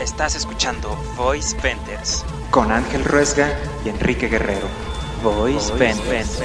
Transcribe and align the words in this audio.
Estás 0.00 0.34
escuchando 0.34 0.96
Voice 1.14 1.54
Vendors 1.62 2.24
con 2.50 2.72
Ángel 2.72 3.04
Ruesga 3.04 3.50
y 3.84 3.90
Enrique 3.90 4.28
Guerrero. 4.28 4.66
Voice 5.22 5.70
Vendors, 5.74 6.40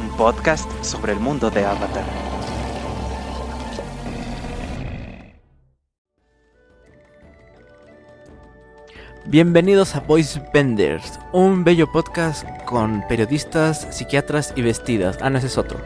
un 0.00 0.16
podcast 0.16 0.68
sobre 0.82 1.12
el 1.12 1.20
mundo 1.20 1.48
de 1.48 1.64
Avatar. 1.64 2.04
Bienvenidos 9.26 9.94
a 9.94 10.00
Voice 10.00 10.42
Vendors, 10.52 11.20
un 11.32 11.62
bello 11.62 11.92
podcast 11.92 12.44
con 12.64 13.06
periodistas, 13.06 13.86
psiquiatras 13.92 14.52
y 14.56 14.62
vestidas. 14.62 15.18
Ah, 15.20 15.30
no, 15.30 15.38
ese 15.38 15.46
es 15.46 15.56
otro. 15.56 15.78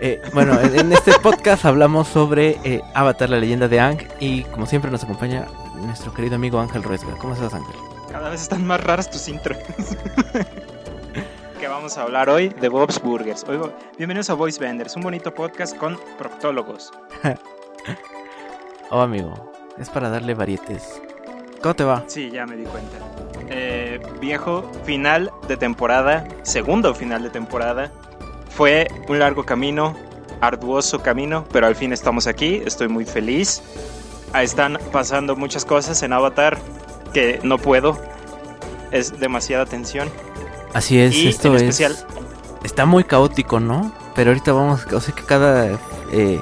Eh, 0.00 0.22
bueno, 0.32 0.58
en, 0.60 0.78
en 0.78 0.92
este 0.92 1.18
podcast 1.18 1.64
hablamos 1.64 2.06
sobre 2.06 2.50
eh, 2.62 2.80
Avatar, 2.94 3.30
la 3.30 3.38
leyenda 3.38 3.66
de 3.66 3.80
Ang, 3.80 3.98
y 4.20 4.44
como 4.44 4.66
siempre 4.66 4.92
nos 4.92 5.02
acompaña 5.02 5.46
nuestro 5.74 6.14
querido 6.14 6.36
amigo 6.36 6.60
Ángel 6.60 6.84
Ruesga. 6.84 7.16
¿Cómo 7.18 7.34
estás, 7.34 7.52
Ángel? 7.52 7.74
Cada 8.10 8.30
vez 8.30 8.42
están 8.42 8.64
más 8.64 8.82
raras 8.82 9.10
tus 9.10 9.28
intros. 9.28 9.58
que 11.60 11.66
vamos 11.66 11.98
a 11.98 12.02
hablar 12.02 12.30
hoy 12.30 12.48
de 12.48 12.68
Bob's 12.68 13.02
Burgers. 13.02 13.44
Hoy, 13.48 13.58
bienvenidos 13.96 14.30
a 14.30 14.34
Voice 14.34 14.60
Vendors, 14.60 14.94
un 14.94 15.02
bonito 15.02 15.34
podcast 15.34 15.76
con 15.76 15.98
proctólogos. 16.16 16.92
oh, 18.90 19.00
amigo, 19.00 19.52
es 19.78 19.90
para 19.90 20.10
darle 20.10 20.34
varietes. 20.34 21.02
¿Cómo 21.60 21.74
te 21.74 21.82
va? 21.82 22.04
Sí, 22.06 22.30
ya 22.30 22.46
me 22.46 22.56
di 22.56 22.64
cuenta. 22.64 22.98
Eh, 23.50 24.00
viejo, 24.20 24.70
final 24.84 25.32
de 25.48 25.56
temporada, 25.56 26.24
segundo 26.42 26.94
final 26.94 27.24
de 27.24 27.30
temporada. 27.30 27.90
Fue 28.58 28.88
un 29.08 29.20
largo 29.20 29.44
camino, 29.46 29.94
arduoso 30.40 30.98
camino, 31.00 31.44
pero 31.52 31.68
al 31.68 31.76
fin 31.76 31.92
estamos 31.92 32.26
aquí, 32.26 32.60
estoy 32.66 32.88
muy 32.88 33.04
feliz. 33.04 33.62
Están 34.34 34.78
pasando 34.90 35.36
muchas 35.36 35.64
cosas 35.64 36.02
en 36.02 36.12
Avatar 36.12 36.58
que 37.14 37.38
no 37.44 37.58
puedo, 37.58 37.96
es 38.90 39.20
demasiada 39.20 39.64
tensión. 39.64 40.10
Así 40.74 40.98
es, 40.98 41.14
Y 41.14 41.28
esto 41.28 41.48
en 41.50 41.54
es. 41.54 41.62
especial- 41.62 41.96
Está 42.64 42.84
muy 42.84 43.04
caótico, 43.04 43.60
¿no? 43.60 43.92
Pero 44.16 44.30
ahorita 44.30 44.52
vamos, 44.52 44.84
o 44.92 45.00
sea 45.00 45.14
que 45.14 45.22
cada. 45.22 45.78
eh, 46.12 46.40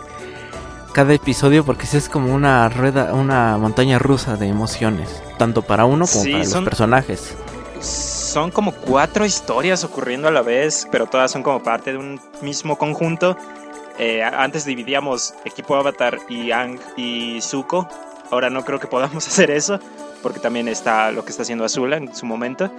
cada 0.95 1.13
episodio, 1.13 1.63
porque 1.67 1.85
es 1.93 2.09
como 2.09 2.35
una 2.35 2.71
rueda, 2.71 3.13
una 3.13 3.59
montaña 3.59 3.99
rusa 3.99 4.37
de 4.39 4.47
emociones, 4.49 5.23
tanto 5.37 5.61
para 5.61 5.85
uno 5.85 6.07
como 6.07 6.25
Sí, 6.25 6.33
para 6.33 6.45
son- 6.47 6.65
los 6.65 6.71
personajes. 6.71 7.37
Son 7.81 8.51
como 8.51 8.73
cuatro 8.73 9.25
historias 9.25 9.85
ocurriendo 9.85 10.29
a 10.29 10.31
la 10.31 10.43
vez, 10.43 10.87
pero 10.91 11.07
todas 11.07 11.31
son 11.31 11.43
como 11.43 11.63
parte 11.63 11.93
de 11.93 11.99
un 11.99 12.21
mismo 12.43 12.77
conjunto. 12.77 13.37
Eh, 13.99 14.23
antes 14.23 14.65
dividíamos 14.65 15.35
equipo 15.45 15.77
Avatar 15.77 16.19
y 16.29 16.51
Ang 16.51 16.79
y 16.97 17.41
Zuko. 17.41 17.89
Ahora 18.31 18.51
no 18.51 18.65
creo 18.65 18.79
que 18.79 18.87
podamos 18.87 19.27
hacer 19.29 19.51
eso, 19.51 19.79
porque 20.23 20.41
también 20.41 20.69
está 20.69 21.11
lo 21.13 21.25
que 21.25 21.31
está 21.31 21.43
haciendo 21.43 21.65
Azula 21.65 21.97
en 21.97 22.15
su 22.15 22.27
momento. 22.27 22.71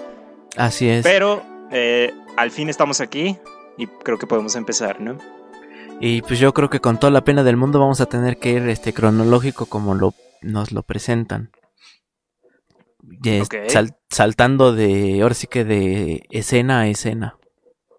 Así 0.55 0.89
es. 0.89 1.03
Pero 1.03 1.43
eh, 1.71 2.13
al 2.35 2.51
fin 2.51 2.69
estamos 2.69 3.01
aquí 3.01 3.37
y 3.77 3.87
creo 3.87 4.17
que 4.17 4.27
podemos 4.27 4.55
empezar, 4.55 4.99
¿no? 4.99 5.17
Y 5.99 6.21
pues 6.21 6.39
yo 6.39 6.53
creo 6.53 6.69
que 6.69 6.79
con 6.79 6.99
toda 6.99 7.11
la 7.11 7.23
pena 7.23 7.43
del 7.43 7.57
mundo 7.57 7.79
vamos 7.79 8.01
a 8.01 8.05
tener 8.05 8.37
que 8.37 8.51
ir 8.51 8.69
este 8.69 8.93
cronológico 8.93 9.65
como 9.65 9.95
lo 9.95 10.13
nos 10.41 10.71
lo 10.71 10.83
presentan. 10.83 11.49
Sal- 13.69 13.97
saltando 14.09 14.73
de, 14.73 15.21
ahora 15.21 15.33
sí 15.33 15.47
que 15.47 15.63
de 15.63 16.23
escena 16.29 16.81
a 16.81 16.87
escena. 16.87 17.37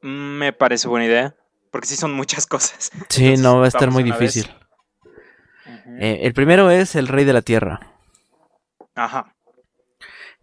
Mm, 0.03 0.39
Me 0.39 0.53
parece 0.53 0.89
buena 0.89 1.07
idea, 1.07 1.37
porque 1.71 1.87
sí 1.87 1.97
son 1.97 2.13
muchas 2.13 2.47
cosas. 2.47 2.91
Sí, 3.09 3.27
Entonces, 3.27 3.41
no 3.43 3.59
va 3.59 3.65
a 3.65 3.69
estar 3.69 3.91
muy 3.91 4.03
difícil. 4.03 4.51
Eh, 6.01 6.21
el 6.23 6.33
primero 6.35 6.71
es 6.71 6.95
el 6.95 7.09
Rey 7.09 7.25
de 7.25 7.33
la 7.33 7.43
Tierra. 7.43 7.81
Ajá. 8.95 9.35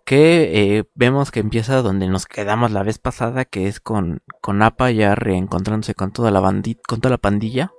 Que 0.05 0.77
eh, 0.77 0.83
vemos 0.93 1.31
que 1.31 1.39
empieza 1.39 1.81
donde 1.81 2.07
nos 2.07 2.25
quedamos 2.25 2.71
la 2.71 2.83
vez 2.83 2.99
pasada, 2.99 3.45
que 3.45 3.67
es 3.67 3.79
con, 3.79 4.21
con 4.41 4.61
Appa 4.61 4.91
ya 4.91 5.15
reencontrándose 5.15 5.95
con 5.95 6.11
toda 6.11 6.29
la 6.31 6.39
bandit, 6.39 6.79
con 6.87 7.01
toda 7.01 7.11
la 7.11 7.17
pandilla. 7.17 7.71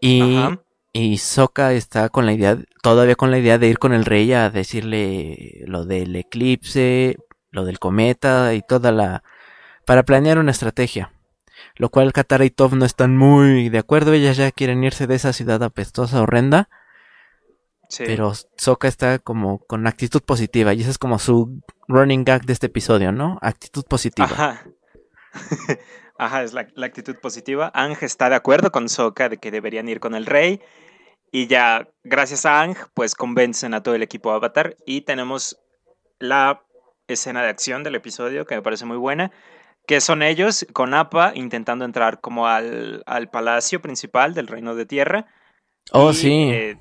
Y, 0.00 0.36
Ajá. 0.38 0.62
Y 0.92 1.18
Sokka 1.18 1.72
está 1.72 2.08
con 2.08 2.26
la 2.26 2.32
idea, 2.32 2.58
todavía 2.82 3.14
con 3.14 3.30
la 3.30 3.38
idea 3.38 3.58
de 3.58 3.68
ir 3.68 3.78
con 3.78 3.92
el 3.92 4.04
rey 4.04 4.32
a 4.32 4.50
decirle 4.50 5.62
lo 5.66 5.84
del 5.84 6.16
eclipse, 6.16 7.16
lo 7.50 7.64
del 7.64 7.78
cometa 7.78 8.54
y 8.54 8.62
toda 8.62 8.90
la... 8.90 9.22
para 9.86 10.02
planear 10.02 10.38
una 10.38 10.50
estrategia. 10.50 11.12
Lo 11.76 11.90
cual 11.90 12.12
Katara 12.12 12.44
y 12.44 12.50
Toph 12.50 12.72
no 12.72 12.84
están 12.84 13.16
muy 13.16 13.68
de 13.68 13.78
acuerdo, 13.78 14.12
ellas 14.12 14.36
ya 14.36 14.50
quieren 14.50 14.82
irse 14.82 15.06
de 15.06 15.14
esa 15.14 15.32
ciudad 15.32 15.62
apestosa, 15.62 16.22
horrenda. 16.22 16.68
Sí. 17.88 18.04
Pero 18.06 18.32
Sokka 18.56 18.88
está 18.88 19.18
como 19.18 19.58
con 19.66 19.86
actitud 19.86 20.22
positiva 20.22 20.74
y 20.74 20.80
ese 20.80 20.90
es 20.90 20.98
como 20.98 21.18
su 21.18 21.62
running 21.88 22.24
gag 22.24 22.44
de 22.44 22.52
este 22.52 22.66
episodio, 22.66 23.12
¿no? 23.12 23.38
Actitud 23.42 23.84
positiva. 23.84 24.28
Ajá. 24.30 24.64
Ajá, 26.20 26.42
es 26.42 26.52
la, 26.52 26.68
la 26.74 26.84
actitud 26.84 27.16
positiva. 27.16 27.70
Ang 27.72 27.96
está 28.02 28.28
de 28.28 28.34
acuerdo 28.36 28.70
con 28.70 28.90
Sokka 28.90 29.30
de 29.30 29.38
que 29.38 29.50
deberían 29.50 29.88
ir 29.88 30.00
con 30.00 30.14
el 30.14 30.26
rey. 30.26 30.60
Y 31.32 31.46
ya, 31.46 31.88
gracias 32.04 32.44
a 32.44 32.60
Ang, 32.60 32.76
pues 32.92 33.14
convencen 33.14 33.72
a 33.72 33.82
todo 33.82 33.94
el 33.94 34.02
equipo 34.02 34.30
Avatar. 34.30 34.76
Y 34.84 35.00
tenemos 35.00 35.58
la 36.18 36.62
escena 37.08 37.42
de 37.42 37.48
acción 37.48 37.84
del 37.84 37.94
episodio, 37.94 38.44
que 38.44 38.54
me 38.54 38.60
parece 38.60 38.84
muy 38.84 38.98
buena. 38.98 39.32
Que 39.86 40.02
son 40.02 40.22
ellos 40.22 40.66
con 40.74 40.92
Appa 40.92 41.32
intentando 41.34 41.86
entrar 41.86 42.20
como 42.20 42.46
al, 42.46 43.02
al 43.06 43.30
palacio 43.30 43.80
principal 43.80 44.34
del 44.34 44.46
Reino 44.46 44.74
de 44.74 44.84
Tierra. 44.84 45.26
Oh, 45.92 46.12
Y, 46.12 46.14
sí. 46.14 46.50
eh, 46.50 46.76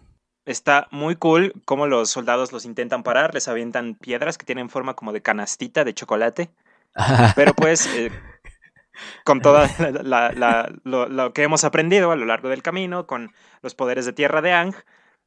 está 0.45 0.89
muy 0.91 1.15
cool 1.15 1.53
cómo 1.63 1.87
los 1.87 2.09
soldados 2.09 2.51
los 2.51 2.65
intentan 2.65 3.03
parar, 3.03 3.33
les 3.33 3.47
avientan 3.47 3.95
piedras 3.95 4.37
que 4.37 4.45
tienen 4.45 4.69
forma 4.69 4.95
como 4.95 5.13
de 5.13 5.21
canastita 5.21 5.85
de 5.85 5.93
chocolate. 5.93 6.51
Pero 7.35 7.53
pues, 7.53 7.87
eh, 7.87 8.11
con 9.23 9.41
toda 9.41 9.69
la- 9.79 9.91
la- 10.03 10.31
la- 10.31 10.71
lo, 10.83 11.07
lo 11.07 11.33
que 11.33 11.43
hemos 11.43 11.63
aprendido 11.63 12.11
a 12.11 12.15
lo 12.15 12.25
largo 12.25 12.49
del 12.49 12.61
camino, 12.63 13.07
con 13.07 13.33
los 13.61 13.75
poderes 13.75 14.05
de 14.05 14.13
tierra 14.13 14.41
de 14.41 14.53
Ang, 14.53 14.73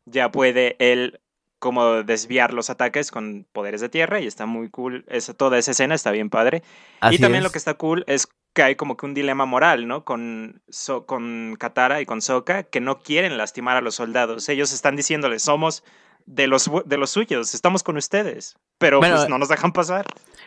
ya 0.04 0.30
puede 0.30 0.76
él 0.78 1.20
como 1.58 2.02
desviar 2.02 2.52
los 2.54 2.70
ataques 2.70 3.12
con 3.12 3.46
poderes 3.52 3.80
de 3.80 3.88
tierra 3.88 4.18
y 4.20 4.26
está 4.26 4.46
muy 4.46 4.68
cool. 4.68 5.04
Esa, 5.06 5.32
toda 5.32 5.58
esa 5.58 5.70
escena 5.70 5.94
está 5.94 6.10
bien 6.10 6.28
padre. 6.28 6.64
Así 7.00 7.16
y 7.16 7.18
también 7.20 7.38
es. 7.42 7.44
lo 7.44 7.52
que 7.52 7.58
está 7.58 7.74
cool 7.74 8.02
es 8.08 8.26
que 8.52 8.64
hay 8.64 8.74
como 8.74 8.96
que 8.96 9.06
un 9.06 9.14
dilema 9.14 9.44
moral, 9.46 9.86
¿no? 9.86 10.04
Con, 10.04 10.60
So- 10.68 11.06
con 11.06 11.54
Katara 11.60 12.00
y 12.00 12.06
con 12.06 12.20
Sokka, 12.20 12.64
que 12.64 12.80
no 12.80 12.98
quieren 12.98 13.38
lastimar 13.38 13.76
a 13.76 13.80
los 13.80 13.94
soldados. 13.94 14.48
Ellos 14.48 14.72
están 14.72 14.96
diciéndoles, 14.96 15.42
somos 15.44 15.84
de 16.26 16.48
los, 16.48 16.68
de 16.84 16.96
los 16.96 17.10
suyos, 17.10 17.54
estamos 17.54 17.84
con 17.84 17.96
ustedes. 17.96 18.56
Pero 18.78 18.98
Bueno, 18.98 19.14
pues 19.16 19.28
no 19.28 19.38
nos 19.38 19.48
dejan 19.48 19.72
pasar. 19.72 20.04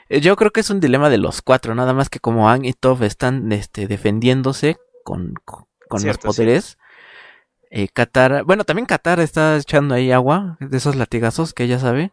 Eh, 0.09 0.21
Yo 0.21 0.35
creo 0.35 0.51
que 0.51 0.61
es 0.61 0.69
un 0.69 0.79
dilema 0.79 1.09
de 1.09 1.17
los 1.17 1.41
cuatro, 1.41 1.75
nada 1.75 1.93
más 1.93 2.09
que 2.09 2.19
como 2.19 2.49
Ang 2.49 2.65
y 2.65 2.73
Toph 2.73 3.01
están 3.03 3.51
este, 3.51 3.87
defendiéndose 3.87 4.77
con, 5.03 5.33
con 5.45 5.65
con 5.87 6.03
los 6.05 6.17
Cierto, 6.17 6.27
poderes. 6.27 6.77
eh, 7.69 7.87
Katara, 7.89 8.41
bueno, 8.43 8.63
también 8.63 8.85
Katara 8.87 9.21
está 9.23 9.55
echando 9.57 9.93
ahí 9.95 10.11
agua 10.11 10.57
de 10.59 10.77
esos 10.77 10.95
latigazos 10.95 11.53
que 11.53 11.63
ella 11.65 11.79
sabe. 11.79 12.11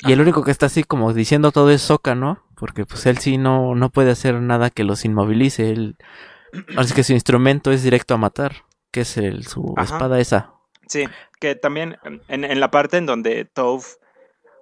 Y 0.00 0.12
el 0.12 0.20
único 0.20 0.44
que 0.44 0.50
está 0.50 0.66
así 0.66 0.84
como 0.84 1.12
diciendo 1.12 1.50
todo 1.52 1.70
es 1.70 1.82
Sokka, 1.82 2.14
¿no? 2.14 2.44
Porque 2.56 2.86
pues 2.86 3.04
él 3.06 3.18
sí 3.18 3.36
no, 3.36 3.74
no 3.74 3.90
puede 3.90 4.12
hacer 4.12 4.40
nada 4.40 4.70
que 4.70 4.84
los 4.84 5.04
inmovilice. 5.04 5.70
Él, 5.72 5.96
así 6.76 6.94
que 6.94 7.04
su 7.04 7.12
instrumento 7.12 7.72
es 7.72 7.82
directo 7.82 8.14
a 8.14 8.18
matar, 8.18 8.64
que 8.92 9.00
es 9.02 9.16
el, 9.16 9.44
su 9.46 9.74
Ajá. 9.76 9.94
espada 9.96 10.20
esa. 10.20 10.52
Sí, 10.86 11.04
que 11.40 11.54
también 11.56 11.98
en, 12.28 12.44
en 12.44 12.60
la 12.60 12.70
parte 12.70 12.96
en 12.96 13.06
donde 13.06 13.44
Toph 13.44 13.86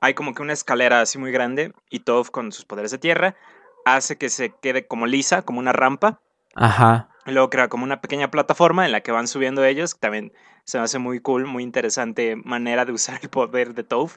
hay 0.00 0.14
como 0.14 0.34
que 0.34 0.42
una 0.42 0.52
escalera 0.52 1.00
así 1.00 1.18
muy 1.18 1.32
grande 1.32 1.72
y 1.90 2.00
Toph 2.00 2.30
con 2.30 2.52
sus 2.52 2.64
poderes 2.64 2.90
de 2.90 2.98
tierra 2.98 3.36
hace 3.84 4.16
que 4.18 4.28
se 4.28 4.50
quede 4.50 4.86
como 4.86 5.06
lisa, 5.06 5.42
como 5.42 5.60
una 5.60 5.72
rampa. 5.72 6.20
Ajá. 6.54 7.08
Y 7.24 7.32
luego 7.32 7.50
crea 7.50 7.68
como 7.68 7.84
una 7.84 8.00
pequeña 8.00 8.30
plataforma 8.30 8.84
en 8.84 8.92
la 8.92 9.00
que 9.00 9.12
van 9.12 9.28
subiendo 9.28 9.64
ellos. 9.64 9.94
que 9.94 10.00
También 10.00 10.32
se 10.64 10.78
me 10.78 10.84
hace 10.84 10.98
muy 10.98 11.20
cool, 11.20 11.46
muy 11.46 11.62
interesante 11.62 12.36
manera 12.36 12.84
de 12.84 12.92
usar 12.92 13.20
el 13.22 13.28
poder 13.28 13.74
de 13.74 13.84
Toph. 13.84 14.16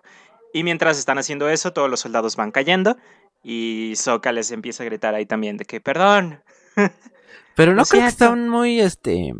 Y 0.53 0.63
mientras 0.63 0.97
están 0.97 1.19
haciendo 1.19 1.49
eso, 1.49 1.73
todos 1.73 1.89
los 1.89 1.99
soldados 1.99 2.35
van 2.35 2.51
cayendo. 2.51 2.97
Y 3.43 3.93
Sokka 3.95 4.31
les 4.31 4.51
empieza 4.51 4.83
a 4.83 4.85
gritar 4.87 5.13
ahí 5.13 5.25
también 5.25 5.57
de 5.57 5.65
que, 5.65 5.79
perdón. 5.79 6.43
Pero 7.55 7.73
no 7.75 7.83
creo 7.85 8.01
que 8.01 8.07
están 8.07 8.49
muy, 8.49 8.79
este... 8.79 9.33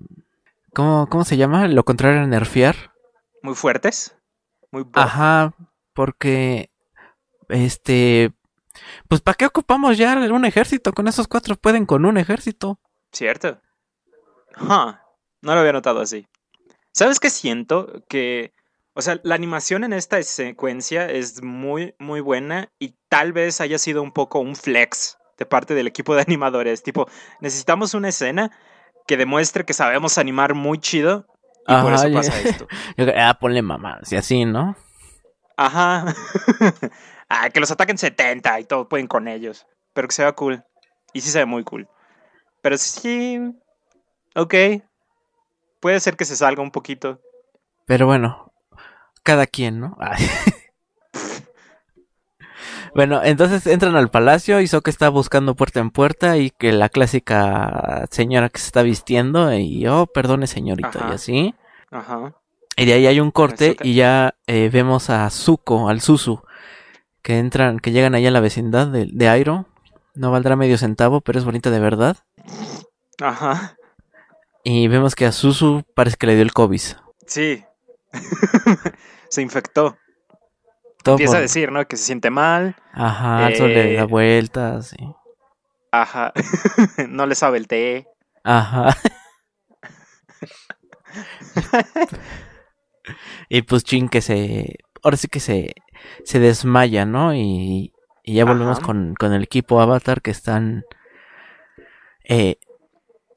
¿Cómo, 0.74 1.08
¿Cómo 1.10 1.26
se 1.26 1.38
llama? 1.38 1.68
Lo 1.68 1.84
contrario 1.84 2.22
a 2.22 2.28
nerfear. 2.28 2.94
Muy 3.42 3.56
fuertes. 3.56 4.16
Muy 4.72 4.84
buff. 4.84 4.98
Ajá, 4.98 5.54
porque 6.00 6.72
este 7.50 8.32
pues 9.10 9.20
¿para 9.20 9.36
qué 9.36 9.46
ocupamos 9.46 9.98
ya 9.98 10.16
un 10.32 10.46
ejército? 10.46 10.94
Con 10.94 11.10
esos 11.10 11.28
cuatro 11.28 11.58
pueden 11.58 11.86
con 11.86 12.06
un 12.06 12.18
ejército. 12.18 12.80
¿Cierto? 13.12 13.60
Huh, 14.62 14.94
No 15.42 15.54
lo 15.54 15.60
había 15.60 15.74
notado 15.74 16.00
así. 16.00 16.26
¿Sabes 16.94 17.20
qué 17.20 17.30
siento? 17.30 18.02
Que, 18.08 18.54
o 18.94 19.02
sea, 19.02 19.20
la 19.24 19.36
animación 19.36 19.84
en 19.84 19.92
esta 19.92 20.24
secuencia 20.24 21.06
es 21.12 21.44
muy, 21.44 21.96
muy 22.00 22.22
buena 22.22 22.72
y 22.80 22.96
tal 23.10 23.34
vez 23.34 23.60
haya 23.60 23.78
sido 23.78 24.02
un 24.02 24.14
poco 24.14 24.40
un 24.40 24.56
flex 24.56 25.18
de 25.38 25.46
parte 25.46 25.74
del 25.74 25.88
equipo 25.88 26.16
de 26.16 26.22
animadores. 26.22 26.82
Tipo, 26.82 27.10
necesitamos 27.42 27.94
una 27.94 28.08
escena 28.08 28.58
que 29.06 29.18
demuestre 29.18 29.66
que 29.66 29.74
sabemos 29.74 30.18
animar 30.18 30.54
muy 30.54 30.78
chido 30.78 31.26
Y 31.68 31.76
por 31.76 31.92
eso 31.92 32.10
pasa 32.14 32.40
esto. 32.40 32.70
ah, 33.18 33.38
ponle 33.38 33.62
mamá, 33.62 34.00
y 34.10 34.16
así, 34.16 34.46
¿no? 34.46 34.78
Ajá. 35.60 36.06
ah, 37.30 37.50
que 37.50 37.60
los 37.60 37.70
ataquen 37.70 37.98
70 37.98 38.62
y 38.62 38.64
todo 38.64 38.88
pueden 38.88 39.08
con 39.08 39.28
ellos. 39.28 39.68
Pero 39.94 40.08
que 40.08 40.16
se 40.16 40.24
vea 40.24 40.32
cool. 40.32 40.64
Y 41.12 41.20
sí 41.20 41.32
se 41.32 41.40
ve 41.40 41.46
muy 41.46 41.66
cool. 41.66 41.90
Pero 42.62 42.78
sí. 42.78 43.42
Ok. 44.36 44.56
Puede 45.82 46.00
ser 46.00 46.16
que 46.16 46.24
se 46.24 46.38
salga 46.38 46.62
un 46.62 46.72
poquito. 46.72 47.20
Pero 47.86 48.06
bueno, 48.06 48.54
cada 49.24 49.48
quien, 49.48 49.82
¿no? 49.82 49.98
bueno, 52.96 53.22
entonces 53.22 53.68
entran 53.68 53.98
al 53.98 54.12
palacio 54.12 54.62
y 54.62 54.70
que 54.70 54.90
está 54.90 55.10
buscando 55.10 55.56
puerta 55.56 55.82
en 55.82 55.92
puerta 55.92 56.38
y 56.38 56.52
que 56.52 56.72
la 56.72 56.88
clásica 56.88 58.06
señora 58.12 58.48
que 58.48 58.60
se 58.60 58.68
está 58.68 58.82
vistiendo 58.82 59.54
y 59.54 59.86
oh, 59.88 60.06
perdone 60.06 60.48
señorita 60.48 61.08
y 61.10 61.14
así. 61.14 61.56
Ajá. 61.92 62.39
Y 62.80 62.86
de 62.86 62.94
ahí 62.94 63.08
hay 63.08 63.20
un 63.20 63.32
corte 63.32 63.76
y 63.84 63.96
ya 63.96 64.36
eh, 64.48 64.70
vemos 64.72 65.10
a 65.10 65.30
Zuko, 65.30 65.90
al 65.90 66.00
Susu, 66.00 66.42
que 67.22 67.38
entran, 67.38 67.80
que 67.80 67.92
llegan 67.92 68.16
allá 68.16 68.30
a 68.30 68.32
la 68.32 68.40
vecindad 68.40 68.88
de, 68.88 69.10
de 69.12 69.28
Airo. 69.28 69.66
No 70.16 70.32
valdrá 70.32 70.56
medio 70.56 70.78
centavo, 70.78 71.20
pero 71.20 71.38
es 71.38 71.44
bonita 71.46 71.72
de 71.72 71.80
verdad. 71.82 72.18
Ajá. 73.22 73.76
Y 74.64 74.88
vemos 74.88 75.16
que 75.16 75.26
a 75.26 75.34
Susu 75.34 75.84
parece 75.94 76.16
que 76.16 76.28
le 76.28 76.36
dio 76.36 76.44
el 76.44 76.54
COVID. 76.54 76.82
Sí. 77.28 77.66
se 79.30 79.42
infectó. 79.42 79.98
Empieza 81.06 81.38
a 81.38 81.42
decir, 81.42 81.74
¿no? 81.74 81.86
Que 81.86 81.98
se 81.98 82.06
siente 82.06 82.30
mal. 82.30 82.78
Ajá, 82.94 83.50
eso 83.50 83.68
le 83.68 83.96
da 83.96 84.04
eh, 84.04 84.06
vueltas. 84.06 84.96
Ajá. 85.92 86.32
no 87.10 87.26
le 87.26 87.36
sabe 87.36 87.58
el 87.58 87.68
té. 87.68 88.08
Ajá. 88.44 88.96
y 93.50 93.62
pues 93.64 93.84
Chin 93.84 94.10
que 94.10 94.22
se... 94.22 94.78
Ahora 95.04 95.18
sí 95.18 95.28
que 95.28 95.40
se, 95.40 95.76
se 96.24 96.40
desmaya, 96.40 97.06
¿no? 97.06 97.34
Y, 97.34 97.94
ya 98.26 98.46
volvemos 98.46 98.80
con, 98.80 99.16
con, 99.16 99.34
el 99.34 99.44
equipo 99.44 99.82
Avatar 99.82 100.22
que 100.22 100.32
están... 100.32 100.84
Eh, 102.26 102.58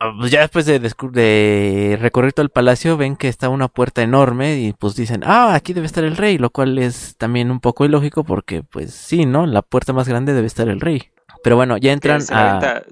Ah, 0.05 0.13
pues 0.19 0.33
ya 0.33 0.41
después 0.41 0.67
de, 0.67 0.81
de, 0.81 1.97
recorrer 2.01 2.33
todo 2.33 2.43
el 2.43 2.51
palacio 2.51 2.97
ven 2.97 3.15
que 3.15 3.29
está 3.29 3.49
una 3.49 3.69
puerta 3.69 4.03
enorme 4.03 4.59
y 4.59 4.73
pues 4.73 4.97
dicen, 4.97 5.23
ah, 5.25 5.55
aquí 5.55 5.75
debe 5.75 5.87
estar 5.87 6.03
el 6.03 6.17
rey, 6.17 6.39
lo 6.39 6.51
cual 6.51 6.77
es 6.79 7.17
también 7.19 7.53
un 7.53 7.61
poco 7.61 7.85
ilógico 7.85 8.25
porque 8.25 8.65
pues 8.65 8.93
sí, 8.93 9.27
¿no? 9.27 9.47
La 9.47 9.63
puerta 9.63 9.93
más 9.93 10.09
grande 10.09 10.33
debe 10.33 10.49
estar 10.49 10.69
el 10.69 10.81
rey. 10.81 11.13
Pero 11.45 11.55
bueno, 11.55 11.77
ya 11.77 11.93
entran 11.93 12.21
se 12.21 12.35
a... 12.35 12.37
La 12.37 12.51
avienta, 12.51 12.83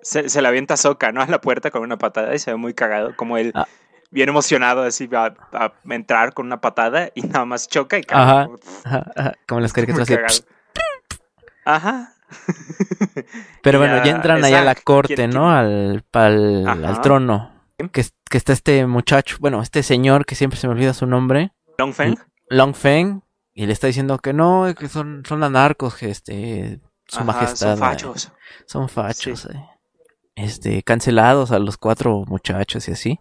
se, 0.00 0.40
la 0.40 0.48
avienta 0.50 0.76
Soca, 0.76 1.10
¿no? 1.10 1.22
A 1.22 1.26
la 1.26 1.40
puerta 1.40 1.72
con 1.72 1.82
una 1.82 1.98
patada 1.98 2.32
y 2.32 2.38
se 2.38 2.52
ve 2.52 2.56
muy 2.56 2.72
cagado, 2.72 3.16
como 3.16 3.36
él 3.36 3.50
ah. 3.56 3.66
Bien 4.10 4.28
emocionado 4.28 4.82
así 4.82 5.06
va 5.06 5.34
a, 5.52 5.72
entrar 5.88 6.34
con 6.34 6.46
una 6.46 6.60
patada 6.60 7.10
y 7.14 7.22
nada 7.22 7.44
más 7.44 7.68
choca 7.68 7.98
y 7.98 8.02
cae. 8.02 8.20
Ajá, 8.20 8.48
ajá, 8.84 9.34
como 9.46 9.60
las 9.60 9.72
caricaturas. 9.72 10.44
Ajá. 11.64 12.14
Pero 13.62 13.78
bueno, 13.78 14.04
ya 14.04 14.10
entran 14.12 14.44
allá 14.44 14.60
a 14.60 14.64
la 14.64 14.74
corte, 14.74 15.28
¿no? 15.28 15.50
Al, 15.50 16.04
al, 16.12 17.00
trono. 17.02 17.52
Que, 17.92 18.04
que, 18.28 18.38
está 18.38 18.52
este 18.52 18.86
muchacho, 18.86 19.36
bueno, 19.40 19.62
este 19.62 19.82
señor 19.82 20.26
que 20.26 20.34
siempre 20.34 20.58
se 20.58 20.66
me 20.66 20.74
olvida 20.74 20.94
su 20.94 21.06
nombre. 21.06 21.52
Long 21.78 21.92
Feng. 21.92 22.16
Long 22.48 22.74
Feng. 22.74 23.22
Y 23.54 23.66
le 23.66 23.72
está 23.72 23.88
diciendo 23.88 24.18
que 24.18 24.32
no, 24.32 24.72
que 24.78 24.88
son, 24.88 25.24
son 25.26 25.42
anarcos, 25.42 25.96
que 25.96 26.10
este, 26.10 26.80
su 27.06 27.24
majestad. 27.24 27.70
Son 27.70 27.78
fachos. 27.78 28.32
son 28.66 28.88
fachos, 28.88 29.46
eh. 29.46 29.64
Este, 30.36 30.84
cancelados 30.84 31.50
a 31.50 31.58
los 31.58 31.76
cuatro 31.76 32.24
muchachos 32.28 32.88
y 32.88 32.92
así. 32.92 33.20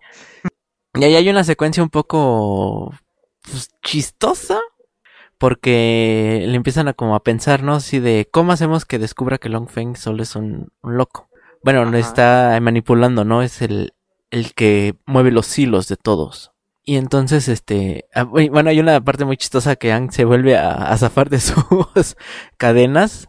Y 0.94 1.04
ahí 1.04 1.16
hay 1.16 1.30
una 1.30 1.44
secuencia 1.44 1.84
un 1.84 1.90
poco 1.90 2.94
pues, 3.44 3.70
chistosa, 3.84 4.60
porque 5.38 6.44
le 6.48 6.56
empiezan 6.56 6.88
a 6.88 6.94
como 6.94 7.16
a 7.16 7.24
pensar, 7.24 7.64
¿no? 7.64 7.76
Así 7.76 8.00
de 8.00 8.28
cómo 8.32 8.52
hacemos 8.52 8.86
que 8.86 9.00
descubra 9.00 9.38
que 9.38 9.50
Long 9.50 9.70
Feng 9.70 9.96
solo 9.96 10.24
es 10.24 10.36
un, 10.36 10.72
loco. 10.84 11.30
Bueno, 11.64 11.86
no 11.86 11.98
está 11.98 12.58
manipulando, 12.62 13.26
¿no? 13.26 13.42
Es 13.42 13.62
el, 13.62 13.94
el 14.32 14.54
que 14.54 14.96
mueve 15.06 15.32
los 15.32 15.58
hilos 15.58 15.88
de 15.88 15.98
todos. 15.98 16.52
Y 16.84 16.96
entonces, 16.96 17.50
este, 17.50 18.06
ah, 18.16 18.24
bueno, 18.24 18.70
hay 18.70 18.80
una 18.80 19.02
parte 19.02 19.26
muy 19.26 19.36
chistosa 19.36 19.76
que 19.76 19.92
Ang 19.92 20.12
se 20.12 20.24
vuelve 20.24 20.58
a, 20.58 20.96
zafar 20.98 21.30
de 21.30 21.40
sus 21.42 22.16
cadenas, 22.56 23.28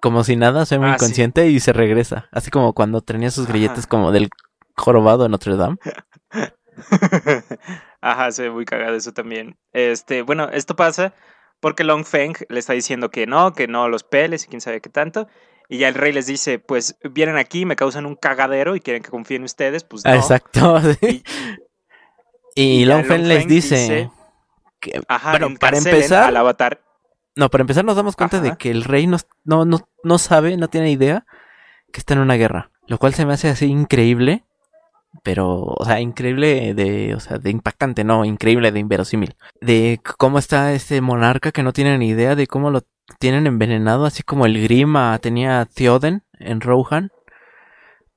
como 0.00 0.24
si 0.24 0.36
nada, 0.36 0.64
soy 0.64 0.78
muy 0.78 0.88
ah, 0.88 0.94
inconsciente 0.94 1.48
y 1.48 1.60
se 1.60 1.72
regresa. 1.72 2.28
Así 2.32 2.50
como 2.50 2.72
cuando 2.72 3.02
tenía 3.02 3.30
sus 3.30 3.46
grilletes 3.46 3.86
como 3.86 4.10
del 4.10 4.30
jorobado 4.74 5.26
en 5.26 5.32
Notre 5.32 5.56
Dame. 5.56 5.76
Ajá, 8.00 8.32
se 8.32 8.44
ve 8.44 8.50
muy 8.50 8.64
cagado 8.64 8.94
eso 8.94 9.12
también. 9.12 9.56
Este, 9.72 10.22
bueno, 10.22 10.48
esto 10.50 10.76
pasa 10.76 11.14
porque 11.60 11.84
Long 11.84 12.04
Feng 12.04 12.34
le 12.48 12.58
está 12.58 12.72
diciendo 12.72 13.10
que 13.10 13.26
no, 13.26 13.52
que 13.52 13.68
no 13.68 13.88
los 13.88 14.02
peles 14.02 14.44
y 14.44 14.48
quién 14.48 14.60
sabe 14.60 14.80
qué 14.80 14.90
tanto. 14.90 15.28
Y 15.68 15.78
ya 15.78 15.88
el 15.88 15.94
rey 15.94 16.12
les 16.12 16.26
dice, 16.26 16.58
pues 16.58 16.98
vienen 17.02 17.36
aquí, 17.36 17.64
me 17.64 17.76
causan 17.76 18.04
un 18.04 18.16
cagadero 18.16 18.76
y 18.76 18.80
quieren 18.80 19.02
que 19.02 19.10
confíen 19.10 19.42
en 19.42 19.44
ustedes, 19.44 19.84
pues 19.84 20.04
no. 20.04 20.12
Exacto. 20.12 20.80
Y, 22.54 22.84
Long, 22.84 23.06
Feng 23.06 23.26
les 23.28 23.48
dice, 23.48 24.10
que, 24.78 25.00
Ajá, 25.08 25.30
bueno, 25.30 25.56
para 25.58 25.78
empezar, 25.78 26.24
al 26.24 26.36
avatar. 26.36 26.82
No, 27.34 27.48
para 27.48 27.62
empezar 27.62 27.82
nos 27.82 27.96
damos 27.96 28.14
cuenta 28.14 28.40
de 28.40 28.56
que 28.58 28.70
el 28.70 28.84
rey 28.84 29.06
no, 29.06 29.16
no, 29.44 29.64
no, 29.64 29.88
no 30.04 30.18
sabe, 30.18 30.58
no 30.58 30.68
tiene 30.68 30.90
idea 30.90 31.24
que 31.94 32.00
está 32.00 32.12
en 32.12 32.20
una 32.20 32.34
guerra. 32.34 32.70
Lo 32.88 32.98
cual 32.98 33.14
se 33.14 33.24
me 33.24 33.32
hace 33.32 33.48
así 33.48 33.64
increíble 33.64 34.44
pero, 35.22 35.62
o 35.62 35.84
sea, 35.84 36.00
increíble 36.00 36.74
de, 36.74 37.14
o 37.14 37.20
sea, 37.20 37.38
de 37.38 37.50
impactante, 37.50 38.04
no, 38.04 38.24
increíble 38.24 38.72
de 38.72 38.80
inverosímil. 38.80 39.34
De 39.60 40.00
cómo 40.18 40.38
está 40.38 40.72
este 40.72 41.00
monarca 41.00 41.52
que 41.52 41.62
no 41.62 41.72
tiene 41.72 41.96
ni 41.98 42.08
idea 42.08 42.34
de 42.34 42.46
cómo 42.46 42.70
lo 42.70 42.82
tienen 43.18 43.46
envenenado, 43.46 44.04
así 44.04 44.22
como 44.22 44.46
el 44.46 44.60
Grima 44.62 45.18
tenía 45.20 45.66
Theoden 45.66 46.22
en 46.38 46.60
Rohan. 46.60 47.10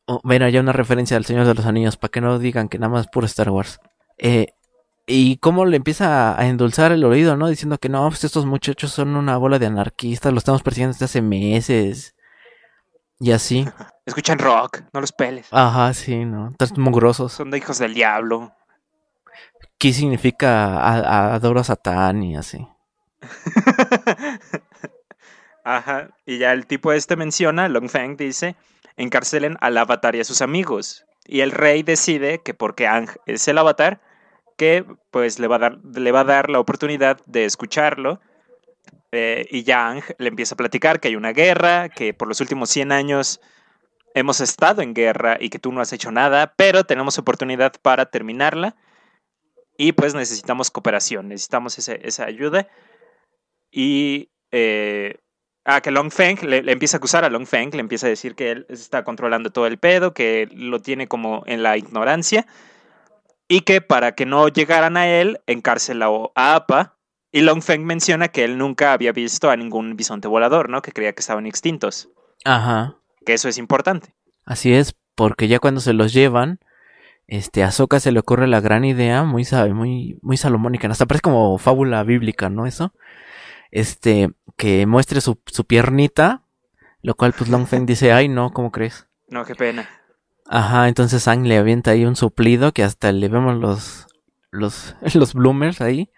Oh, 0.07 0.19
bueno, 0.23 0.47
ya 0.49 0.61
una 0.61 0.73
referencia 0.73 1.17
al 1.17 1.25
Señor 1.25 1.45
de 1.45 1.55
los 1.55 1.65
Anillos, 1.65 1.97
para 1.97 2.11
que 2.11 2.21
no 2.21 2.39
digan 2.39 2.69
que 2.69 2.79
nada 2.79 2.91
más 2.91 3.05
es 3.05 3.11
puro 3.11 3.25
Star 3.25 3.49
Wars. 3.49 3.79
Eh, 4.17 4.53
y 5.07 5.37
cómo 5.37 5.65
le 5.65 5.77
empieza 5.77 6.39
a 6.39 6.47
endulzar 6.47 6.91
el 6.91 7.03
oído, 7.03 7.37
¿no? 7.37 7.47
Diciendo 7.47 7.77
que 7.77 7.89
no, 7.89 8.07
pues 8.09 8.23
estos 8.23 8.45
muchachos 8.45 8.91
son 8.91 9.15
una 9.15 9.37
bola 9.37 9.59
de 9.59 9.67
anarquistas, 9.67 10.31
lo 10.33 10.39
estamos 10.39 10.63
persiguiendo 10.63 10.93
desde 10.93 11.05
hace 11.05 11.21
meses. 11.21 12.14
Y 13.19 13.31
así. 13.31 13.65
Escuchan 14.05 14.39
rock, 14.39 14.81
no 14.93 15.01
los 15.01 15.11
peles. 15.11 15.47
Ajá, 15.51 15.93
sí, 15.93 16.25
¿no? 16.25 16.49
Están 16.51 16.69
mugrosos. 16.81 17.33
Son 17.33 17.51
de 17.51 17.57
hijos 17.57 17.79
del 17.79 17.93
diablo. 17.93 18.53
¿Qué 19.77 19.93
significa 19.93 21.33
adoro 21.33 21.59
a 21.59 21.63
Satán 21.63 22.23
y 22.23 22.37
así? 22.37 22.65
Ajá, 25.63 26.09
y 26.25 26.37
ya 26.37 26.53
el 26.53 26.65
tipo 26.67 26.93
este 26.93 27.15
menciona, 27.15 27.67
Long 27.67 27.89
Feng 27.89 28.15
dice, 28.15 28.55
encarcelen 28.97 29.57
al 29.61 29.77
avatar 29.77 30.15
y 30.15 30.21
a 30.21 30.23
sus 30.23 30.41
amigos. 30.41 31.05
Y 31.25 31.41
el 31.41 31.51
rey 31.51 31.83
decide 31.83 32.41
que 32.41 32.53
porque 32.53 32.87
Ang 32.87 33.09
es 33.25 33.47
el 33.47 33.57
avatar, 33.57 33.99
que 34.57 34.85
pues 35.11 35.39
le 35.39 35.47
va 35.47 35.55
a 35.57 35.59
dar, 35.59 35.77
le 35.83 36.11
va 36.11 36.21
a 36.21 36.25
dar 36.25 36.49
la 36.49 36.59
oportunidad 36.59 37.19
de 37.25 37.45
escucharlo 37.45 38.21
eh, 39.11 39.45
y 39.49 39.63
Yang 39.63 40.03
le 40.17 40.27
empieza 40.29 40.55
a 40.55 40.57
platicar 40.57 40.99
que 40.99 41.09
hay 41.09 41.15
una 41.15 41.33
guerra, 41.33 41.89
que 41.89 42.13
por 42.13 42.27
los 42.27 42.41
últimos 42.41 42.69
100 42.69 42.91
años 42.91 43.41
hemos 44.13 44.41
estado 44.41 44.81
en 44.81 44.93
guerra 44.93 45.37
y 45.39 45.49
que 45.49 45.59
tú 45.59 45.71
no 45.71 45.81
has 45.81 45.93
hecho 45.93 46.11
nada, 46.11 46.53
pero 46.55 46.85
tenemos 46.85 47.17
oportunidad 47.17 47.73
para 47.81 48.05
terminarla 48.07 48.75
y 49.77 49.91
pues 49.91 50.15
necesitamos 50.15 50.71
cooperación, 50.71 51.27
necesitamos 51.27 51.77
esa 51.77 52.25
ayuda. 52.25 52.67
Y 53.71 54.29
eh, 54.51 55.19
a 55.65 55.81
que 55.81 55.91
Long 55.91 56.11
Feng 56.11 56.37
le, 56.43 56.71
empieza 56.71 56.97
a 56.97 56.99
acusar 56.99 57.25
a 57.25 57.29
Long 57.29 57.45
Feng, 57.45 57.71
le 57.73 57.81
empieza 57.81 58.05
a 58.07 58.09
decir 58.09 58.35
que 58.35 58.51
él 58.51 58.65
está 58.69 59.03
controlando 59.03 59.49
todo 59.49 59.67
el 59.67 59.77
pedo, 59.77 60.13
que 60.13 60.47
lo 60.53 60.79
tiene 60.79 61.07
como 61.07 61.43
en 61.45 61.63
la 61.63 61.75
ignorancia 61.75 62.45
y 63.47 63.61
que 63.61 63.81
para 63.81 64.13
que 64.13 64.25
no 64.25 64.47
llegaran 64.47 64.95
a 64.95 65.07
él, 65.07 65.41
encarceló 65.47 66.31
a 66.35 66.55
APA 66.55 66.94
y 67.35 67.41
Long 67.41 67.61
Feng 67.61 67.83
menciona 67.83 68.29
que 68.29 68.45
él 68.45 68.57
nunca 68.57 68.93
había 68.93 69.11
visto 69.11 69.49
a 69.49 69.57
ningún 69.57 69.97
bisonte 69.97 70.29
volador, 70.29 70.69
¿no? 70.69 70.81
Que 70.81 70.93
creía 70.93 71.11
que 71.11 71.19
estaban 71.19 71.45
extintos. 71.45 72.07
Ajá. 72.45 72.95
Que 73.25 73.33
eso 73.33 73.49
es 73.49 73.57
importante. 73.57 74.15
Así 74.45 74.73
es, 74.73 74.95
porque 75.15 75.49
ya 75.49 75.59
cuando 75.59 75.81
se 75.81 75.91
los 75.91 76.13
llevan, 76.13 76.61
este, 77.27 77.61
a 77.65 77.71
Soka 77.71 77.99
se 77.99 78.13
le 78.13 78.21
ocurre 78.21 78.47
la 78.47 78.61
gran 78.61 78.85
idea, 78.85 79.23
muy, 79.23 79.45
muy, 79.73 80.17
muy 80.21 80.37
salomónica, 80.37 80.87
hasta 80.87 81.07
parece 81.07 81.23
como 81.23 81.57
fábula 81.57 82.01
bíblica, 82.03 82.49
¿no? 82.49 82.67
Eso. 82.67 82.93
Este, 83.69 84.29
que 84.55 84.85
muestre 84.85 85.19
su, 85.19 85.37
su 85.45 85.65
piernita, 85.65 86.43
lo 87.01 87.15
cual 87.15 87.33
pues 87.33 87.49
Long 87.49 87.67
Feng 87.67 87.85
dice, 87.85 88.13
ay 88.13 88.29
no, 88.29 88.53
¿cómo 88.53 88.71
crees? 88.71 89.07
No, 89.27 89.43
qué 89.43 89.55
pena. 89.55 89.89
Ajá, 90.47 90.87
entonces 90.87 91.23
Sang 91.23 91.45
le 91.45 91.57
avienta 91.57 91.91
ahí 91.91 92.05
un 92.05 92.15
suplido 92.15 92.71
que 92.71 92.85
hasta 92.85 93.11
le 93.11 93.27
vemos 93.27 93.57
los, 93.57 94.07
los, 94.51 94.95
los 95.15 95.33
bloomers 95.33 95.81
ahí 95.81 96.09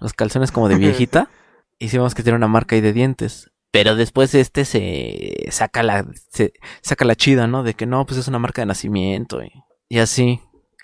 los 0.00 0.12
calzones 0.12 0.52
como 0.52 0.68
de 0.68 0.76
viejita. 0.78 1.30
Hicimos 1.78 2.14
que 2.14 2.22
tiene 2.22 2.36
una 2.36 2.48
marca 2.48 2.74
ahí 2.74 2.80
de 2.80 2.92
dientes. 2.92 3.50
Pero 3.70 3.96
después 3.96 4.34
este 4.34 4.64
se 4.64 5.46
saca 5.50 5.82
la, 5.82 6.06
se 6.30 6.54
saca 6.80 7.04
la 7.04 7.16
chida, 7.16 7.46
¿no? 7.46 7.62
De 7.62 7.74
que 7.74 7.86
no, 7.86 8.06
pues 8.06 8.18
es 8.18 8.26
una 8.28 8.38
marca 8.38 8.62
de 8.62 8.66
nacimiento 8.66 9.42
y, 9.42 9.52
y 9.88 9.98
así. 9.98 10.40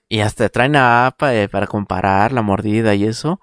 Y 0.09 0.21
hasta 0.21 0.49
traen 0.51 0.77
a 0.77 1.07
APA 1.07 1.35
eh, 1.35 1.49
para 1.49 1.67
comparar 1.67 2.33
la 2.33 2.43
mordida 2.43 2.95
y 2.95 3.05
eso. 3.05 3.41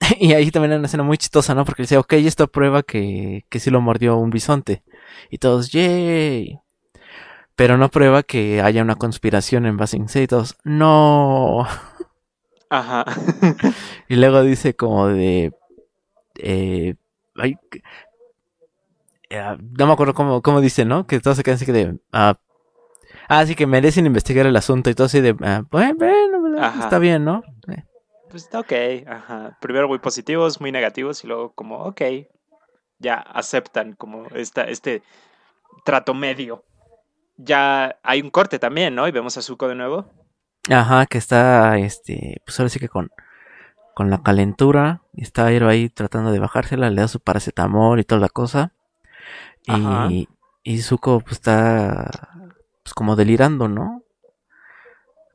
y 0.20 0.32
ahí 0.32 0.50
también 0.50 0.72
hay 0.72 0.78
una 0.78 0.86
escena 0.86 1.02
muy 1.02 1.18
chistosa, 1.18 1.54
¿no? 1.54 1.64
Porque 1.64 1.82
dice, 1.82 1.96
ok, 1.98 2.12
esto 2.14 2.48
prueba 2.48 2.82
que, 2.82 3.44
que 3.48 3.60
sí 3.60 3.70
lo 3.70 3.80
mordió 3.80 4.16
un 4.16 4.30
bisonte. 4.30 4.84
Y 5.30 5.38
todos, 5.38 5.70
yay. 5.72 6.60
Pero 7.56 7.76
no 7.76 7.88
prueba 7.90 8.22
que 8.22 8.62
haya 8.62 8.82
una 8.82 8.94
conspiración 8.94 9.66
en 9.66 9.76
Basing 9.76 10.08
C. 10.08 10.22
Y 10.22 10.26
todos, 10.28 10.56
no. 10.64 11.66
Ajá. 12.70 13.04
y 14.08 14.16
luego 14.16 14.42
dice 14.42 14.74
como 14.74 15.08
de... 15.08 15.52
Eh, 16.36 16.94
ay, 17.36 17.56
eh, 19.30 19.56
no 19.78 19.86
me 19.86 19.92
acuerdo 19.92 20.14
cómo, 20.14 20.42
cómo 20.42 20.60
dice, 20.60 20.84
¿no? 20.84 21.06
Que 21.06 21.20
todos 21.20 21.36
se 21.36 21.42
quedan 21.42 21.56
así 21.56 21.66
que 21.66 21.72
de... 21.72 21.98
ah, 22.12 22.38
ah, 23.28 23.46
sí 23.46 23.54
que 23.54 23.66
merecen 23.66 24.06
investigar 24.06 24.46
el 24.46 24.56
asunto 24.56 24.90
y 24.90 24.94
todo 24.94 25.06
así 25.06 25.20
de... 25.20 25.36
ah, 25.42 25.62
bueno, 25.70 26.40
bueno, 26.40 26.62
Ajá. 26.62 26.84
está 26.84 26.98
bien, 26.98 27.24
¿no? 27.24 27.42
Eh, 27.68 27.84
Pues 28.30 28.44
está 28.44 28.60
ok, 28.60 28.72
ajá. 29.06 29.58
Primero 29.60 29.88
muy 29.88 29.98
positivos, 29.98 30.60
muy 30.60 30.72
negativos 30.72 31.24
y 31.24 31.26
luego 31.26 31.52
como, 31.54 31.78
ok, 31.84 32.02
ya 32.98 33.14
aceptan 33.16 33.94
como 33.94 34.26
esta, 34.34 34.64
este 34.64 35.02
trato 35.84 36.14
medio. 36.14 36.64
Ya 37.36 37.98
hay 38.02 38.20
un 38.20 38.30
corte 38.30 38.58
también, 38.58 38.94
¿no? 38.94 39.06
Y 39.06 39.12
vemos 39.12 39.36
a 39.38 39.42
Zuko 39.42 39.68
de 39.68 39.74
nuevo. 39.76 40.10
Ajá, 40.70 41.06
que 41.06 41.18
está, 41.18 41.78
este, 41.78 42.40
pues 42.44 42.58
ahora 42.60 42.68
sí 42.68 42.78
que 42.78 42.88
con, 42.88 43.10
con 43.94 44.10
la 44.10 44.22
calentura, 44.22 45.02
está 45.14 45.46
Airo 45.46 45.68
ahí 45.68 45.88
tratando 45.88 46.30
de 46.32 46.38
bajársela, 46.38 46.90
le 46.90 47.00
da 47.00 47.08
su 47.08 47.20
paracetamol 47.20 48.00
y 48.00 48.04
toda 48.04 48.20
la 48.20 48.28
cosa. 48.28 48.72
Ajá. 49.66 50.06
Y, 50.10 50.28
y 50.62 50.80
Zuko 50.82 51.20
pues 51.20 51.32
está, 51.32 52.10
pues 52.82 52.94
como 52.94 53.16
delirando, 53.16 53.68
¿no? 53.68 54.02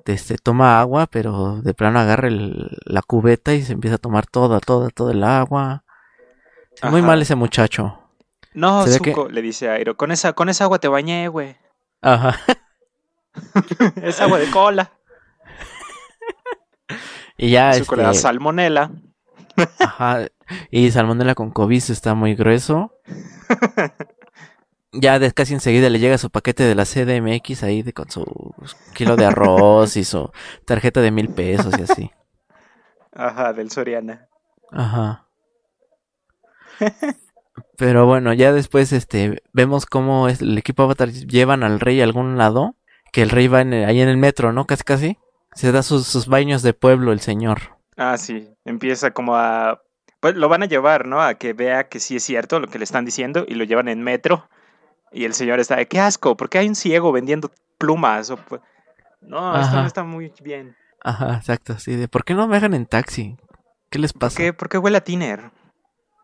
Este, 0.05 0.37
toma 0.37 0.79
agua, 0.81 1.07
pero 1.07 1.61
de 1.61 1.73
plano 1.73 1.97
agarra 1.99 2.27
el- 2.27 2.77
la 2.85 3.01
cubeta 3.01 3.53
y 3.53 3.61
se 3.61 3.73
empieza 3.73 3.95
a 3.95 3.99
tomar 3.99 4.27
toda, 4.27 4.59
toda, 4.59 4.89
toda 4.89 5.13
el 5.13 5.23
agua. 5.23 5.83
Muy 6.89 7.01
mal 7.01 7.21
ese 7.21 7.35
muchacho. 7.35 7.99
No, 8.53 8.83
Se 8.83 8.91
ve 8.91 8.99
que- 8.99 9.11
Zuko, 9.13 9.29
le 9.29 9.41
dice 9.41 9.69
a 9.69 9.73
Airo, 9.73 9.95
con 9.95 10.11
esa, 10.11 10.33
con 10.33 10.49
esa 10.49 10.65
agua 10.65 10.79
te 10.79 10.87
bañé, 10.89 11.27
güey. 11.29 11.55
Ajá. 12.01 12.37
es 14.03 14.19
agua 14.21 14.39
de 14.39 14.49
cola. 14.51 14.91
Y 17.37 17.49
ya, 17.51 17.65
da 17.71 17.77
este, 17.77 18.13
salmonela. 18.13 18.91
Ajá. 19.79 20.27
Y 20.71 20.91
Salmonella 20.91 21.35
con 21.35 21.51
COVID 21.51 21.83
está 21.89 22.13
muy 22.15 22.35
grueso. 22.35 22.91
Ya 24.95 25.17
de- 25.17 25.31
casi 25.31 25.55
enseguida 25.55 25.89
le 25.89 25.97
llega 25.97 26.19
su 26.19 26.29
paquete 26.29 26.61
de 26.65 26.75
la 26.75 26.85
CDMX 26.85 27.63
ahí 27.63 27.81
de, 27.81 27.93
con 27.93 28.11
su 28.11 28.23
kilo 28.93 29.15
de 29.15 29.25
arroz 29.25 29.97
y 29.97 30.03
su 30.03 30.29
tarjeta 30.65 31.01
de 31.01 31.09
mil 31.09 31.29
pesos 31.29 31.73
y 31.79 31.81
así. 31.81 32.11
Ajá, 33.11 33.53
del 33.53 33.71
Soriana. 33.71 34.27
Ajá. 34.71 35.25
Pero 37.77 38.05
bueno, 38.05 38.33
ya 38.33 38.53
después 38.53 38.93
este 38.93 39.41
vemos 39.51 39.87
cómo 39.87 40.27
es, 40.27 40.41
el 40.41 40.57
equipo 40.59 40.83
Avatar 40.83 41.09
llevan 41.09 41.63
al 41.63 41.79
rey 41.79 41.99
a 42.01 42.03
algún 42.03 42.37
lado. 42.37 42.75
Que 43.11 43.23
el 43.23 43.31
rey 43.31 43.47
va 43.47 43.61
en 43.61 43.73
el- 43.73 43.85
ahí 43.89 43.99
en 43.99 44.09
el 44.09 44.17
metro, 44.17 44.53
¿no? 44.53 44.65
Casi 44.65 44.83
casi. 44.83 45.17
Se 45.55 45.71
da 45.71 45.83
sus, 45.83 46.07
sus 46.07 46.27
baños 46.27 46.61
de 46.61 46.73
pueblo 46.73 47.11
el 47.11 47.19
señor. 47.19 47.77
Ah, 47.97 48.17
sí. 48.17 48.49
Empieza 48.65 49.11
como 49.11 49.35
a. 49.35 49.81
Pues 50.19 50.35
lo 50.35 50.47
van 50.49 50.63
a 50.63 50.67
llevar, 50.67 51.05
¿no? 51.05 51.21
A 51.21 51.35
que 51.35 51.53
vea 51.53 51.89
que 51.89 51.99
sí 51.99 52.15
es 52.15 52.23
cierto 52.23 52.59
lo 52.59 52.67
que 52.67 52.77
le 52.77 52.85
están 52.85 53.05
diciendo 53.05 53.45
y 53.47 53.55
lo 53.55 53.65
llevan 53.65 53.87
en 53.89 54.01
metro. 54.01 54.49
Y 55.11 55.25
el 55.25 55.33
señor 55.33 55.59
está 55.59 55.75
de 55.75 55.87
qué 55.87 55.99
asco, 55.99 56.35
¿por 56.35 56.49
qué 56.49 56.59
hay 56.59 56.67
un 56.67 56.75
ciego 56.75 57.11
vendiendo 57.11 57.51
plumas? 57.77 58.29
O, 58.31 58.37
pues, 58.37 58.61
no, 59.21 59.59
esto 59.61 59.75
no 59.75 59.85
está 59.85 60.03
muy 60.03 60.33
bien. 60.41 60.75
Ajá, 61.03 61.35
exacto. 61.35 61.73
Así 61.73 61.95
de, 61.95 62.07
¿por 62.07 62.23
qué 62.23 62.33
no 62.33 62.47
me 62.47 62.57
hagan 62.57 62.73
en 62.73 62.85
taxi? 62.85 63.37
¿Qué 63.89 63.99
les 63.99 64.13
¿Por 64.13 64.21
pasa? 64.21 64.37
qué, 64.37 64.53
por 64.53 64.69
qué 64.69 64.77
huele 64.77 64.97
a 64.97 65.03
tiner? 65.03 65.51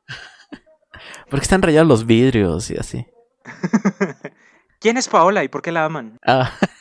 Porque 1.30 1.44
están 1.44 1.62
rayados 1.62 1.88
los 1.88 2.06
vidrios 2.06 2.72
y 2.72 2.78
así. 2.78 3.06
¿Quién 4.80 4.98
es 4.98 5.08
Paola 5.08 5.44
y 5.44 5.50
por 5.50 5.62
qué 5.62 5.72
la 5.72 5.86
aman? 5.86 6.18
Ah. 6.26 6.52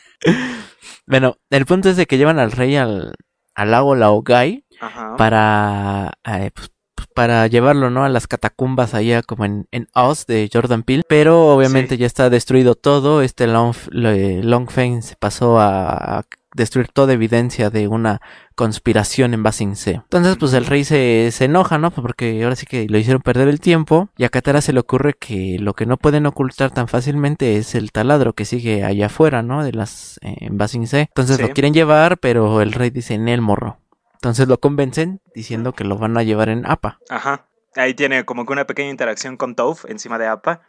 bueno, 1.07 1.37
el 1.51 1.67
punto 1.67 1.89
es 1.89 1.97
de 1.97 2.07
que 2.07 2.19
llevan 2.19 2.39
al 2.39 2.53
rey 2.53 2.77
al, 2.77 3.15
al 3.55 3.71
lago 3.71 3.95
Laogai 3.95 4.65
Ajá. 4.81 5.17
para, 5.17 6.13
eh, 6.25 6.51
pues, 6.55 6.71
para 7.15 7.47
llevarlo, 7.47 7.91
¿no? 7.91 8.05
A 8.05 8.09
las 8.09 8.27
catacumbas 8.27 8.95
allá 8.95 9.23
como 9.23 9.45
en, 9.45 9.67
en 9.73 9.89
Oz 9.95 10.27
de 10.27 10.49
Jordan 10.53 10.83
Peele. 10.83 11.03
Pero 11.09 11.49
obviamente 11.49 11.95
Sí. 11.97 12.01
ya 12.01 12.07
está 12.07 12.31
destruido 12.31 12.75
todo. 12.75 13.23
Este 13.23 13.47
Long, 13.47 13.75
le- 13.91 14.43
Long 14.43 14.69
Feng 14.71 15.03
se 15.03 15.17
pasó 15.17 15.59
a 15.61 16.25
destruir 16.55 16.89
toda 16.89 17.13
evidencia 17.13 17.71
de 17.71 17.89
una 17.89 18.21
conspiración 18.55 19.35
en 19.35 19.43
Basing 19.43 19.77
C. 19.77 19.93
Entonces, 19.93 20.37
pues 20.39 20.53
el 20.55 20.67
rey 20.67 20.85
se, 20.85 21.31
se 21.31 21.45
enoja, 21.45 21.79
¿no? 21.79 21.91
Porque 21.91 22.43
ahora 22.43 22.57
sí 22.57 22.67
que 22.67 22.87
lo 22.89 22.99
hicieron 22.99 23.23
perder 23.23 23.49
el 23.49 23.61
tiempo. 23.61 24.09
Y 24.17 24.25
a 24.25 24.29
Katara 24.29 24.61
se 24.61 24.73
le 24.73 24.81
ocurre 24.81 25.15
que 25.15 25.59
lo 25.61 25.75
que 25.75 25.87
no 25.87 25.97
pueden 25.97 26.27
ocultar 26.27 26.71
tan 26.71 26.89
fácilmente 26.89 27.57
es 27.57 27.75
el 27.75 27.93
taladro 27.93 28.33
que 28.33 28.45
sigue 28.45 28.85
allá 28.85 29.07
afuera, 29.07 29.43
¿no? 29.43 29.63
De 29.63 29.73
las 29.73 30.19
eh, 30.23 30.37
en 30.41 30.59
Basing 30.59 30.87
C. 30.87 31.01
Entonces 31.01 31.37
Sí. 31.37 31.43
lo 31.43 31.51
quieren 31.51 31.75
llevar, 31.75 32.19
pero 32.19 32.61
el 32.63 32.73
rey 32.73 32.91
dice 32.91 33.15
en 33.15 33.29
el 33.29 33.41
morro. 33.41 33.79
Entonces 34.15 34.49
lo 34.49 34.59
convencen 34.59 35.21
diciendo 35.35 35.73
que 35.75 35.85
lo 35.85 35.97
van 35.99 36.17
a 36.19 36.23
llevar 36.25 36.49
en 36.49 36.67
APA. 36.67 36.99
Ajá. 37.09 37.45
Ahí 37.77 37.95
tiene 37.95 38.25
como 38.25 38.45
que 38.47 38.53
una 38.53 38.67
pequeña 38.67 38.91
interacción 38.91 39.37
con 39.37 39.55
Toph 39.55 39.85
encima 39.89 40.19
de 40.19 40.27
Appa. 40.27 40.63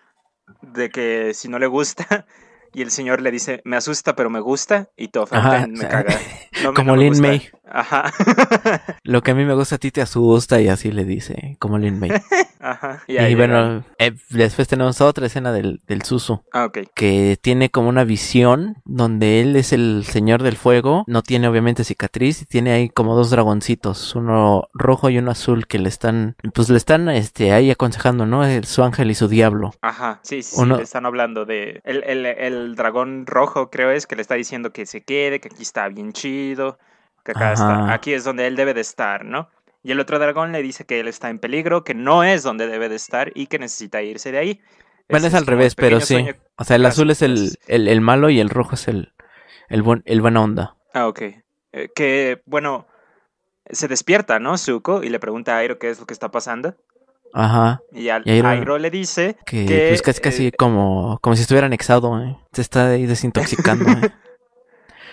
De 0.61 0.89
que 0.89 1.33
si 1.33 1.47
no 1.47 1.57
le 1.57 1.67
gusta. 1.67 2.25
Y 2.73 2.81
el 2.81 2.91
señor 2.91 3.21
le 3.21 3.31
dice, 3.31 3.61
me 3.65 3.77
asusta, 3.77 4.15
pero 4.15 4.29
me 4.29 4.39
gusta. 4.39 4.89
Y 4.95 5.07
"Ten, 5.61 5.73
me 5.73 5.87
caga. 5.87 6.13
No 6.63 6.73
como 6.73 6.95
no 6.95 7.01
Lin 7.01 7.09
gusta". 7.09 7.27
May. 7.27 7.49
Ajá. 7.71 8.11
Lo 9.03 9.21
que 9.21 9.31
a 9.31 9.35
mí 9.35 9.45
me 9.45 9.53
gusta 9.53 9.75
a 9.75 9.77
ti 9.77 9.91
te 9.91 10.01
asusta 10.01 10.59
y 10.61 10.67
así 10.67 10.91
le 10.91 11.05
dice, 11.05 11.55
como 11.59 11.77
Lin 11.77 11.99
May. 11.99 12.11
Ajá. 12.61 13.01
y 13.07 13.35
bueno, 13.35 13.85
eh, 13.99 14.11
después 14.29 14.67
tenemos 14.67 14.99
otra 14.99 15.27
escena 15.27 15.51
del, 15.53 15.81
del 15.87 16.01
Susu. 16.03 16.43
Ah, 16.51 16.65
ok. 16.65 16.79
que 16.93 17.37
tiene 17.41 17.69
como 17.69 17.87
una 17.87 18.03
visión 18.03 18.75
donde 18.83 19.39
él 19.39 19.55
es 19.55 19.71
el 19.71 20.03
señor 20.05 20.43
del 20.43 20.57
fuego, 20.57 21.03
no 21.07 21.21
tiene 21.21 21.47
obviamente 21.47 21.83
cicatriz 21.85 22.41
y 22.41 22.45
tiene 22.45 22.71
ahí 22.71 22.89
como 22.89 23.15
dos 23.15 23.29
dragoncitos, 23.29 24.13
uno 24.15 24.67
rojo 24.73 25.09
y 25.09 25.17
uno 25.19 25.31
azul 25.31 25.67
que 25.67 25.79
le 25.79 25.87
están, 25.87 26.35
pues 26.53 26.69
le 26.69 26.77
están 26.77 27.07
este 27.09 27.53
ahí 27.53 27.71
aconsejando, 27.71 28.25
¿no? 28.25 28.43
El- 28.45 28.65
su 28.65 28.83
ángel 28.83 29.09
y 29.11 29.15
su 29.15 29.27
diablo. 29.29 29.71
Ajá, 29.81 30.19
sí, 30.23 30.43
sí, 30.43 30.57
sí, 30.57 30.65
le 30.65 30.83
están 30.83 31.05
hablando 31.05 31.45
de... 31.45 31.81
El, 31.85 32.03
el, 32.03 32.25
el 32.25 32.75
dragón 32.75 33.25
rojo, 33.25 33.69
creo 33.69 33.89
es, 33.91 34.05
que 34.05 34.15
le 34.17 34.21
está 34.21 34.35
diciendo 34.35 34.71
que 34.73 34.85
se 34.85 35.01
quede, 35.01 35.39
que 35.39 35.47
aquí 35.47 35.61
está 35.63 35.87
bien 35.87 36.11
chido, 36.11 36.77
que 37.33 37.43
acá 37.43 37.53
está, 37.53 37.83
Ajá. 37.85 37.93
aquí 37.93 38.13
es 38.13 38.23
donde 38.23 38.47
él 38.47 38.55
debe 38.55 38.73
de 38.73 38.81
estar, 38.81 39.25
¿no? 39.25 39.49
Y 39.83 39.91
el 39.91 39.99
otro 39.99 40.19
dragón 40.19 40.51
le 40.51 40.61
dice 40.61 40.85
que 40.85 40.99
él 40.99 41.07
está 41.07 41.29
en 41.29 41.39
peligro, 41.39 41.83
que 41.83 41.93
no 41.93 42.23
es 42.23 42.43
donde 42.43 42.67
debe 42.67 42.89
de 42.89 42.95
estar 42.95 43.31
y 43.35 43.47
que 43.47 43.59
necesita 43.59 44.01
irse 44.01 44.31
de 44.31 44.37
ahí. 44.37 44.61
Bueno, 45.09 45.27
es 45.27 45.33
al 45.33 45.45
revés, 45.47 45.73
pero 45.75 46.01
sí. 46.01 46.25
O 46.57 46.63
sea, 46.63 46.75
el 46.75 46.85
azul 46.85 47.09
es 47.11 47.21
el, 47.21 47.57
el, 47.67 47.87
el 47.87 48.01
malo 48.01 48.29
y 48.29 48.39
el 48.39 48.49
rojo 48.49 48.75
es 48.75 48.87
el, 48.87 49.13
el, 49.69 49.81
buen, 49.81 50.03
el 50.05 50.21
buena 50.21 50.41
onda. 50.41 50.75
Ah, 50.93 51.07
ok. 51.07 51.21
Eh, 51.71 51.89
que, 51.95 52.41
bueno, 52.45 52.87
se 53.69 53.87
despierta, 53.87 54.39
¿no? 54.39 54.57
Zuko, 54.57 55.01
y 55.03 55.09
le 55.09 55.19
pregunta 55.19 55.55
a 55.55 55.59
Airo 55.59 55.79
qué 55.79 55.89
es 55.89 55.99
lo 55.99 56.05
que 56.05 56.13
está 56.13 56.29
pasando. 56.29 56.75
Ajá. 57.33 57.81
Y, 57.91 58.09
al, 58.09 58.23
Y 58.25 58.31
Airo- 58.31 58.47
Airo 58.49 58.77
le 58.79 58.89
dice 58.91 59.37
Que, 59.45 59.65
que... 59.65 59.87
pues 59.89 60.01
casi 60.01 60.19
casi 60.19 60.47
eh, 60.47 60.51
como, 60.51 61.19
como 61.21 61.35
si 61.35 61.43
estuviera 61.43 61.67
anexado, 61.67 62.21
¿eh? 62.21 62.37
Se 62.53 62.61
está 62.61 62.89
ahí 62.89 63.05
desintoxicando, 63.05 63.85
¿eh? 63.91 64.11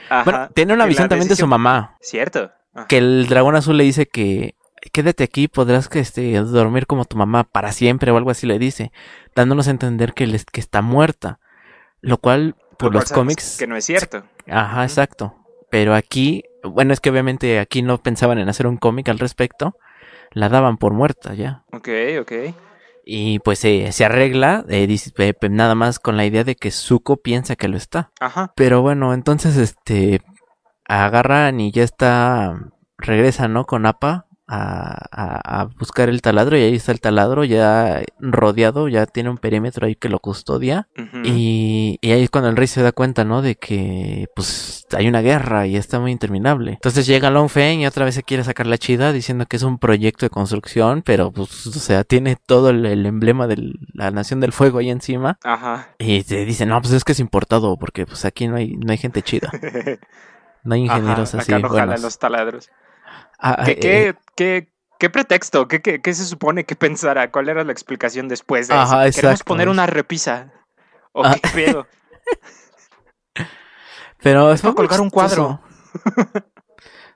Ajá, 0.08 0.24
Bueno, 0.24 0.48
tiene 0.54 0.74
una 0.74 0.86
visión 0.86 1.08
también 1.08 1.28
de 1.28 1.36
su 1.36 1.46
mamá. 1.46 1.96
Cierto. 2.00 2.50
Ajá. 2.74 2.86
que 2.88 2.98
el 2.98 3.26
dragón 3.26 3.56
azul 3.56 3.78
le 3.78 3.84
dice 3.84 4.06
que 4.06 4.54
quédate 4.92 5.24
aquí, 5.24 5.48
podrás 5.48 5.88
que 5.88 6.00
este, 6.00 6.32
dormir 6.38 6.86
como 6.86 7.04
tu 7.04 7.16
mamá 7.16 7.44
para 7.44 7.72
siempre 7.72 8.10
o 8.10 8.16
algo 8.16 8.30
así 8.30 8.46
le 8.46 8.58
dice, 8.58 8.92
dándonos 9.34 9.68
a 9.68 9.70
entender 9.70 10.12
que, 10.12 10.26
les, 10.26 10.44
que 10.44 10.60
está 10.60 10.82
muerta. 10.82 11.38
Lo 12.00 12.18
cual, 12.18 12.54
por 12.78 12.92
los 12.92 13.10
cómics... 13.10 13.56
Que 13.58 13.66
no 13.66 13.76
es 13.76 13.84
cierto. 13.84 14.24
Ajá, 14.46 14.84
exacto. 14.84 15.34
Pero 15.70 15.94
aquí, 15.94 16.44
bueno, 16.62 16.92
es 16.92 17.00
que 17.00 17.10
obviamente 17.10 17.58
aquí 17.58 17.82
no 17.82 17.98
pensaban 17.98 18.38
en 18.38 18.48
hacer 18.48 18.66
un 18.66 18.76
cómic 18.76 19.08
al 19.08 19.18
respecto. 19.18 19.76
La 20.32 20.48
daban 20.48 20.76
por 20.76 20.92
muerta 20.92 21.34
ya. 21.34 21.64
Ok, 21.72 21.88
ok. 22.20 22.32
Y 23.08 23.38
pues 23.38 23.64
eh, 23.64 23.92
se 23.92 24.04
arregla, 24.04 24.64
eh, 24.68 24.88
dice, 24.88 25.12
eh, 25.18 25.32
nada 25.48 25.76
más 25.76 26.00
con 26.00 26.16
la 26.16 26.26
idea 26.26 26.42
de 26.42 26.56
que 26.56 26.72
Zuko 26.72 27.18
piensa 27.18 27.54
que 27.54 27.68
lo 27.68 27.76
está. 27.76 28.10
Ajá. 28.18 28.52
Pero 28.56 28.82
bueno, 28.82 29.14
entonces 29.14 29.56
este 29.56 30.22
agarran 30.88 31.60
y 31.60 31.70
ya 31.70 31.84
está 31.84 32.58
regresa, 32.98 33.46
¿no? 33.46 33.64
Con 33.64 33.86
Apa 33.86 34.25
a, 34.48 35.60
a- 35.62 35.64
buscar 35.78 36.08
el 36.08 36.22
taladro 36.22 36.56
y 36.56 36.62
ahí 36.62 36.74
está 36.76 36.92
el 36.92 37.00
taladro 37.00 37.44
ya 37.44 38.02
rodeado, 38.20 38.88
ya 38.88 39.06
tiene 39.06 39.30
un 39.30 39.38
perímetro 39.38 39.86
ahí 39.86 39.96
que 39.96 40.08
lo 40.08 40.20
custodia 40.20 40.88
y, 41.24 41.98
y 42.00 42.10
ahí 42.12 42.22
es 42.22 42.30
cuando 42.30 42.48
el 42.50 42.56
rey 42.56 42.66
se 42.68 42.82
da 42.82 42.92
cuenta, 42.92 43.24
¿no? 43.24 43.42
De 43.42 43.56
que 43.56 44.26
pues 44.36 44.86
hay 44.96 45.08
una 45.08 45.20
guerra 45.20 45.66
y 45.66 45.76
está 45.76 45.98
muy 45.98 46.12
interminable. 46.12 46.72
Entonces 46.72 47.06
llega 47.06 47.30
Long 47.30 47.48
Feng 47.48 47.80
y 47.80 47.86
otra 47.86 48.04
vez 48.04 48.14
se 48.14 48.22
quiere 48.22 48.44
sacar 48.44 48.66
la 48.66 48.78
chida 48.78 49.12
diciendo 49.12 49.46
que 49.46 49.56
es 49.56 49.62
un 49.64 49.78
proyecto 49.78 50.26
de 50.26 50.30
construcción, 50.30 51.02
pero 51.02 51.32
pues 51.32 51.66
o 51.66 51.72
sea, 51.72 52.04
tiene 52.04 52.36
todo 52.36 52.70
el, 52.70 52.86
el 52.86 53.04
emblema 53.06 53.46
de 53.46 53.72
la 53.94 54.10
Nación 54.12 54.40
del 54.40 54.52
Fuego 54.52 54.78
ahí 54.78 54.90
encima. 54.90 55.38
Ajá. 55.42 55.88
Y 55.98 56.22
te 56.22 56.44
dicen, 56.44 56.68
no, 56.68 56.80
pues 56.80 56.92
es 56.94 57.02
que 57.04 57.12
es 57.12 57.20
importado, 57.20 57.76
porque 57.78 58.06
pues 58.06 58.24
aquí 58.24 58.46
no 58.46 58.56
hay, 58.56 58.76
no 58.76 58.92
hay 58.92 58.98
gente 58.98 59.22
chida. 59.22 59.50
No 60.64 60.74
hay 60.74 60.80
ingenieros 60.80 61.32
Ajá, 61.32 61.42
así. 61.42 61.52
Acá 61.52 61.62
no 61.62 61.68
buenos. 61.68 62.02
los 62.02 62.18
taladros. 62.18 62.70
Ah, 63.38 63.62
¿Qué, 63.64 63.78
eh, 63.82 64.14
qué, 64.36 64.68
qué, 64.98 65.10
pretexto? 65.10 65.68
¿Qué, 65.68 65.80
qué, 65.82 66.00
qué 66.00 66.14
se 66.14 66.24
supone 66.24 66.64
que 66.64 66.76
pensara? 66.76 67.30
¿Cuál 67.30 67.48
era 67.48 67.64
la 67.64 67.72
explicación 67.72 68.28
después 68.28 68.68
de 68.68 68.74
eso? 68.74 68.82
Ajá, 68.82 69.10
Queremos 69.10 69.42
poner 69.42 69.68
una 69.68 69.86
repisa. 69.86 70.52
¿O 71.12 71.24
Ah. 71.24 71.34
qué 71.34 71.48
pedo? 71.54 71.86
Pero 74.22 74.52
Es 74.52 74.62
colgar 74.62 75.00
un 75.00 75.10
chistoso. 75.10 75.60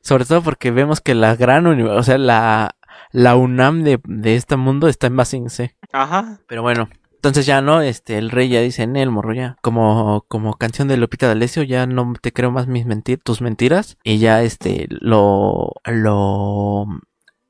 Sobre 0.03 0.25
todo 0.25 0.43
porque 0.43 0.71
vemos 0.71 1.01
que 1.01 1.15
la 1.15 1.35
gran 1.37 1.67
universidad, 1.67 1.99
o 1.99 2.03
sea, 2.03 2.19
la, 2.19 2.77
la 3.13 3.37
UNAM 3.37 3.83
de, 3.83 4.01
de 4.05 4.37
este 4.37 4.57
mundo 4.57 4.89
está 4.89 5.07
en 5.09 5.17
Basing 5.17 5.51
C. 5.51 5.77
Ajá. 5.93 6.39
Pero 6.47 6.63
bueno, 6.63 6.89
entonces 7.21 7.45
ya 7.45 7.61
no, 7.61 7.83
este, 7.83 8.17
el 8.17 8.31
rey 8.31 8.49
ya 8.49 8.61
dice 8.63 8.83
en 8.83 8.97
el 8.97 9.11
morro 9.11 9.35
ya, 9.35 9.57
como, 9.61 10.25
como 10.29 10.55
canción 10.55 10.89
de 10.89 10.97
Lupita 10.97 11.27
D'Alessio, 11.29 11.63
ya 11.63 11.87
no 11.87 12.15
te 12.21 12.33
creo 12.33 12.51
más 12.51 12.67
mis 12.67 12.87
mentir, 12.87 13.21
tus 13.23 13.43
mentiras, 13.43 13.99
y 14.03 14.17
ya 14.19 14.43
este, 14.43 14.87
lo, 14.89 15.73
lo, 15.85 16.87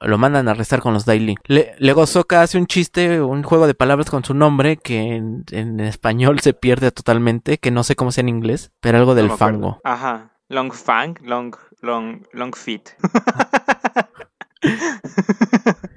lo 0.00 0.18
mandan 0.18 0.48
a 0.48 0.50
arrestar 0.50 0.80
con 0.80 0.92
los 0.92 1.04
Daily. 1.04 1.36
Le- 1.44 1.72
luego 1.78 2.04
Soka 2.06 2.42
hace 2.42 2.58
un 2.58 2.66
chiste, 2.66 3.22
un 3.22 3.44
juego 3.44 3.68
de 3.68 3.74
palabras 3.74 4.10
con 4.10 4.24
su 4.24 4.34
nombre, 4.34 4.76
que 4.76 5.14
en, 5.14 5.44
en 5.52 5.78
español 5.78 6.40
se 6.40 6.52
pierde 6.52 6.90
totalmente, 6.90 7.58
que 7.58 7.70
no 7.70 7.84
sé 7.84 7.94
cómo 7.94 8.10
sea 8.10 8.22
en 8.22 8.28
inglés, 8.30 8.72
pero 8.80 8.98
algo 8.98 9.12
No 9.12 9.14
del 9.14 9.26
acuerdo. 9.26 9.38
fango. 9.38 9.80
Ajá. 9.84 10.32
Long 10.48 10.72
fang, 10.72 11.14
long, 11.22 11.54
long, 11.80 12.26
long 12.32 12.52
feet. 12.56 12.90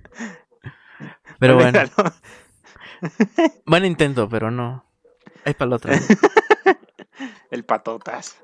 Pero 1.39 1.55
bueno. 1.55 1.79
buen 3.65 3.85
intento, 3.85 4.29
pero 4.29 4.51
no. 4.51 4.85
Hay 5.45 5.53
para 5.53 5.69
la 5.69 5.75
otra. 5.75 5.99
El 7.51 7.65
patotas. 7.65 8.37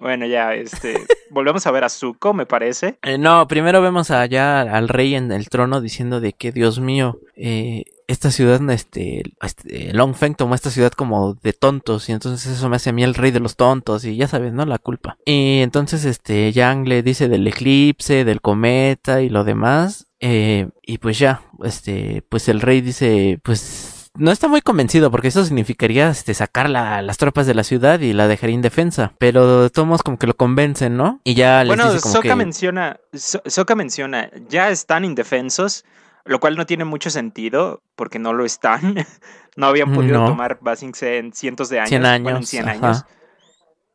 Bueno, 0.00 0.26
ya, 0.26 0.54
este. 0.54 1.06
volvemos 1.30 1.66
a 1.66 1.70
ver 1.70 1.84
a 1.84 1.88
Zuko, 1.88 2.34
me 2.34 2.44
parece. 2.44 2.98
Eh, 3.02 3.18
no, 3.18 3.46
primero 3.46 3.80
vemos 3.80 4.10
allá 4.10 4.62
al 4.62 4.88
rey 4.88 5.14
en 5.14 5.30
el 5.30 5.48
trono 5.48 5.80
diciendo 5.80 6.20
de 6.20 6.32
que, 6.32 6.50
Dios 6.50 6.80
mío, 6.80 7.20
eh, 7.36 7.84
esta 8.08 8.30
ciudad, 8.30 8.60
este, 8.70 9.22
este, 9.42 9.92
Longfeng 9.92 10.34
tomó 10.34 10.54
esta 10.54 10.70
ciudad 10.70 10.92
como 10.92 11.34
de 11.42 11.52
tontos 11.52 12.08
y 12.08 12.12
entonces 12.12 12.52
eso 12.58 12.68
me 12.68 12.76
hace 12.76 12.90
a 12.90 12.92
mí 12.92 13.02
el 13.02 13.14
rey 13.14 13.30
de 13.30 13.40
los 13.40 13.56
tontos 13.56 14.04
y 14.04 14.16
ya 14.16 14.28
sabes, 14.28 14.52
¿no? 14.52 14.64
La 14.66 14.78
culpa. 14.78 15.16
Y 15.24 15.60
entonces, 15.60 16.04
este, 16.04 16.52
Yang 16.52 16.88
le 16.88 17.02
dice 17.02 17.28
del 17.28 17.46
eclipse, 17.46 18.24
del 18.24 18.40
cometa 18.40 19.22
y 19.22 19.28
lo 19.28 19.44
demás. 19.44 20.06
eh, 20.24 20.68
y 20.82 20.98
pues 20.98 21.18
ya, 21.18 21.42
este, 21.64 22.22
pues 22.28 22.48
el 22.48 22.60
rey 22.60 22.80
dice, 22.80 23.40
pues 23.42 24.10
no 24.14 24.30
está 24.30 24.46
muy 24.46 24.60
convencido 24.60 25.10
porque 25.10 25.28
eso 25.28 25.44
significaría 25.44 26.10
este, 26.10 26.32
sacar 26.34 26.68
la- 26.70 27.02
las 27.02 27.16
tropas 27.16 27.46
de 27.46 27.54
la 27.54 27.64
ciudad 27.64 27.98
y 28.00 28.12
la 28.12 28.28
dejaría 28.28 28.54
indefensa. 28.54 29.14
Pero 29.18 29.62
de 29.62 29.70
todos 29.70 29.88
modos 29.88 30.02
como 30.02 30.18
que 30.18 30.26
lo 30.28 30.34
convencen, 30.36 30.96
¿no? 30.96 31.20
Y 31.24 31.34
ya 31.34 31.64
les 31.64 31.68
Bueno, 31.68 31.92
dice 31.92 32.02
como 32.02 32.20
que... 32.20 32.34
menciona, 32.36 33.00
So- 33.14 33.42
Sokka 33.46 33.74
menciona, 33.74 34.30
ya 34.48 34.70
están 34.70 35.04
indefensos, 35.04 35.84
lo 36.24 36.40
cual 36.40 36.56
no 36.56 36.66
tiene 36.66 36.84
mucho 36.84 37.10
sentido, 37.10 37.82
porque 37.96 38.18
no 38.18 38.32
lo 38.32 38.44
están. 38.44 38.94
no 39.56 39.66
habían 39.66 39.92
podido 39.92 40.18
No. 40.20 40.26
tomar 40.26 40.58
Basingse 40.60 41.18
en 41.18 41.32
cientos 41.32 41.68
de 41.68 41.80
años. 41.80 41.88
100 41.90 42.02
bueno, 42.02 42.16
en 42.30 42.36
años, 42.36 42.48
100 42.48 42.68
ajá. 42.68 42.72
años. 42.88 43.04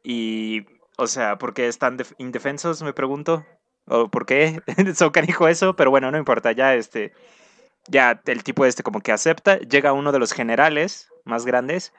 Y, 0.04 0.66
o 0.98 1.08
sea, 1.08 1.38
¿por 1.38 1.54
qué 1.54 1.68
están 1.68 1.98
def- 1.98 2.14
indefensos? 2.18 2.82
Me 2.84 2.94
pregunto. 2.94 3.46
¿O 3.88 4.10
por 4.10 4.26
qué 4.26 4.62
Sokka 4.96 5.22
dijo 5.22 5.48
eso? 5.48 5.76
Pero 5.76 5.90
bueno, 5.92 6.12
no 6.12 6.18
importa, 6.18 6.52
ya 6.52 6.74
este... 6.76 7.14
Ya 7.90 8.22
el 8.26 8.44
tipo 8.44 8.66
este 8.66 8.84
como 8.84 9.00
que 9.00 9.14
acepta, 9.14 9.60
llega 9.60 9.94
uno 9.94 10.12
de 10.12 10.20
los 10.20 10.34
generales 10.34 11.08
más 11.24 11.46
grandes, 11.46 11.94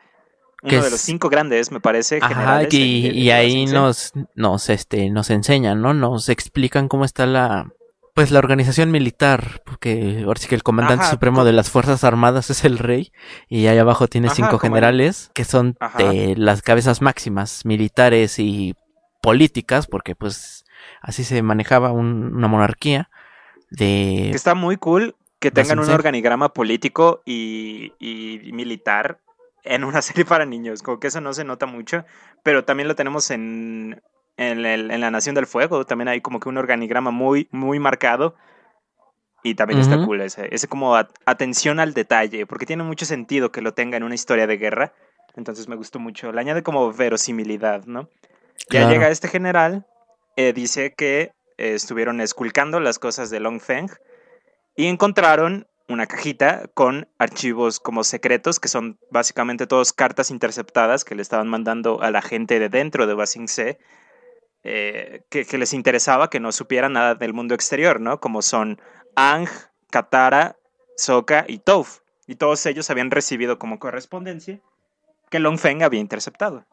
Que 0.62 0.74
uno 0.76 0.84
de 0.84 0.90
los 0.90 1.00
cinco 1.00 1.30
grandes, 1.30 1.72
me 1.72 1.80
parece, 1.80 2.18
Ajá, 2.20 2.28
generales. 2.28 2.74
y, 2.74 3.08
y 3.08 3.30
ahí 3.30 3.64
nos, 3.64 4.12
nos, 4.34 4.68
este, 4.68 5.08
nos 5.08 5.30
enseñan, 5.30 5.80
¿no? 5.80 5.94
Nos 5.94 6.28
explican 6.28 6.88
cómo 6.88 7.06
está 7.06 7.24
la, 7.24 7.72
pues 8.18 8.32
la 8.32 8.40
organización 8.40 8.90
militar, 8.90 9.62
porque 9.64 10.22
ahora 10.26 10.40
sí 10.40 10.48
que 10.48 10.56
el 10.56 10.64
comandante 10.64 11.04
Ajá, 11.04 11.10
supremo 11.12 11.44
de 11.44 11.52
las 11.52 11.70
Fuerzas 11.70 12.02
Armadas 12.02 12.50
es 12.50 12.64
el 12.64 12.78
rey, 12.78 13.12
y 13.48 13.68
ahí 13.68 13.78
abajo 13.78 14.08
tiene 14.08 14.26
Ajá, 14.26 14.34
cinco 14.34 14.58
generales, 14.58 15.30
que 15.34 15.44
son 15.44 15.78
de 15.96 16.34
las 16.36 16.62
cabezas 16.62 17.00
máximas, 17.00 17.64
militares 17.64 18.40
y 18.40 18.74
políticas, 19.22 19.86
porque 19.86 20.16
pues 20.16 20.64
así 21.00 21.22
se 21.22 21.42
manejaba 21.42 21.92
un- 21.92 22.34
una 22.34 22.48
monarquía 22.48 23.08
de... 23.70 24.32
Está 24.32 24.54
muy 24.54 24.76
cool 24.76 25.14
que 25.38 25.50
tengan 25.50 25.78
un 25.78 25.90
organigrama 25.90 26.52
político 26.52 27.22
y, 27.24 27.92
y 28.00 28.52
militar 28.52 29.20
en 29.62 29.84
una 29.84 30.02
serie 30.02 30.24
para 30.24 30.44
niños. 30.44 30.82
Como 30.82 30.98
que 30.98 31.06
eso 31.08 31.20
no 31.20 31.32
se 31.32 31.44
nota 31.44 31.66
mucho, 31.66 32.04
pero 32.42 32.64
también 32.64 32.88
lo 32.88 32.96
tenemos 32.96 33.30
en, 33.30 34.02
en, 34.38 34.64
el- 34.64 34.90
en 34.90 35.00
La 35.02 35.10
Nación 35.10 35.34
del 35.34 35.46
Fuego. 35.46 35.84
También 35.84 36.08
hay 36.08 36.22
como 36.22 36.40
que 36.40 36.48
un 36.48 36.56
organigrama 36.56 37.10
muy, 37.10 37.48
muy 37.50 37.78
marcado. 37.78 38.34
Y 39.42 39.54
también 39.54 39.78
está 39.80 40.04
cool 40.04 40.20
ese. 40.22 40.48
Ese 40.52 40.66
como 40.66 40.96
at- 40.96 41.10
atención 41.26 41.78
al 41.78 41.94
detalle, 41.94 42.44
porque 42.46 42.66
tiene 42.66 42.82
mucho 42.82 43.04
sentido 43.04 43.52
que 43.52 43.60
lo 43.62 43.72
tenga 43.72 43.96
en 43.96 44.02
una 44.02 44.14
historia 44.14 44.46
de 44.46 44.56
guerra. 44.56 44.92
Entonces 45.36 45.68
me 45.68 45.76
gustó 45.76 46.00
mucho. 46.00 46.32
Le 46.32 46.40
añade 46.40 46.62
como 46.62 46.92
verosimilidad, 46.92 47.84
¿no? 47.84 48.08
Ya 48.70 48.80
llega 48.90 49.08
este 49.10 49.28
general, 49.28 49.86
eh, 50.36 50.52
dice 50.52 50.92
que 50.96 51.30
eh, 51.56 51.74
estuvieron 51.74 52.20
esculcando 52.20 52.80
las 52.80 52.98
cosas 52.98 53.30
de 53.30 53.38
Longfeng 53.38 53.88
y 54.74 54.86
encontraron 54.86 55.66
una 55.88 56.06
cajita 56.06 56.68
con 56.74 57.08
archivos 57.18 57.78
como 57.80 58.02
secretos, 58.04 58.58
que 58.60 58.68
son 58.68 58.98
básicamente 59.10 59.66
todas 59.68 59.92
cartas 59.92 60.30
interceptadas 60.30 61.04
que 61.04 61.14
le 61.14 61.22
estaban 61.22 61.48
mandando 61.48 62.02
a 62.02 62.10
la 62.10 62.20
gente 62.20 62.58
de 62.58 62.68
dentro 62.68 63.06
de 63.06 63.14
Basingse, 63.14 63.78
eh, 64.70 65.22
que, 65.30 65.44
que 65.46 65.56
les 65.58 65.72
interesaba 65.72 66.28
que 66.28 66.40
no 66.40 66.52
supiera 66.52 66.88
nada 66.88 67.14
del 67.14 67.32
mundo 67.32 67.54
exterior, 67.54 68.00
¿no? 68.00 68.20
Como 68.20 68.42
son 68.42 68.78
Ang, 69.16 69.48
Katara, 69.90 70.56
Sokka 70.96 71.44
y 71.48 71.58
Toph. 71.58 72.00
Y 72.26 72.34
todos 72.34 72.64
ellos 72.66 72.90
habían 72.90 73.10
recibido 73.10 73.58
como 73.58 73.78
correspondencia 73.78 74.60
que 75.30 75.38
Longfeng 75.38 75.82
había 75.82 76.00
interceptado. 76.00 76.64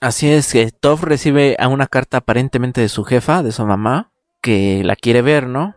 Así 0.00 0.30
es, 0.30 0.52
que 0.52 0.70
Toph 0.70 1.02
recibe 1.02 1.56
a 1.58 1.66
una 1.68 1.86
carta 1.88 2.18
aparentemente 2.18 2.80
de 2.80 2.88
su 2.88 3.04
jefa, 3.04 3.42
de 3.42 3.52
su 3.52 3.66
mamá, 3.66 4.12
que 4.40 4.82
la 4.84 4.94
quiere 4.96 5.20
ver, 5.22 5.46
¿no? 5.46 5.74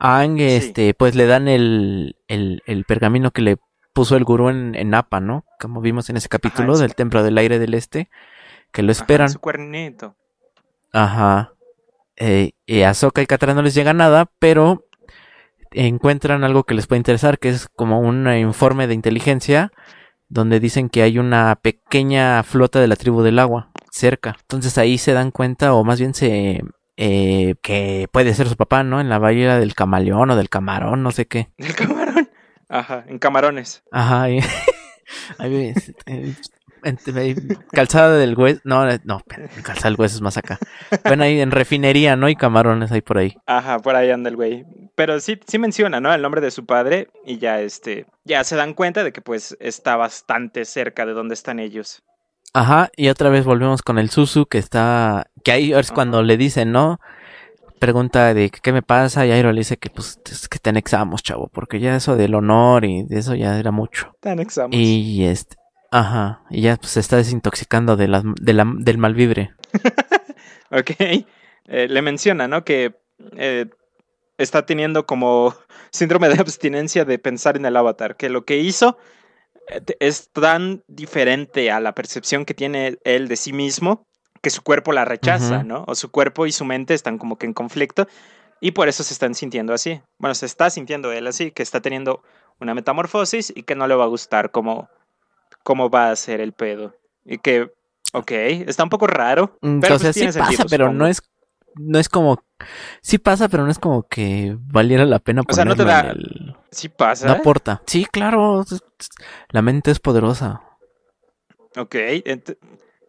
A 0.00 0.18
Aang, 0.18 0.36
Sí. 0.38 0.44
este, 0.44 0.94
pues 0.94 1.14
le 1.14 1.26
dan 1.26 1.46
el, 1.48 2.16
el, 2.26 2.62
el 2.66 2.84
pergamino 2.84 3.30
que 3.30 3.42
le 3.42 3.56
puso 3.92 4.16
el 4.16 4.24
gurú 4.24 4.48
en, 4.48 4.74
en 4.74 4.90
Napa, 4.90 5.20
¿no? 5.20 5.44
Como 5.60 5.80
vimos 5.80 6.10
en 6.10 6.16
ese 6.16 6.28
capítulo 6.28 6.76
del 6.76 6.94
Templo 6.96 7.22
del 7.22 7.38
Aire 7.38 7.58
del 7.60 7.74
Este, 7.74 8.10
que 8.72 8.82
lo 8.82 8.90
Ajá, 8.92 9.00
esperan. 9.00 9.28
su 9.30 9.38
cuernito. 9.38 10.16
Ajá. 10.92 11.54
Eh, 12.16 12.52
y 12.66 12.82
a 12.82 12.92
y 12.92 13.26
Katara 13.26 13.54
no 13.54 13.62
les 13.62 13.74
llega 13.74 13.92
nada, 13.92 14.30
pero 14.38 14.86
encuentran 15.70 16.44
algo 16.44 16.64
que 16.64 16.74
les 16.74 16.86
puede 16.86 16.98
interesar, 16.98 17.38
que 17.38 17.48
es 17.48 17.68
como 17.68 18.00
un 18.00 18.30
informe 18.32 18.86
de 18.86 18.94
inteligencia 18.94 19.72
donde 20.28 20.60
dicen 20.60 20.88
que 20.88 21.02
hay 21.02 21.18
una 21.18 21.56
pequeña 21.56 22.42
flota 22.42 22.80
de 22.80 22.88
la 22.88 22.96
tribu 22.96 23.22
del 23.22 23.38
agua 23.38 23.70
cerca. 23.90 24.36
Entonces 24.40 24.78
ahí 24.78 24.98
se 24.98 25.12
dan 25.12 25.30
cuenta, 25.30 25.74
o 25.74 25.84
más 25.84 25.98
bien 25.98 26.14
se... 26.14 26.62
eh, 26.96 27.54
que 27.62 28.08
puede 28.12 28.34
ser 28.34 28.48
su 28.48 28.56
papá, 28.56 28.82
¿no? 28.82 29.00
En 29.00 29.08
la 29.08 29.18
bahía 29.18 29.58
del 29.58 29.74
camaleón 29.74 30.30
o 30.30 30.36
del 30.36 30.48
camarón, 30.48 31.02
no 31.02 31.10
sé 31.10 31.26
qué. 31.26 31.52
El 31.58 31.74
camarón. 31.74 32.30
Ajá, 32.68 33.04
en 33.06 33.18
camarones. 33.18 33.82
Ajá, 33.92 34.22
ahí, 34.22 34.40
ahí 35.38 35.74
calzada 37.72 38.16
del 38.16 38.36
hueso, 38.36 38.60
no, 38.64 38.88
eh, 38.88 39.00
no, 39.04 39.20
calzada 39.62 39.90
del 39.90 40.00
hueso 40.00 40.16
es 40.16 40.22
más 40.22 40.36
acá. 40.36 40.58
Bueno, 41.04 41.24
ahí 41.24 41.40
en 41.40 41.50
refinería, 41.50 42.16
¿no? 42.16 42.28
Y 42.28 42.36
camarones 42.36 42.92
ahí 42.92 43.00
por 43.00 43.18
ahí. 43.18 43.36
Ajá, 43.46 43.78
por 43.78 43.96
ahí 43.96 44.10
anda 44.10 44.30
el 44.30 44.36
güey. 44.36 44.64
Pero 44.94 45.20
sí, 45.20 45.38
sí 45.46 45.58
menciona, 45.58 46.00
¿no? 46.00 46.12
El 46.12 46.22
nombre 46.22 46.40
de 46.40 46.50
su 46.50 46.66
padre 46.66 47.08
y 47.24 47.38
ya 47.38 47.60
este, 47.60 48.06
ya 48.24 48.44
se 48.44 48.56
dan 48.56 48.74
cuenta 48.74 49.04
de 49.04 49.12
que 49.12 49.20
pues 49.20 49.56
está 49.60 49.96
bastante 49.96 50.64
cerca 50.64 51.06
de 51.06 51.12
donde 51.12 51.34
están 51.34 51.58
ellos. 51.58 52.02
Ajá, 52.54 52.90
y 52.96 53.08
otra 53.08 53.30
vez 53.30 53.44
volvemos 53.44 53.82
con 53.82 53.98
el 53.98 54.10
Susu 54.10 54.46
que 54.46 54.58
está, 54.58 55.26
que 55.42 55.52
ahí 55.52 55.72
es 55.72 55.90
cuando 55.90 56.18
Ajá. 56.18 56.26
le 56.26 56.36
dicen, 56.36 56.70
¿no? 56.70 57.00
Pregunta 57.78 58.34
de 58.34 58.50
qué 58.50 58.72
me 58.72 58.82
pasa 58.82 59.26
y 59.26 59.32
Airo 59.32 59.52
le 59.52 59.60
dice 59.60 59.78
que 59.78 59.90
pues 59.90 60.20
es 60.30 60.48
que 60.48 60.58
te 60.58 60.70
anexamos, 60.70 61.22
chavo, 61.22 61.48
porque 61.48 61.80
ya 61.80 61.96
eso 61.96 62.14
del 62.14 62.34
honor 62.34 62.84
y 62.84 63.04
de 63.04 63.18
eso 63.18 63.34
ya 63.34 63.58
era 63.58 63.70
mucho. 63.70 64.14
Te 64.20 64.30
anexamos. 64.30 64.76
Y 64.76 65.24
este, 65.24 65.56
ajá, 65.92 66.42
y 66.50 66.62
ya 66.62 66.76
pues 66.76 66.92
se 66.92 67.00
está 67.00 67.16
desintoxicando 67.16 67.96
de 67.96 68.08
la, 68.08 68.22
de 68.24 68.52
la, 68.52 68.64
del 68.78 68.98
malvibre. 68.98 69.54
Ok. 70.72 70.90
Eh, 71.00 71.26
le 71.88 72.02
menciona, 72.02 72.48
¿no? 72.48 72.64
Que 72.64 72.94
eh, 73.36 73.66
está 74.38 74.64
teniendo 74.64 75.06
como 75.06 75.54
síndrome 75.90 76.28
de 76.28 76.40
abstinencia 76.40 77.04
de 77.04 77.18
pensar 77.18 77.56
en 77.56 77.66
el 77.66 77.76
avatar. 77.76 78.16
Que 78.16 78.30
lo 78.30 78.44
que 78.44 78.56
hizo 78.56 78.96
eh, 79.68 79.82
es 80.00 80.30
tan 80.30 80.82
diferente 80.88 81.70
a 81.70 81.78
la 81.78 81.94
percepción 81.94 82.44
que 82.44 82.54
tiene 82.54 82.98
él 83.04 83.28
de 83.28 83.36
sí 83.36 83.52
mismo 83.52 84.06
que 84.40 84.50
su 84.50 84.62
cuerpo 84.62 84.92
la 84.92 85.04
rechaza. 85.04 85.62
¿no? 85.62 85.84
O 85.86 85.94
su 85.94 86.10
cuerpo 86.10 86.46
y 86.46 86.52
su 86.52 86.64
mente 86.64 86.94
están 86.94 87.18
como 87.18 87.36
que 87.36 87.46
en 87.46 87.52
conflicto 87.52 88.08
y 88.60 88.72
por 88.72 88.88
eso 88.88 89.04
se 89.04 89.12
están 89.12 89.34
sintiendo 89.34 89.74
así. 89.74 90.00
Bueno, 90.18 90.34
se 90.34 90.46
está 90.46 90.70
sintiendo 90.70 91.12
él 91.12 91.26
así, 91.26 91.50
que 91.50 91.62
está 91.62 91.80
teniendo 91.80 92.22
una 92.60 92.74
metamorfosis 92.74 93.52
y 93.54 93.64
que 93.64 93.74
no 93.74 93.86
le 93.86 93.94
va 93.94 94.04
a 94.04 94.08
gustar 94.08 94.50
cómo, 94.50 94.88
cómo 95.62 95.90
va 95.90 96.10
a 96.10 96.16
ser 96.16 96.40
el 96.40 96.52
pedo. 96.52 96.94
Y 97.24 97.38
que 97.38 97.70
Ok, 98.12 98.30
está 98.30 98.84
un 98.84 98.90
poco 98.90 99.06
raro. 99.06 99.56
Mm, 99.62 99.80
Pero 99.80 99.98
sea, 99.98 100.12
pues 100.12 100.32
sí 100.32 100.38
pasa, 100.38 100.64
pero 100.68 100.92
no 100.92 101.06
es, 101.06 101.22
no 101.76 101.98
es 101.98 102.08
como, 102.08 102.44
sí 103.00 103.18
pasa, 103.18 103.48
pero 103.48 103.64
no 103.64 103.70
es 103.70 103.78
como 103.78 104.02
que 104.02 104.56
valiera 104.58 105.06
la 105.06 105.18
pena 105.18 105.42
O 105.48 105.52
sea, 105.52 105.64
no 105.64 105.74
te 105.74 105.84
da- 105.84 106.10
el- 106.10 106.54
Sí 106.70 106.88
pasa. 106.88 107.26
No 107.26 107.32
aporta. 107.32 107.82
Sí, 107.86 108.06
claro, 108.06 108.64
la 109.50 109.62
mente 109.62 109.90
es 109.90 110.00
poderosa. 110.00 110.62
Ok. 111.76 111.96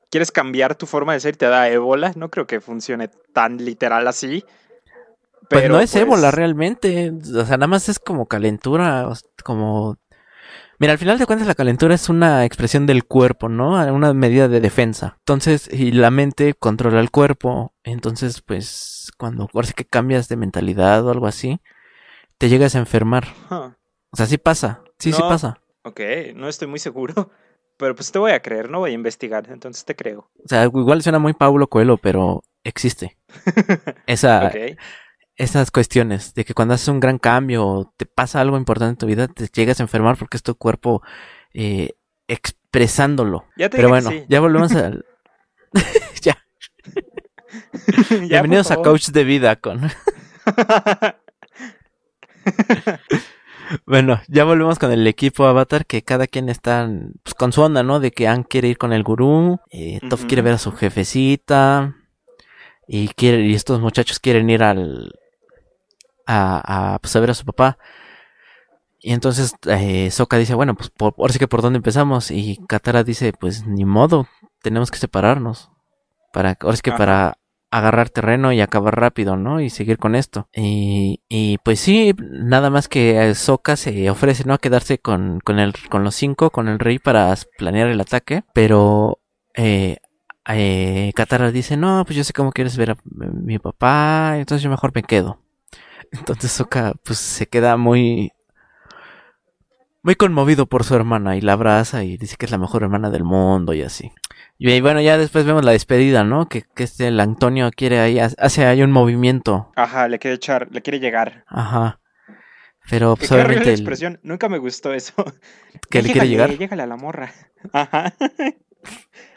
¿Quieres 0.09 0.31
cambiar 0.31 0.75
tu 0.75 0.85
forma 0.85 1.13
de 1.13 1.19
ser 1.19 1.35
y 1.35 1.37
te 1.37 1.47
da 1.47 1.69
ébola? 1.69 2.13
No 2.15 2.29
creo 2.29 2.45
que 2.45 2.61
funcione 2.61 3.09
tan 3.33 3.57
literal 3.57 4.07
así. 4.07 4.43
Pues 5.49 5.61
Pero, 5.63 5.73
no 5.73 5.79
es 5.81 5.91
pues, 5.91 6.01
ébola 6.01 6.31
realmente, 6.31 7.11
o 7.11 7.45
sea, 7.45 7.57
nada 7.57 7.67
más 7.67 7.89
es 7.89 7.99
como 7.99 8.27
calentura, 8.27 9.09
como... 9.43 9.97
Mira, 10.83 10.91
al 10.91 10.99
final 10.99 11.17
de 11.17 11.25
cuentas 11.25 11.47
la 11.47 11.55
calentura 11.55 11.95
es 11.95 12.09
una 12.09 12.43
expresión 12.43 12.85
del 12.85 13.05
cuerpo, 13.05 13.47
¿no? 13.47 13.69
Una 13.93 14.13
medida 14.13 14.49
de 14.49 14.59
defensa. 14.59 15.15
Entonces, 15.19 15.69
y 15.71 15.93
la 15.93 16.11
mente 16.11 16.55
controla 16.55 16.99
el 16.99 17.09
cuerpo, 17.09 17.73
entonces, 17.83 18.41
pues, 18.41 19.09
cuando 19.17 19.47
sí 19.63 19.71
que 19.73 19.85
cambias 19.85 20.27
de 20.27 20.35
mentalidad 20.35 21.05
o 21.07 21.11
algo 21.11 21.27
así, 21.27 21.61
te 22.37 22.49
llegas 22.49 22.75
a 22.75 22.79
enfermar. 22.79 23.27
huh, 23.49 23.71
O 24.11 24.17
sea, 24.17 24.25
sí 24.25 24.37
pasa, 24.37 24.81
sí, 24.99 25.13
sí 25.13 25.21
pasa. 25.21 25.61
Ok, 25.83 26.01
no 26.35 26.49
estoy 26.49 26.67
muy 26.67 26.79
seguro. 26.79 27.31
Pero 27.77 27.95
pues 27.95 28.11
te 28.11 28.19
voy 28.19 28.31
a 28.31 28.41
creer, 28.41 28.69
no 28.69 28.79
voy 28.79 28.91
a 28.91 28.93
investigar, 28.93 29.49
entonces 29.49 29.85
te 29.85 29.95
creo. 29.95 30.29
O 30.43 30.47
sea, 30.47 30.65
igual 30.65 31.01
suena 31.01 31.17
muy 31.17 31.33
Pablo 31.33 31.67
Coelho, 31.67 31.97
pero 31.97 32.43
existe. 32.63 33.17
Esa, 34.05 34.47
Ok. 34.47 34.77
Esas 35.35 35.71
cuestiones 35.71 36.33
de 36.33 36.45
que 36.45 36.53
cuando 36.53 36.73
haces 36.73 36.87
un 36.87 36.99
gran 36.99 37.17
cambio 37.17 37.65
o 37.65 37.93
te 37.97 38.05
pasa 38.05 38.41
algo 38.41 38.57
importante 38.57 38.91
en 38.91 38.97
tu 38.97 39.05
vida, 39.07 39.27
te 39.27 39.47
llegas 39.47 39.79
a 39.79 39.83
enfermar 39.83 40.17
porque 40.17 40.37
es 40.37 40.43
tu 40.43 40.55
cuerpo 40.55 41.01
eh, 41.53 41.91
expresándolo. 42.27 43.45
Ya 43.57 43.69
te 43.69 43.77
Pero 43.77 43.89
bueno, 43.89 44.09
sí. 44.09 44.25
ya 44.29 44.39
volvemos 44.39 44.73
al... 44.73 45.05
ya. 46.21 46.37
Ya, 48.09 48.41
Bienvenidos 48.41 48.71
a. 48.71 48.77
Coach 48.77 49.09
de 49.09 49.23
Vida 49.23 49.55
con... 49.57 49.81
Bueno, 53.85 54.21
ya 54.27 54.43
volvemos 54.43 54.79
con 54.79 54.91
el 54.91 55.05
equipo 55.07 55.45
Avatar 55.45 55.85
que 55.85 56.01
cada 56.03 56.27
quien 56.27 56.49
está 56.49 56.89
pues, 57.23 57.33
con 57.33 57.53
su 57.53 57.61
onda, 57.61 57.83
¿no? 57.83 57.99
De 57.99 58.11
que 58.11 58.27
Ang 58.27 58.43
quiere 58.43 58.67
ir 58.67 58.77
con 58.77 58.91
el 58.91 59.03
gurú, 59.03 59.59
eh, 59.71 59.99
Toph 60.09 60.25
quiere 60.25 60.41
ver 60.41 60.53
a 60.53 60.57
su 60.57 60.71
jefecita 60.71 61.95
y 62.87 63.07
quiere 63.09 63.41
y 63.43 63.53
estos 63.53 63.79
muchachos 63.79 64.19
quieren 64.19 64.49
ir 64.49 64.63
al 64.63 65.13
a, 66.25 66.93
a, 66.95 66.99
pues, 66.99 67.15
a 67.15 67.19
ver 67.19 67.31
a 67.31 67.33
su 67.33 67.45
papá. 67.45 67.77
Y 68.99 69.11
entonces 69.11 69.55
eh, 69.67 70.09
dice, 70.37 70.55
bueno, 70.55 70.75
pues 70.75 70.89
por, 70.89 71.13
ahora 71.17 71.33
sí 71.33 71.39
que 71.39 71.47
por 71.47 71.61
dónde 71.61 71.77
empezamos 71.77 72.31
y 72.31 72.57
Katara 72.67 73.03
dice, 73.03 73.33
pues 73.33 73.65
ni 73.67 73.83
modo, 73.83 74.27
tenemos 74.61 74.91
que 74.91 74.97
separarnos. 74.97 75.69
Para, 76.31 76.57
ahora 76.61 76.75
sí 76.77 76.81
que 76.81 76.91
Ajá. 76.91 76.97
para 76.97 77.37
agarrar 77.69 78.09
terreno 78.09 78.53
y 78.53 78.61
acabar 78.61 78.97
rápido, 78.97 79.35
¿no? 79.35 79.59
Y 79.59 79.69
seguir 79.69 79.97
con 79.97 80.15
esto. 80.15 80.47
Y, 80.53 81.21
y 81.27 81.57
pues 81.59 81.79
sí, 81.79 82.13
nada 82.17 82.69
más 82.69 82.87
que 82.87 83.29
eh, 83.29 83.35
Sokka 83.35 83.75
se 83.75 84.09
ofrece, 84.09 84.45
¿no? 84.45 84.53
A 84.53 84.59
quedarse 84.59 84.99
con, 84.99 85.41
con, 85.41 85.59
el, 85.59 85.73
con 85.89 86.03
los 86.03 86.15
cinco, 86.15 86.51
con 86.51 86.67
el 86.67 86.79
rey 86.79 86.99
para 86.99 87.35
planear 87.57 87.89
el 87.89 87.99
ataque. 87.99 88.43
Pero 88.53 89.19
eh, 89.55 89.97
eh, 90.47 91.11
Katara 91.15 91.51
dice, 91.51 91.75
no, 91.75 92.03
pues 92.05 92.15
yo 92.15 92.23
sé 92.23 92.31
cómo 92.31 92.51
quieres 92.51 92.77
ver 92.77 92.91
a 92.91 92.97
mi 93.05 93.59
papá, 93.59 94.37
entonces 94.37 94.63
yo 94.63 94.69
mejor 94.69 94.91
me 94.93 95.03
quedo. 95.03 95.42
Entonces 96.13 96.51
Sokka 96.51 96.93
pues 97.03 97.17
se 97.19 97.47
queda 97.47 97.75
muy... 97.77 98.31
Muy 100.05 100.15
conmovido 100.15 100.65
por 100.65 100.83
su 100.83 100.95
hermana 100.95 101.37
y 101.37 101.41
la 101.41 101.53
abraza 101.53 102.03
y 102.03 102.17
dice 102.17 102.35
que 102.37 102.45
es 102.45 102.51
la 102.51 102.57
mejor 102.57 102.83
hermana 102.83 103.09
del 103.09 103.23
mundo 103.23 103.73
y 103.73 103.83
así. 103.83 104.11
Y 104.57 104.81
bueno, 104.81 104.99
ya 104.99 105.17
después 105.17 105.45
vemos 105.45 105.63
la 105.63 105.71
despedida, 105.71 106.25
¿no? 106.25 106.49
Que, 106.49 106.63
que 106.75 106.83
este, 106.83 107.07
el 107.07 107.17
Antonio 107.21 107.71
quiere 107.73 107.99
ahí, 108.01 108.19
hace 108.19 108.65
ahí 108.65 108.81
un 108.83 108.91
movimiento. 108.91 109.71
Ajá, 109.77 110.09
le 110.09 110.19
quiere 110.19 110.35
echar, 110.35 110.67
le 110.71 110.81
quiere 110.81 110.99
llegar. 110.99 111.45
Ajá. 111.47 112.01
Pero 112.89 113.15
pues 113.15 113.31
obviamente 113.31 113.63
el- 113.69 113.79
expresión, 113.79 114.19
nunca 114.23 114.49
me 114.49 114.57
gustó 114.57 114.93
eso. 114.93 115.13
que 115.89 116.01
le 116.01 116.11
quiere 116.11 116.27
llegar. 116.27 116.49
Llégale 116.57 116.83
a 116.83 116.87
la 116.87 116.97
morra. 116.97 117.31
Ajá. 117.71 118.13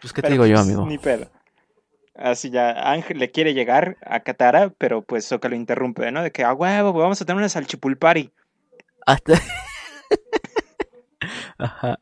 Pues 0.01 0.12
qué 0.12 0.21
te 0.21 0.33
digo 0.33 0.47
yo, 0.47 0.55
pues, 0.57 0.67
amigo. 0.67 0.85
Ni 0.87 0.99
pedo. 0.99 1.31
Así 2.18 2.50
ya, 2.50 2.70
Ángel 2.92 3.18
le 3.18 3.31
quiere 3.31 3.52
llegar 3.55 3.96
a 4.05 4.20
Katara, 4.20 4.70
pero 4.79 5.02
pues 5.02 5.24
Sokka 5.26 5.48
lo 5.48 5.57
interrumpe, 5.57 6.11
¿no? 6.12 6.22
De 6.22 6.33
que, 6.33 6.44
a 6.44 6.52
huevo, 6.55 6.92
güey, 6.92 7.02
vamos 7.02 7.20
a 7.20 7.24
tener 7.26 7.38
una 7.38 7.48
salchipulpari. 7.48 8.33
Hasta- 9.07 9.35
Ajá. 11.59 11.98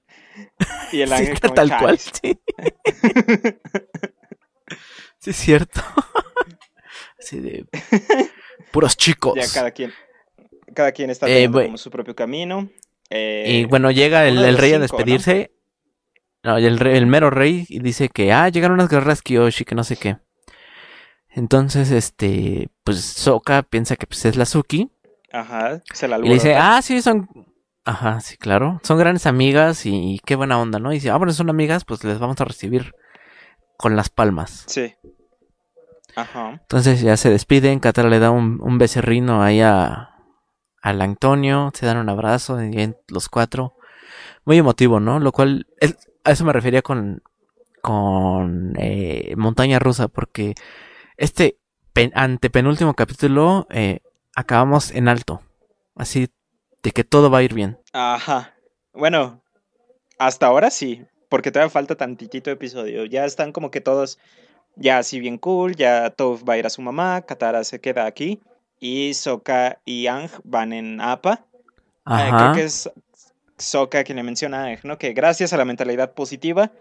Y 0.92 1.00
el 1.00 1.09
Sí, 1.09 1.14
ángel 1.14 1.33
está 1.35 1.48
como, 1.48 1.55
tal 1.55 1.79
cual, 1.79 1.98
sí. 1.98 2.38
Sí, 5.18 5.31
es 5.31 5.37
cierto. 5.37 5.81
Así 7.18 7.40
de 7.40 7.64
puros 8.72 8.96
chicos. 8.96 9.35
Ya 9.37 9.46
cada 9.53 9.70
quien, 9.70 9.92
cada 10.74 10.92
quien 10.92 11.09
está 11.11 11.27
Eh, 11.27 11.31
teniendo 11.33 11.61
bue- 11.61 11.64
como 11.66 11.79
su 11.79 11.90
propio 11.90 12.14
camino. 12.14 12.68
Eh, 13.09 13.44
Y 13.46 13.64
bueno, 13.64 13.90
llega 13.90 14.27
el, 14.29 14.59
rey 14.59 14.74
a 14.74 14.79
despedirse. 14.79 15.54
¿No? 16.45 16.57
el, 16.59 16.79
rey- 16.79 16.97
el 16.97 17.07
mero 17.07 17.31
rey 17.31 17.67
dice 17.69 18.09
que, 18.09 18.33
ah, 18.33 18.49
llegaron 18.49 18.75
unas 18.75 18.89
guerreras 18.89 19.23
Kyoshi, 19.23 19.65
que 19.65 19.75
no 19.75 19.83
sé 19.83 19.97
qué. 19.97 20.19
Entonces, 21.31 21.91
este, 21.91 22.69
pues 22.85 23.01
Sokka 23.05 23.63
piensa 23.63 23.97
que 23.97 24.07
pues, 24.07 24.25
es 24.25 24.37
la 24.37 24.47
Suki. 24.47 24.93
Ajá, 25.33 25.83
se 25.93 26.07
la 26.07 26.19
Y 26.19 26.23
le 26.29 26.35
dice, 26.35 26.55
ah, 26.55 26.81
sí, 26.81 27.03
son. 27.03 27.29
Ajá, 27.85 28.21
sí, 28.21 28.37
claro. 28.37 28.81
Son 28.85 28.99
grandes 28.99 29.27
amigas 29.27 29.85
y, 29.85 30.21
qué 30.25 30.37
buena 30.37 30.61
onda, 30.61 30.79
¿no? 30.79 30.93
Y 30.93 30.97
dice, 30.97 31.11
ah, 31.11 31.17
bueno, 31.17 31.33
son 31.33 31.51
amigas, 31.51 31.85
pues 31.85 32.05
les 32.05 32.21
vamos 32.21 32.41
a 32.41 32.45
recibir 32.45 32.95
con 33.77 33.97
las 33.97 34.11
palmas. 34.11 34.63
Sí. 34.69 34.95
Ajá. 36.15 36.51
Entonces 36.61 37.01
ya 37.01 37.17
se 37.17 37.31
despiden. 37.31 37.81
Katara 37.81 38.09
le 38.09 38.21
da 38.21 38.31
un, 38.31 38.61
un 38.63 38.79
becerrino 38.79 39.43
ahí 39.43 39.61
a, 39.61 40.15
al 40.81 41.03
Antonio. 41.03 41.73
Se 41.75 41.85
dan 41.85 41.97
un 41.97 42.09
abrazo 42.09 42.63
y 42.63 42.95
los 43.09 43.29
cuatro. 43.29 43.75
Muy 44.45 44.59
emotivo, 44.59 45.01
¿no? 45.01 45.19
Lo 45.19 45.33
cual, 45.33 45.67
a 46.25 46.33
eso 46.33 46.45
me 46.45 46.53
refería 46.53 46.83
con, 46.83 47.23
con 47.83 48.75
eh, 48.79 49.35
Montaña 49.37 49.79
Rusa, 49.79 50.09
porque 50.09 50.55
este 51.17 51.59
pen- 51.93 52.13
antepenúltimo 52.15 52.95
capítulo 52.95 53.67
eh, 53.71 54.01
acabamos 54.35 54.91
en 54.91 55.09
alto. 55.09 55.43
Así 55.95 56.29
de 56.83 56.91
que 56.91 57.05
todo 57.05 57.31
va 57.31 57.39
a 57.39 57.43
ir 57.43 57.55
bien. 57.55 57.79
Ajá. 57.93 58.55
Bueno, 58.93 59.43
hasta 60.19 60.47
ahora 60.47 60.71
sí, 60.71 61.05
porque 61.29 61.51
todavía 61.51 61.71
falta 61.71 61.97
tantitito 61.97 62.51
episodio. 62.51 63.05
Ya 63.05 63.25
están 63.25 63.53
como 63.53 63.71
que 63.71 63.81
todos 63.81 64.19
ya 64.77 64.99
así 64.99 65.21
bien 65.21 65.39
cool, 65.39 65.77
ya 65.77 66.11
Toph 66.11 66.43
va 66.49 66.55
a 66.55 66.59
ir 66.59 66.67
a 66.67 66.71
su 66.71 66.83
mamá, 66.83 67.23
Katara 67.23 67.65
se 67.65 67.81
queda 67.81 68.07
aquí 68.07 68.41
y 68.81 69.15
Sokka 69.15 69.79
y 69.85 70.07
Ang 70.09 70.29
van 70.43 70.73
en 70.73 71.01
APA. 71.01 71.35
Eh, 71.35 71.41
Ajá. 72.05 72.37
creo 72.37 72.53
que 72.55 72.65
es 72.65 72.91
Sokka 73.59 74.05
quien 74.05 74.17
le 74.17 74.23
menciona 74.23 74.64
Ang, 74.67 74.79
¿no? 74.85 74.99
Que 74.99 75.12
gracias 75.12 75.53
a 75.53 75.57
la 75.57 75.64
mentalidad 75.64 76.12
positiva, 76.14 76.73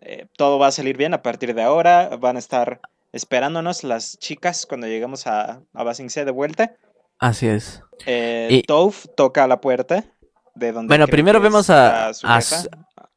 eh, 0.00 0.26
todo 0.36 0.58
va 0.58 0.68
a 0.68 0.72
salir 0.72 0.96
bien 0.96 1.14
a 1.14 1.22
partir 1.22 1.54
de 1.54 1.62
ahora. 1.62 2.10
Van 2.20 2.36
a 2.36 2.38
estar 2.38 2.80
esperándonos 3.12 3.82
las 3.84 4.18
chicas 4.18 4.66
cuando 4.66 4.86
lleguemos 4.86 5.26
a, 5.26 5.60
a 5.74 5.82
Ba 5.82 5.94
Sing 5.94 6.10
Se 6.10 6.24
de 6.24 6.30
vuelta. 6.30 6.74
Así 7.18 7.46
es. 7.48 7.82
Eh, 8.04 8.48
Y- 8.50 8.62
Toph 8.62 9.06
toca 9.16 9.44
a 9.44 9.46
la 9.46 9.60
puerta 9.60 10.04
de 10.54 10.72
donde. 10.72 10.88
Bueno, 10.88 11.06
primero 11.06 11.40
vemos 11.40 11.70
a- 11.70 12.12
su 12.14 12.26
a 12.26 12.40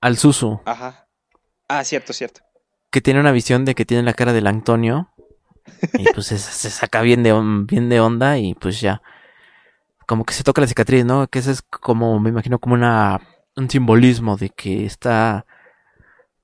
Al 0.02 0.17
Susu. 0.17 0.62
Ajá. 0.65 1.08
Ah, 1.67 1.84
cierto, 1.84 2.13
cierto. 2.13 2.41
que 2.91 3.02
tiene 3.02 3.19
una 3.19 3.32
visión 3.32 3.65
de 3.65 3.75
que 3.75 3.86
tiene 3.86 4.02
la 4.04 4.13
cara 4.13 4.34
del 4.34 4.47
Antonio. 4.47 5.10
Y 5.93 6.06
pues 6.13 6.25
se, 6.28 6.39
se 6.39 6.69
saca 6.71 7.02
bien 7.02 7.21
de, 7.21 7.32
bien 7.65 7.89
de 7.89 7.99
onda 7.99 8.39
y 8.39 8.56
pues 8.56 8.82
ya. 8.82 9.02
Como 10.10 10.26
que 10.26 10.34
se 10.34 10.43
toca 10.43 10.60
la 10.60 10.65
cicatriz, 10.67 11.06
¿no? 11.06 11.28
Que 11.28 11.38
eso 11.38 11.52
es 11.52 11.62
como, 11.62 12.19
me 12.19 12.32
imagino, 12.32 12.58
como 12.58 12.74
una 12.74 13.22
un 13.56 13.69
simbolismo 13.69 14.38
de 14.38 14.50
que 14.50 14.84
está 14.86 15.45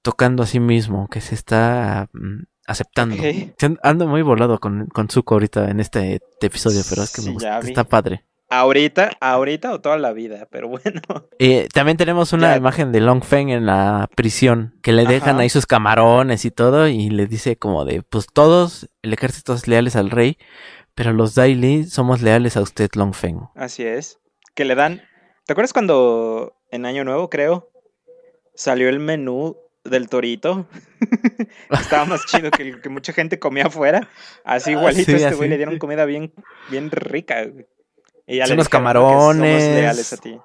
tocando 0.03 0.43
a 0.43 0.45
sí 0.45 0.59
mismo, 0.59 1.07
que 1.07 1.19
se 1.19 1.33
está 1.33 2.07
mm, 2.13 2.43
aceptando. 2.67 3.15
Ok. 3.15 3.55
Se- 3.57 3.77
Ando 3.81 4.05
muy 4.07 4.21
volado 4.21 4.59
con, 4.59 4.85
con 4.87 5.09
Zuko 5.09 5.33
ahorita 5.35 5.71
en 5.71 5.79
este 5.79 6.21
episodio, 6.41 6.81
pero 6.87 7.01
es 7.03 7.11
que 7.11 7.21
me 7.23 7.31
gusta, 7.31 7.57
está 7.59 7.83
padre. 7.85 8.23
Ahorita, 8.49 9.09
ahorita 9.19 9.73
o 9.73 9.81
toda 9.81 9.97
la 9.97 10.13
vida, 10.13 10.47
pero 10.51 10.67
bueno. 10.69 11.01
Eh, 11.39 11.67
también 11.73 11.97
tenemos 11.97 12.33
una 12.33 12.51
Ya. 12.51 12.57
imagen 12.57 12.91
de 12.91 13.01
Long 13.01 13.23
Feng 13.23 13.49
en 13.49 13.65
la 13.65 14.07
prisión, 14.15 14.75
que 14.83 14.91
le 14.93 15.05
dejan 15.07 15.39
ahí 15.39 15.49
sus 15.49 15.65
camarones 15.65 16.45
y 16.45 16.51
todo, 16.51 16.87
y 16.87 17.09
le 17.09 17.25
dice 17.25 17.55
como 17.55 17.83
de, 17.85 18.03
pues 18.03 18.27
todos, 18.31 18.87
el 19.01 19.13
ejército 19.13 19.55
es 19.55 19.67
leales 19.67 19.95
al 19.95 20.11
rey, 20.11 20.37
pero 20.95 21.11
los 21.13 21.35
Daily 21.35 21.83
somos 21.83 22.21
leales 22.21 22.55
a 22.57 22.61
usted, 22.61 22.89
Long 22.95 23.13
Feng. 23.13 23.49
Así 23.55 23.83
es. 23.83 24.19
Que 24.55 24.65
le 24.65 24.75
dan. 24.75 25.01
¿Te 25.45 25.53
acuerdas 25.53 25.73
cuando 25.73 26.55
en 26.71 26.85
Año 26.85 27.03
Nuevo, 27.03 27.29
creo, 27.29 27.69
salió 28.55 28.89
el 28.89 28.99
menú 28.99 29.57
del 29.83 30.07
torito? 30.09 30.67
Estaba 31.69 32.05
más 32.05 32.25
chido 32.25 32.49
que 32.49 32.63
el 32.63 32.81
que 32.81 32.89
mucha 32.89 33.13
gente 33.13 33.37
comía 33.37 33.67
afuera. 33.67 34.09
Así 34.45 34.71
Ah, 34.71 34.73
igualito 34.73 35.11
sí, 35.11 35.21
este 35.21 35.35
güey 35.35 35.49
le 35.49 35.57
dieron 35.57 35.77
comida 35.77 36.05
bien, 36.05 36.33
bien 36.71 36.89
rica. 36.89 37.45
Y 38.25 38.37
ya 38.37 38.47
Son 38.47 38.55
unos 38.55 38.69
camarones. 38.69 39.63
Somos 39.63 39.75
leales 39.75 40.13
a 40.13 40.17
ti. 40.17 40.39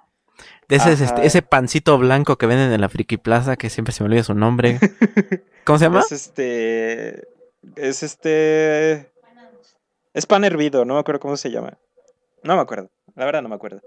De 0.68 0.76
ese, 0.76 0.92
este, 0.92 1.26
ese 1.26 1.42
pancito 1.42 1.98
blanco 1.98 2.38
que 2.38 2.46
venden 2.46 2.72
en 2.72 2.80
la 2.80 2.88
Friki 2.88 3.16
Plaza, 3.16 3.56
que 3.56 3.70
siempre 3.70 3.92
se 3.92 4.02
me 4.02 4.08
olvida 4.08 4.22
su 4.22 4.34
nombre. 4.34 4.78
¿Cómo 5.64 5.78
se 5.78 5.84
llama? 5.86 6.00
Es 6.00 6.12
este. 6.12 7.24
Es 7.76 8.02
este. 8.02 9.09
Es 10.14 10.26
pan 10.26 10.44
hervido, 10.44 10.84
no 10.84 10.94
me 10.94 11.00
acuerdo 11.00 11.20
cómo 11.20 11.36
se 11.36 11.50
llama. 11.50 11.78
No 12.42 12.56
me 12.56 12.62
acuerdo. 12.62 12.90
La 13.14 13.24
verdad 13.24 13.42
no 13.42 13.48
me 13.48 13.54
acuerdo. 13.54 13.80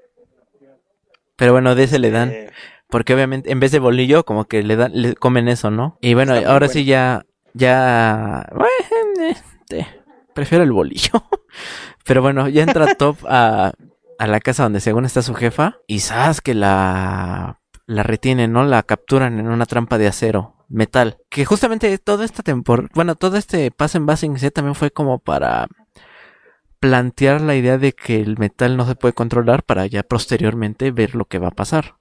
Pero 1.35 1.51
bueno, 1.51 1.75
de 1.75 1.83
ese 1.83 1.99
le 1.99 2.11
dan. 2.11 2.29
Eh, 2.31 2.51
Porque 2.87 3.13
obviamente 3.13 3.51
en 3.51 3.59
vez 3.59 3.71
de 3.71 3.79
bolillo, 3.79 4.23
como 4.23 4.45
que 4.45 4.63
le 4.63 4.75
dan, 4.75 4.91
le 4.93 5.15
comen 5.15 5.47
eso, 5.47 5.71
¿no? 5.71 5.97
Y 6.01 6.13
bueno, 6.13 6.35
Está 6.35 6.51
ahora 6.51 6.67
sí 6.67 6.85
ya, 6.85 7.25
ya, 7.53 8.47
bueno, 8.51 9.29
este, 9.29 9.87
prefiero 10.33 10.63
el 10.63 10.71
bolillo. 10.71 11.11
Pero 12.05 12.21
bueno, 12.21 12.47
ya 12.47 12.63
entra 12.63 12.93
Top 12.97 13.17
a, 13.27 13.73
a 14.19 14.27
la 14.27 14.39
casa 14.39 14.63
donde 14.63 14.79
según 14.79 15.05
está 15.05 15.21
su 15.21 15.33
jefa 15.33 15.77
y 15.87 16.01
sabes 16.01 16.41
que 16.41 16.53
la, 16.53 17.59
la 17.85 18.03
retienen, 18.03 18.53
¿no? 18.53 18.63
La 18.63 18.83
capturan 18.83 19.39
en 19.39 19.47
una 19.47 19.65
trampa 19.65 19.97
de 19.97 20.07
acero, 20.07 20.65
metal. 20.69 21.17
Que 21.29 21.45
justamente 21.45 21.97
toda 21.97 22.25
esta 22.25 22.43
temporada, 22.43 22.89
bueno, 22.93 23.15
todo 23.15 23.37
este 23.37 23.71
pase 23.71 23.97
en 23.97 24.05
Basing 24.05 24.37
Z 24.37 24.51
también 24.51 24.75
fue 24.75 24.91
como 24.91 25.17
para 25.19 25.67
plantear 26.83 27.39
la 27.39 27.55
idea 27.55 27.77
de 27.77 27.93
que 27.93 28.19
el 28.19 28.37
metal 28.37 28.75
no 28.75 28.85
se 28.85 28.95
puede 28.95 29.13
controlar 29.13 29.63
para 29.63 29.85
ya 29.85 30.03
posteriormente 30.03 30.91
ver 30.91 31.15
lo 31.15 31.23
que 31.23 31.39
va 31.39 31.47
a 31.47 31.51
pasar. 31.51 31.95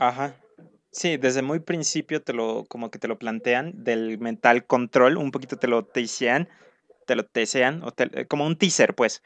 Ajá. 0.00 0.34
Sí, 0.90 1.16
desde 1.18 1.40
muy 1.40 1.60
principio 1.60 2.20
te 2.20 2.32
lo, 2.32 2.64
como 2.64 2.90
que 2.90 2.98
te 2.98 3.06
lo 3.06 3.16
plantean 3.16 3.84
del 3.84 4.18
mental 4.18 4.66
control, 4.66 5.18
un 5.18 5.30
poquito 5.30 5.56
te 5.56 5.68
lo 5.68 5.84
teasean, 5.84 6.48
te 7.06 7.14
lo 7.14 7.26
tesean, 7.26 7.84
o 7.84 7.92
te- 7.92 8.10
eh, 8.22 8.26
como 8.26 8.44
un 8.44 8.56
teaser, 8.56 8.96
pues. 8.96 9.22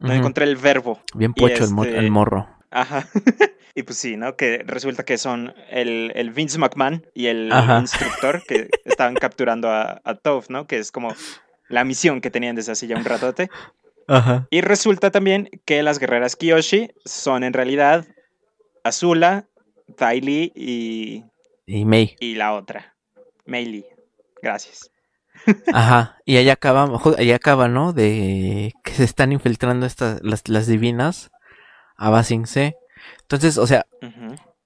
No 0.00 0.12
encontré 0.12 0.44
el 0.44 0.56
verbo. 0.56 1.00
Bien 1.14 1.32
pocho 1.32 1.64
este- 1.64 1.96
el 1.98 2.10
morro. 2.10 2.46
Ajá. 2.70 3.08
y 3.74 3.84
pues 3.84 3.96
sí, 3.96 4.18
¿no? 4.18 4.36
Que 4.36 4.62
resulta 4.66 5.02
que 5.02 5.16
son 5.16 5.54
el, 5.70 6.12
el 6.14 6.30
Vince 6.30 6.58
McMahon 6.58 7.06
y 7.14 7.28
el 7.28 7.50
Ajá. 7.50 7.78
instructor 7.78 8.42
que 8.46 8.68
estaban 8.84 9.14
capturando 9.14 9.70
a, 9.70 10.02
a 10.04 10.14
Toph, 10.14 10.50
¿no? 10.50 10.66
Que 10.66 10.76
es 10.76 10.92
como 10.92 11.14
la 11.68 11.84
misión 11.84 12.20
que 12.20 12.30
tenían 12.30 12.56
desde 12.56 12.72
hace 12.72 12.86
ya 12.86 12.96
un 12.96 13.04
ratote. 13.04 13.50
Ajá. 14.08 14.46
Y 14.50 14.62
resulta 14.62 15.10
también 15.10 15.50
que 15.66 15.82
las 15.82 15.98
guerreras 15.98 16.34
Kiyoshi 16.36 16.90
son 17.04 17.44
en 17.44 17.52
realidad 17.52 18.06
Azula, 18.84 19.46
Tai 19.96 20.20
Li 20.20 20.52
y, 20.54 21.24
Y 21.66 21.84
May. 21.84 22.16
y 22.20 22.34
la 22.36 22.54
otra, 22.54 22.94
Mei 23.44 23.66
Li. 23.66 23.84
Gracias. 24.42 24.90
Ajá. 25.72 26.16
Y 26.24 26.36
ahí 26.36 26.48
acaba, 26.50 26.86
ju- 26.88 27.16
ahí 27.18 27.32
acaba, 27.32 27.68
¿no? 27.68 27.92
De 27.92 28.72
que 28.84 28.92
se 28.92 29.04
están 29.04 29.32
infiltrando 29.32 29.84
estas, 29.86 30.22
las, 30.22 30.48
las 30.48 30.66
divinas 30.66 31.30
a 31.96 32.10
Basing 32.10 32.46
C. 32.46 32.76
Entonces, 33.22 33.58
o 33.58 33.66
sea. 33.66 33.86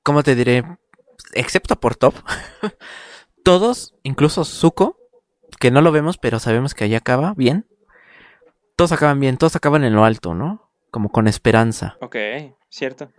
¿cómo 0.05 0.23
te 0.23 0.35
diré? 0.35 0.65
Excepto 1.35 1.77
por 1.81 1.95
Top. 1.97 2.15
todos, 3.45 3.95
incluso 4.03 4.45
Zuko, 4.45 4.97
que 5.63 5.71
no 5.71 5.81
lo 5.81 5.93
vemos, 5.93 6.19
pero 6.19 6.41
sabemos 6.41 6.75
que 6.75 6.83
ahí 6.83 6.97
acaba 6.97 7.35
bien. 7.37 7.69
Todos 8.75 8.91
acaban 8.91 9.21
bien, 9.21 9.37
todos 9.37 9.55
acaban 9.55 9.85
en 9.85 9.95
lo 9.95 10.05
alto, 10.05 10.35
¿no? 10.35 10.73
Como 10.91 11.11
con 11.11 11.29
esperanza. 11.29 11.97
Ok, 12.01 12.17
cierto. 12.69 13.13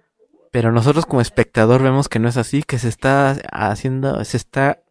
Pero 0.52 0.74
nosotros 0.74 1.06
como 1.06 1.22
espectador 1.22 1.82
vemos 1.82 2.10
que 2.10 2.20
no 2.20 2.28
es 2.28 2.36
así, 2.36 2.62
que 2.62 2.80
se 2.80 2.90
está 2.90 3.38
haciendo, 3.50 4.22
se 4.26 4.36
está 4.36 4.84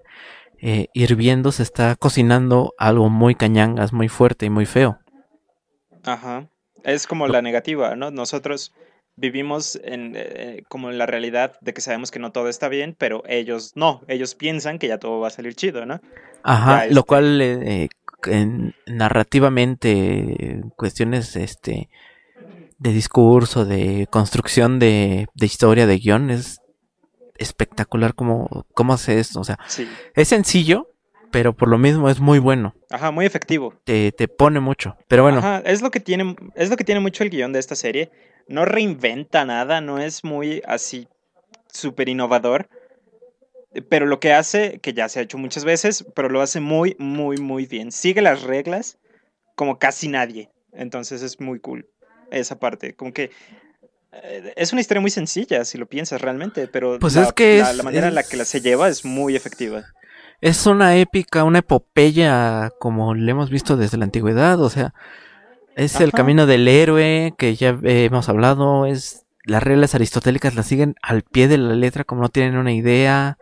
eh, 0.62 0.86
hirviendo, 0.94 1.52
se 1.52 1.62
está 1.62 1.94
cocinando 1.96 2.72
algo 2.78 3.10
muy 3.10 3.34
cañangas, 3.34 3.92
muy 3.92 4.08
fuerte 4.08 4.46
y 4.46 4.50
muy 4.50 4.64
feo. 4.64 4.98
Ajá. 6.04 6.48
Es 6.84 7.06
como 7.06 7.28
la 7.28 7.42
negativa, 7.42 7.96
¿no? 7.96 8.10
Nosotros 8.10 8.72
vivimos 9.16 9.78
en, 9.84 10.14
eh, 10.16 10.62
como 10.70 10.90
en 10.90 10.96
la 10.96 11.04
realidad 11.04 11.58
de 11.60 11.74
que 11.74 11.82
sabemos 11.82 12.10
que 12.10 12.18
no 12.18 12.32
todo 12.32 12.48
está 12.48 12.68
bien, 12.68 12.96
pero 12.98 13.22
ellos 13.26 13.72
no. 13.74 14.00
Ellos 14.08 14.34
piensan 14.34 14.78
que 14.78 14.88
ya 14.88 14.96
todo 14.96 15.20
va 15.20 15.28
a 15.28 15.30
salir 15.30 15.54
chido, 15.54 15.84
¿no? 15.84 16.00
Ajá, 16.42 16.84
lo 16.86 16.90
este- 16.90 17.02
cual 17.02 17.40
eh, 17.40 17.88
en- 18.26 18.74
narrativamente, 18.86 20.52
en 20.52 20.70
cuestiones 20.70 21.36
este 21.36 21.88
de 22.78 22.92
discurso, 22.92 23.64
de 23.64 24.06
construcción 24.10 24.78
de, 24.78 25.28
de 25.34 25.46
historia, 25.46 25.86
de 25.86 25.98
guion, 25.98 26.30
es 26.30 26.60
espectacular 27.38 28.14
cómo, 28.14 28.66
cómo 28.74 28.92
hace 28.94 29.18
esto. 29.20 29.40
O 29.40 29.44
sea, 29.44 29.58
Sí. 29.68 29.88
es 30.14 30.28
sencillo, 30.28 30.88
pero 31.30 31.54
por 31.54 31.68
lo 31.68 31.78
mismo 31.78 32.08
es 32.10 32.20
muy 32.20 32.38
bueno. 32.38 32.74
Ajá, 32.90 33.10
muy 33.10 33.24
efectivo. 33.24 33.74
Te, 33.84 34.12
te 34.12 34.28
pone 34.28 34.60
mucho. 34.60 34.96
Pero 35.08 35.22
bueno, 35.22 35.38
Ajá, 35.38 35.58
es 35.64 35.80
lo 35.82 35.90
que 35.90 36.00
tiene, 36.00 36.36
es 36.54 36.70
lo 36.70 36.76
que 36.76 36.84
tiene 36.84 37.00
mucho 37.00 37.22
el 37.24 37.30
guion 37.30 37.52
de 37.52 37.58
esta 37.60 37.74
serie. 37.76 38.10
No 38.48 38.64
reinventa 38.64 39.44
nada, 39.44 39.80
no 39.80 39.98
es 39.98 40.24
muy 40.24 40.62
así 40.66 41.08
súper 41.72 42.08
innovador. 42.08 42.68
Pero 43.88 44.06
lo 44.06 44.20
que 44.20 44.32
hace, 44.32 44.78
que 44.80 44.92
ya 44.92 45.08
se 45.08 45.18
ha 45.18 45.22
hecho 45.22 45.38
muchas 45.38 45.64
veces, 45.64 46.04
pero 46.14 46.28
lo 46.28 46.40
hace 46.42 46.60
muy, 46.60 46.94
muy, 46.98 47.38
muy 47.38 47.66
bien. 47.66 47.90
Sigue 47.92 48.20
las 48.22 48.42
reglas 48.42 48.98
como 49.54 49.78
casi 49.78 50.08
nadie. 50.08 50.50
Entonces 50.72 51.22
es 51.22 51.40
muy 51.40 51.58
cool 51.60 51.86
esa 52.30 52.58
parte. 52.58 52.94
Como 52.94 53.12
que 53.12 53.30
eh, 54.12 54.52
es 54.56 54.72
una 54.72 54.80
historia 54.80 55.00
muy 55.00 55.10
sencilla, 55.10 55.64
si 55.64 55.78
lo 55.78 55.86
piensas 55.86 56.20
realmente, 56.20 56.68
pero 56.68 56.98
Pues 56.98 57.16
la, 57.16 57.22
es 57.22 57.32
que 57.32 57.58
la- 57.58 57.70
es- 57.70 57.76
la 57.78 57.82
manera 57.82 58.08
en 58.08 58.14
la 58.14 58.22
que 58.24 58.36
la 58.36 58.44
se 58.44 58.60
lleva 58.60 58.88
es 58.88 59.04
muy 59.04 59.36
efectiva. 59.36 59.84
es 60.42 60.66
una 60.66 60.96
épica, 60.96 61.44
una 61.44 61.60
epopeya 61.60 62.70
como 62.80 63.14
le 63.14 63.30
hemos 63.30 63.48
visto 63.48 63.76
desde 63.76 63.96
la 63.96 64.04
antigüedad. 64.04 64.60
O 64.60 64.68
sea, 64.70 64.92
es 65.76 65.98
el 66.00 66.12
camino 66.12 66.46
del 66.46 66.66
héroe 66.68 67.32
que 67.38 67.54
ya 67.54 67.78
hemos 67.84 68.28
hablado. 68.28 68.84
Es 68.86 69.24
las 69.44 69.62
reglas 69.62 69.94
aristotélicas 69.94 70.54
las 70.54 70.66
siguen 70.66 70.94
al 71.00 71.22
pie 71.22 71.48
de 71.48 71.58
la 71.58 71.74
letra 71.74 72.04
como 72.04 72.22
no 72.22 72.28
tienen 72.28 72.56
una 72.56 72.72
idea. 72.72 73.38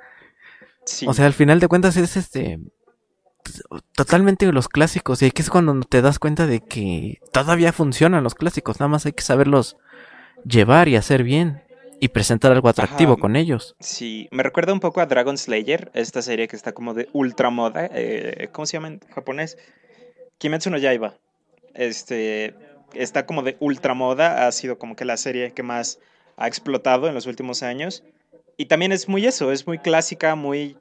Sí. 0.90 1.06
O 1.08 1.14
sea, 1.14 1.26
al 1.26 1.32
final 1.34 1.60
de 1.60 1.68
cuentas 1.68 1.96
es 1.96 2.16
este 2.16 2.58
totalmente 3.94 4.50
los 4.52 4.68
clásicos 4.68 5.22
y 5.22 5.26
aquí 5.26 5.42
es 5.42 5.50
cuando 5.50 5.80
te 5.82 6.02
das 6.02 6.18
cuenta 6.18 6.46
de 6.46 6.60
que 6.60 7.20
todavía 7.32 7.72
funcionan 7.72 8.22
los 8.24 8.34
clásicos, 8.34 8.80
nada 8.80 8.88
más 8.88 9.06
hay 9.06 9.12
que 9.12 9.22
saberlos 9.22 9.76
llevar 10.44 10.88
y 10.88 10.96
hacer 10.96 11.22
bien 11.22 11.62
y 12.00 12.08
presentar 12.08 12.52
algo 12.52 12.68
atractivo 12.68 13.12
Ajá. 13.12 13.20
con 13.20 13.36
ellos. 13.36 13.76
Sí, 13.80 14.28
me 14.30 14.42
recuerda 14.42 14.72
un 14.72 14.80
poco 14.80 15.00
a 15.00 15.06
Dragon 15.06 15.38
Slayer, 15.38 15.90
esta 15.94 16.22
serie 16.22 16.48
que 16.48 16.56
está 16.56 16.72
como 16.72 16.92
de 16.92 17.08
ultra 17.12 17.50
moda. 17.50 17.88
eh, 17.92 18.48
¿Cómo 18.52 18.66
se 18.66 18.74
llama 18.76 18.88
en 18.88 19.00
japonés? 19.14 19.58
Kimetsu 20.38 20.70
no 20.70 20.78
Yaiba. 20.78 21.14
Este, 21.74 22.54
está 22.94 23.26
como 23.26 23.42
de 23.42 23.56
ultra 23.60 23.94
moda, 23.94 24.46
ha 24.46 24.52
sido 24.52 24.78
como 24.78 24.96
que 24.96 25.04
la 25.04 25.16
serie 25.16 25.52
que 25.52 25.62
más 25.62 25.98
ha 26.36 26.46
explotado 26.48 27.06
en 27.08 27.14
los 27.14 27.26
últimos 27.26 27.62
años. 27.62 28.02
Y 28.60 28.66
también 28.66 28.92
es 28.92 29.08
muy 29.08 29.26
eso, 29.26 29.52
es 29.52 29.66
muy 29.66 29.78
clásica, 29.78 30.34
muy... 30.34 30.76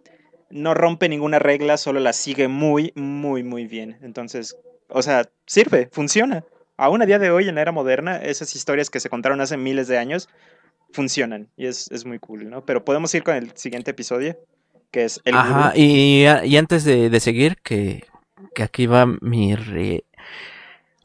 No 0.50 0.74
rompe 0.74 1.08
ninguna 1.08 1.40
regla, 1.40 1.78
solo 1.78 2.02
la 2.02 2.12
sigue 2.12 2.50
muy, 2.50 2.92
muy, 2.96 3.42
muy 3.44 3.68
bien. 3.68 3.98
Entonces, 4.02 4.58
o 4.90 5.02
sea, 5.02 5.30
sirve, 5.46 5.88
funciona. 5.90 6.44
Aún 6.76 7.02
a 7.02 7.06
día 7.06 7.20
de 7.20 7.32
hoy, 7.32 7.48
en 7.48 7.56
la 7.56 7.62
era 7.62 7.72
moderna, 7.72 8.18
esas 8.18 8.54
historias 8.54 8.90
que 8.90 9.00
se 9.00 9.10
contaron 9.10 9.40
hace 9.40 9.56
miles 9.56 9.88
de 9.88 9.98
años 9.98 10.28
funcionan 10.92 11.48
y 11.56 11.68
es, 11.68 11.90
es 11.92 12.04
muy 12.04 12.20
cool, 12.20 12.50
¿no? 12.50 12.66
Pero 12.66 12.84
podemos 12.84 13.16
ir 13.16 13.24
con 13.24 13.36
el 13.36 13.56
siguiente 13.56 13.92
episodio, 13.92 14.38
que 14.92 15.06
es 15.06 15.22
el 15.24 15.36
Ajá, 15.36 15.72
y, 15.74 16.26
y 16.26 16.58
antes 16.58 16.84
de, 16.84 17.10
de 17.10 17.20
seguir, 17.22 17.60
que, 17.64 18.04
que 18.56 18.64
aquí 18.64 18.88
va 18.88 19.06
mi 19.22 19.56
re- 19.56 20.04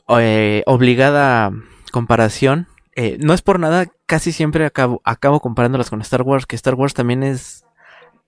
eh, 0.09 0.63
obligada 0.67 1.53
comparación. 1.93 2.67
Eh, 2.97 3.19
no 3.21 3.35
es 3.35 3.43
por 3.43 3.59
nada, 3.59 3.87
casi 4.07 4.33
siempre 4.33 4.65
acabo, 4.67 5.01
acabo 5.05 5.41
comparándolas 5.41 5.91
con 5.91 6.01
Star 6.01 6.23
Wars, 6.23 6.47
que 6.47 6.57
Star 6.57 6.75
Wars 6.75 6.95
también 6.95 7.23
es 7.23 7.65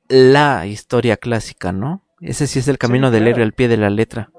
la 0.08 0.66
historia 0.66 1.16
clásica, 1.16 1.72
¿no? 1.72 2.02
Ese 2.20 2.46
sí 2.46 2.58
es 2.58 2.68
el 2.68 2.78
camino 2.78 3.10
del 3.10 3.22
claro. 3.22 3.36
héroe 3.36 3.44
al 3.44 3.52
pie 3.52 3.68
de 3.68 3.76
la 3.76 3.90
letra. 3.90 4.30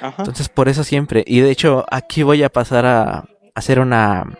Ajá. 0.00 0.16
Entonces, 0.18 0.48
por 0.48 0.68
eso 0.68 0.84
siempre. 0.84 1.24
Y 1.26 1.40
de 1.40 1.50
hecho, 1.50 1.84
aquí 1.90 2.22
voy 2.22 2.42
a 2.42 2.48
pasar 2.48 2.86
a 2.86 3.28
hacer 3.54 3.80
una, 3.80 4.38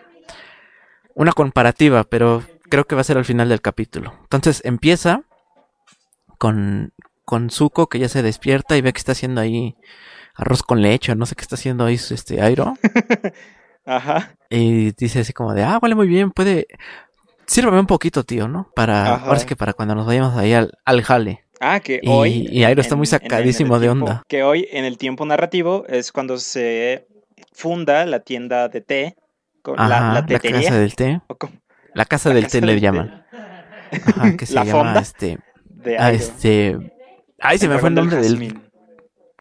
una 1.13 1.31
comparativa, 1.31 2.03
pero 2.03 2.43
creo 2.69 2.85
que 2.85 2.95
va 2.95 3.01
a 3.01 3.05
ser 3.05 3.17
al 3.17 3.25
final 3.25 3.49
del 3.49 3.61
capítulo. 3.61 4.13
Entonces, 4.23 4.61
empieza 4.65 5.23
con, 6.37 6.93
con 7.23 7.49
Zuko, 7.49 7.87
que 7.87 7.99
ya 7.99 8.09
se 8.09 8.23
despierta 8.23 8.75
y 8.77 8.81
ve 8.81 8.93
que 8.93 8.99
está 8.99 9.11
haciendo 9.11 9.41
ahí 9.41 9.75
arroz 10.35 10.63
con 10.63 10.81
leche, 10.81 11.15
no 11.15 11.25
sé 11.25 11.35
qué 11.35 11.43
está 11.43 11.55
haciendo 11.55 11.85
ahí 11.85 11.95
este 11.95 12.41
Airo. 12.41 12.73
Ajá. 13.85 14.35
Y 14.49 14.91
dice 14.93 15.19
así 15.21 15.33
como 15.33 15.53
de, 15.53 15.63
ah, 15.63 15.79
huele 15.81 15.95
muy 15.95 16.07
bien, 16.07 16.31
puede... 16.31 16.67
Sírvame 17.45 17.79
un 17.79 17.87
poquito, 17.87 18.23
tío, 18.23 18.47
¿no? 18.47 18.69
Para, 18.75 19.15
Ajá. 19.15 19.25
ahora 19.25 19.39
sí 19.39 19.45
que 19.45 19.55
para 19.57 19.73
cuando 19.73 19.95
nos 19.95 20.05
vayamos 20.05 20.37
ahí 20.37 20.53
al, 20.53 20.71
al 20.85 21.01
jale. 21.01 21.43
Ah, 21.59 21.79
que 21.81 21.99
Y- 22.01 22.07
hoy. 22.09 22.47
y 22.49 22.63
Airo 22.63 22.81
está 22.81 22.95
muy 22.95 23.05
en- 23.05 23.13
en 23.15 23.19
sacadísimo 23.21 23.79
de 23.79 23.87
tiempo- 23.87 24.05
onda. 24.05 24.23
Que 24.27 24.43
hoy, 24.43 24.67
en 24.71 24.85
el 24.85 24.97
tiempo 24.97 25.25
narrativo, 25.25 25.85
es 25.87 26.11
cuando 26.13 26.37
se 26.37 27.05
funda 27.51 28.05
la 28.05 28.21
tienda 28.21 28.69
de 28.69 28.81
té, 28.81 29.15
con 29.61 29.75
la, 29.75 29.83
Ajá, 29.85 30.07
la 30.07 30.13
la, 30.21 30.25
tetería. 30.25 30.61
casa 30.61 30.77
del 30.79 30.95
té. 30.95 31.21
La 31.93 32.05
casa 32.05 32.29
la 32.29 32.35
del 32.35 32.43
casa 32.45 32.59
té 32.59 32.65
le 32.65 32.71
del 32.71 32.81
té 32.81 32.85
llaman. 32.85 33.25
Ajá, 33.91 34.37
que 34.37 34.45
se 34.45 34.53
La 34.55 34.63
llama 34.63 34.97
este. 34.99 35.37
de 35.65 35.97
ah, 35.97 36.11
este. 36.11 36.77
Ay, 37.39 37.57
se 37.57 37.67
me 37.67 37.77
fue 37.77 37.89
el 37.89 37.95
nombre 37.95 38.15
del. 38.17 38.31
jazmín. 38.31 38.63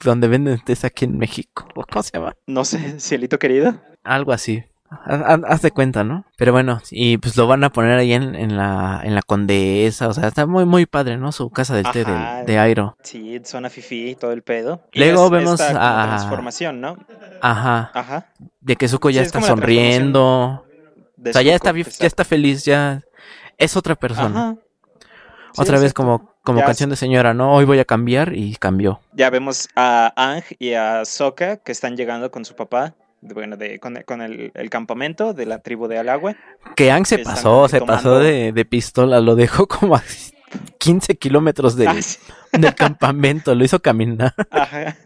Donde 0.05 0.27
venden 0.27 0.59
tés 0.65 0.85
aquí 0.85 1.05
en 1.05 1.17
México. 1.17 1.67
¿Cómo 1.75 2.03
se 2.03 2.11
llama? 2.13 2.35
No 2.49 2.65
sé, 2.65 2.99
cielito 3.01 3.39
querido. 3.39 3.81
Algo 4.05 4.33
así. 4.33 4.65
Haz 5.07 5.63
de 5.63 5.71
cuenta, 5.71 6.05
¿no? 6.05 6.27
Pero 6.37 6.53
bueno, 6.53 6.83
y 6.91 7.17
pues 7.17 7.35
lo 7.39 7.47
van 7.47 7.65
a 7.65 7.71
poner 7.71 7.99
ahí 7.99 8.13
en, 8.13 8.35
en, 8.35 8.59
la, 8.59 9.01
en 9.03 9.15
la 9.15 9.23
Condesa, 9.23 10.09
o 10.09 10.13
sea, 10.13 10.29
está 10.29 10.45
muy, 10.45 10.67
muy 10.67 10.85
padre, 10.85 11.17
¿no? 11.17 11.33
Su 11.33 11.49
casa 11.49 11.75
del 11.75 11.91
té 11.91 12.05
de, 12.05 12.45
de 12.47 12.59
Airo. 12.59 12.97
Sí, 13.03 13.41
zona 13.45 13.71
fifi, 13.71 14.15
todo 14.17 14.33
el 14.33 14.43
pedo. 14.43 14.83
Luego 14.93 15.31
vemos 15.31 15.61
a... 15.63 16.07
transformación, 16.09 16.83
¿no? 16.83 16.99
Ajá. 17.41 17.91
Ajá. 17.95 18.27
De 18.61 18.77
que 18.77 18.87
Zuko 18.87 19.09
ya 19.09 19.23
está 19.23 19.41
sonriendo. 19.41 20.67
O 21.25 21.33
sea, 21.33 21.41
ya 21.41 21.55
está, 21.55 21.73
ya 21.73 22.07
está 22.07 22.25
feliz, 22.25 22.65
ya 22.65 23.03
es 23.57 23.77
otra 23.77 23.95
persona. 23.95 24.57
Otra 25.57 25.79
vez 25.79 25.95
como, 25.95 26.35
como 26.43 26.61
canción 26.63 26.91
de 26.91 26.97
señora, 26.97 27.33
¿no? 27.33 27.55
Hoy 27.55 27.65
voy 27.65 27.79
a 27.79 27.85
cambiar 27.85 28.35
y 28.35 28.57
cambió. 28.57 29.01
Ya 29.13 29.31
vemos 29.31 29.69
a 29.75 30.13
Ang 30.17 30.45
y 30.59 30.75
a 30.75 31.05
Soka 31.05 31.57
que 31.59 31.73
están 31.73 31.97
llegando 31.97 32.31
con 32.31 32.45
su 32.45 32.55
papá 32.57 32.95
bueno, 33.23 33.57
de, 33.57 33.79
con, 33.79 33.97
el, 34.21 34.71
campamento 34.71 35.33
de 35.33 35.47
la 35.47 35.61
tribu 35.61 35.87
de 35.87 35.99
Alagüe. 35.99 36.37
Que 36.77 36.91
Ang 36.91 37.07
se 37.07 37.19
pasó, 37.19 37.69
se 37.69 37.81
pasó 37.81 38.19
de, 38.19 38.65
pistola, 38.65 39.21
lo 39.21 39.37
dejó 39.37 39.67
como 39.67 39.97
a 39.97 40.03
15 40.79 41.17
kilómetros 41.17 41.77
de, 41.77 41.89
ah, 41.89 41.97
del 42.53 42.75
campamento, 42.75 43.55
lo 43.55 43.65
hizo 43.65 43.81
caminar. 43.81 44.35
Ajá. 44.51 44.97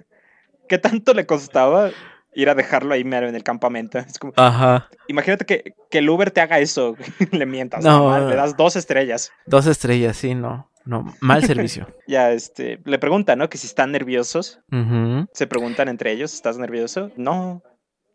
¿Qué 0.69 0.79
tanto 0.79 1.15
le 1.15 1.27
costaba 1.27 1.91
ir 2.35 2.49
a 2.49 2.55
dejarlo 2.55 2.95
ahí 2.95 3.05
mero 3.05 3.29
en 3.29 3.35
el 3.35 3.45
campamento? 3.45 3.99
Es 3.99 4.19
como, 4.19 4.33
Ajá. 4.37 4.89
Imagínate 5.09 5.45
que, 5.45 5.75
que, 5.91 5.99
el 5.99 6.09
Uber 6.09 6.31
te 6.31 6.41
haga 6.41 6.59
eso, 6.59 6.97
le 7.31 7.47
mientas, 7.47 7.85
no, 7.85 8.19
le 8.29 8.35
das 8.35 8.57
dos 8.57 8.77
estrellas. 8.77 9.31
Dos 9.45 9.67
estrellas, 9.67 10.17
sí, 10.17 10.35
no. 10.35 10.71
No, 10.87 11.05
mal 11.21 11.43
servicio. 11.47 11.89
ya, 12.07 12.31
este, 12.31 12.81
le 12.85 12.99
preguntan, 12.99 13.39
¿no? 13.39 13.51
Que 13.51 13.59
si 13.59 13.67
están 13.67 13.93
nerviosos. 13.93 14.61
Se 15.33 15.47
preguntan 15.47 15.89
entre 15.89 16.13
ellos, 16.13 16.33
¿estás 16.33 16.59
nervioso? 16.59 17.11
No, 17.17 17.63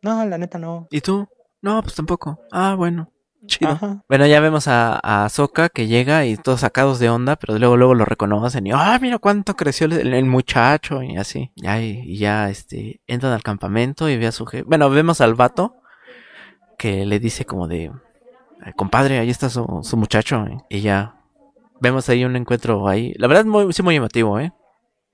no, 0.01 0.25
la 0.25 0.37
neta 0.37 0.57
no. 0.57 0.87
¿Y 0.91 1.01
tú? 1.01 1.27
No, 1.61 1.81
pues 1.81 1.95
tampoco. 1.95 2.39
Ah, 2.51 2.75
bueno. 2.75 3.11
Chido. 3.45 4.03
Bueno, 4.07 4.27
ya 4.27 4.39
vemos 4.39 4.67
a, 4.67 4.97
a 4.97 5.27
Soka 5.29 5.69
que 5.69 5.87
llega 5.87 6.25
y 6.25 6.37
todos 6.37 6.59
sacados 6.59 6.99
de 6.99 7.09
onda, 7.09 7.35
pero 7.37 7.57
luego 7.57 7.75
luego 7.75 7.95
lo 7.95 8.05
reconocen 8.05 8.67
y 8.67 8.71
ah, 8.71 8.97
mira 9.01 9.17
cuánto 9.17 9.55
creció 9.55 9.87
el, 9.87 10.25
muchacho 10.25 11.01
y 11.01 11.17
así. 11.17 11.51
Ya, 11.55 11.81
y, 11.81 12.17
ya 12.17 12.49
este 12.49 13.01
entran 13.07 13.33
al 13.33 13.41
campamento 13.41 14.09
y 14.09 14.17
ve 14.17 14.27
a 14.27 14.31
su 14.31 14.45
jefe. 14.45 14.63
Bueno, 14.63 14.89
vemos 14.91 15.21
al 15.21 15.33
vato 15.33 15.75
que 16.77 17.05
le 17.05 17.19
dice 17.19 17.45
como 17.45 17.67
de 17.67 17.91
compadre, 18.75 19.17
ahí 19.17 19.31
está 19.31 19.49
su, 19.49 19.79
su 19.81 19.97
muchacho 19.97 20.45
y 20.69 20.81
ya 20.81 21.15
vemos 21.79 22.07
ahí 22.09 22.23
un 22.23 22.35
encuentro 22.35 22.87
ahí. 22.87 23.13
La 23.17 23.27
verdad 23.27 23.45
muy 23.45 23.73
sí 23.73 23.81
muy 23.81 23.95
emotivo, 23.95 24.39
¿eh? 24.39 24.53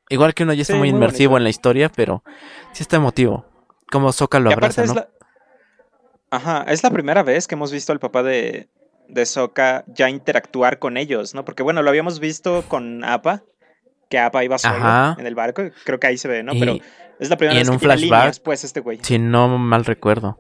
Igual 0.10 0.34
que 0.34 0.44
uno 0.44 0.54
ya 0.54 0.62
está 0.62 0.76
muy, 0.76 0.90
inmersivo 0.90 1.38
en 1.38 1.44
la 1.44 1.50
historia, 1.50 1.90
pero 1.90 2.24
sí 2.74 2.84
está 2.84 2.98
emotivo. 2.98 3.46
Como 3.92 4.12
Soka 4.12 4.40
lo 4.40 4.52
abraza, 4.52 4.86
¿no? 4.86 4.96
Ajá, 6.30 6.66
es 6.68 6.84
la 6.84 6.92
primera 6.92 7.24
vez 7.24 7.48
que 7.48 7.56
hemos 7.56 7.72
visto 7.72 7.94
al 7.94 8.00
papá 8.00 8.22
de, 8.22 8.70
de 9.08 9.26
Soka 9.26 9.86
ya 9.88 10.10
interactuar 10.10 10.80
con 10.80 10.98
ellos, 10.98 11.34
¿no? 11.34 11.46
Porque 11.46 11.64
bueno, 11.64 11.82
lo 11.82 11.90
habíamos 11.90 12.20
visto 12.20 12.64
con 12.68 13.04
Appa, 13.04 13.44
que 14.10 14.20
Appa 14.20 14.44
iba 14.44 14.58
solo 14.58 15.16
en 15.18 15.26
el 15.26 15.36
barco, 15.36 15.64
creo 15.86 16.00
que 16.00 16.08
ahí 16.08 16.18
se 16.18 16.28
ve, 16.28 16.44
¿no? 16.44 16.54
Pero 16.60 16.78
es 17.20 17.30
la 17.30 17.38
primera 17.38 17.58
vez 17.58 17.68
en 17.68 17.74
un 17.74 17.80
flashback, 17.80 18.42
pues 18.42 18.64
este 18.64 18.82
güey. 18.82 19.00
Si 19.02 19.20
no 19.20 19.58
mal 19.58 19.86
recuerdo. 19.86 20.40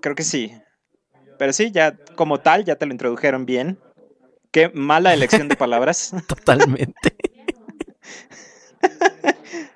Creo 0.00 0.14
que 0.14 0.22
sí. 0.22 0.52
Pero 1.38 1.52
sí, 1.52 1.70
ya 1.70 1.96
como 2.16 2.38
tal, 2.40 2.64
ya 2.64 2.76
te 2.76 2.86
lo 2.86 2.92
introdujeron 2.92 3.46
bien. 3.46 3.78
Qué 4.50 4.70
mala 4.74 5.14
elección 5.14 5.48
de 5.48 5.56
palabras. 5.56 6.12
Totalmente. 6.26 7.16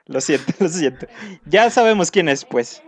Lo 0.06 0.20
siento, 0.20 0.52
lo 0.60 0.68
siento. 0.68 1.06
Ya 1.44 1.70
sabemos 1.70 2.10
quién 2.10 2.28
es, 2.28 2.44
pues. 2.44 2.82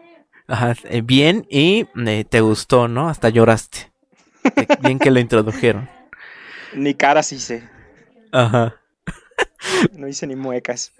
Ajá, 0.46 0.74
eh, 0.84 1.00
bien 1.02 1.46
y 1.48 1.86
eh, 2.06 2.24
te 2.28 2.40
gustó, 2.40 2.88
¿no? 2.88 3.08
Hasta 3.08 3.30
lloraste. 3.30 3.90
Bien 4.82 4.98
que 4.98 5.10
lo 5.10 5.18
introdujeron. 5.18 5.88
Ni 6.74 6.94
caras 6.94 7.32
hice. 7.32 7.68
Ajá. 8.32 8.76
No 9.92 10.06
hice 10.06 10.26
ni 10.26 10.36
muecas. 10.36 10.92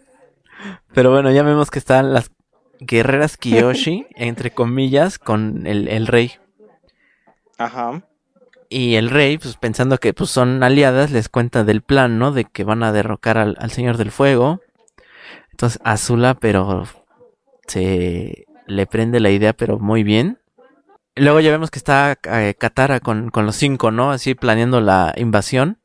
Pero 0.95 1.11
bueno, 1.11 1.31
ya 1.31 1.43
vemos 1.43 1.71
que 1.71 1.79
están 1.79 2.15
las 2.15 2.31
guerreras 2.81 3.37
Kiyoshi, 3.37 4.07
entre 4.17 4.53
comillas, 4.53 5.19
con 5.19 5.67
el, 5.67 6.07
rey. 6.07 6.33
Ajá. 7.59 8.03
Y 8.71 8.95
el 8.95 9.11
rey, 9.11 9.37
pues 9.37 9.57
pensando 9.59 9.99
que 9.99 10.15
pues, 10.15 10.31
son 10.31 10.63
aliadas, 10.63 11.11
les 11.11 11.29
cuenta 11.29 11.63
del 11.63 11.83
plan, 11.83 12.19
¿no? 12.19 12.33
De 12.33 12.47
que 12.47 12.65
van 12.65 12.83
a 12.83 12.93
derrocar 12.93 13.37
al, 13.37 13.55
al 13.59 13.71
Señor 13.71 13.99
del 13.99 14.11
Fuego 14.11 14.63
entonces 15.55 15.81
Azula, 15.85 16.35
pero 16.35 16.85
se 17.69 18.45
le 18.67 18.87
prende 18.87 19.21
la 19.21 19.31
idea, 19.31 19.53
pero 19.53 19.79
muy 19.79 20.03
bien. 20.03 20.41
Luego 21.15 21.39
ya 21.39 21.53
vemos 21.53 21.71
que 21.71 21.79
está 21.79 22.19
eh, 22.25 22.55
Katara 22.59 22.99
con, 22.99 23.31
los 23.33 23.55
cinco, 23.55 23.93
¿no? 23.93 24.11
Así 24.11 24.35
planeando 24.35 24.81
la 24.81 25.15
invasión. 25.17 25.79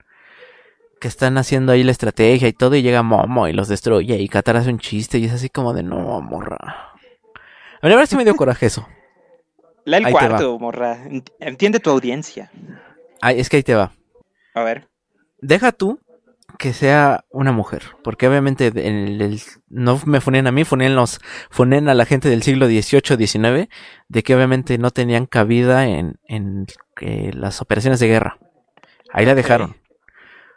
Que 1.00 1.08
están 1.08 1.38
haciendo 1.38 1.72
ahí 1.72 1.84
la 1.84 1.92
estrategia 1.92 2.48
y 2.48 2.54
todo, 2.54 2.76
y 2.76 2.82
llega 2.82 3.04
Momo 3.04 3.48
y 3.48 3.54
los 3.54 3.68
destruye. 3.68 4.18
Y 4.18 4.28
Katara 4.28 4.60
hace 4.60 4.72
un 4.72 4.80
chiste 4.80 5.20
y 5.20 5.26
es 5.26 5.34
así 5.34 5.50
como 5.50 5.74
de 5.74 5.84
no, 5.84 6.20
morra. 6.20 6.58
A 6.60 7.88
ver, 7.88 7.94
a 7.94 7.96
ver 7.96 8.08
si 8.08 8.18
me 8.18 8.24
dio 8.24 8.36
coraje 8.36 8.66
eso. 8.66 8.88
La 9.86 9.98
el 9.98 10.10
cuarto, 10.10 10.58
morra. 10.58 10.98
Entiende 11.40 11.80
tu 11.80 11.92
audiencia. 11.92 12.52
Ay, 13.22 13.40
es 13.40 13.50
que 13.50 13.58
ahí 13.58 13.64
te 13.64 13.76
va. 13.76 13.92
A 14.56 14.64
ver. 14.64 14.88
Deja 15.42 15.72
tú 15.72 16.00
que 16.60 16.74
sea 16.74 17.24
una 17.30 17.54
mujer, 17.54 17.84
porque 18.04 18.28
obviamente 18.28 18.67
en 18.67 19.22
el, 19.22 19.41
no 19.69 19.98
me 20.06 20.19
funen 20.19 20.45
a 20.45 20.52
mí, 20.52 20.65
funen, 20.65 20.93
los, 20.93 21.22
funen 21.50 21.88
a 21.88 21.93
la 21.93 22.06
gente 22.06 22.28
del 22.28 22.43
siglo 22.43 22.67
XVIII, 22.67 23.28
XIX, 23.28 23.69
de 24.10 24.24
que 24.24 24.36
obviamente 24.36 24.78
no 24.78 24.91
tenían 24.91 25.26
cabida 25.26 25.88
en, 25.88 26.19
en 26.26 26.67
eh, 27.00 27.32
las 27.34 27.62
operaciones 27.62 28.02
de 28.02 28.10
guerra. 28.10 28.39
Ahí 29.10 29.26
la 29.26 29.36
dejaron. 29.36 29.78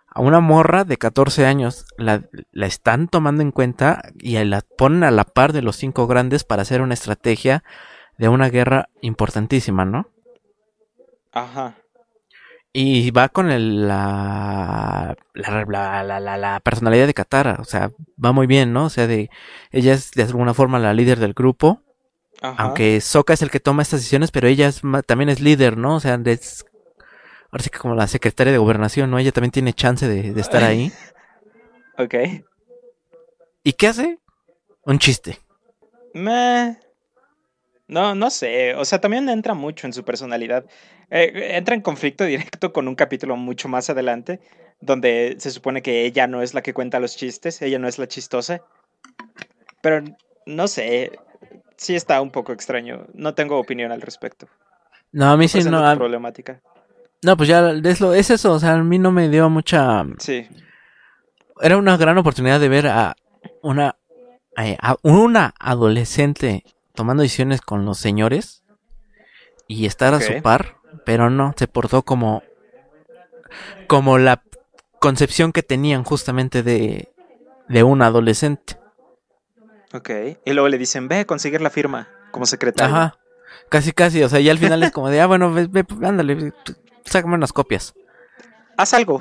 A 0.08 0.20
una 0.20 0.40
morra 0.40 0.82
de 0.82 0.96
14 0.96 1.46
años 1.46 1.86
la, 1.96 2.24
la 2.50 2.66
están 2.66 3.06
tomando 3.06 3.44
en 3.44 3.52
cuenta 3.52 4.02
y 4.18 4.42
la 4.42 4.62
ponen 4.76 5.04
a 5.04 5.12
la 5.12 5.22
par 5.22 5.52
de 5.52 5.62
los 5.62 5.76
cinco 5.76 6.08
grandes 6.08 6.42
para 6.42 6.62
hacer 6.62 6.82
una 6.82 6.94
estrategia 6.94 7.62
de 8.18 8.28
una 8.28 8.50
guerra 8.50 8.88
importantísima, 9.02 9.84
¿no? 9.84 10.08
Ajá. 11.30 11.76
Y 12.74 13.10
va 13.10 13.28
con 13.28 13.50
el, 13.50 13.86
la, 13.86 15.14
la, 15.34 15.64
la, 15.64 16.36
la, 16.38 16.60
personalidad 16.60 17.06
de 17.06 17.12
Katara, 17.12 17.58
o 17.60 17.64
sea, 17.64 17.90
va 18.22 18.32
muy 18.32 18.46
bien, 18.46 18.72
¿no? 18.72 18.86
O 18.86 18.90
sea, 18.90 19.06
de 19.06 19.28
ella 19.72 19.92
es 19.92 20.12
de 20.12 20.22
alguna 20.22 20.54
forma 20.54 20.78
la 20.78 20.94
líder 20.94 21.18
del 21.18 21.34
grupo, 21.34 21.82
aunque 22.40 23.00
Soka 23.02 23.34
es 23.34 23.42
el 23.42 23.50
que 23.50 23.60
toma 23.60 23.82
estas 23.82 24.00
decisiones, 24.00 24.30
pero 24.30 24.48
ella 24.48 24.68
es, 24.68 24.80
también 25.06 25.28
es 25.28 25.40
líder, 25.40 25.76
¿no? 25.76 25.96
O 25.96 26.00
sea, 26.00 26.18
es, 26.24 26.64
ahora 27.50 27.62
sí 27.62 27.68
que 27.68 27.78
como 27.78 27.94
la 27.94 28.06
secretaria 28.06 28.52
de 28.52 28.58
gobernación, 28.58 29.10
¿no? 29.10 29.18
Ella 29.18 29.32
también 29.32 29.52
tiene 29.52 29.74
chance 29.74 30.08
de, 30.08 30.32
de 30.32 30.40
estar 30.40 30.64
ahí. 30.64 30.90
ok. 31.98 32.14
¿Y 33.64 33.74
qué 33.74 33.86
hace? 33.86 34.18
Un 34.84 34.98
chiste. 34.98 35.38
Meh. 36.14 36.78
No, 37.86 38.14
no 38.14 38.30
sé. 38.30 38.74
O 38.74 38.84
sea, 38.84 39.00
también 39.00 39.28
entra 39.28 39.54
mucho 39.54 39.86
en 39.86 39.92
su 39.92 40.04
personalidad. 40.04 40.64
Eh, 41.14 41.56
entra 41.56 41.74
en 41.74 41.82
conflicto 41.82 42.24
directo 42.24 42.72
con 42.72 42.88
un 42.88 42.94
capítulo 42.94 43.36
mucho 43.36 43.68
más 43.68 43.90
adelante, 43.90 44.40
donde 44.80 45.36
se 45.38 45.50
supone 45.50 45.82
que 45.82 46.06
ella 46.06 46.26
no 46.26 46.40
es 46.40 46.54
la 46.54 46.62
que 46.62 46.72
cuenta 46.72 47.00
los 47.00 47.16
chistes, 47.16 47.60
ella 47.60 47.78
no 47.78 47.86
es 47.86 47.98
la 47.98 48.08
chistosa. 48.08 48.62
Pero 49.82 50.02
no 50.46 50.68
sé. 50.68 51.12
Sí 51.76 51.94
está 51.94 52.20
un 52.22 52.30
poco 52.30 52.52
extraño. 52.52 53.06
No 53.12 53.34
tengo 53.34 53.58
opinión 53.58 53.92
al 53.92 54.00
respecto. 54.00 54.46
No, 55.10 55.30
a 55.30 55.36
mí 55.36 55.48
sí 55.48 55.62
no. 55.64 55.86
A... 55.86 55.96
problemática. 55.96 56.62
No, 57.22 57.36
pues 57.36 57.48
ya 57.48 57.70
es, 57.70 58.00
lo, 58.00 58.14
es 58.14 58.30
eso. 58.30 58.52
O 58.52 58.58
sea, 58.58 58.72
a 58.72 58.82
mí 58.82 58.98
no 58.98 59.12
me 59.12 59.28
dio 59.28 59.50
mucha. 59.50 60.04
Sí. 60.18 60.48
Era 61.60 61.76
una 61.76 61.96
gran 61.96 62.16
oportunidad 62.16 62.58
de 62.58 62.68
ver 62.68 62.86
a 62.86 63.16
una, 63.62 63.96
eh, 64.56 64.78
a 64.80 64.96
una 65.02 65.52
adolescente 65.58 66.64
tomando 66.94 67.22
decisiones 67.22 67.60
con 67.60 67.84
los 67.84 67.98
señores 67.98 68.64
y 69.66 69.86
estar 69.86 70.14
a 70.14 70.20
su 70.20 70.40
par, 70.42 70.76
pero 71.04 71.30
no, 71.30 71.54
se 71.56 71.68
portó 71.68 72.02
como 72.02 72.42
como 73.86 74.18
la 74.18 74.42
concepción 74.98 75.52
que 75.52 75.62
tenían 75.62 76.04
justamente 76.04 76.62
de, 76.62 77.12
de 77.68 77.82
un 77.82 78.02
adolescente. 78.02 78.78
Ok, 79.92 80.10
y 80.44 80.52
luego 80.52 80.68
le 80.68 80.78
dicen, 80.78 81.08
ve 81.08 81.20
a 81.20 81.24
conseguir 81.26 81.60
la 81.60 81.68
firma 81.68 82.08
como 82.30 82.46
secretario. 82.46 82.94
Ajá, 82.94 83.18
casi 83.68 83.92
casi, 83.92 84.22
o 84.22 84.28
sea, 84.28 84.40
ya 84.40 84.52
al 84.52 84.58
final 84.58 84.82
es 84.82 84.90
como 84.90 85.10
de, 85.10 85.20
ah, 85.20 85.26
bueno, 85.26 85.52
ve, 85.52 85.66
ve 85.68 85.84
ándale, 86.02 86.52
sácame 87.04 87.34
unas 87.34 87.52
copias. 87.52 87.94
Haz 88.76 88.94
algo. 88.94 89.20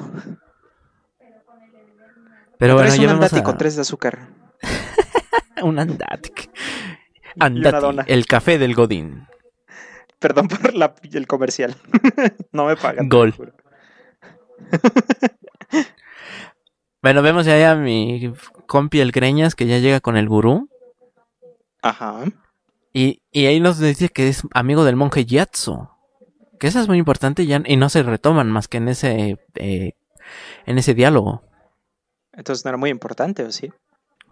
Pero 2.58 2.76
bueno, 2.76 2.94
un 2.94 3.10
andático, 3.10 3.58
tres 3.58 3.76
de 3.76 3.82
azúcar. 3.82 4.30
un 5.64 5.80
andático. 5.80 6.44
Andati, 7.40 8.04
el 8.08 8.26
café 8.26 8.58
del 8.58 8.76
Godín. 8.76 9.28
Perdón 10.22 10.48
por 10.48 10.76
la, 10.76 10.94
el 11.12 11.26
comercial. 11.26 11.76
no 12.52 12.68
me 12.68 12.76
pagan. 12.76 13.10
Gol. 13.10 13.34
bueno, 17.02 17.24
vemos 17.24 17.48
ya 17.48 17.72
a 17.72 17.76
mi 17.76 18.32
compi 18.68 19.00
el 19.00 19.12
Greñas 19.12 19.56
que 19.56 19.66
ya 19.66 19.80
llega 19.80 20.00
con 20.00 20.18
el 20.18 20.30
gurú. 20.30 20.70
Ajá. 21.82 22.26
Y, 22.94 23.24
y 23.32 23.48
ahí 23.48 23.60
nos 23.60 23.80
dice 23.80 24.10
que 24.10 24.28
es 24.28 24.44
amigo 24.54 24.86
del 24.86 24.96
monje 24.96 25.26
Yatso. 25.26 25.90
Que 26.60 26.68
esa 26.68 26.82
es 26.82 26.88
muy 26.88 27.00
importante 27.00 27.48
ya, 27.48 27.64
y 27.66 27.76
no 27.76 27.90
se 27.90 28.04
retoman 28.04 28.52
más 28.52 28.68
que 28.68 28.78
en 28.78 28.90
ese, 28.90 29.40
eh, 29.56 29.94
en 30.68 30.78
ese 30.78 30.94
diálogo. 30.94 31.42
Entonces 32.32 32.64
no 32.64 32.70
era 32.70 32.78
muy 32.78 32.92
importante, 32.92 33.44
¿o 33.44 33.52
sí? 33.52 33.72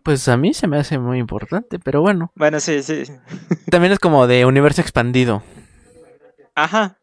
Pues 0.03 0.27
a 0.27 0.37
mí 0.37 0.53
se 0.53 0.67
me 0.67 0.77
hace 0.77 0.99
muy 0.99 1.17
importante, 1.17 1.79
pero 1.79 2.01
bueno. 2.01 2.31
Bueno, 2.35 2.59
sí, 2.59 2.83
sí. 2.83 3.05
También 3.71 3.91
es 3.91 3.97
como 3.97 4.27
de 4.27 4.45
universo 4.45 4.81
expandido. 4.81 5.41
Ajá. 6.63 6.97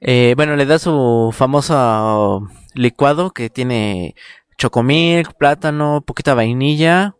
Eh, 0.00 0.34
bueno, 0.36 0.56
le 0.56 0.66
da 0.66 0.78
su 0.78 1.30
famoso 1.32 2.48
licuado 2.74 3.30
que 3.30 3.50
tiene 3.50 4.14
chocomilk, 4.58 5.34
plátano, 5.34 6.02
poquita 6.02 6.34
vainilla 6.34 7.14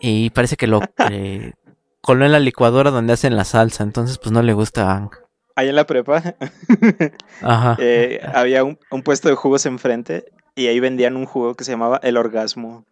y 0.00 0.30
parece 0.30 0.56
que 0.56 0.66
lo 0.66 0.80
eh, 1.10 1.52
coló 2.00 2.24
en 2.24 2.32
la 2.32 2.40
licuadora 2.40 2.90
donde 2.90 3.12
hacen 3.12 3.36
la 3.36 3.44
salsa, 3.44 3.82
entonces 3.82 4.18
pues 4.18 4.32
no 4.32 4.42
le 4.42 4.52
gusta 4.52 5.08
Ahí 5.54 5.68
en 5.68 5.76
la 5.76 5.86
prepa 5.86 6.22
Ajá. 7.42 7.76
eh, 7.80 8.20
había 8.32 8.64
un, 8.64 8.78
un 8.90 9.02
puesto 9.02 9.28
de 9.28 9.34
jugos 9.34 9.66
enfrente 9.66 10.26
y 10.54 10.68
ahí 10.68 10.80
vendían 10.80 11.16
un 11.16 11.26
jugo 11.26 11.54
que 11.54 11.64
se 11.64 11.72
llamaba 11.72 12.00
el 12.02 12.16
orgasmo. 12.16 12.84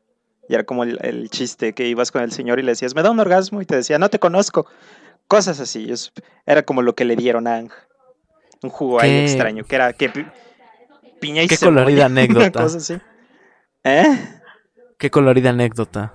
Y 0.48 0.54
era 0.54 0.62
como 0.62 0.84
el, 0.84 0.98
el 1.02 1.28
chiste 1.30 1.72
que 1.72 1.88
ibas 1.88 2.12
con 2.12 2.22
el 2.22 2.30
señor 2.30 2.60
y 2.60 2.62
le 2.62 2.72
decías, 2.72 2.94
me 2.94 3.02
da 3.02 3.10
un 3.10 3.18
orgasmo 3.18 3.60
y 3.60 3.66
te 3.66 3.74
decía, 3.74 3.98
no 3.98 4.08
te 4.08 4.20
conozco. 4.20 4.66
Cosas 5.26 5.58
así. 5.58 5.92
era 6.44 6.62
como 6.62 6.82
lo 6.82 6.94
que 6.94 7.04
le 7.04 7.16
dieron 7.16 7.48
a 7.48 7.56
Ang. 7.56 7.70
Un 8.62 8.70
jugo 8.70 9.00
ahí 9.00 9.24
extraño, 9.24 9.64
que 9.64 9.74
era 9.76 9.92
que 9.92 10.08
pi- 10.08 10.26
piña 11.20 11.42
y 11.42 11.48
Qué 11.48 11.56
cebolla, 11.56 11.80
colorida 11.82 12.06
una 12.06 12.20
anécdota. 12.20 12.62
cosa 12.62 12.78
así. 12.78 12.98
¿Eh? 13.84 14.40
Qué 14.98 15.10
colorida 15.10 15.50
anécdota. 15.50 16.14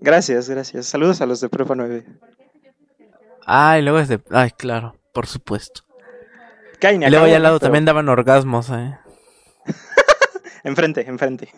Gracias, 0.00 0.48
gracias. 0.50 0.86
Saludos 0.86 1.20
a 1.22 1.26
los 1.26 1.40
de 1.40 1.48
Prepa 1.48 1.74
9. 1.74 2.04
Ay, 3.46 3.82
luego 3.82 3.98
es 3.98 4.08
de... 4.08 4.20
Ay, 4.30 4.50
claro, 4.50 4.94
por 5.14 5.26
supuesto. 5.26 5.82
Y 6.82 7.08
luego 7.08 7.24
allá 7.24 7.36
al 7.36 7.42
lado 7.42 7.58
pero- 7.58 7.68
también 7.68 7.84
daban 7.86 8.08
orgasmos, 8.08 8.68
eh. 8.70 8.98
Enfrente, 10.64 11.08
enfrente. 11.08 11.48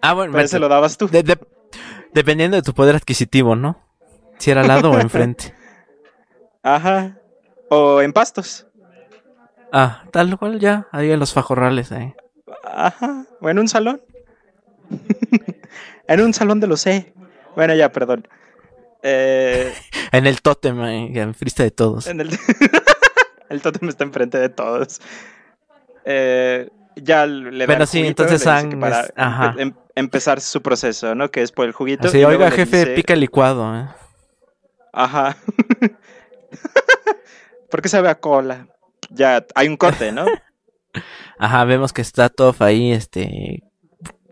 Ah, 0.00 0.12
bueno, 0.14 0.32
Pero 0.32 0.44
ese 0.44 0.58
lo 0.58 0.68
dabas 0.68 0.96
tú. 0.96 1.08
de- 1.08 1.22
de- 1.22 1.38
dependiendo 2.12 2.56
de 2.56 2.62
tu 2.62 2.72
poder 2.74 2.94
adquisitivo, 2.94 3.56
¿no? 3.56 3.80
Si 4.38 4.50
era 4.50 4.60
al 4.60 4.68
lado 4.68 4.90
o 4.92 4.98
enfrente. 5.00 5.54
Ajá. 6.62 7.18
O 7.70 8.00
en 8.02 8.12
pastos. 8.12 8.66
Ah, 9.72 10.04
tal 10.12 10.38
cual 10.38 10.60
ya, 10.60 10.86
ahí 10.92 11.10
en 11.10 11.18
los 11.18 11.32
fajorrales, 11.32 11.90
eh. 11.92 12.14
Ajá. 12.64 13.26
O 13.40 13.48
en 13.50 13.58
un 13.58 13.68
salón. 13.68 14.00
en 16.08 16.20
un 16.20 16.32
salón 16.34 16.60
de 16.60 16.66
los 16.66 16.80
C. 16.82 17.12
Bueno, 17.56 17.74
ya, 17.74 17.90
perdón. 17.90 18.28
Eh, 19.02 19.72
En 20.12 20.26
el 20.26 20.42
tótem, 20.42 20.80
eh, 20.84 21.10
en 21.20 21.34
frista 21.34 21.62
de 21.64 21.70
todos. 21.72 22.06
en 22.06 22.20
el... 22.20 22.30
el 23.48 23.62
tótem 23.62 23.88
está 23.88 24.04
enfrente 24.04 24.38
de 24.38 24.48
todos. 24.48 25.00
Eh, 26.04 26.68
ya 26.96 27.26
le 27.26 27.66
Bueno, 27.66 27.86
sí, 27.86 28.00
juguito, 28.00 28.22
entonces 28.22 28.46
Ang 28.46 28.78
para 28.78 29.08
ajá. 29.16 29.54
em- 29.58 29.74
empezar 29.96 30.40
su 30.40 30.62
proceso, 30.62 31.14
¿no? 31.16 31.30
Que 31.32 31.42
es 31.42 31.50
por 31.50 31.66
el 31.66 31.72
juguito. 31.72 32.08
Luego 32.12 32.28
oiga, 32.28 32.50
jefe, 32.52 32.78
dice- 32.78 32.94
pica 32.94 33.14
el 33.14 33.20
licuado, 33.20 33.74
eh. 33.76 33.88
Ajá. 34.92 35.36
¿Por 37.74 37.82
qué 37.82 37.88
sabe 37.88 38.08
a 38.08 38.20
cola? 38.20 38.68
Ya, 39.10 39.44
hay 39.56 39.66
un 39.66 39.76
corte, 39.76 40.12
¿no? 40.12 40.26
Ajá, 41.40 41.64
vemos 41.64 41.92
que 41.92 42.02
está 42.02 42.28
Toff 42.28 42.62
ahí, 42.62 42.92
este. 42.92 43.64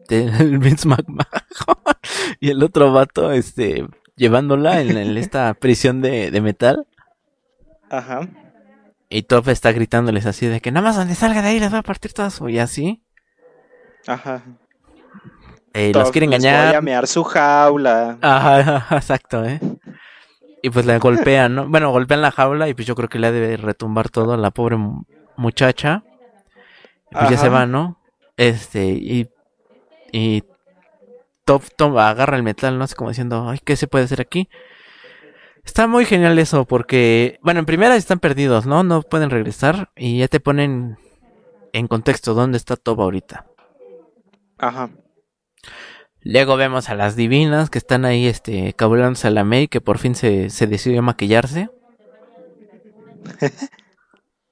El 0.08 0.60
Vince 0.60 0.86
McMahon. 0.86 1.26
y 2.40 2.50
el 2.50 2.62
otro 2.62 2.92
vato, 2.92 3.32
este. 3.32 3.84
Llevándola 4.14 4.80
en, 4.80 4.96
en 4.96 5.16
esta 5.16 5.52
prisión 5.60 6.02
de, 6.02 6.30
de 6.30 6.40
metal. 6.40 6.86
Ajá. 7.90 8.28
Y 9.08 9.24
Toff 9.24 9.48
está 9.48 9.72
gritándoles 9.72 10.24
así 10.26 10.46
de 10.46 10.60
que 10.60 10.70
nada 10.70 10.86
más 10.86 10.94
donde 10.94 11.16
salga 11.16 11.42
de 11.42 11.48
ahí 11.48 11.58
les 11.58 11.74
va 11.74 11.78
a 11.78 11.82
partir 11.82 12.12
todas 12.12 12.34
su. 12.34 12.48
Y 12.48 12.60
así. 12.60 13.02
Ajá. 14.06 14.44
eh, 15.74 15.90
los 15.92 16.12
quiere 16.12 16.28
les 16.28 16.38
Voy 16.38 16.46
engañar. 16.48 16.76
a 16.76 16.80
mear 16.80 17.08
su 17.08 17.24
jaula. 17.24 18.18
Ajá, 18.22 18.76
ajá, 18.76 18.96
exacto, 18.98 19.44
¿eh? 19.44 19.58
Y 20.62 20.70
pues 20.70 20.86
la 20.86 20.98
golpean, 20.98 21.54
¿no? 21.56 21.68
Bueno, 21.68 21.90
golpean 21.90 22.22
la 22.22 22.30
jaula 22.30 22.68
y 22.68 22.74
pues 22.74 22.86
yo 22.86 22.94
creo 22.94 23.08
que 23.08 23.18
le 23.18 23.26
ha 23.26 23.32
de 23.32 23.56
retumbar 23.56 24.08
todo 24.10 24.32
a 24.34 24.36
la 24.36 24.50
pobre 24.52 24.76
mu- 24.76 25.02
muchacha. 25.36 26.04
Y 27.10 27.14
pues 27.16 27.30
ya 27.30 27.36
se 27.38 27.48
va, 27.48 27.66
¿no? 27.66 28.00
Este, 28.36 28.86
y. 28.86 29.28
Y. 30.12 30.44
Top, 31.44 31.64
Top 31.76 31.98
agarra 31.98 32.36
el 32.36 32.44
metal, 32.44 32.78
¿no? 32.78 32.84
Así 32.84 32.94
como 32.94 33.10
diciendo, 33.10 33.48
ay, 33.48 33.58
¿qué 33.64 33.74
se 33.74 33.88
puede 33.88 34.04
hacer 34.04 34.20
aquí? 34.20 34.48
Está 35.64 35.86
muy 35.88 36.04
genial 36.04 36.38
eso, 36.38 36.64
porque. 36.64 37.38
Bueno, 37.42 37.60
en 37.60 37.66
primera 37.66 37.96
están 37.96 38.20
perdidos, 38.20 38.64
¿no? 38.64 38.84
No 38.84 39.02
pueden 39.02 39.30
regresar. 39.30 39.90
Y 39.96 40.18
ya 40.18 40.28
te 40.28 40.38
ponen 40.40 40.96
en 41.72 41.88
contexto 41.88 42.34
dónde 42.34 42.56
está 42.58 42.76
Top 42.76 43.00
ahorita. 43.00 43.46
Ajá. 44.58 44.90
Luego 46.24 46.56
vemos 46.56 46.88
a 46.88 46.94
las 46.94 47.16
divinas 47.16 47.70
que 47.70 47.78
están 47.78 48.04
ahí, 48.04 48.26
este, 48.26 48.74
cabulándose 48.74 49.28
a 49.28 49.30
la 49.30 49.44
May, 49.44 49.68
que 49.68 49.80
por 49.80 49.98
fin 49.98 50.14
se, 50.14 50.50
se 50.50 50.66
decidió 50.66 51.00
a 51.00 51.02
maquillarse. 51.02 51.68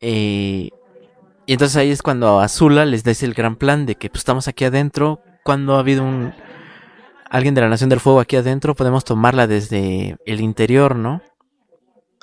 y, 0.00 0.70
y 1.46 1.52
entonces 1.52 1.76
ahí 1.76 1.90
es 1.90 2.02
cuando 2.02 2.40
Azula 2.40 2.84
les 2.86 3.04
dice 3.04 3.26
el 3.26 3.34
gran 3.34 3.56
plan 3.56 3.86
de 3.86 3.94
que 3.94 4.10
pues, 4.10 4.20
estamos 4.20 4.48
aquí 4.48 4.64
adentro. 4.64 5.20
Cuando 5.44 5.76
ha 5.76 5.80
habido 5.80 6.04
un 6.04 6.32
alguien 7.30 7.54
de 7.54 7.60
la 7.60 7.68
Nación 7.68 7.88
del 7.88 8.00
Fuego 8.00 8.20
aquí 8.20 8.36
adentro, 8.36 8.74
podemos 8.74 9.04
tomarla 9.04 9.46
desde 9.46 10.16
el 10.26 10.40
interior, 10.40 10.96
¿no? 10.96 11.22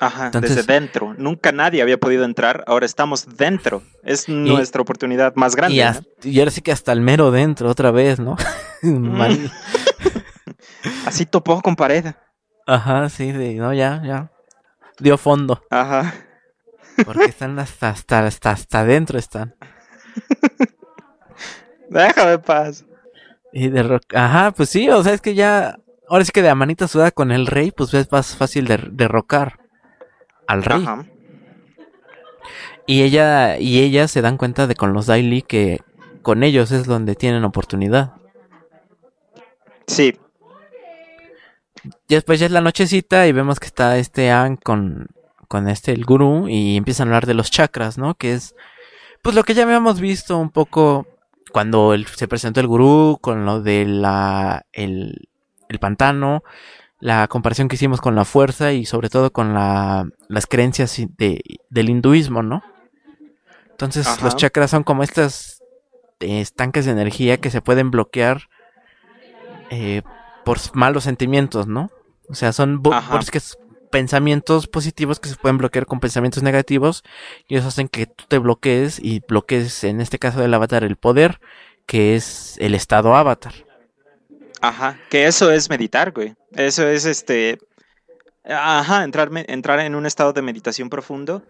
Ajá, 0.00 0.26
Entonces- 0.26 0.54
desde 0.56 0.72
dentro. 0.72 1.14
Nunca 1.18 1.50
nadie 1.52 1.82
había 1.82 1.98
podido 1.98 2.24
entrar, 2.24 2.62
ahora 2.66 2.86
estamos 2.86 3.36
dentro. 3.36 3.82
Es 4.04 4.28
nuestra 4.28 4.80
oportunidad 4.82 5.34
más 5.34 5.56
grande. 5.56 5.76
Y, 5.76 5.80
¿no? 5.80 5.86
hasta- 5.88 6.28
y 6.28 6.38
ahora 6.38 6.50
sí 6.52 6.62
que 6.62 6.72
hasta 6.72 6.92
el 6.92 7.00
mero 7.00 7.30
dentro, 7.30 7.68
otra 7.68 7.90
vez, 7.90 8.18
¿no? 8.20 8.36
Mal- 8.82 9.50
Así 11.06 11.26
topó 11.26 11.60
con 11.60 11.74
pared. 11.76 12.06
Ajá, 12.66 13.08
sí, 13.08 13.32
de, 13.32 13.54
no, 13.54 13.72
ya, 13.74 14.00
ya. 14.04 14.30
Dio 15.00 15.16
fondo. 15.18 15.62
Ajá. 15.70 16.14
Porque 17.04 17.24
están 17.26 17.58
hasta, 17.58 17.90
hasta, 17.90 18.26
hasta, 18.26 18.50
hasta 18.50 18.80
adentro 18.80 19.18
están. 19.18 19.54
Déjame 21.88 22.38
paz. 22.38 22.84
Y 23.52 23.68
de 23.68 23.82
rock. 23.82 24.02
Ajá, 24.14 24.50
pues 24.52 24.68
sí, 24.68 24.88
o 24.90 25.02
sea, 25.02 25.14
es 25.14 25.20
que 25.20 25.34
ya. 25.34 25.78
Ahora 26.08 26.24
sí 26.24 26.30
que 26.32 26.42
de 26.42 26.48
a 26.50 26.54
manita 26.54 26.88
sudada 26.88 27.10
con 27.10 27.32
el 27.32 27.46
rey, 27.46 27.70
pues 27.70 27.92
es 27.94 28.10
más 28.10 28.36
fácil 28.36 28.66
de 28.66 28.78
derrocar 28.92 29.58
al 30.48 30.64
rey. 30.64 30.82
Ajá. 30.82 31.04
Y 32.86 33.02
ella, 33.02 33.58
y 33.58 33.80
ellas 33.80 34.10
se 34.10 34.22
dan 34.22 34.36
cuenta 34.38 34.66
de 34.66 34.74
con 34.74 34.92
los 34.92 35.06
Daily 35.06 35.42
que 35.42 35.82
con 36.22 36.42
ellos 36.42 36.72
es 36.72 36.86
donde 36.86 37.14
tienen 37.14 37.44
oportunidad. 37.44 38.14
Sí. 39.86 40.18
Y 42.08 42.14
después 42.14 42.40
ya 42.40 42.46
es 42.46 42.52
la 42.52 42.60
nochecita 42.60 43.26
y 43.26 43.32
vemos 43.32 43.60
que 43.60 43.66
está 43.66 43.98
este 43.98 44.30
An 44.30 44.56
con, 44.56 45.08
con 45.48 45.68
este 45.68 45.92
el 45.92 46.04
gurú 46.04 46.48
y 46.48 46.76
empiezan 46.76 47.08
a 47.08 47.10
hablar 47.10 47.26
de 47.26 47.34
los 47.34 47.50
chakras, 47.50 47.98
¿no? 47.98 48.14
Que 48.14 48.32
es 48.34 48.54
pues 49.22 49.34
lo 49.34 49.44
que 49.44 49.54
ya 49.54 49.62
habíamos 49.64 50.00
visto 50.00 50.38
un 50.38 50.50
poco 50.50 51.06
cuando 51.52 51.94
el- 51.94 52.06
se 52.06 52.28
presentó 52.28 52.60
el 52.60 52.66
gurú 52.66 53.18
con 53.20 53.44
lo 53.46 53.60
de 53.62 53.84
la 53.86 54.64
el, 54.72 55.28
el 55.68 55.78
pantano, 55.78 56.42
la 57.00 57.28
comparación 57.28 57.68
que 57.68 57.76
hicimos 57.76 58.00
con 58.00 58.14
la 58.14 58.24
fuerza 58.24 58.72
y 58.72 58.84
sobre 58.84 59.08
todo 59.08 59.32
con 59.32 59.54
la, 59.54 60.08
las 60.28 60.46
creencias 60.46 61.00
de, 61.16 61.40
del 61.70 61.90
hinduismo, 61.90 62.42
¿no? 62.42 62.62
Entonces 63.70 64.06
Ajá. 64.06 64.24
los 64.24 64.36
chakras 64.36 64.70
son 64.70 64.82
como 64.82 65.02
estas 65.02 65.62
eh, 66.20 66.40
estanques 66.40 66.84
de 66.84 66.90
energía 66.90 67.38
que 67.38 67.50
se 67.50 67.62
pueden 67.62 67.90
bloquear 67.90 68.48
eh, 69.70 70.02
por 70.44 70.58
malos 70.74 71.04
sentimientos, 71.04 71.68
¿no? 71.68 71.90
O 72.28 72.34
sea, 72.34 72.52
son 72.52 72.82
que 72.82 73.40
pensamientos 73.90 74.66
positivos 74.66 75.20
que 75.20 75.28
se 75.28 75.36
pueden 75.36 75.58
bloquear 75.58 75.86
con 75.86 76.00
pensamientos 76.00 76.42
negativos 76.42 77.04
y 77.46 77.56
eso 77.56 77.68
hacen 77.68 77.88
que 77.88 78.06
tú 78.06 78.24
te 78.28 78.38
bloquees 78.38 78.98
y 79.02 79.20
bloquees, 79.26 79.84
en 79.84 80.00
este 80.00 80.18
caso 80.18 80.40
del 80.40 80.52
avatar, 80.52 80.84
el 80.84 80.96
poder, 80.96 81.40
que 81.86 82.16
es 82.16 82.56
el 82.58 82.74
estado 82.74 83.14
avatar. 83.16 83.67
Ajá. 84.60 84.98
Que 85.10 85.26
eso 85.26 85.50
es 85.50 85.70
meditar, 85.70 86.12
güey. 86.12 86.34
Eso 86.52 86.86
es 86.88 87.04
este. 87.04 87.58
Ajá, 88.44 89.04
entrar, 89.04 89.30
entrar 89.46 89.80
en 89.80 89.94
un 89.94 90.06
estado 90.06 90.32
de 90.32 90.42
meditación 90.42 90.88
profundo 90.88 91.42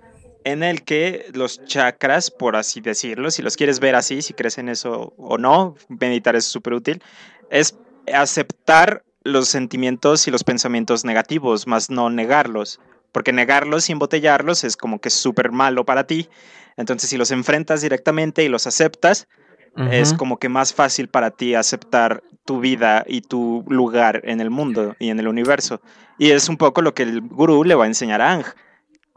en 0.45 0.63
el 0.63 0.83
que 0.83 1.27
los 1.35 1.65
chakras, 1.65 2.31
por 2.31 2.57
así 2.57 2.81
decirlo, 2.81 3.31
si 3.31 3.43
los 3.43 3.57
quieres 3.57 3.81
ver 3.81 3.95
así, 3.95 4.23
si 4.23 4.35
crees 4.35 4.59
en 4.59 4.69
eso 4.69 5.13
o 5.17 5.39
no, 5.39 5.75
meditar 5.89 6.37
es 6.37 6.45
súper 6.45 6.75
útil, 6.75 7.03
es 7.51 7.77
aceptar 8.13 9.05
los 9.25 9.49
sentimientos 9.49 10.27
y 10.27 10.31
los 10.31 10.45
pensamientos 10.45 11.05
negativos, 11.05 11.67
más 11.67 11.91
no 11.91 12.09
negarlos. 12.11 12.81
Porque 13.13 13.33
negarlos 13.33 13.89
y 13.89 13.93
embotellarlos 13.93 14.65
es 14.65 14.77
como 14.77 15.01
que 15.01 15.11
súper 15.11 15.51
malo 15.51 15.85
para 15.85 16.07
ti. 16.07 16.29
Entonces, 16.77 17.11
si 17.11 17.17
los 17.17 17.31
enfrentas 17.31 17.81
directamente 17.81 18.45
y 18.45 18.49
los 18.49 18.67
aceptas, 18.67 19.29
es 19.91 20.13
como 20.15 20.39
que 20.39 20.49
más 20.49 20.75
fácil 20.75 21.09
para 21.09 21.31
ti 21.31 21.55
aceptar 21.55 22.23
tu 22.45 22.61
vida 22.61 23.05
y 23.07 23.21
tu 23.21 23.65
lugar 23.69 24.23
en 24.25 24.41
el 24.41 24.51
mundo 24.51 24.97
y 24.99 25.11
en 25.11 25.21
el 25.21 25.29
universo. 25.29 25.81
Y 26.19 26.31
es 26.31 26.49
un 26.49 26.57
poco 26.57 26.83
lo 26.83 26.95
que 26.95 27.05
el 27.05 27.21
gurú 27.21 27.63
le 27.65 27.75
va 27.75 27.85
a 27.85 27.87
enseñar 27.87 28.21
a 28.21 28.33
Ang. 28.33 28.45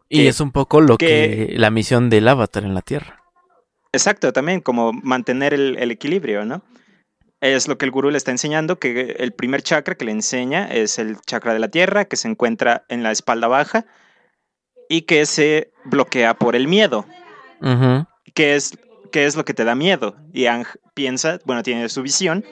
Y 0.10 0.28
es 0.28 0.42
un 0.42 0.52
poco 0.52 0.82
lo 0.82 0.98
que, 0.98 1.54
la 1.56 1.72
misión 1.72 2.10
del 2.10 2.28
avatar 2.28 2.66
en 2.66 2.74
la 2.74 2.82
Tierra. 2.82 3.24
Exacto, 3.94 4.34
también 4.34 4.60
como 4.62 4.92
mantener 4.94 5.54
el, 5.54 5.92
equilibrio, 5.92 6.46
¿no? 6.46 6.62
Es 7.40 7.68
lo 7.68 7.78
que 7.78 7.86
el 7.86 7.92
gurú 7.92 8.12
le 8.12 8.18
está 8.18 8.32
enseñando, 8.32 8.78
que 8.78 9.16
el 9.20 9.32
primer 9.32 9.64
chakra 9.64 9.96
que 9.96 10.06
le 10.06 10.12
enseña 10.12 10.68
es 10.68 11.00
el 11.00 11.20
chakra 11.22 11.54
de 11.54 11.60
la 11.60 11.70
Tierra, 11.70 12.06
que 12.06 12.18
se 12.18 12.28
encuentra 12.28 12.86
en 12.90 13.04
la 13.04 13.12
espalda 13.12 13.48
baja 13.48 13.86
y 14.90 15.04
que 15.04 15.26
se 15.26 15.72
bloquea 15.86 16.34
por 16.34 16.56
el 16.56 16.68
miedo. 16.68 17.06
que, 18.34 18.56
es, 18.56 18.78
que 19.12 19.26
es 19.26 19.36
lo 19.36 19.46
que 19.46 19.54
te 19.54 19.66
da 19.66 19.76
miedo. 19.76 20.16
Y 20.34 20.46
Ang 20.48 20.66
piensa, 20.94 21.40
bueno, 21.46 21.64
tiene 21.64 21.88
su 21.90 22.02
visión 22.02 22.44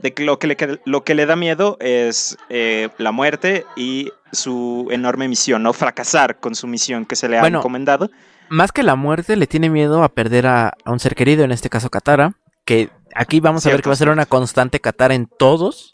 de 0.00 0.12
que 0.12 0.24
lo 0.24 0.38
que 0.38 0.46
le, 0.46 0.56
lo 0.84 1.02
que 1.02 1.14
le 1.14 1.24
da 1.24 1.34
miedo 1.34 1.78
es 1.80 2.36
eh, 2.50 2.90
la 2.98 3.10
muerte 3.10 3.64
y 3.74 4.12
su 4.32 4.88
enorme 4.90 5.28
misión, 5.28 5.62
¿no? 5.62 5.72
Fracasar 5.72 6.40
con 6.40 6.54
su 6.54 6.66
misión 6.66 7.06
que 7.06 7.16
se 7.16 7.28
le 7.28 7.38
ha 7.38 7.46
encomendado. 7.46 8.10
Más 8.50 8.70
que 8.70 8.82
la 8.82 8.96
muerte, 8.96 9.36
le 9.36 9.46
tiene 9.46 9.70
miedo 9.70 10.02
a 10.02 10.10
perder 10.10 10.46
a, 10.46 10.74
un 10.84 11.00
ser 11.00 11.14
querido, 11.14 11.44
en 11.44 11.52
este 11.52 11.70
caso 11.70 11.88
Katara, 11.88 12.34
que 12.66 12.90
aquí 13.14 13.40
vamos 13.40 13.64
a 13.64 13.70
ver 13.70 13.80
que 13.80 13.88
va 13.88 13.94
a 13.94 13.96
ser 13.96 14.10
una 14.10 14.26
constante 14.26 14.80
Katara 14.80 15.14
en 15.14 15.26
todos. 15.26 15.92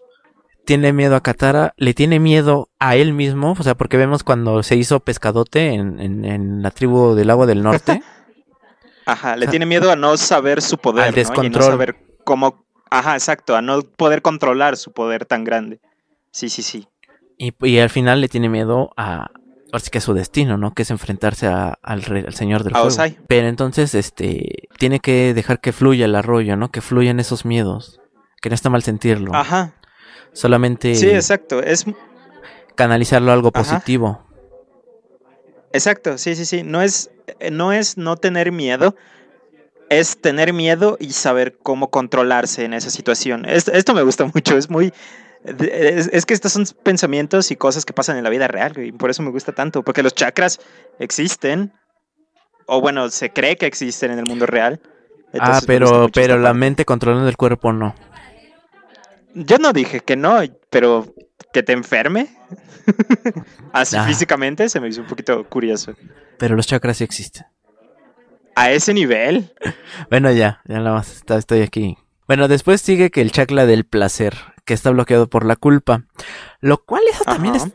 Tiene 0.64 0.92
miedo 0.92 1.16
a 1.16 1.22
Katara, 1.22 1.74
le 1.76 1.94
tiene 1.94 2.18
miedo 2.18 2.68
a 2.78 2.96
él 2.96 3.12
mismo, 3.12 3.54
o 3.58 3.62
sea, 3.62 3.76
porque 3.76 3.96
vemos 3.96 4.24
cuando 4.24 4.62
se 4.62 4.76
hizo 4.76 5.00
pescadote 5.00 5.74
en, 5.74 6.62
la 6.62 6.70
tribu 6.70 7.14
del 7.14 7.30
agua 7.30 7.46
del 7.46 7.62
norte. 7.62 8.02
Ajá, 9.06 9.36
le 9.36 9.46
tiene 9.46 9.66
miedo 9.66 9.90
a 9.90 9.96
no 9.96 10.16
saber 10.16 10.62
su 10.62 10.78
poder, 10.78 11.08
al 11.08 11.14
descontrol. 11.14 11.64
¿no? 11.64 11.70
saber 11.70 11.96
cómo, 12.24 12.64
ajá, 12.90 13.14
exacto, 13.14 13.56
a 13.56 13.62
no 13.62 13.82
poder 13.82 14.22
controlar 14.22 14.76
su 14.76 14.92
poder 14.92 15.24
tan 15.24 15.44
grande. 15.44 15.80
Sí, 16.30 16.48
sí, 16.48 16.62
sí. 16.62 16.88
Y, 17.38 17.78
al 17.78 17.90
final 17.90 18.20
le 18.20 18.28
tiene 18.28 18.48
miedo 18.48 18.90
a, 18.96 19.30
Así 19.72 19.90
que 19.90 19.98
a 19.98 20.00
su 20.00 20.14
destino, 20.14 20.56
¿no? 20.56 20.74
Que 20.74 20.82
es 20.82 20.90
enfrentarse 20.90 21.46
al, 21.46 21.78
al 21.82 22.34
señor 22.34 22.64
del 22.64 22.74
fuego. 22.74 23.16
Pero 23.28 23.48
entonces, 23.48 23.94
este, 23.94 24.68
tiene 24.78 25.00
que 25.00 25.32
dejar 25.32 25.60
que 25.60 25.72
fluya 25.72 26.06
el 26.06 26.14
arroyo, 26.14 26.56
¿no? 26.56 26.70
Que 26.70 26.80
fluyan 26.80 27.20
esos 27.20 27.44
miedos. 27.44 28.00
Que 28.42 28.48
no 28.48 28.54
está 28.54 28.68
mal 28.68 28.82
sentirlo. 28.82 29.34
Ajá. 29.34 29.74
Solamente. 30.32 30.94
Sí, 30.94 31.08
exacto. 31.08 31.62
Es 31.62 31.86
canalizarlo 32.74 33.30
a 33.30 33.34
algo 33.34 33.52
positivo. 33.52 34.24
Exacto, 35.72 36.18
sí, 36.18 36.34
sí, 36.34 36.46
sí. 36.46 36.62
No 36.62 36.82
es, 36.82 37.10
no 37.50 37.72
es 37.72 37.96
no 37.96 38.16
tener 38.16 38.52
miedo, 38.52 38.96
es 39.88 40.20
tener 40.20 40.52
miedo 40.52 40.96
y 41.00 41.12
saber 41.12 41.58
cómo 41.62 41.90
controlarse 41.90 42.64
en 42.64 42.74
esa 42.74 42.90
situación. 42.90 43.44
esto 43.46 43.94
me 43.94 44.02
gusta 44.02 44.24
mucho, 44.34 44.56
es 44.56 44.70
muy, 44.70 44.92
es, 45.44 46.26
que 46.26 46.34
estos 46.34 46.52
son 46.52 46.64
pensamientos 46.82 47.50
y 47.50 47.56
cosas 47.56 47.84
que 47.84 47.92
pasan 47.92 48.16
en 48.16 48.24
la 48.24 48.30
vida 48.30 48.48
real, 48.48 48.72
y 48.78 48.92
por 48.92 49.10
eso 49.10 49.22
me 49.22 49.30
gusta 49.30 49.52
tanto, 49.52 49.82
porque 49.82 50.02
los 50.02 50.14
chakras 50.14 50.60
existen, 50.98 51.72
o 52.66 52.80
bueno, 52.80 53.08
se 53.10 53.30
cree 53.30 53.56
que 53.56 53.66
existen 53.66 54.12
en 54.12 54.18
el 54.18 54.26
mundo 54.26 54.46
real. 54.46 54.80
ah, 55.38 55.60
pero, 55.66 56.08
pero 56.12 56.38
la 56.38 56.54
mente 56.54 56.84
controlando 56.84 57.28
el 57.28 57.36
cuerpo 57.36 57.72
no. 57.72 57.94
Yo 59.34 59.58
no 59.58 59.72
dije 59.72 60.00
que 60.00 60.16
no, 60.16 60.40
pero 60.70 61.14
que 61.52 61.62
te 61.62 61.72
enferme. 61.72 62.28
Así 63.72 63.96
físicamente 64.06 64.68
se 64.68 64.80
me 64.80 64.88
hizo 64.88 65.00
un 65.00 65.06
poquito 65.06 65.44
curioso. 65.48 65.94
Pero 66.38 66.56
los 66.56 66.66
chakras 66.66 66.98
sí 66.98 67.04
existen. 67.04 67.46
¿A 68.56 68.70
ese 68.70 68.94
nivel? 68.94 69.52
bueno, 70.10 70.30
ya, 70.32 70.60
ya 70.66 70.78
nada 70.78 70.92
más 70.92 71.24
estoy 71.28 71.62
aquí. 71.62 71.96
Bueno, 72.26 72.46
después 72.46 72.80
sigue 72.80 73.10
que 73.10 73.20
el 73.20 73.32
chakra 73.32 73.66
del 73.66 73.84
placer, 73.84 74.36
que 74.64 74.74
está 74.74 74.90
bloqueado 74.90 75.28
por 75.28 75.44
la 75.44 75.56
culpa. 75.56 76.04
Lo 76.60 76.84
cual 76.84 77.02
eso 77.10 77.24
también 77.24 77.56
es, 77.56 77.68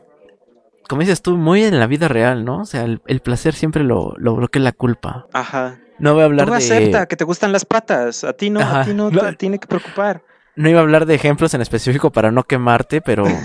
como 0.88 1.00
dices 1.00 1.22
tú, 1.22 1.36
muy 1.36 1.64
en 1.64 1.78
la 1.78 1.86
vida 1.86 2.08
real, 2.08 2.44
¿no? 2.44 2.60
O 2.60 2.64
sea, 2.64 2.84
el, 2.84 3.20
placer 3.20 3.54
siempre 3.54 3.84
lo, 3.84 4.14
lo, 4.16 4.34
bloquea 4.34 4.62
la 4.62 4.72
culpa. 4.72 5.26
Ajá. 5.32 5.78
No 5.98 6.14
voy 6.14 6.22
a 6.22 6.26
hablar 6.26 6.46
tú 6.46 6.52
de... 6.52 6.58
acepta 6.58 7.06
que 7.06 7.16
te 7.16 7.24
gustan 7.24 7.52
las 7.52 7.64
patas. 7.64 8.24
A 8.24 8.32
ti 8.34 8.50
no, 8.50 8.60
a 8.60 8.84
ti 8.84 8.94
no, 8.94 9.10
te 9.10 9.32
tiene 9.34 9.58
que 9.58 9.66
preocupar. 9.66 10.22
No 10.56 10.70
iba 10.70 10.80
a 10.80 10.82
hablar 10.82 11.04
de 11.04 11.14
ejemplos 11.14 11.52
en 11.54 11.60
específico 11.60 12.10
para 12.10 12.30
no 12.30 12.44
quemarte, 12.44 13.02
pero... 13.02 13.26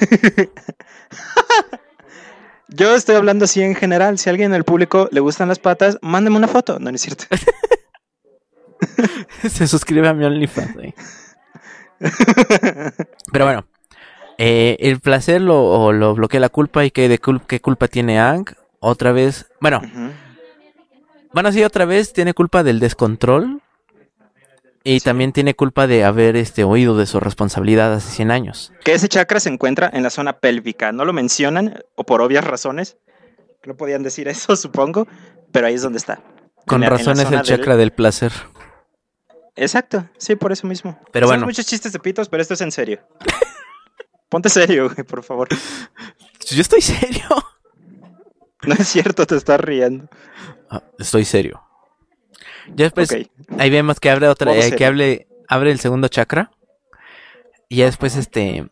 Yo 2.69 2.95
estoy 2.95 3.17
hablando 3.17 3.43
así 3.43 3.61
en 3.61 3.75
general. 3.75 4.17
Si 4.17 4.29
a 4.29 4.31
alguien 4.31 4.51
en 4.51 4.55
el 4.55 4.63
público 4.63 5.09
le 5.11 5.19
gustan 5.19 5.49
las 5.49 5.59
patas, 5.59 5.99
mándeme 6.01 6.37
una 6.37 6.47
foto. 6.47 6.79
No, 6.79 6.89
no 6.89 6.95
es 6.95 7.01
cierto. 7.01 7.25
Se 9.49 9.67
suscribe 9.67 10.07
a 10.07 10.13
mi 10.13 10.23
OnlyFans. 10.23 10.77
Pero 13.33 13.45
bueno, 13.45 13.65
eh, 14.37 14.77
el 14.79 15.01
placer 15.01 15.41
lo, 15.41 15.91
lo, 15.91 16.15
bloquea 16.15 16.39
la 16.39 16.47
culpa 16.47 16.85
y 16.85 16.91
que 16.91 17.09
de 17.09 17.19
qué 17.45 17.59
culpa 17.59 17.89
tiene 17.89 18.21
Ang. 18.21 18.45
Otra 18.79 19.11
vez, 19.11 19.51
bueno, 19.59 19.81
bueno, 21.33 21.51
sí, 21.51 21.63
otra 21.63 21.85
vez 21.85 22.13
tiene 22.13 22.33
culpa 22.33 22.63
del 22.63 22.79
descontrol 22.79 23.61
y 24.83 24.99
también 24.99 25.31
tiene 25.31 25.53
culpa 25.53 25.87
de 25.87 26.03
haber 26.03 26.35
este 26.35 26.63
oído 26.63 26.97
de 26.97 27.05
su 27.05 27.19
responsabilidad 27.19 27.93
hace 27.93 28.09
100 28.11 28.31
años. 28.31 28.73
Que 28.83 28.93
ese 28.93 29.07
chakra 29.07 29.39
se 29.39 29.49
encuentra 29.49 29.89
en 29.93 30.03
la 30.03 30.09
zona 30.09 30.39
pélvica. 30.39 30.91
No 30.91 31.05
lo 31.05 31.13
mencionan, 31.13 31.83
o 31.95 32.05
por 32.05 32.21
obvias 32.21 32.43
razones. 32.43 32.97
No 33.65 33.75
podían 33.77 34.03
decir 34.03 34.27
eso, 34.27 34.55
supongo. 34.57 35.07
Pero 35.51 35.67
ahí 35.67 35.75
es 35.75 35.81
donde 35.81 35.99
está. 35.99 36.21
Con 36.65 36.81
razón 36.81 37.19
es 37.19 37.31
el 37.31 37.41
chakra 37.41 37.75
del 37.75 37.91
placer. 37.91 38.31
Exacto, 39.55 40.09
sí, 40.17 40.35
por 40.35 40.51
eso 40.51 40.65
mismo. 40.65 40.97
Pero 41.11 41.27
bueno. 41.27 41.45
muchos 41.45 41.65
chistes 41.65 41.91
de 41.91 41.99
pitos, 41.99 42.29
pero 42.29 42.41
esto 42.41 42.53
es 42.53 42.61
en 42.61 42.71
serio. 42.71 43.01
Ponte 44.29 44.49
serio, 44.49 44.89
güey, 44.89 45.05
por 45.05 45.23
favor. 45.23 45.49
Yo 46.47 46.61
estoy 46.61 46.81
serio. 46.81 47.23
No 48.63 48.75
es 48.75 48.89
cierto, 48.89 49.25
te 49.25 49.35
estás 49.35 49.59
riendo. 49.59 50.07
Ah, 50.69 50.83
estoy 50.99 51.25
serio. 51.25 51.63
Ya 52.67 52.85
después, 52.85 53.15
ahí 53.57 53.69
vemos 53.69 53.99
que 53.99 54.09
abre 54.09 54.27
otra, 54.27 54.55
eh, 54.55 54.75
que 54.75 54.85
hable, 54.85 55.27
abre 55.47 55.71
el 55.71 55.79
segundo 55.79 56.07
chakra. 56.07 56.51
Y 57.69 57.77
ya 57.77 57.85
después, 57.85 58.15
este, 58.15 58.69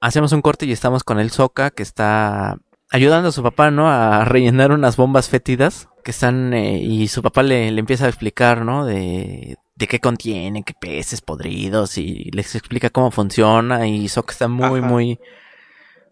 hacemos 0.00 0.32
un 0.32 0.42
corte 0.42 0.66
y 0.66 0.72
estamos 0.72 1.04
con 1.04 1.20
el 1.20 1.30
Soka 1.30 1.70
que 1.70 1.82
está 1.82 2.58
ayudando 2.90 3.28
a 3.28 3.32
su 3.32 3.42
papá, 3.42 3.70
¿no? 3.70 3.88
A 3.88 4.24
rellenar 4.24 4.72
unas 4.72 4.96
bombas 4.96 5.28
fétidas 5.28 5.88
que 6.02 6.10
están, 6.10 6.54
eh, 6.54 6.78
y 6.78 7.08
su 7.08 7.22
papá 7.22 7.42
le, 7.42 7.68
empieza 7.68 8.06
a 8.06 8.08
explicar, 8.08 8.64
¿no? 8.64 8.84
De, 8.84 9.56
de 9.76 9.86
qué 9.86 10.00
contienen, 10.00 10.64
qué 10.64 10.74
peces 10.78 11.20
podridos, 11.20 11.98
y 11.98 12.30
les 12.32 12.54
explica 12.54 12.90
cómo 12.90 13.10
funciona, 13.10 13.86
y 13.86 14.08
Soka 14.08 14.32
está 14.32 14.48
muy, 14.48 14.80
muy, 14.80 15.20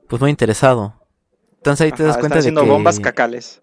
pues 0.08 0.20
muy 0.20 0.30
interesado. 0.30 0.94
Entonces 1.56 1.86
ahí 1.86 1.92
te 1.92 2.04
das 2.04 2.18
cuenta 2.18 2.40
de 2.40 2.52
que... 2.52 2.60
bombas 2.60 3.00
cacales 3.00 3.62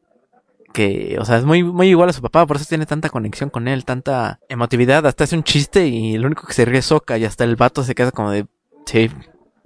que, 0.76 1.16
o 1.22 1.26
sea, 1.26 1.38
es 1.38 1.46
muy, 1.46 1.64
muy 1.64 1.88
igual 1.88 2.10
a 2.10 2.14
su 2.14 2.22
papá, 2.22 2.46
por 2.46 2.58
eso 2.58 2.66
tiene 2.68 2.86
tanta 2.86 3.10
conexión 3.10 3.50
con 3.50 3.70
él, 3.70 3.86
tanta 3.86 4.42
emotividad, 4.50 5.08
hasta 5.08 5.24
hace 5.24 5.38
un 5.38 5.44
chiste 5.44 5.88
y 5.88 6.18
lo 6.18 6.28
único 6.28 6.46
que 6.46 6.52
se 6.54 6.66
ríe 6.66 6.80
es 6.80 6.86
Soca 6.88 7.18
y 7.18 7.24
hasta 7.24 7.46
el 7.46 7.56
vato 7.56 7.82
se 7.84 7.96
queda 7.96 8.12
como 8.12 8.30
de, 8.30 8.46
sí, 8.86 9.10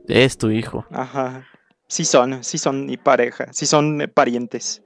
es 0.07 0.37
tu 0.37 0.51
hijo. 0.51 0.85
Ajá. 0.91 1.47
Sí 1.87 2.05
son, 2.05 2.43
sí 2.43 2.59
son 2.59 2.85
mi 2.85 2.97
pareja, 2.97 3.51
sí 3.51 3.65
son 3.65 4.11
parientes. 4.13 4.83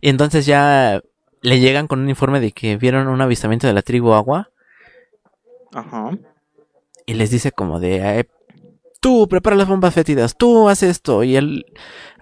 Y 0.00 0.08
entonces 0.08 0.46
ya 0.46 1.02
le 1.42 1.60
llegan 1.60 1.86
con 1.86 2.00
un 2.00 2.08
informe 2.08 2.40
de 2.40 2.52
que 2.52 2.78
vieron 2.78 3.08
un 3.08 3.20
avistamiento 3.20 3.66
de 3.66 3.74
la 3.74 3.82
tribu 3.82 4.14
Agua. 4.14 4.48
Ajá. 5.74 6.16
Y 7.04 7.12
les 7.12 7.30
dice 7.30 7.52
como 7.52 7.78
de, 7.78 8.26
tú 9.02 9.26
prepara 9.28 9.56
las 9.56 9.66
bombas 9.66 9.92
fétidas, 9.92 10.36
tú 10.36 10.68
haz 10.68 10.84
esto, 10.84 11.24
y 11.24 11.34
el 11.34 11.66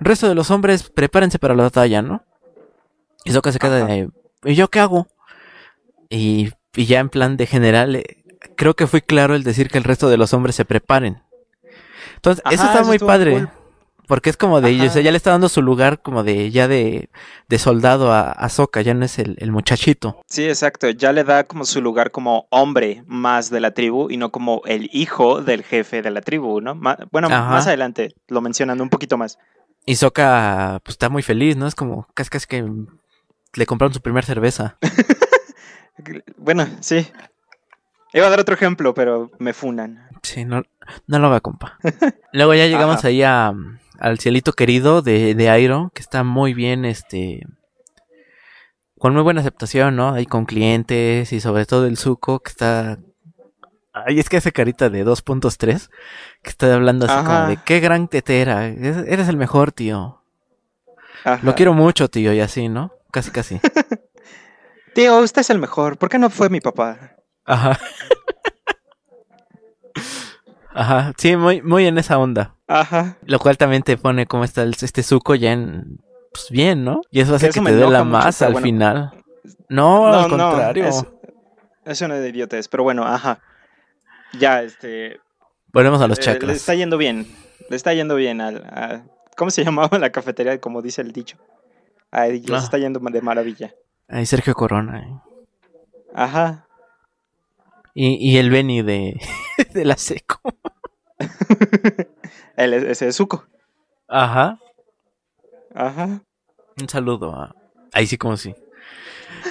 resto 0.01 0.29
de 0.29 0.35
los 0.35 0.51
hombres 0.51 0.89
prepárense 0.89 1.39
para 1.39 1.55
la 1.55 1.65
batalla, 1.65 2.01
¿no? 2.01 2.25
Y 3.25 3.39
que 3.39 3.53
se 3.53 3.59
queda 3.59 3.85
de, 3.85 4.09
¿y 4.45 4.55
yo 4.55 4.69
qué 4.69 4.81
hago? 4.81 5.07
Y, 6.09 6.51
ya 6.73 7.01
en 7.01 7.11
plan 7.11 7.37
de 7.37 7.47
general, 7.47 7.97
eh, 7.97 8.25
creo 8.57 8.75
que 8.75 8.87
fue 8.87 9.03
claro 9.03 9.35
el 9.35 9.45
decir 9.45 9.69
que 9.69 9.77
el 9.77 9.85
resto 9.85 10.09
de 10.09 10.17
los 10.17 10.33
hombres 10.33 10.57
se 10.57 10.65
preparen. 10.65 11.23
Entonces, 12.15 12.43
eso 12.51 12.65
está 12.65 12.83
muy 12.83 12.99
padre. 12.99 13.47
Porque 14.11 14.29
es 14.29 14.37
como 14.37 14.61
de, 14.61 14.89
o 14.89 14.91
sea, 14.91 15.03
ya 15.03 15.13
le 15.13 15.17
está 15.17 15.31
dando 15.31 15.49
su 15.49 15.63
lugar 15.63 16.03
como 16.03 16.25
de, 16.25 16.51
ya 16.51 16.67
de, 16.67 17.11
de 17.49 17.59
soldado 17.61 18.13
a, 18.13 18.33
a 18.33 18.49
ya 18.83 18.93
no 18.93 19.05
es 19.05 19.21
el, 19.21 19.53
muchachito. 19.53 20.21
Sí, 20.27 20.47
exacto, 20.47 20.91
ya 20.91 21.13
le 21.13 21.23
da 21.23 21.45
como 21.45 21.65
su 21.65 21.81
lugar 21.81 22.11
como 22.11 22.49
hombre 22.51 23.05
más 23.07 23.51
de 23.51 23.61
la 23.61 23.71
tribu 23.71 24.11
y 24.11 24.17
no 24.17 24.33
como 24.33 24.63
el 24.65 24.91
hijo 24.93 25.43
del 25.43 25.63
jefe 25.63 26.03
de 26.03 26.11
la 26.11 26.23
tribu, 26.23 26.61
¿no? 26.61 26.75
bueno, 27.13 27.31
más 27.31 27.69
adelante 27.69 28.13
lo 28.27 28.41
mencionan 28.41 28.81
un 28.81 28.89
poquito 28.89 29.17
más. 29.17 29.39
Y 29.87 29.95
Soka, 29.95 30.81
pues 30.83 30.95
está 30.95 31.09
muy 31.09 31.23
feliz, 31.23 31.57
¿no? 31.57 31.69
Es 31.69 31.77
como 31.77 32.09
casi 32.13 32.31
casi 32.31 32.49
que 32.49 32.69
le 33.55 33.67
compraron 33.67 33.95
su 33.95 34.01
primer 34.01 34.25
cerveza. 34.25 34.77
bueno, 36.37 36.67
sí. 36.81 37.07
Iba 38.13 38.27
a 38.27 38.31
dar 38.31 38.41
otro 38.41 38.57
ejemplo, 38.57 38.93
pero 38.93 39.31
me 39.39 39.53
funan. 39.53 40.09
Sí, 40.25 40.45
no, 40.45 40.65
no 41.07 41.19
lo 41.21 41.31
va, 41.31 41.41
compa. 41.41 41.79
Luego 42.33 42.55
ya 42.55 42.67
llegamos 42.67 43.05
ahí 43.05 43.23
a, 43.23 43.55
al 44.01 44.19
cielito 44.19 44.55
querido 44.55 45.03
de, 45.03 45.35
de 45.35 45.51
Airo, 45.51 45.93
que 45.95 46.03
está 46.03 46.25
muy 46.25 46.55
bien, 46.55 46.85
este, 46.85 47.47
con 48.99 49.13
muy 49.13 49.23
buena 49.23 49.43
aceptación, 49.43 49.95
¿no? 49.95 50.15
Ahí 50.15 50.27
con 50.27 50.47
clientes 50.47 51.33
y 51.33 51.41
sobre 51.41 51.67
todo 51.67 51.87
el 51.87 51.97
Zuko, 51.97 52.41
que 52.41 52.51
está... 52.51 52.99
Ay, 53.93 54.19
es 54.19 54.29
que 54.29 54.39
hace 54.39 54.53
carita 54.53 54.89
de 54.89 55.05
2.3, 55.05 55.91
que 56.43 56.51
está 56.51 56.75
hablando 56.75 57.07
así 57.07 57.25
como 57.25 57.47
de, 57.49 57.59
qué 57.65 57.81
gran 57.81 58.09
tetera, 58.09 58.67
eres 58.67 59.29
el 59.29 59.37
mejor, 59.37 59.73
tío. 59.73 60.23
Ajá. 61.25 61.41
Lo 61.43 61.55
quiero 61.55 61.75
mucho, 61.75 62.09
tío, 62.09 62.33
y 62.33 62.41
así, 62.41 62.69
¿no? 62.69 62.93
Casi, 63.11 63.31
casi. 63.31 63.61
Tío, 64.95 65.19
usted 65.19 65.43
es 65.43 65.51
el 65.51 65.59
mejor. 65.59 65.99
¿Por 65.99 66.09
qué 66.09 66.19
no 66.19 66.31
fue 66.31 66.49
mi 66.49 66.61
papá? 66.61 67.17
Ajá. 67.45 67.79
Ajá, 70.73 71.13
sí, 71.17 71.37
muy, 71.37 71.63
muy 71.63 71.87
en 71.87 71.99
esa 71.99 72.19
onda. 72.19 72.57
Ajá. 72.73 73.17
Lo 73.27 73.39
cual 73.41 73.57
también 73.59 73.83
te 73.83 73.97
pone 73.97 74.27
cómo 74.27 74.45
está 74.45 74.63
el- 74.63 74.77
este 74.81 75.03
suco 75.03 75.35
ya 75.35 75.53
en... 75.53 75.99
Pues 76.33 76.47
bien, 76.51 76.85
¿no? 76.85 77.01
Y 77.11 77.21
eso 77.21 77.35
hace 77.35 77.49
Eso 77.49 77.61
que 77.61 77.71
te 77.71 77.75
mucho, 77.85 78.05
más 78.05 78.37
pero 78.39 78.47
al 78.47 78.53
bueno. 78.53 78.65
final. 78.65 79.13
No, 79.69 80.07
al 80.07 80.31
contrario. 80.31 80.87
es, 80.87 81.05
es 81.85 82.01
una 82.03 82.15
de 82.15 82.29
idiotes, 82.29 82.69
pero 82.69 82.85
bueno, 82.85 83.05
ajá. 83.05 83.41
Ya, 84.39 84.63
este. 84.63 85.19
Volvemos 85.73 86.01
a 86.01 86.07
los 86.07 86.21
eh, 86.21 86.23
chakras. 86.23 86.49
le 86.49 86.53
está 86.55 86.75
yendo 86.77 86.97
bien. 86.99 87.27
Le 87.69 87.75
está 87.75 87.93
yendo 87.95 88.15
bien 88.15 88.41
al. 88.41 88.59
a- 88.59 89.03
¿Cómo 89.37 89.51
se 89.51 89.65
llamaba 89.65 89.99
la 89.99 90.11
cafetería? 90.13 90.61
Como 90.61 90.83
dice 90.83 91.03
el 91.03 91.11
dicho. 91.11 91.37
A 92.13 92.29
ellos 92.29 92.61
Ah. 92.61 92.63
está 92.65 92.79
yendo 92.79 93.01
de 93.01 93.21
maravilla. 93.23 93.75
Ay, 94.07 94.27
Sergio 94.27 94.55
Corona. 94.55 95.01
eh. 95.01 95.21
Ajá. 96.15 96.69
Y, 97.95 98.15
y 98.25 98.39
el 98.39 98.51
Benny 98.51 98.83
de, 98.83 99.21
de 99.75 99.85
la 99.85 99.97
seco. 99.97 100.41
el, 102.57 102.75
ese 102.75 103.09
es 103.09 103.17
Zuko. 103.17 103.47
Ajá. 104.09 104.59
Ajá. 105.75 106.23
Un 106.81 106.89
saludo 106.89 107.35
a... 107.35 107.55
Ahí 107.93 108.07
sí 108.07 108.19
como 108.19 108.37
sí. 108.37 108.55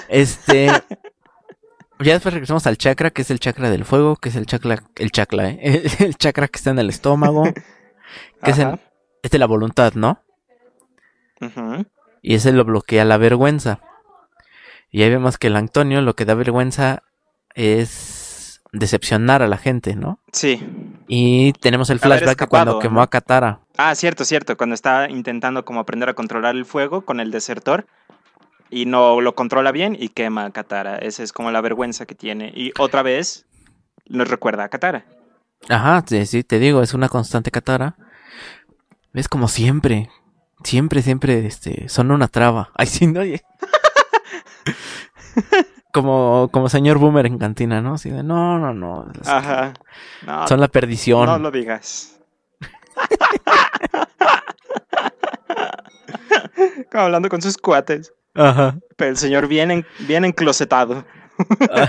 Este... 0.08 0.66
ya 2.00 2.12
después 2.12 2.34
regresamos 2.34 2.66
al 2.66 2.76
chakra, 2.76 3.10
que 3.10 3.22
es 3.22 3.30
el 3.30 3.40
chakra 3.40 3.70
del 3.70 3.84
fuego, 3.84 4.16
que 4.16 4.28
es 4.28 4.36
el 4.36 4.46
chakra... 4.46 4.82
El 4.96 5.10
chakra, 5.10 5.50
¿eh? 5.50 5.58
El, 5.62 5.90
el 6.06 6.16
chakra 6.16 6.48
que 6.48 6.58
está 6.58 6.70
en 6.70 6.78
el 6.78 6.90
estómago. 6.90 7.44
Que 8.42 8.50
es, 8.50 8.58
el, 8.58 8.78
es 9.22 9.30
de 9.30 9.38
la 9.38 9.46
voluntad, 9.46 9.94
¿no? 9.94 10.22
Y 12.22 12.34
ese 12.34 12.52
lo 12.52 12.64
bloquea 12.64 13.04
la 13.04 13.16
vergüenza. 13.16 13.80
Y 14.90 15.02
ahí 15.02 15.10
vemos 15.10 15.38
que 15.38 15.46
el 15.46 15.56
Antonio 15.56 16.02
lo 16.02 16.14
que 16.14 16.24
da 16.24 16.34
vergüenza 16.34 17.04
es 17.54 18.60
decepcionar 18.72 19.42
a 19.42 19.48
la 19.48 19.56
gente, 19.56 19.94
¿no? 19.94 20.20
Sí. 20.32 20.60
Y 21.12 21.54
tenemos 21.54 21.90
el 21.90 21.98
flashback 21.98 22.46
cuando 22.46 22.78
quemó 22.78 23.02
a 23.02 23.10
Katara. 23.10 23.58
Ah, 23.76 23.96
cierto, 23.96 24.24
cierto. 24.24 24.56
Cuando 24.56 24.74
está 24.74 25.10
intentando 25.10 25.64
como 25.64 25.80
aprender 25.80 26.08
a 26.08 26.14
controlar 26.14 26.54
el 26.54 26.64
fuego 26.64 27.04
con 27.04 27.18
el 27.18 27.32
desertor 27.32 27.88
y 28.70 28.86
no 28.86 29.20
lo 29.20 29.34
controla 29.34 29.72
bien 29.72 29.96
y 29.98 30.10
quema 30.10 30.44
a 30.44 30.52
Katara. 30.52 30.98
Esa 30.98 31.24
es 31.24 31.32
como 31.32 31.50
la 31.50 31.60
vergüenza 31.62 32.06
que 32.06 32.14
tiene. 32.14 32.52
Y 32.54 32.70
otra 32.78 33.02
vez 33.02 33.44
nos 34.06 34.28
recuerda 34.28 34.62
a 34.62 34.68
Katara. 34.68 35.04
Ajá, 35.68 36.04
sí, 36.06 36.24
sí, 36.26 36.44
te 36.44 36.60
digo, 36.60 36.80
es 36.80 36.94
una 36.94 37.08
constante 37.08 37.50
Katara. 37.50 37.96
Es 39.12 39.26
como 39.26 39.48
siempre. 39.48 40.10
Siempre, 40.62 41.02
siempre, 41.02 41.44
este, 41.44 41.88
son 41.88 42.12
una 42.12 42.28
traba. 42.28 42.70
Ay, 42.76 42.86
sí, 42.86 43.08
no, 43.08 43.18
oye. 43.18 43.42
como, 45.92 46.48
como 46.52 46.68
señor 46.68 46.98
boomer 46.98 47.26
en 47.26 47.38
cantina, 47.38 47.80
¿no? 47.80 47.94
Así 47.94 48.10
de, 48.10 48.22
no, 48.22 48.58
no, 48.58 48.72
no. 48.74 49.06
Ajá. 49.26 49.72
No, 50.26 50.46
Son 50.48 50.60
la 50.60 50.68
perdición. 50.68 51.26
no 51.26 51.38
lo 51.38 51.50
digas. 51.50 52.18
Como 56.90 57.04
hablando 57.04 57.28
con 57.28 57.40
sus 57.42 57.56
cuates. 57.56 58.12
Ajá. 58.34 58.76
Pero 58.96 59.10
el 59.10 59.16
señor 59.16 59.46
bien, 59.48 59.70
en- 59.70 59.86
bien 60.00 60.24
enclosetado. 60.24 61.04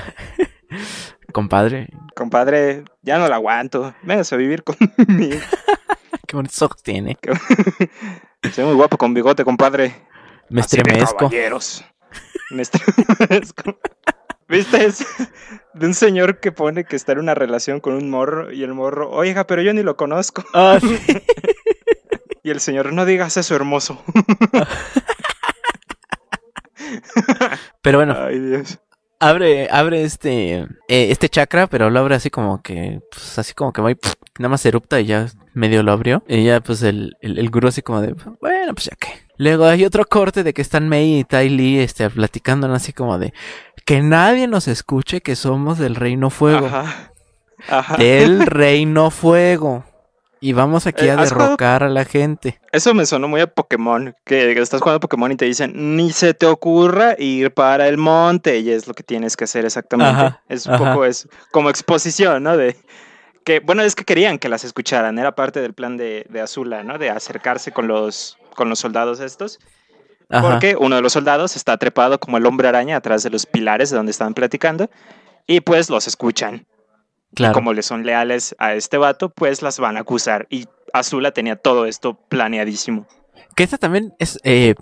Compadre, 1.34 1.88
Compadre, 2.16 2.84
ya 3.02 3.18
no 3.18 3.28
lo 3.28 3.34
aguanto. 3.34 3.94
Véngase 4.04 4.36
a 4.36 4.38
vivir 4.38 4.64
conmigo. 4.64 5.40
qué 6.28 6.36
bonitos 6.36 6.62
ojos 6.62 6.84
tiene. 6.84 7.18
Soy 8.54 8.66
muy 8.66 8.76
guapo 8.76 8.98
con 8.98 9.14
bigote, 9.14 9.44
compadre. 9.46 9.96
Me 10.50 10.62
Así 10.62 10.76
estremezco. 10.78 11.18
caballeros. 11.18 11.86
¿Viste? 14.48 14.86
Es 14.86 15.06
de 15.74 15.86
un 15.88 15.94
señor 15.94 16.40
que 16.40 16.52
pone 16.52 16.84
que 16.84 16.96
está 16.98 17.14
en 17.14 17.20
una 17.20 17.34
relación 17.36 17.80
con 17.80 17.94
un 17.94 18.10
morro 18.10 18.52
y 18.52 18.64
el 18.64 18.74
morro, 18.74 19.10
oiga, 19.10 19.48
pero 19.48 19.62
yo 19.62 19.74
ni 19.74 19.82
lo 19.84 19.96
conozco. 19.96 20.44
Ah, 20.54 20.78
sí. 20.82 20.98
Y 22.44 22.50
el 22.50 22.60
señor, 22.60 22.92
no 22.92 23.06
digas 23.06 23.38
eso, 23.38 23.56
hermoso. 23.56 24.04
Pero 27.82 27.98
bueno, 28.00 28.16
Ay, 28.18 28.40
Dios. 28.40 28.80
abre, 29.20 29.68
abre 29.72 30.04
este, 30.04 30.56
eh, 30.56 30.68
este 30.88 31.30
chakra, 31.30 31.68
pero 31.68 31.90
lo 31.90 32.00
abre 32.00 32.16
así 32.16 32.30
como 32.30 32.62
que, 32.62 33.00
pues 33.12 33.38
así 33.38 33.54
como 33.54 33.74
que 33.74 33.82
va 33.82 33.92
y 33.92 33.98
nada 34.40 34.50
más 34.50 34.66
erupta 34.66 35.00
y 35.00 35.06
ya 35.06 35.28
medio 35.54 35.84
lo 35.84 35.92
abrió. 35.92 36.24
Y 36.28 36.44
ya 36.46 36.62
pues 36.62 36.82
el, 36.84 37.16
el, 37.22 37.38
el 37.38 37.50
gurú 37.50 37.68
así 37.68 37.82
como 37.82 38.02
de, 38.02 38.14
bueno, 38.42 38.74
pues 38.74 38.86
ya 38.86 38.96
que. 39.00 39.10
Luego 39.42 39.66
hay 39.66 39.86
otro 39.86 40.06
corte 40.06 40.44
de 40.44 40.54
que 40.54 40.62
están 40.62 40.88
Mei 40.88 41.20
y 41.20 41.24
Tai 41.24 41.50
Lee 41.50 41.80
este, 41.80 42.08
platicando 42.12 42.72
así 42.72 42.94
como 42.94 43.18
de 43.18 43.34
que 43.86 44.02
nadie 44.04 44.48
nos 44.48 44.68
escuche 44.68 45.22
que 45.22 45.36
somos 45.36 45.80
del 45.80 45.96
Reino 45.96 46.30
Fuego. 46.30 46.68
Ajá. 46.68 47.12
Ajá. 47.68 47.98
Del 47.98 48.46
Reino 48.46 49.10
Fuego. 49.10 49.84
Y 50.40 50.54
vamos 50.54 50.86
aquí 50.86 51.06
Eh, 51.06 51.12
a 51.12 51.20
¿has 51.20 51.30
jugado- 51.32 51.50
derrocar 51.50 51.84
a 51.84 51.90
la 51.90 52.06
gente. 52.06 52.60
Eso 52.72 52.94
me 52.94 53.08
sonó 53.08 53.28
muy 53.28 53.42
a 53.42 53.48
Pokémon, 53.48 54.16
que 54.26 54.52
estás 54.60 54.80
jugando 54.82 55.00
Pokémon 55.00 55.32
y 55.32 55.36
te 55.38 55.46
dicen, 55.46 55.96
ni 55.98 56.12
se 56.12 56.36
te 56.36 56.46
ocurra 56.46 57.16
ir 57.18 57.52
para 57.52 57.88
el 57.88 57.98
monte, 57.98 58.60
y 58.60 58.70
es 58.70 58.88
lo 58.88 58.94
que 58.94 59.02
tienes 59.04 59.36
que 59.38 59.46
hacer 59.46 59.66
exactamente. 59.66 60.12
Ajá, 60.14 60.42
es 60.50 60.68
un 60.68 60.74
ajá. 60.76 60.94
poco 60.94 61.06
es 61.06 61.28
como 61.52 61.70
exposición, 61.72 62.44
¿no? 62.44 62.58
De 62.58 62.76
que, 63.44 63.60
bueno, 63.60 63.82
es 63.82 63.96
que 63.96 64.04
querían 64.06 64.38
que 64.40 64.50
las 64.50 64.64
escucharan, 64.64 65.18
era 65.20 65.34
parte 65.36 65.62
del 65.62 65.74
plan 65.74 65.98
de, 65.98 66.26
de 66.30 66.42
Azula, 66.42 66.84
¿no? 66.84 66.98
De 67.00 67.10
acercarse 67.12 67.72
con 67.72 67.88
los, 67.88 68.38
con 68.56 68.70
los 68.70 68.80
soldados 68.80 69.20
estos, 69.20 69.60
Ajá. 70.30 70.50
porque 70.50 70.76
uno 70.80 70.96
de 70.96 71.02
los 71.02 71.14
soldados 71.14 71.56
está 71.56 71.78
trepado 71.78 72.20
como 72.20 72.38
el 72.38 72.46
hombre 72.46 72.68
araña 72.68 72.98
atrás 72.98 73.24
de 73.24 73.30
los 73.30 73.46
pilares 73.46 73.90
de 73.90 73.98
donde 73.98 74.12
estaban 74.12 74.34
platicando, 74.34 74.90
y 75.48 75.62
pues 75.62 75.90
los 75.90 76.08
escuchan. 76.08 76.66
claro. 77.36 77.54
Como 77.54 77.74
le 77.74 77.82
son 77.82 78.06
leales 78.06 78.56
a 78.60 78.74
este 78.76 78.98
vato, 78.98 79.30
pues 79.30 79.62
las 79.62 79.80
van 79.80 79.98
a 79.98 80.02
acusar. 80.02 80.48
Y 80.50 80.66
Azula 80.94 81.32
tenía 81.32 81.56
todo 81.56 81.86
esto 81.86 82.14
planeadísimo. 82.30 83.08
Que 83.56 83.64
esta 83.64 83.78
también 83.78 84.14
es. 84.20 84.40
eh, 84.44 84.76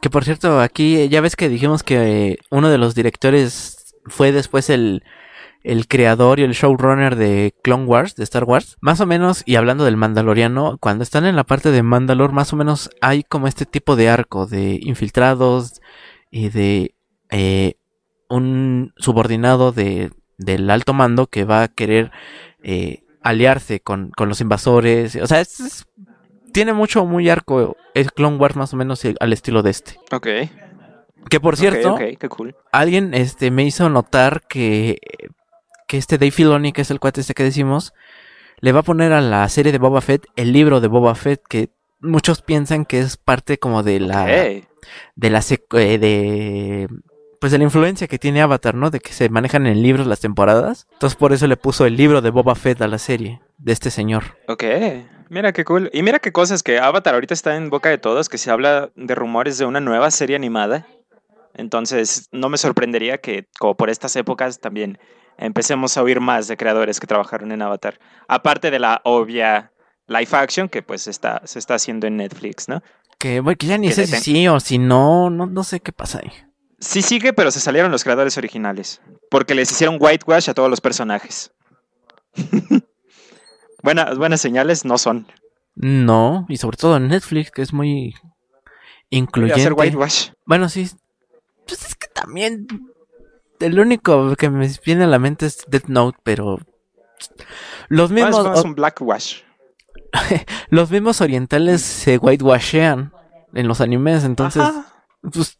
que 0.00 0.10
por 0.10 0.24
cierto, 0.24 0.60
aquí 0.60 1.08
ya 1.08 1.20
ves 1.20 1.36
que 1.36 1.48
dijimos 1.48 1.82
que 1.82 2.30
eh, 2.32 2.38
uno 2.50 2.68
de 2.70 2.78
los 2.78 2.94
directores 2.94 3.94
fue 4.06 4.32
después 4.32 4.68
el, 4.70 5.02
el 5.64 5.88
creador 5.88 6.38
y 6.38 6.42
el 6.44 6.52
showrunner 6.52 7.16
de 7.16 7.54
Clone 7.62 7.84
Wars, 7.86 8.14
de 8.14 8.22
Star 8.24 8.44
Wars. 8.44 8.76
Más 8.80 9.00
o 9.00 9.06
menos, 9.06 9.42
y 9.46 9.56
hablando 9.56 9.84
del 9.84 9.96
Mandaloriano, 9.96 10.78
cuando 10.78 11.02
están 11.02 11.24
en 11.26 11.34
la 11.36 11.44
parte 11.44 11.70
de 11.72 11.82
Mandalor, 11.82 12.32
más 12.32 12.52
o 12.52 12.56
menos 12.56 12.90
hay 13.00 13.22
como 13.24 13.48
este 13.48 13.64
tipo 13.66 13.96
de 13.96 14.08
arco 14.08 14.46
de 14.46 14.78
infiltrados 14.82 15.80
y 16.30 16.50
de 16.50 16.94
eh, 17.30 17.74
un 18.28 18.92
subordinado 18.96 19.72
de, 19.72 20.10
del 20.38 20.68
alto 20.70 20.92
mando 20.92 21.26
que 21.26 21.44
va 21.44 21.62
a 21.62 21.68
querer 21.68 22.12
eh, 22.62 23.02
aliarse 23.22 23.80
con, 23.80 24.10
con 24.16 24.28
los 24.28 24.40
invasores. 24.40 25.16
O 25.16 25.26
sea, 25.26 25.40
es- 25.40 25.60
es 25.60 25.86
tiene 26.52 26.72
mucho, 26.72 27.04
muy 27.04 27.28
arco. 27.30 27.76
Es 27.94 28.12
Clone 28.12 28.36
Wars 28.36 28.54
más 28.54 28.72
o 28.72 28.76
menos 28.76 29.02
al 29.18 29.32
estilo 29.32 29.62
de 29.62 29.70
este. 29.70 29.98
Ok. 30.12 30.28
Que 31.28 31.40
por 31.40 31.56
cierto, 31.56 31.96
cool. 32.28 32.54
alguien 32.70 33.12
este, 33.14 33.50
me 33.50 33.64
hizo 33.64 33.88
notar 33.88 34.42
que, 34.48 34.98
que 35.86 35.98
este 35.98 36.18
Dave 36.18 36.30
Filoni, 36.30 36.72
que 36.72 36.82
es 36.82 36.90
el 36.90 37.00
cuate 37.00 37.20
este 37.20 37.34
que 37.34 37.42
decimos, 37.42 37.92
le 38.60 38.72
va 38.72 38.80
a 38.80 38.84
poner 38.84 39.12
a 39.12 39.20
la 39.20 39.48
serie 39.48 39.72
de 39.72 39.78
Boba 39.78 40.00
Fett 40.00 40.26
el 40.36 40.52
libro 40.52 40.80
de 40.80 40.88
Boba 40.88 41.14
Fett 41.14 41.42
que 41.48 41.70
muchos 42.00 42.42
piensan 42.42 42.84
que 42.84 43.00
es 43.00 43.16
parte 43.16 43.58
como 43.58 43.82
de 43.82 44.00
la 44.00 44.26
de 44.26 45.30
la 45.30 45.40
eh, 45.40 45.98
de 45.98 46.88
pues 47.40 47.52
de 47.52 47.58
la 47.58 47.64
influencia 47.64 48.06
que 48.06 48.18
tiene 48.18 48.40
Avatar, 48.40 48.74
¿no? 48.74 48.90
De 48.90 49.00
que 49.00 49.12
se 49.12 49.28
manejan 49.28 49.66
en 49.66 49.82
libros 49.82 50.06
las 50.06 50.20
temporadas. 50.20 50.86
Entonces 50.92 51.16
por 51.16 51.32
eso 51.34 51.46
le 51.46 51.58
puso 51.58 51.84
el 51.84 51.96
libro 51.96 52.22
de 52.22 52.30
Boba 52.30 52.54
Fett 52.54 52.80
a 52.80 52.88
la 52.88 52.98
serie 52.98 53.42
de 53.58 53.72
este 53.72 53.90
señor. 53.90 54.38
Ok. 54.48 54.64
Mira 55.28 55.52
qué 55.52 55.64
cool. 55.64 55.90
Y 55.92 56.02
mira 56.02 56.20
qué 56.20 56.32
cosas 56.32 56.62
que 56.62 56.78
Avatar 56.78 57.14
ahorita 57.14 57.34
está 57.34 57.56
en 57.56 57.68
boca 57.68 57.88
de 57.88 57.98
todos, 57.98 58.28
que 58.28 58.38
se 58.38 58.50
habla 58.50 58.90
de 58.94 59.14
rumores 59.14 59.58
de 59.58 59.66
una 59.66 59.80
nueva 59.80 60.10
serie 60.10 60.36
animada. 60.36 60.86
Entonces, 61.54 62.28
no 62.32 62.48
me 62.48 62.58
sorprendería 62.58 63.18
que, 63.18 63.48
como 63.58 63.76
por 63.76 63.90
estas 63.90 64.16
épocas, 64.16 64.60
también 64.60 64.98
empecemos 65.38 65.96
a 65.96 66.02
oír 66.02 66.20
más 66.20 66.48
de 66.48 66.56
creadores 66.56 67.00
que 67.00 67.06
trabajaron 67.06 67.52
en 67.52 67.62
Avatar. 67.62 67.98
Aparte 68.28 68.70
de 68.70 68.78
la 68.78 69.00
obvia 69.04 69.72
live 70.06 70.28
action 70.32 70.68
que 70.68 70.82
pues 70.82 71.06
está, 71.06 71.42
se 71.44 71.58
está 71.58 71.74
haciendo 71.74 72.06
en 72.06 72.16
Netflix, 72.16 72.68
¿no? 72.68 72.82
Que, 73.18 73.40
bueno, 73.40 73.56
que 73.56 73.66
ya 73.66 73.78
ni 73.78 73.88
Que 73.88 73.94
sé 73.94 74.06
si 74.06 74.16
sí 74.16 74.48
o 74.48 74.60
si 74.60 74.78
no, 74.78 75.30
no, 75.30 75.46
no 75.46 75.64
sé 75.64 75.80
qué 75.80 75.92
pasa 75.92 76.20
ahí. 76.22 76.32
Sí 76.78 77.00
sigue, 77.00 77.32
pero 77.32 77.50
se 77.50 77.60
salieron 77.60 77.90
los 77.90 78.04
creadores 78.04 78.36
originales. 78.36 79.00
Porque 79.30 79.54
les 79.54 79.70
hicieron 79.70 79.96
whitewash 79.98 80.50
a 80.50 80.54
todos 80.54 80.68
los 80.68 80.80
personajes. 80.80 81.52
buenas, 83.82 84.18
buenas 84.18 84.40
señales 84.40 84.84
no 84.84 84.98
son. 84.98 85.26
No, 85.76 86.46
y 86.48 86.56
sobre 86.58 86.76
todo 86.76 86.96
en 86.96 87.08
Netflix, 87.08 87.50
que 87.50 87.62
es 87.62 87.72
muy 87.72 88.14
incluyente. 89.10 89.60
hacer 89.60 89.72
whitewash. 89.72 90.30
Bueno, 90.44 90.68
sí. 90.68 90.88
Pues 91.66 91.84
es 91.84 91.94
que 91.94 92.08
también. 92.08 92.66
El 93.60 93.78
único 93.78 94.34
que 94.36 94.50
me 94.50 94.70
viene 94.84 95.04
a 95.04 95.06
la 95.06 95.18
mente 95.18 95.46
es 95.46 95.64
Death 95.68 95.86
Note, 95.86 96.18
pero. 96.22 96.58
Los 97.88 98.10
mismos, 98.10 98.44
más 98.44 98.64
un 98.64 98.74
blackwash. 98.74 99.42
los 100.68 100.90
mismos 100.90 101.20
orientales 101.20 101.82
se 101.82 102.18
whitewashean. 102.18 103.12
en 103.54 103.68
los 103.68 103.80
animes, 103.80 104.24
entonces, 104.24 104.62
pues, 105.22 105.56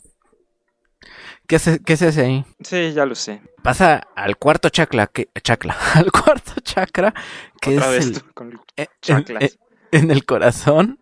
¿qué 1.46 1.59
se, 1.59 1.80
¿qué 1.82 1.96
se 1.96 2.09
hace 2.09 2.24
ahí? 2.24 2.44
Sí, 2.61 2.92
ya 2.92 3.07
lo 3.07 3.14
sé. 3.14 3.42
Pasa 3.62 4.09
al 4.16 4.36
cuarto 4.36 4.68
chakra, 4.68 5.07
que, 5.07 5.28
chakra, 5.42 5.76
al 5.94 6.11
cuarto 6.11 6.61
chakra, 6.62 7.14
que 7.61 7.76
es 7.76 8.22
eh, 8.76 8.88
eh, 9.07 9.50
en, 9.92 10.11
el 10.11 10.24
corazón, 10.24 11.00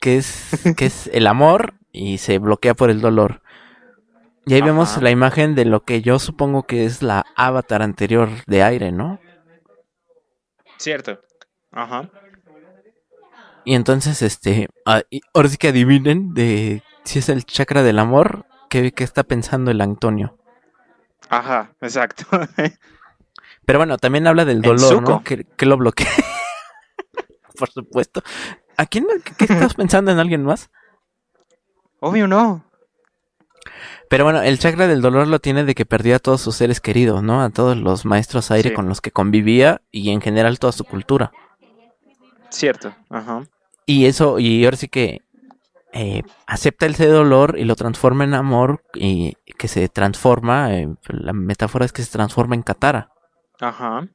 que 0.00 0.16
es, 0.16 0.50
que 0.76 0.86
es 0.86 1.08
el 1.12 1.26
amor 1.26 1.74
y 1.92 2.18
se 2.18 2.38
bloquea 2.38 2.74
por 2.74 2.90
el 2.90 3.00
dolor. 3.00 3.42
Y 4.48 4.54
ahí 4.54 4.62
vemos 4.62 5.02
la 5.02 5.10
imagen 5.10 5.56
de 5.56 5.64
lo 5.64 5.82
que 5.82 6.02
yo 6.02 6.20
supongo 6.20 6.62
que 6.62 6.84
es 6.84 7.02
la 7.02 7.26
avatar 7.34 7.82
anterior 7.82 8.28
de 8.46 8.62
aire, 8.62 8.92
¿no? 8.92 9.18
Cierto. 10.76 11.20
Ajá. 11.72 12.08
Y 13.64 13.74
entonces, 13.74 14.22
este, 14.22 14.68
ah, 14.84 15.02
ahora 15.34 15.48
sí 15.48 15.56
que 15.56 15.68
adivinen 15.68 16.32
de 16.32 16.84
si 17.02 17.18
es 17.18 17.28
el 17.28 17.44
chakra 17.44 17.82
del 17.82 17.98
amor, 17.98 18.46
¿qué, 18.70 18.92
está 18.98 19.24
pensando 19.24 19.72
el 19.72 19.80
Antonio? 19.80 20.38
Ajá, 21.28 21.74
exacto. 21.80 22.24
Pero 23.64 23.80
bueno, 23.80 23.98
también 23.98 24.28
habla 24.28 24.44
del 24.44 24.62
dolor, 24.62 25.02
¿no? 25.02 25.24
Que, 25.24 25.66
lo 25.66 25.76
bloquea. 25.76 26.06
Por 27.58 27.68
supuesto. 27.68 28.22
¿A 28.76 28.86
quién 28.86 29.06
qué 29.36 29.46
estás 29.46 29.74
pensando 29.74 30.12
en 30.12 30.20
alguien 30.20 30.44
más? 30.44 30.70
Obvio 31.98 32.28
no. 32.28 32.64
Pero 34.08 34.24
bueno, 34.24 34.42
el 34.42 34.58
chakra 34.58 34.86
del 34.86 35.00
dolor 35.00 35.26
lo 35.26 35.38
tiene 35.38 35.64
de 35.64 35.74
que 35.74 35.86
perdió 35.86 36.16
a 36.16 36.18
todos 36.18 36.40
sus 36.40 36.56
seres 36.56 36.80
queridos, 36.80 37.22
¿no? 37.22 37.42
A 37.42 37.50
todos 37.50 37.76
los 37.76 38.04
maestros 38.04 38.50
aire 38.50 38.72
con 38.72 38.88
los 38.88 39.00
que 39.00 39.10
convivía 39.10 39.82
y 39.90 40.10
en 40.10 40.20
general 40.20 40.58
toda 40.58 40.72
su 40.72 40.84
cultura. 40.84 41.32
Cierto, 42.50 42.94
ajá. 43.10 43.44
Y 43.84 44.06
eso, 44.06 44.38
y 44.38 44.64
ahora 44.64 44.76
sí 44.76 44.88
que 44.88 45.22
eh, 45.92 46.22
acepta 46.46 46.86
ese 46.86 47.06
dolor 47.06 47.56
y 47.58 47.64
lo 47.64 47.76
transforma 47.76 48.24
en 48.24 48.34
amor 48.34 48.82
y 48.94 49.34
que 49.58 49.68
se 49.68 49.88
transforma, 49.88 50.74
eh, 50.74 50.88
la 51.08 51.32
metáfora 51.32 51.84
es 51.84 51.92
que 51.92 52.02
se 52.02 52.10
transforma 52.10 52.54
en 52.54 52.62
Katara. 52.62 53.10
Ajá. 53.60 54.06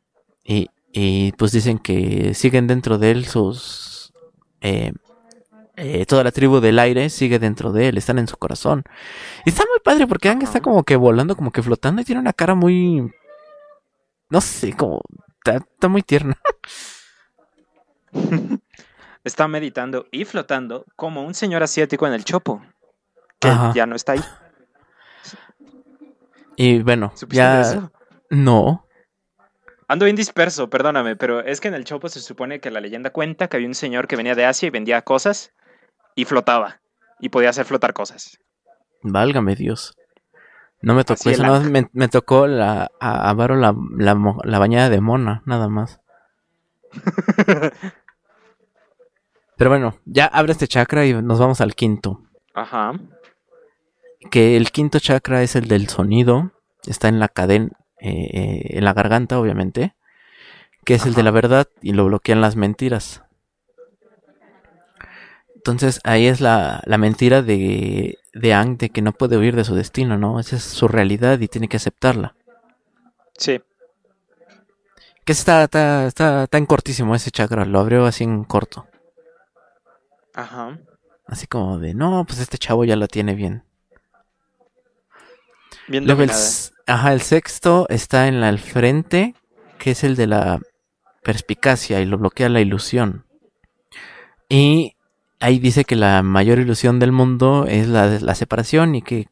Y, 0.43 0.69
y 0.91 1.31
pues 1.33 1.51
dicen 1.51 1.79
que 1.79 2.33
siguen 2.33 2.67
dentro 2.67 2.97
de 2.97 3.11
él 3.11 3.25
sus... 3.25 4.13
Eh, 4.61 4.93
eh, 5.83 6.05
toda 6.05 6.23
la 6.23 6.31
tribu 6.31 6.59
del 6.59 6.77
aire 6.77 7.09
sigue 7.09 7.39
dentro 7.39 7.71
de 7.71 7.87
él, 7.87 7.97
están 7.97 8.19
en 8.19 8.27
su 8.27 8.37
corazón. 8.37 8.83
Y 9.45 9.49
está 9.49 9.63
muy 9.67 9.79
padre 9.83 10.05
porque 10.05 10.29
Ang 10.29 10.43
está 10.43 10.61
como 10.61 10.83
que 10.83 10.95
volando, 10.95 11.35
como 11.35 11.51
que 11.51 11.63
flotando 11.63 12.03
y 12.03 12.05
tiene 12.05 12.21
una 12.21 12.33
cara 12.33 12.53
muy... 12.53 13.11
No 14.29 14.41
sé, 14.41 14.73
como... 14.73 15.01
Está, 15.43 15.87
muy 15.87 16.03
tierna. 16.03 16.37
está 19.23 19.47
meditando 19.47 20.05
y 20.11 20.25
flotando 20.25 20.85
como 20.95 21.23
un 21.23 21.33
señor 21.33 21.63
asiático 21.63 22.05
en 22.05 22.13
el 22.13 22.25
chopo. 22.25 22.61
Que 23.39 23.49
ya 23.73 23.87
no 23.87 23.95
está 23.95 24.11
ahí. 24.11 24.21
Y 26.57 26.83
bueno, 26.83 27.11
ya... 27.29 27.89
No. 28.29 28.85
Ando 29.87 30.07
indisperso, 30.07 30.69
perdóname, 30.69 31.15
pero 31.15 31.39
es 31.39 31.59
que 31.59 31.69
en 31.69 31.73
el 31.73 31.85
Chopo 31.85 32.07
se 32.07 32.21
supone 32.21 32.61
que 32.61 32.71
la 32.71 32.79
leyenda 32.79 33.09
cuenta 33.09 33.49
que 33.49 33.57
había 33.57 33.67
un 33.67 33.75
señor 33.75 34.07
que 34.07 34.15
venía 34.15 34.35
de 34.35 34.45
Asia 34.45 34.67
y 34.67 34.69
vendía 34.69 35.01
cosas 35.01 35.51
y 36.15 36.25
flotaba. 36.25 36.81
Y 37.19 37.29
podía 37.29 37.49
hacer 37.49 37.65
flotar 37.65 37.93
cosas. 37.93 38.39
Válgame 39.03 39.55
Dios. 39.55 39.95
No 40.81 40.95
me 40.95 41.03
tocó 41.03 41.29
eso, 41.29 41.43
no, 41.43 41.61
me, 41.93 42.07
tocó 42.07 42.47
la, 42.47 42.89
a, 42.99 43.33
Varo 43.33 43.55
la, 43.55 43.75
la, 43.97 44.59
bañada 44.59 44.89
de 44.89 44.99
mona, 44.99 45.43
nada 45.45 45.69
más. 45.69 46.01
Pero 49.57 49.69
bueno, 49.69 49.99
ya 50.05 50.25
abre 50.25 50.53
este 50.53 50.67
chakra 50.67 51.05
y 51.05 51.13
nos 51.13 51.39
vamos 51.39 51.61
al 51.61 51.75
quinto. 51.75 52.23
Ajá. 52.55 52.93
Que 54.31 54.57
el 54.57 54.71
quinto 54.71 54.97
chakra 54.97 55.43
es 55.43 55.55
el 55.55 55.67
del 55.67 55.87
sonido. 55.87 56.51
Está 56.87 57.09
en 57.09 57.19
la 57.19 57.27
cadena, 57.27 57.69
eh, 57.99 58.29
eh, 58.33 58.77
en 58.77 58.83
la 58.83 58.93
garganta, 58.93 59.39
obviamente. 59.39 59.93
Que 60.83 60.95
es 60.95 61.05
el 61.05 61.13
de 61.13 61.21
la 61.21 61.29
verdad 61.29 61.67
y 61.83 61.93
lo 61.93 62.05
bloquean 62.05 62.41
las 62.41 62.55
mentiras. 62.55 63.23
Entonces 65.61 65.99
ahí 66.03 66.25
es 66.25 66.41
la, 66.41 66.81
mentira 66.97 67.43
de, 67.43 68.17
de 68.33 68.53
Ang 68.55 68.79
de 68.79 68.89
que 68.89 69.03
no 69.03 69.11
puede 69.11 69.37
huir 69.37 69.55
de 69.55 69.63
su 69.63 69.75
destino, 69.75 70.17
¿no? 70.17 70.39
Esa 70.39 70.55
es 70.55 70.63
su 70.63 70.87
realidad 70.87 71.39
y 71.39 71.47
tiene 71.47 71.67
que 71.67 71.77
aceptarla. 71.77 72.33
Sí. 73.37 73.61
Que 75.23 75.31
está, 75.33 75.65
está, 75.65 76.07
está, 76.07 76.47
en 76.53 76.65
cortísimo 76.65 77.13
ese 77.13 77.29
chakra, 77.29 77.65
lo 77.65 77.79
abrió 77.79 78.07
así 78.07 78.23
en 78.23 78.43
corto. 78.43 78.87
Ajá. 80.33 80.79
Así 81.27 81.45
como 81.45 81.77
de, 81.77 81.93
no, 81.93 82.25
pues 82.25 82.39
este 82.39 82.57
chavo 82.57 82.83
ya 82.83 82.95
lo 82.95 83.07
tiene 83.07 83.35
bien. 83.35 83.63
Bien 85.87 86.07
Luego 86.07 86.23
el, 86.23 86.31
ajá, 86.87 87.13
el 87.13 87.21
sexto 87.21 87.85
está 87.87 88.27
en 88.27 88.41
la 88.41 88.49
al 88.49 88.57
frente, 88.57 89.35
que 89.77 89.91
es 89.91 90.03
el 90.03 90.15
de 90.15 90.25
la 90.25 90.59
perspicacia 91.21 92.01
y 92.01 92.05
lo 92.05 92.17
bloquea 92.17 92.49
la 92.49 92.61
ilusión. 92.61 93.27
Y 94.49 94.95
ahí 95.41 95.59
dice 95.59 95.83
que 95.83 95.95
la 95.95 96.23
mayor 96.23 96.59
ilusión 96.59 96.99
del 96.99 97.11
mundo 97.11 97.65
es 97.67 97.87
la, 97.87 98.07
la 98.07 98.35
separación 98.35 98.95
y 98.95 99.01
que 99.01 99.27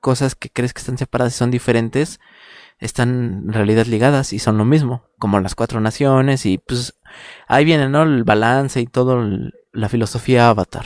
cosas 0.00 0.34
que 0.34 0.50
crees 0.50 0.74
que 0.74 0.80
están 0.80 0.98
separadas 0.98 1.34
y 1.34 1.38
son 1.38 1.50
diferentes 1.50 2.20
están 2.78 3.44
en 3.46 3.52
realidad 3.52 3.86
ligadas 3.86 4.32
y 4.32 4.40
son 4.40 4.58
lo 4.58 4.64
mismo, 4.64 5.04
como 5.18 5.38
las 5.40 5.54
cuatro 5.54 5.80
naciones 5.80 6.44
y 6.46 6.58
pues 6.58 6.98
ahí 7.46 7.64
viene, 7.64 7.88
¿no? 7.88 8.02
El 8.02 8.24
balance 8.24 8.80
y 8.80 8.86
todo 8.86 9.22
la 9.72 9.88
filosofía 9.88 10.48
avatar. 10.48 10.84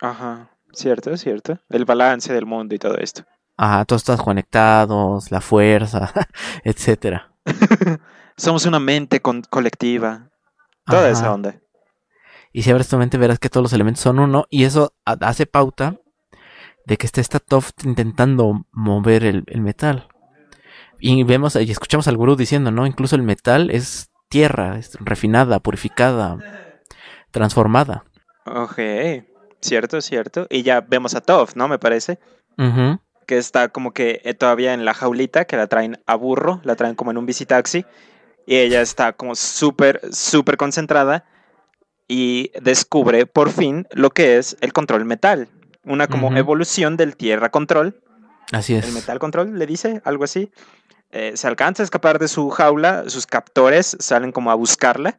Ajá, 0.00 0.50
cierto, 0.72 1.16
cierto. 1.16 1.58
El 1.70 1.86
balance 1.86 2.32
del 2.32 2.44
mundo 2.44 2.74
y 2.74 2.78
todo 2.78 2.98
esto. 2.98 3.24
Ajá, 3.56 3.84
todos 3.86 4.02
están 4.02 4.18
conectados, 4.18 5.30
la 5.30 5.40
fuerza, 5.40 6.12
etcétera. 6.64 7.32
Somos 8.36 8.66
una 8.66 8.80
mente 8.80 9.20
colectiva. 9.20 10.28
Toda 10.86 11.08
esa 11.08 11.32
onda. 11.32 11.58
Y 12.56 12.62
si 12.62 12.70
abres 12.70 12.88
tu 12.88 12.96
mente 12.96 13.18
verás 13.18 13.40
que 13.40 13.50
todos 13.50 13.64
los 13.64 13.72
elementos 13.72 14.00
son 14.00 14.20
uno 14.20 14.46
y 14.48 14.62
eso 14.62 14.94
hace 15.04 15.44
pauta 15.44 15.96
de 16.86 16.96
que 16.96 17.04
está 17.04 17.20
esta 17.20 17.40
Toft 17.40 17.84
intentando 17.84 18.64
mover 18.70 19.24
el, 19.24 19.44
metal. 19.60 20.06
Y 21.00 21.24
vemos 21.24 21.56
y 21.56 21.68
escuchamos 21.68 22.06
al 22.06 22.16
gurú 22.16 22.36
diciendo, 22.36 22.70
¿no? 22.70 22.86
Incluso 22.86 23.16
el 23.16 23.24
metal 23.24 23.72
es 23.72 24.12
tierra, 24.28 24.78
es 24.78 24.96
refinada, 25.00 25.58
purificada, 25.58 26.38
transformada. 27.32 28.04
Ok, 28.46 28.78
cierto, 29.60 30.00
cierto. 30.00 30.46
Y 30.48 30.62
ya 30.62 30.80
vemos 30.80 31.16
a 31.16 31.22
Toft, 31.22 31.56
¿no? 31.56 31.66
Me 31.66 31.80
parece. 31.80 32.20
Que 33.26 33.36
está 33.36 33.70
como 33.70 33.92
que 33.92 34.20
eh, 34.22 34.34
todavía 34.34 34.74
en 34.74 34.84
la 34.84 34.94
jaulita, 34.94 35.44
que 35.46 35.56
la 35.56 35.66
traen 35.66 36.00
a 36.06 36.14
burro, 36.14 36.60
la 36.62 36.76
traen 36.76 36.94
como 36.94 37.10
en 37.10 37.18
un 37.18 37.26
visitaxi. 37.26 37.84
Y 38.46 38.58
ella 38.58 38.80
está 38.80 39.12
como 39.12 39.34
súper, 39.34 40.00
súper 40.12 40.56
concentrada 40.56 41.24
y 42.08 42.50
descubre 42.60 43.26
por 43.26 43.50
fin 43.50 43.86
lo 43.92 44.10
que 44.10 44.38
es 44.38 44.56
el 44.60 44.72
control 44.72 45.04
metal, 45.04 45.48
una 45.84 46.06
como 46.06 46.36
evolución 46.36 46.96
del 46.96 47.16
tierra 47.16 47.50
control. 47.50 48.00
Así 48.52 48.74
es. 48.74 48.86
El 48.86 48.92
metal 48.92 49.18
control 49.18 49.58
le 49.58 49.66
dice, 49.66 50.02
algo 50.04 50.24
así. 50.24 50.50
Eh, 51.10 51.32
se 51.36 51.46
alcanza 51.46 51.82
a 51.82 51.84
escapar 51.84 52.18
de 52.18 52.28
su 52.28 52.50
jaula, 52.50 53.04
sus 53.08 53.26
captores 53.26 53.96
salen 54.00 54.32
como 54.32 54.50
a 54.50 54.54
buscarla. 54.54 55.18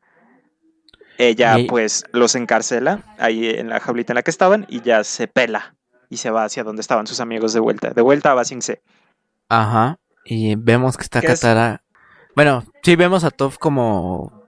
Ella 1.18 1.56
pues 1.70 2.04
los 2.12 2.36
encarcela 2.36 3.04
ahí 3.18 3.50
en 3.50 3.70
la 3.70 3.80
jaulita 3.80 4.12
en 4.12 4.16
la 4.16 4.24
que 4.24 4.32
estaban 4.32 4.66
y 4.68 4.82
ya 4.82 5.04
se 5.06 5.28
pela 5.28 5.76
y 6.10 6.18
se 6.18 6.30
va 6.30 6.44
hacia 6.44 6.64
donde 6.66 6.82
estaban 6.82 7.08
sus 7.08 7.22
amigos 7.22 7.54
de 7.54 7.62
vuelta, 7.62 7.92
de 7.92 8.02
vuelta 8.02 8.32
a 8.32 8.34
Basing 8.34 8.62
C. 8.62 8.82
Ajá, 9.48 9.98
y 10.26 10.56
vemos 10.56 10.98
que 10.98 11.04
está 11.04 11.22
Katara. 11.22 11.84
Bueno, 12.36 12.66
sí 12.84 12.98
vemos 12.98 13.24
a 13.24 13.32
Toph 13.32 13.58
como 13.58 14.45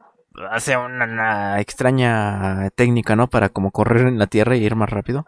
hace 0.52 0.78
una, 0.78 1.60
extraña 1.60 2.70
técnica, 2.76 3.16
¿no? 3.16 3.28
Para 3.28 3.50
como 3.50 3.72
correr 3.72 4.08
en 4.08 4.20
la 4.20 4.28
tierra 4.28 4.56
y 4.56 4.64
ir 4.64 4.76
más 4.76 4.90
rápido. 4.90 5.26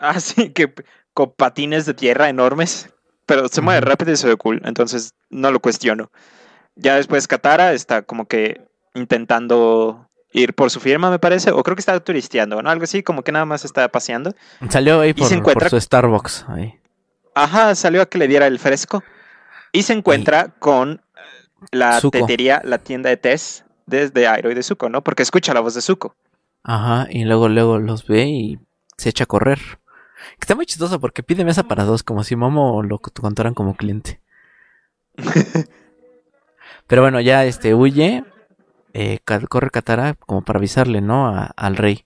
Ah, 0.00 0.20
sí, 0.20 0.50
que 0.50 0.72
con 1.12 1.32
patines 1.32 1.86
de 1.86 1.94
tierra 1.94 2.28
enormes. 2.28 2.90
Pero 3.26 3.48
se 3.48 3.62
mueve 3.62 3.80
rápido 3.80 4.12
y 4.12 4.16
se 4.16 4.28
ve 4.28 4.36
cool. 4.36 4.60
Entonces 4.64 5.14
no 5.30 5.50
lo 5.50 5.60
cuestiono. 5.60 6.10
Ya 6.76 6.96
después 6.96 7.26
Katara 7.26 7.72
está 7.72 8.02
como 8.02 8.26
que 8.26 8.60
intentando 8.92 10.10
ir 10.32 10.52
por 10.52 10.70
su 10.70 10.78
firma, 10.78 11.10
me 11.10 11.18
parece. 11.18 11.50
O 11.50 11.62
creo 11.62 11.74
que 11.74 11.80
está 11.80 11.98
turisteando, 12.00 12.60
¿no? 12.60 12.68
Algo 12.68 12.84
así, 12.84 13.02
como 13.02 13.22
que 13.22 13.32
nada 13.32 13.46
más 13.46 13.64
está 13.64 13.88
paseando. 13.88 14.34
Salió 14.68 15.00
ahí 15.00 15.14
por, 15.14 15.70
su 15.70 15.80
Starbucks. 15.80 16.44
Ahí. 16.48 16.78
Ajá, 17.34 17.74
salió 17.74 18.02
a 18.02 18.06
que 18.06 18.18
le 18.18 18.28
diera 18.28 18.46
el 18.46 18.58
fresco. 18.58 19.02
Y 19.72 19.84
se 19.84 19.94
encuentra 19.94 20.48
con 20.58 21.00
la 21.70 22.00
tetería, 22.02 22.60
la 22.62 22.76
tienda 22.76 23.08
de 23.08 23.16
Tess 23.16 23.64
desde 23.86 24.26
Airo 24.26 24.50
y 24.50 24.54
de 24.54 24.62
Zuko, 24.62 24.88
¿no? 24.88 25.02
Porque 25.02 25.22
escucha 25.22 25.54
la 25.54 25.60
voz 25.60 25.74
de 25.74 25.82
Zuko. 25.82 26.14
Ajá, 26.62 27.06
y 27.10 27.24
luego, 27.24 27.48
luego 27.48 27.78
los 27.78 28.06
ve 28.06 28.26
y 28.26 28.58
se 28.96 29.10
echa 29.10 29.24
a 29.24 29.26
correr. 29.26 29.58
Está 30.40 30.54
muy 30.54 30.66
chistoso 30.66 31.00
porque 31.00 31.22
pide 31.22 31.44
mesa 31.44 31.64
para 31.64 31.84
dos, 31.84 32.02
como 32.02 32.24
si 32.24 32.36
Momo 32.36 32.82
lo 32.82 32.98
contaran 32.98 33.54
como 33.54 33.76
cliente. 33.76 34.20
Pero 36.86 37.02
bueno, 37.02 37.20
ya 37.20 37.44
este 37.44 37.74
huye, 37.74 38.24
eh, 38.92 39.18
corre 39.24 39.70
Katara 39.70 40.14
como 40.14 40.42
para 40.42 40.58
avisarle, 40.58 41.00
¿no? 41.00 41.32
al 41.56 41.76
rey. 41.76 42.04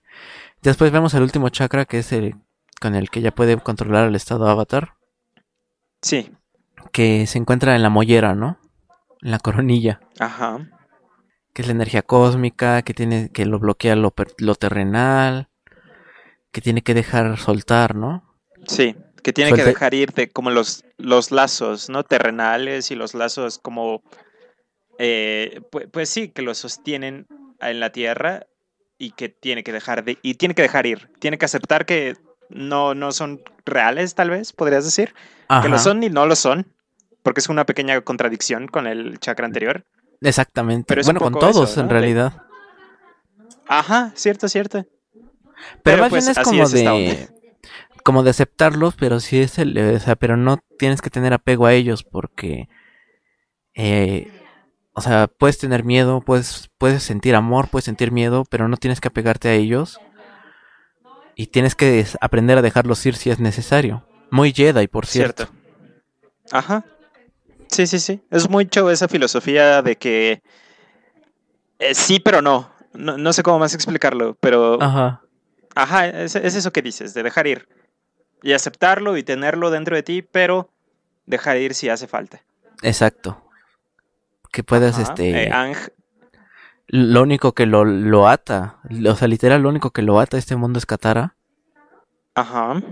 Después 0.63 0.91
vemos 0.91 1.15
el 1.15 1.23
último 1.23 1.49
chakra 1.49 1.85
que 1.85 1.99
es 1.99 2.13
el 2.13 2.35
con 2.81 2.95
el 2.95 3.11
que 3.11 3.21
ya 3.21 3.33
puede 3.33 3.57
controlar 3.59 4.07
el 4.07 4.15
estado 4.15 4.49
avatar. 4.49 4.95
Sí. 6.01 6.33
Que 6.93 7.27
se 7.27 7.39
encuentra 7.39 7.75
en 7.75 7.83
la 7.83 7.91
mollera, 7.91 8.35
¿no? 8.35 8.59
En 9.21 9.33
la 9.33 9.39
coronilla. 9.41 10.01
Ajá. 10.21 10.59
Que 11.59 11.63
es 11.63 11.67
la 11.67 11.73
energía 11.73 12.03
cósmica, 12.03 12.83
que 12.83 12.95
tiene, 12.95 13.31
que 13.33 13.45
lo 13.45 13.59
bloquea 13.59 13.97
lo, 13.97 14.15
lo 14.39 14.55
terrenal, 14.55 15.49
que 16.53 16.61
tiene 16.61 16.83
que 16.83 16.95
dejar 16.95 17.37
soltar, 17.37 17.97
¿no? 17.97 18.23
Sí, 18.69 18.95
que 19.25 19.33
tiene 19.33 19.53
que 19.53 19.65
dejar 19.65 19.93
ir 19.93 20.13
de 20.13 20.29
como 20.29 20.51
los, 20.51 20.85
los 20.99 21.33
lazos, 21.33 21.91
¿no? 21.91 22.05
Terrenales 22.05 22.93
y 22.93 22.95
los 22.95 23.13
lazos 23.13 23.59
como, 23.59 24.05
eh, 25.01 25.63
pues, 25.73 25.89
pues, 25.91 26.09
sí, 26.09 26.29
que 26.29 26.43
lo 26.43 26.55
sostienen 26.55 27.27
en 27.61 27.81
la 27.81 27.91
tierra 27.91 28.47
y 28.97 29.11
que 29.11 29.29
tiene 29.29 29.65
que 29.65 29.73
dejar 29.73 30.05
de, 30.05 30.17
y 30.23 30.35
tiene 30.35 30.55
que 30.55 30.63
dejar 30.63 30.87
ir, 30.87 31.11
tiene 31.19 31.39
que 31.39 31.47
aceptar 31.47 31.87
que 31.87 32.15
no, 32.51 32.95
no 32.95 33.11
son 33.11 33.43
reales, 33.67 34.15
tal 34.15 34.31
vez, 34.31 34.53
podrías 34.53 34.85
decir, 34.85 35.13
que 35.61 35.69
lo 35.69 35.81
son 35.81 36.05
y 36.05 36.09
no 36.09 36.25
lo 36.25 36.37
son, 36.37 36.73
porque 37.25 37.41
es 37.41 37.49
una 37.49 37.67
pequeña 37.67 38.01
contradicción 38.03 38.69
con 38.69 38.87
el 38.87 39.19
chakra 39.19 39.45
anterior. 39.45 39.85
Exactamente. 40.21 40.87
Pero 40.89 41.03
bueno, 41.05 41.21
con 41.21 41.39
todos 41.39 41.77
en 41.79 41.89
realidad. 41.89 42.43
Ajá, 43.67 44.13
cierto, 44.15 44.49
cierto. 44.49 44.87
Pero, 45.83 46.03
más 46.03 46.11
bien 46.11 46.25
pues, 46.25 46.37
es 46.37 46.45
como 46.45 46.69
de 46.69 47.29
como 48.03 48.23
de 48.23 48.31
aceptarlos, 48.31 48.95
pero 48.95 49.21
sí 49.21 49.41
es 49.41 49.59
el, 49.59 49.77
o 49.77 50.01
sea, 50.01 50.17
pero 50.17 50.37
no 50.37 50.59
tienes 50.79 51.03
que 51.03 51.11
tener 51.11 51.35
apego 51.35 51.67
a 51.67 51.75
ellos 51.75 52.05
porque 52.05 52.69
eh, 53.75 54.31
o 54.99 55.01
sea, 55.01 55.29
puedes 55.29 55.59
tener 55.59 55.85
miedo, 55.85 56.21
puedes, 56.21 56.71
puedes 56.77 57.05
sentir 57.05 57.37
amor, 57.37 57.69
puedes 57.69 57.85
sentir 57.85 58.11
miedo, 58.11 58.45
pero 58.51 58.67
no 58.67 58.77
tienes 58.77 59.01
que 59.01 59.07
apegarte 59.07 59.49
a 59.49 59.55
ellos. 59.55 60.01
Y 61.37 61.47
tienes 61.47 61.77
que 61.77 62.05
aprender 62.21 62.59
a 62.59 62.63
dejarlos 62.63 63.07
ir 63.07 63.15
si 63.15 63.31
es 63.31 63.39
necesario. 63.39 64.05
Muy 64.33 64.53
Jedi, 64.53 64.89
por 64.89 65.07
cierto. 65.07 65.45
cierto. 65.45 65.55
Ajá. 66.51 66.85
Sí, 67.71 67.87
sí, 67.87 67.99
sí. 67.99 68.21
Es 68.31 68.49
mucho 68.49 68.91
esa 68.91 69.09
filosofía 69.09 69.83
de 69.83 69.97
que 69.97 70.43
eh, 71.79 71.95
sí, 71.95 72.21
pero 72.21 72.43
no. 72.43 72.71
no. 72.95 73.17
no. 73.19 73.33
sé 73.33 73.43
cómo 73.43 73.59
más 73.59 73.75
explicarlo, 73.75 74.37
pero... 74.41 74.83
Ajá. 74.83 75.23
Ajá, 75.75 76.09
es, 76.09 76.35
eso 76.35 76.73
que 76.73 76.83
dices, 76.83 77.15
de 77.15 77.23
dejar 77.23 77.47
ir. 77.47 77.69
Y 78.43 78.53
aceptarlo 78.53 79.17
y 79.17 79.23
tenerlo 79.23 79.71
dentro 79.71 79.95
de 79.95 80.03
ti, 80.03 80.23
pero 80.23 80.71
dejar 81.27 81.57
ir 81.59 81.75
si 81.75 81.89
hace 81.89 82.09
falta. 82.09 82.43
Exacto. 82.83 83.45
Que 84.51 84.65
puedas, 84.65 84.99
este... 84.99 85.45
Eh, 85.45 85.75
lo 86.89 87.23
único 87.23 87.53
que 87.53 87.67
lo, 87.67 87.85
lo 87.85 88.29
ata, 88.29 88.79
o 89.07 89.15
sea, 89.15 89.29
literal, 89.29 89.63
lo 89.63 89.69
único 89.69 89.91
que 89.91 90.01
lo 90.01 90.19
ata 90.19 90.37
a 90.37 90.41
este 90.41 90.57
mundo 90.57 90.79
es 90.79 90.87
Katara. 90.87 91.37
Ajá. 92.35 92.83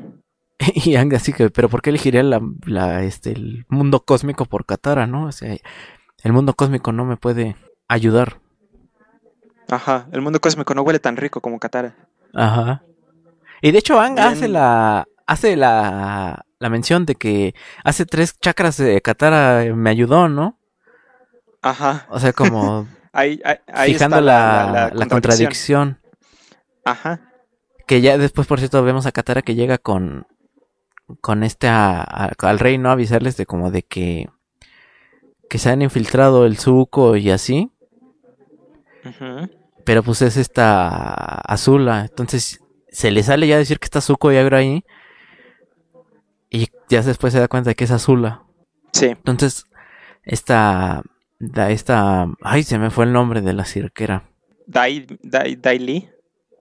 Y 0.75 0.97
Ang 0.97 1.15
así 1.15 1.33
que, 1.33 1.51
pero 1.51 1.69
¿por 1.69 1.83
qué 1.83 1.91
elegiría 1.91 2.23
la, 2.23 2.41
la, 2.65 3.03
este, 3.03 3.33
el 3.33 3.67
mundo 3.69 4.05
cósmico 4.05 4.47
por 4.47 4.67
Katara, 4.67 5.07
no? 5.07 5.27
O 5.27 5.33
sea, 5.33 5.57
el 6.23 6.33
mundo 6.33 6.55
cósmico 6.55 6.93
no 6.93 7.05
me 7.05 7.17
puede 7.17 7.57
ayudar. 7.89 8.41
Ajá, 9.69 10.09
el 10.13 10.23
mundo 10.23 10.41
cósmico 10.41 10.75
no 10.75 10.83
huele 10.83 10.99
tan 10.99 11.17
rico 11.17 11.41
como 11.41 11.59
Katara. 11.59 11.97
Ajá. 12.35 12.83
Y 13.63 13.73
de 13.73 13.79
hecho 13.79 14.01
Ang 14.01 14.19
hace 14.19 14.49
la 14.49 15.07
hace 15.27 15.57
la, 15.57 16.47
la 16.59 16.71
mención 16.71 17.05
de 17.05 17.17
que 17.17 17.55
hace 17.85 18.07
tres 18.07 18.39
chakras 18.39 18.77
de 18.77 19.01
Katara 19.01 19.75
me 19.75 19.91
ayudó, 19.91 20.29
¿no? 20.29 20.59
Ajá. 21.63 22.07
O 22.11 22.21
sea, 22.21 22.33
como 22.33 22.87
ahí, 23.13 23.41
ahí, 23.67 23.93
fijando 23.93 24.21
la, 24.21 24.91
la, 24.95 25.07
contradicción. 25.07 26.01
Ajá. 26.85 27.33
Que 27.87 28.01
ya 28.01 28.19
después, 28.19 28.47
por 28.47 28.59
cierto, 28.59 28.83
vemos 28.85 29.07
a 29.07 29.13
Katara 29.13 29.43
que 29.43 29.55
llega 29.55 29.79
con 29.79 30.27
con 31.21 31.43
este 31.43 31.69
al 31.69 32.59
rey, 32.59 32.79
¿no? 32.79 32.91
Avisarles 32.91 33.37
de 33.37 33.47
como 33.47 33.71
de 33.71 33.83
que 33.83 34.29
que 35.49 35.59
se 35.59 35.71
han 35.71 35.83
infiltrado 35.83 36.45
el 36.47 36.59
Zuko 36.59 37.17
y 37.17 37.31
así. 37.31 37.71
Pero 39.85 40.03
pues 40.03 40.23
es 40.23 40.37
esta 40.37 41.19
Azula. 41.41 42.03
Entonces 42.03 42.61
se 42.89 43.11
le 43.11 43.23
sale 43.23 43.47
ya 43.47 43.59
decir 43.59 43.79
que 43.79 43.85
está 43.85 44.01
Zuko 44.01 44.33
y 44.33 44.37
Agro 44.37 44.57
ahí. 44.57 44.85
Y 46.51 46.69
ya 46.89 47.03
después 47.03 47.33
se 47.33 47.41
da 47.41 47.49
cuenta 47.49 47.71
de 47.71 47.75
que 47.75 47.85
es 47.85 47.91
Azula. 47.91 48.45
Sí. 48.93 49.07
Entonces, 49.07 49.65
esta. 50.23 51.03
Da, 51.39 51.71
esta. 51.71 52.29
Ay, 52.41 52.63
se 52.63 52.79
me 52.79 52.91
fue 52.91 53.05
el 53.05 53.13
nombre 53.13 53.43
de 53.43 53.53
la 53.53 53.65
cirquera. 53.65 54.31
Dai, 54.67 55.07
Dai, 55.23 56.11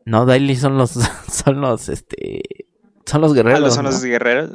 No, 0.06 0.26
Daily 0.26 0.56
son 0.56 0.78
los. 0.78 0.92
Son 1.32 1.62
los. 1.62 1.90
Este. 1.90 2.42
Son 3.06 3.22
los 3.22 3.34
guerreros. 3.34 3.72
Ah, 3.72 3.76
son 3.76 3.86
los 3.86 4.04
guerreros. 4.04 4.52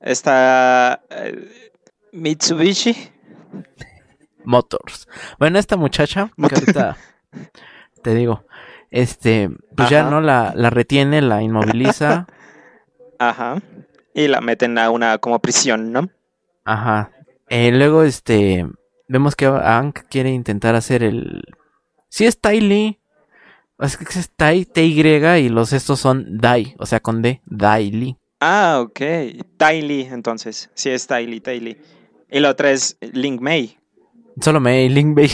Esta. 0.00 1.02
Eh, 1.10 1.72
Mitsubishi. 2.12 2.96
Motors. 4.44 5.08
Bueno, 5.38 5.58
esta 5.58 5.76
muchacha. 5.76 6.30
Que 6.36 6.54
ahorita. 6.54 6.96
te 8.02 8.14
digo. 8.14 8.44
Este, 8.90 9.50
pues 9.76 9.88
ya 9.88 10.02
no 10.02 10.20
la, 10.20 10.52
la 10.56 10.70
retiene, 10.70 11.22
la 11.22 11.42
inmoviliza. 11.42 12.26
Ajá. 13.18 13.62
Y 14.14 14.26
la 14.26 14.40
meten 14.40 14.78
a 14.78 14.90
una 14.90 15.18
como 15.18 15.38
prisión, 15.38 15.92
¿no? 15.92 16.08
Ajá. 16.64 17.12
Eh, 17.48 17.70
luego, 17.70 18.02
este, 18.02 18.66
vemos 19.08 19.36
que 19.36 19.46
Ank 19.46 20.00
quiere 20.10 20.30
intentar 20.30 20.74
hacer 20.74 21.02
el... 21.02 21.42
Sí 22.08 22.26
es 22.26 22.40
Ty 22.40 22.98
Es 23.80 23.96
que 23.96 24.04
es 24.04 24.30
Tai, 24.36 24.64
T-Y 24.64 25.00
y 25.00 25.48
los 25.48 25.72
estos 25.72 26.00
son 26.00 26.38
Dai, 26.38 26.74
o 26.78 26.86
sea, 26.86 27.00
con 27.00 27.22
D, 27.22 27.40
Dai 27.46 28.16
Ah, 28.40 28.80
ok. 28.82 29.00
Tai 29.56 30.08
entonces. 30.10 30.70
Sí 30.74 30.90
es 30.90 31.06
Tai 31.06 31.26
Lee, 31.26 31.76
Y 32.30 32.40
la 32.40 32.50
otra 32.50 32.70
es 32.70 32.96
Link 33.00 33.40
May. 33.40 33.78
Solo 34.40 34.60
May, 34.60 34.88
Link 34.88 35.14
May. 35.16 35.30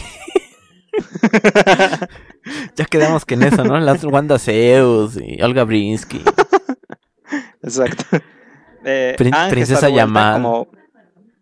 ya 2.76 2.84
quedamos 2.84 3.24
que 3.24 3.34
en 3.34 3.44
eso, 3.44 3.64
¿no? 3.64 3.78
Las 3.78 4.02
Wanda 4.04 4.38
Zeus 4.38 5.16
y 5.16 5.40
Olga 5.42 5.64
Brinsky. 5.64 6.22
Exacto. 7.62 8.04
Eh, 8.88 9.16
princesa 9.18 9.88
llamada. 9.88 10.34
Como... 10.34 10.68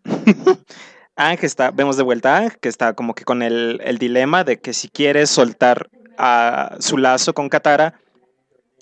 Está, 1.43 1.69
vemos 1.69 1.95
de 1.95 2.01
vuelta 2.01 2.33
a 2.33 2.37
Ángel, 2.39 2.57
que 2.59 2.69
está 2.69 2.93
como 2.93 3.13
que 3.13 3.23
con 3.23 3.43
el, 3.43 3.97
dilema 3.99 4.43
de 4.43 4.59
que 4.59 4.73
si 4.73 4.89
quiere 4.89 5.27
soltar 5.27 5.91
a 6.17 6.75
su 6.79 6.97
lazo 6.97 7.33
con 7.33 7.49
Katara 7.49 7.99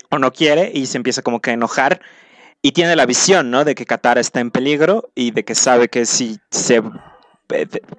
o 0.10 0.20
no 0.20 0.32
quiere 0.32 0.72
y 0.74 0.86
se 0.86 0.98
empieza 0.98 1.22
como 1.22 1.42
que 1.42 1.52
a 1.52 1.54
enojar 1.54 2.02
y 2.62 2.72
tiene 2.72 2.96
la 2.96 3.06
visión, 3.06 3.52
¿no? 3.52 3.66
De 3.66 3.76
que 3.76 3.86
Katara 3.86 4.22
está 4.22 4.40
en 4.40 4.50
peligro 4.50 5.12
y 5.16 5.32
de 5.32 5.44
que 5.44 5.54
sabe 5.54 5.90
que 5.90 6.06
si 6.06 6.40
se... 6.50 6.82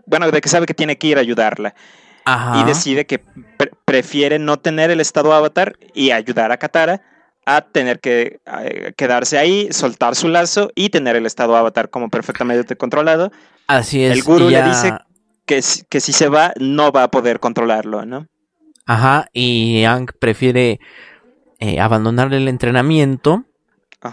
Bueno, 0.07 0.31
de 0.31 0.41
que 0.41 0.49
sabe 0.49 0.67
que 0.67 0.75
tiene 0.75 0.97
que 0.97 1.09
ir 1.09 1.19
a 1.19 1.21
ayudarla 1.21 1.75
y 2.55 2.65
decide 2.65 3.05
que 3.07 3.23
prefiere 3.85 4.39
no 4.39 4.59
tener 4.59 4.91
el 4.91 5.01
estado 5.01 5.35
avatar 5.35 5.77
y 5.93 6.11
ayudar 6.11 6.51
a 6.51 6.57
Katara 6.57 7.03
a 7.45 7.61
tener 7.61 8.01
que 8.01 8.41
quedarse 8.97 9.37
ahí, 9.37 9.69
soltar 9.71 10.17
su 10.17 10.29
lazo 10.29 10.71
y 10.75 10.89
tener 10.89 11.17
el 11.17 11.27
estado 11.27 11.57
avatar 11.57 11.91
como 11.91 12.09
perfectamente 12.09 12.77
controlado. 12.77 13.31
Así 13.67 14.03
es. 14.03 14.13
El 14.13 14.23
guru 14.23 14.49
le 14.49 14.63
dice 14.63 14.95
que, 15.45 15.63
que 15.91 16.01
si 16.01 16.13
se 16.15 16.29
va 16.29 16.55
no 16.59 16.91
va 16.91 17.03
a 17.05 17.11
poder 17.11 17.39
controlarlo, 17.39 18.07
¿no? 18.07 18.27
Ajá, 18.87 19.29
y 19.33 19.81
Yang 19.81 20.13
prefiere 20.19 20.81
eh, 21.59 21.81
abandonar 21.81 22.33
el 22.35 22.49
entrenamiento 22.49 23.45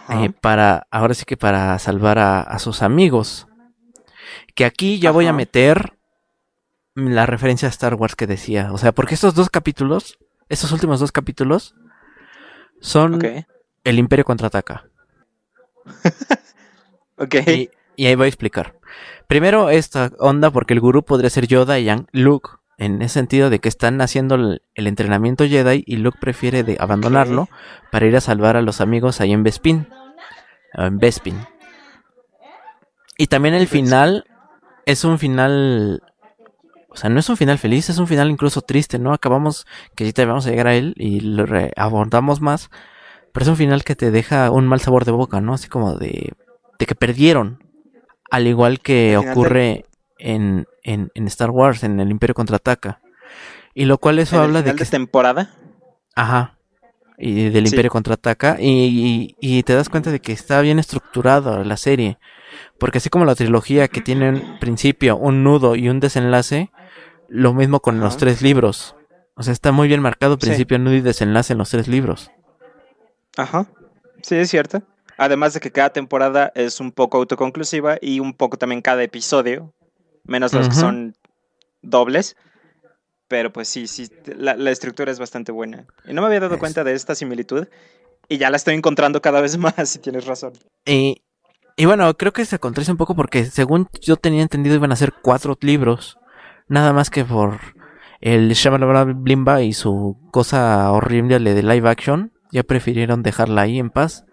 eh, 0.09 0.29
para, 0.29 0.87
ahora 0.89 1.13
sí 1.13 1.25
que 1.25 1.35
para 1.35 1.77
salvar 1.79 2.19
a, 2.19 2.57
sus 2.59 2.81
amigos. 2.81 3.47
Que 4.55 4.65
aquí 4.65 4.99
ya 4.99 5.11
voy 5.11 5.27
a 5.27 5.33
meter 5.33 5.97
la 6.95 7.25
referencia 7.25 7.67
a 7.67 7.71
Star 7.71 7.95
Wars 7.95 8.15
que 8.15 8.27
decía. 8.27 8.71
O 8.71 8.77
sea, 8.77 8.93
porque 8.93 9.15
estos 9.15 9.35
dos 9.35 9.49
capítulos, 9.49 10.17
estos 10.47 10.71
últimos 10.71 10.99
dos 10.99 11.11
capítulos, 11.11 11.75
son 12.79 13.19
el 13.83 13.99
Imperio 13.99 14.23
contraataca. 14.23 14.85
ok. 17.17 17.35
Y, 17.97 18.05
ahí 18.05 18.15
voy 18.15 18.25
a 18.25 18.29
explicar. 18.29 18.79
Primero, 19.27 19.69
esta 19.69 20.11
onda, 20.19 20.51
porque 20.51 20.73
el 20.73 20.79
gurú 20.79 21.03
podría 21.03 21.29
ser 21.29 21.47
Yoda 21.47 21.79
y 21.79 21.85
Yang 21.85 22.07
Luke. 22.11 22.49
En 22.81 22.99
ese 23.03 23.13
sentido 23.13 23.51
de 23.51 23.59
que 23.59 23.69
están 23.69 24.01
haciendo 24.01 24.33
el, 24.33 24.61
entrenamiento 24.73 25.45
Jedi 25.45 25.83
y 25.85 25.97
Luke 25.97 26.17
prefiere 26.19 26.63
de 26.63 26.77
abandonarlo 26.79 27.47
para 27.91 28.07
ir 28.07 28.15
a 28.15 28.21
salvar 28.21 28.57
a 28.57 28.63
los 28.63 28.81
amigos 28.81 29.21
ahí 29.21 29.33
en 29.33 29.43
Bespin. 29.43 29.87
En 30.73 30.97
Bespin. 30.97 31.37
Y 33.19 33.27
también 33.27 33.53
el 33.53 33.67
final 33.67 34.25
es 34.87 35.03
un 35.03 35.19
final 35.19 36.01
o 36.89 36.95
sea, 36.95 37.11
no 37.11 37.19
es 37.19 37.29
un 37.29 37.37
final 37.37 37.59
feliz, 37.59 37.87
es 37.91 37.99
un 37.99 38.07
final 38.07 38.31
incluso 38.31 38.63
triste, 38.63 38.97
¿no? 38.97 39.13
Acabamos, 39.13 39.67
que 39.95 40.03
sí 40.03 40.11
te 40.11 40.25
vamos 40.25 40.47
a 40.47 40.49
llegar 40.49 40.65
a 40.65 40.73
él 40.73 40.95
y 40.97 41.19
lo 41.19 41.45
abordamos 41.75 42.41
más, 42.41 42.71
pero 43.31 43.43
es 43.43 43.49
un 43.49 43.57
final 43.57 43.83
que 43.83 43.95
te 43.95 44.09
deja 44.09 44.49
un 44.49 44.65
mal 44.65 44.81
sabor 44.81 45.05
de 45.05 45.11
boca, 45.11 45.39
¿no? 45.39 45.53
Así 45.53 45.67
como 45.67 45.99
de, 45.99 46.33
de 46.79 46.85
que 46.87 46.95
perdieron, 46.95 47.63
al 48.31 48.47
igual 48.47 48.79
que 48.79 49.17
ocurre 49.17 49.85
en, 50.21 50.67
en, 50.83 51.11
en, 51.13 51.27
Star 51.27 51.49
Wars, 51.49 51.83
en 51.83 51.99
el 51.99 52.11
Imperio 52.11 52.33
Contraataca. 52.33 53.01
Y 53.73 53.85
lo 53.85 53.97
cual 53.97 54.19
eso 54.19 54.41
habla 54.41 54.61
de 54.61 54.75
que... 54.75 54.83
de 54.83 54.89
temporada? 54.89 55.51
Ajá. 56.15 56.57
y 57.17 57.49
del 57.49 57.67
Imperio 57.67 57.89
contraataca 57.89 58.57
y, 58.59 59.35
y, 59.39 59.63
te 59.63 59.73
das 59.73 59.89
cuenta 59.89 60.11
de 60.11 60.19
que 60.19 60.33
está 60.33 60.59
bien 60.61 60.79
estructurada 60.79 61.63
la 61.63 61.77
serie. 61.77 62.17
Porque 62.79 62.97
así 62.97 63.09
como 63.09 63.25
la 63.25 63.35
trilogía 63.35 63.87
que 63.87 64.01
tiene 64.01 64.29
un 64.29 64.59
principio, 64.59 65.15
un 65.15 65.43
nudo 65.43 65.75
y 65.75 65.87
un 65.87 65.99
desenlace, 65.99 66.71
lo 67.29 67.53
mismo 67.53 67.79
con 67.79 67.99
los 67.99 68.17
tres 68.17 68.41
libros. 68.41 68.95
O 69.35 69.43
sea, 69.43 69.53
está 69.53 69.71
muy 69.71 69.87
bien 69.87 70.01
marcado 70.01 70.37
principio, 70.37 70.77
nudo 70.79 70.95
y 70.95 71.01
desenlace 71.01 71.53
en 71.53 71.59
los 71.59 71.69
tres 71.69 71.87
libros. 71.87 72.29
Ajá. 73.37 73.67
Sí, 74.21 74.35
es 74.35 74.49
cierto. 74.49 74.83
Además 75.17 75.53
de 75.53 75.59
que 75.59 75.71
cada 75.71 75.91
temporada 75.91 76.51
es 76.55 76.79
un 76.79 76.91
poco 76.91 77.17
autoconclusiva 77.17 77.97
y 78.01 78.19
un 78.19 78.33
poco 78.33 78.57
también 78.57 78.81
cada 78.81 79.03
episodio, 79.03 79.73
menos 80.23 80.53
los 80.53 80.69
que 80.69 80.75
son 80.75 81.15
dobles. 81.81 82.35
Pero 83.27 83.53
pues 83.53 83.69
sí, 83.69 83.87
sí, 83.87 84.09
la, 84.25 84.71
estructura 84.71 85.11
es 85.11 85.19
bastante 85.19 85.51
buena. 85.53 85.85
Y 86.05 86.13
no 86.13 86.21
me 86.21 86.27
había 86.27 86.41
dado 86.41 86.59
cuenta 86.59 86.83
de 86.83 86.93
esta 86.93 87.15
similitud. 87.15 87.67
Y 88.27 88.37
ya 88.37 88.49
la 88.49 88.57
estoy 88.57 88.75
encontrando 88.75 89.21
cada 89.21 89.39
vez 89.39 89.57
más, 89.57 89.89
si 89.89 89.99
tienes 89.99 90.25
razón. 90.25 90.53
Y, 90.85 91.23
y 91.77 91.85
bueno, 91.85 92.13
creo 92.15 92.33
que 92.33 92.45
se 92.45 92.59
contradice 92.59 92.91
un 92.91 92.97
poco 92.97 93.15
porque 93.15 93.45
según 93.45 93.87
yo 94.01 94.17
tenía 94.17 94.41
entendido 94.41 94.75
iban 94.75 94.91
a 94.91 94.97
ser 94.97 95.13
cuatro 95.21 95.57
libros. 95.61 96.17
Nada 96.67 96.93
más 96.93 97.09
que 97.09 97.23
por 97.23 97.59
el 98.19 98.51
Shabalabla 98.51 99.05
Blimba 99.05 99.61
y 99.61 99.73
su 99.73 100.17
cosa 100.31 100.91
horrible 100.91 101.39
de 101.39 101.63
live 101.63 101.89
action. 101.89 102.33
Ya 102.51 102.63
prefirieron 102.63 103.23
dejarla 103.23 103.61
ahí 103.61 103.79
en 103.79 103.91
paz. 103.91 104.25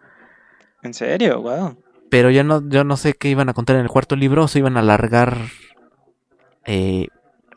¿En 0.83 0.93
serio? 0.93 1.41
Wow. 1.41 1.83
Pero 2.11 2.31
yo 2.31 2.43
no, 2.43 2.69
yo 2.69 2.85
no 2.85 2.97
sé 2.97 3.15
qué 3.15 3.29
iban 3.29 3.49
a 3.49 3.55
contar 3.55 3.77
en 3.77 3.83
el 3.83 3.89
cuarto 3.89 4.17
libro 4.17 4.45
o 4.45 4.49
se 4.49 4.59
iban 4.59 4.77
a 4.77 4.81
alargar 4.81 5.37
eh, 6.69 7.09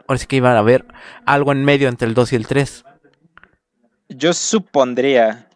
ahora 0.08 0.18
sí 0.18 0.26
que 0.26 0.38
iba 0.38 0.54
a 0.54 0.58
haber 0.58 0.86
algo 1.26 1.52
en 1.52 1.66
medio 1.66 1.90
entre 1.90 2.08
el 2.08 2.14
2 2.14 2.32
y 2.32 2.36
el 2.38 2.48
3. 2.48 2.86
Yo 4.08 4.34
supondría. 4.34 5.50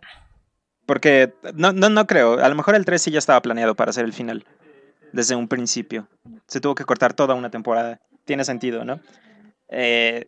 Porque 0.85 1.33
no, 1.55 1.71
no, 1.71 1.89
no 1.89 2.05
creo. 2.05 2.43
A 2.43 2.49
lo 2.49 2.55
mejor 2.55 2.75
el 2.75 2.85
3 2.85 3.01
sí 3.01 3.11
ya 3.11 3.19
estaba 3.19 3.41
planeado 3.41 3.75
para 3.75 3.93
ser 3.93 4.03
el 4.03 4.13
final. 4.13 4.45
Desde 5.13 5.35
un 5.35 5.47
principio. 5.47 6.09
Se 6.47 6.59
tuvo 6.59 6.75
que 6.75 6.83
cortar 6.83 7.13
toda 7.13 7.33
una 7.33 7.49
temporada. 7.49 8.01
Tiene 8.25 8.43
sentido, 8.43 8.83
¿no? 8.83 8.99
Eh, 9.69 10.27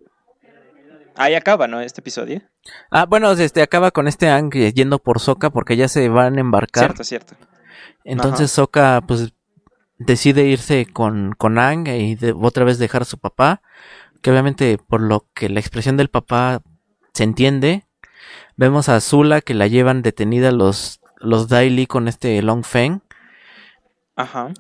ahí 1.16 1.36
acaba, 1.36 1.68
¿no? 1.68 1.82
Este 1.82 2.00
episodio. 2.00 2.42
Ah, 2.90 3.06
bueno, 3.06 3.32
este 3.34 3.62
acaba 3.62 3.92
con 3.92 4.08
este 4.08 4.30
Ang 4.30 4.52
yendo 4.74 5.00
por 5.00 5.20
Soka 5.20 5.50
porque 5.50 5.76
ya 5.76 5.90
se 5.90 6.08
van 6.08 6.38
a 6.38 6.42
embarcar. 6.42 6.86
Cierto, 6.86 7.04
cierto. 7.04 7.36
Entonces 8.06 8.52
Soka, 8.52 9.02
pues, 9.06 9.34
decide 9.98 10.44
irse 10.46 10.86
con, 10.86 11.34
con 11.38 11.58
Ang 11.60 11.88
y 11.88 12.18
otra 12.42 12.64
vez 12.64 12.80
dejar 12.80 13.04
a 13.04 13.06
su 13.06 13.18
papá 13.18 13.62
que 14.22 14.32
obviamente 14.32 14.78
por 14.78 15.02
lo 15.02 15.26
que 15.34 15.50
la 15.50 15.60
expresión 15.60 15.98
del 15.98 16.10
papá 16.10 16.62
se 17.14 17.24
entiende, 17.24 17.86
vemos 18.56 18.90
a 18.90 19.00
Zula 19.00 19.42
que 19.42 19.54
la 19.54 19.68
llevan 19.68 20.02
detenida 20.02 20.52
los, 20.52 21.00
los 21.18 21.48
Daily 21.48 21.88
con 21.88 22.08
este 22.08 22.42
Long 22.42 22.64
Feng. 22.64 23.02
Ajá. 24.16 24.52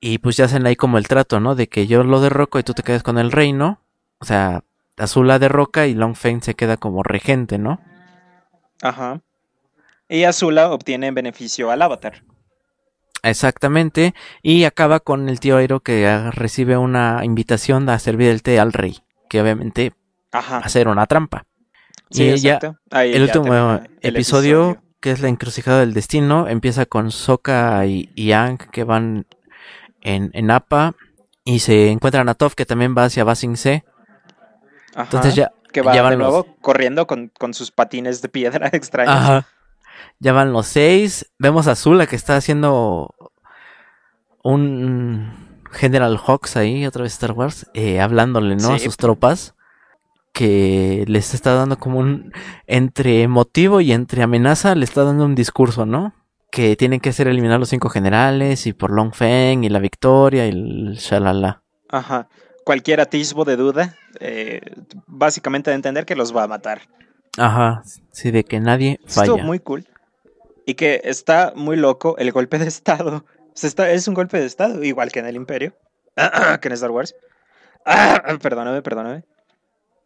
Y 0.00 0.18
pues 0.18 0.36
ya 0.36 0.44
hacen 0.44 0.66
ahí 0.66 0.76
como 0.76 0.98
el 0.98 1.08
trato, 1.08 1.40
¿no? 1.40 1.54
De 1.54 1.68
que 1.68 1.86
yo 1.86 2.04
lo 2.04 2.20
derroco 2.20 2.58
y 2.58 2.62
tú 2.62 2.74
te 2.74 2.82
quedas 2.82 3.02
con 3.02 3.18
el 3.18 3.32
reino. 3.32 3.80
O 4.18 4.24
sea, 4.24 4.62
Azula 4.96 5.38
derroca 5.38 5.86
y 5.86 5.94
Long 5.94 6.14
Feng 6.14 6.42
se 6.42 6.54
queda 6.54 6.76
como 6.76 7.02
regente, 7.02 7.58
¿no? 7.58 7.80
Ajá. 8.82 9.20
Y 10.08 10.24
Azula 10.24 10.70
obtiene 10.70 11.10
beneficio 11.10 11.70
al 11.70 11.82
avatar. 11.82 12.22
Exactamente. 13.30 14.14
Y 14.42 14.64
acaba 14.64 15.00
con 15.00 15.28
el 15.28 15.40
tío 15.40 15.56
Airo 15.56 15.80
que 15.80 16.30
recibe 16.32 16.76
una 16.76 17.24
invitación 17.24 17.88
a 17.88 17.98
servir 17.98 18.30
el 18.30 18.42
té 18.42 18.58
al 18.58 18.72
rey. 18.72 18.98
Que 19.28 19.40
obviamente 19.40 19.92
va 20.34 20.58
a 20.58 20.68
ser 20.68 20.88
una 20.88 21.06
trampa. 21.06 21.44
y 22.10 22.36
ya 22.36 22.60
el 22.90 23.22
último 23.22 23.80
episodio, 24.00 24.82
que 25.00 25.10
es 25.10 25.20
la 25.20 25.28
encrucijada 25.28 25.80
del 25.80 25.94
destino, 25.94 26.48
empieza 26.48 26.86
con 26.86 27.10
Sokka 27.10 27.84
y, 27.86 28.08
Yang 28.14 28.70
que 28.70 28.84
van 28.84 29.26
en, 30.02 30.30
en 30.32 30.50
APA 30.50 30.94
y 31.44 31.60
se 31.60 31.90
encuentran 31.90 32.28
a 32.28 32.34
Toph 32.34 32.54
que 32.54 32.66
también 32.66 32.94
va 32.96 33.04
hacia 33.04 33.24
Basing 33.24 33.56
C. 33.56 33.84
Entonces 34.96 35.34
ya, 35.34 35.52
que 35.72 35.82
va 35.82 35.92
de 36.10 36.16
nuevo 36.16 36.46
corriendo 36.60 37.06
con, 37.06 37.30
con, 37.38 37.54
sus 37.54 37.70
patines 37.70 38.22
de 38.22 38.28
piedra 38.28 38.68
extraños. 38.72 39.14
Ajá. 39.14 39.46
Ya 40.18 40.32
van 40.32 40.52
los 40.52 40.66
seis. 40.66 41.30
Vemos 41.38 41.66
a 41.66 41.76
Zula 41.76 42.06
que 42.06 42.16
está 42.16 42.36
haciendo 42.36 43.14
un 44.52 45.32
General 45.72 46.16
Hawks 46.18 46.56
ahí, 46.56 46.86
otra 46.86 47.02
vez 47.02 47.12
Star 47.12 47.32
Wars, 47.32 47.66
eh, 47.74 48.00
hablándole, 48.00 48.56
¿no? 48.56 48.72
A 48.72 48.78
sus 48.78 48.96
tropas. 48.96 49.54
Que 50.32 51.04
les 51.08 51.32
está 51.32 51.54
dando 51.54 51.78
como 51.78 51.98
un. 51.98 52.32
Entre 52.66 53.26
motivo 53.26 53.80
y 53.80 53.92
entre 53.92 54.22
amenaza, 54.22 54.74
le 54.74 54.84
está 54.84 55.02
dando 55.02 55.24
un 55.24 55.34
discurso, 55.34 55.86
¿no? 55.86 56.12
Que 56.50 56.76
tienen 56.76 57.00
que 57.00 57.08
hacer 57.08 57.26
eliminar 57.26 57.58
los 57.58 57.70
cinco 57.70 57.88
generales 57.88 58.66
y 58.66 58.74
por 58.74 58.90
Long 58.90 59.14
Feng 59.14 59.64
y 59.64 59.70
la 59.70 59.78
victoria 59.78 60.46
y 60.46 60.50
el 60.50 60.94
shalala. 60.96 61.62
Ajá. 61.88 62.28
Cualquier 62.64 63.00
atisbo 63.00 63.44
de 63.44 63.56
duda, 63.56 63.94
eh, 64.20 64.60
básicamente 65.06 65.70
de 65.70 65.76
entender 65.76 66.04
que 66.04 66.16
los 66.16 66.36
va 66.36 66.42
a 66.42 66.48
matar. 66.48 66.82
Ajá. 67.38 67.82
Sí, 68.12 68.30
de 68.30 68.44
que 68.44 68.60
nadie 68.60 69.00
falla. 69.06 69.32
Estuvo 69.32 69.38
muy 69.38 69.58
cool. 69.60 69.86
Y 70.66 70.74
que 70.74 71.00
está 71.04 71.52
muy 71.56 71.76
loco 71.76 72.18
el 72.18 72.30
golpe 72.32 72.58
de 72.58 72.66
estado. 72.66 73.24
Es 73.62 74.08
un 74.08 74.14
golpe 74.14 74.38
de 74.38 74.46
estado, 74.46 74.82
igual 74.84 75.10
que 75.10 75.20
en 75.20 75.26
el 75.26 75.36
Imperio. 75.36 75.74
que 76.60 76.68
en 76.68 76.72
Star 76.72 76.90
Wars. 76.90 77.14
perdóname, 78.42 78.82
perdóname. 78.82 79.24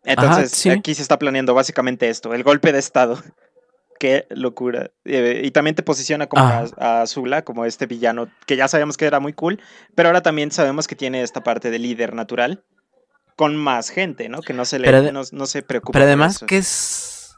Entonces, 0.04 0.66
aquí 0.66 0.94
se 0.94 1.02
está 1.02 1.18
planeando 1.18 1.54
básicamente 1.54 2.08
esto, 2.08 2.34
el 2.34 2.42
golpe 2.42 2.72
de 2.72 2.78
estado. 2.78 3.18
Qué 3.98 4.26
locura. 4.30 4.92
Eh, 5.04 5.42
y 5.44 5.50
también 5.50 5.76
te 5.76 5.82
posiciona 5.82 6.26
como 6.26 6.42
a, 6.42 7.02
a, 7.02 7.06
Zula, 7.06 7.42
como 7.42 7.66
este 7.66 7.84
villano, 7.84 8.28
que 8.46 8.56
ya 8.56 8.66
sabemos 8.66 8.96
que 8.96 9.04
era 9.04 9.20
muy 9.20 9.34
cool, 9.34 9.60
pero 9.94 10.08
ahora 10.08 10.22
también 10.22 10.50
sabemos 10.50 10.88
que 10.88 10.96
tiene 10.96 11.20
esta 11.20 11.42
parte 11.42 11.70
de 11.70 11.78
líder 11.78 12.14
natural 12.14 12.64
con 13.36 13.56
más 13.56 13.90
gente, 13.90 14.30
¿no? 14.30 14.40
Que 14.40 14.54
no 14.54 14.64
se 14.64 14.78
le 14.78 15.12
no, 15.12 15.46
se 15.46 15.62
preocupa. 15.62 15.92
Pero 15.92 16.04
además 16.04 16.44
que 16.46 16.58
es 16.58 17.36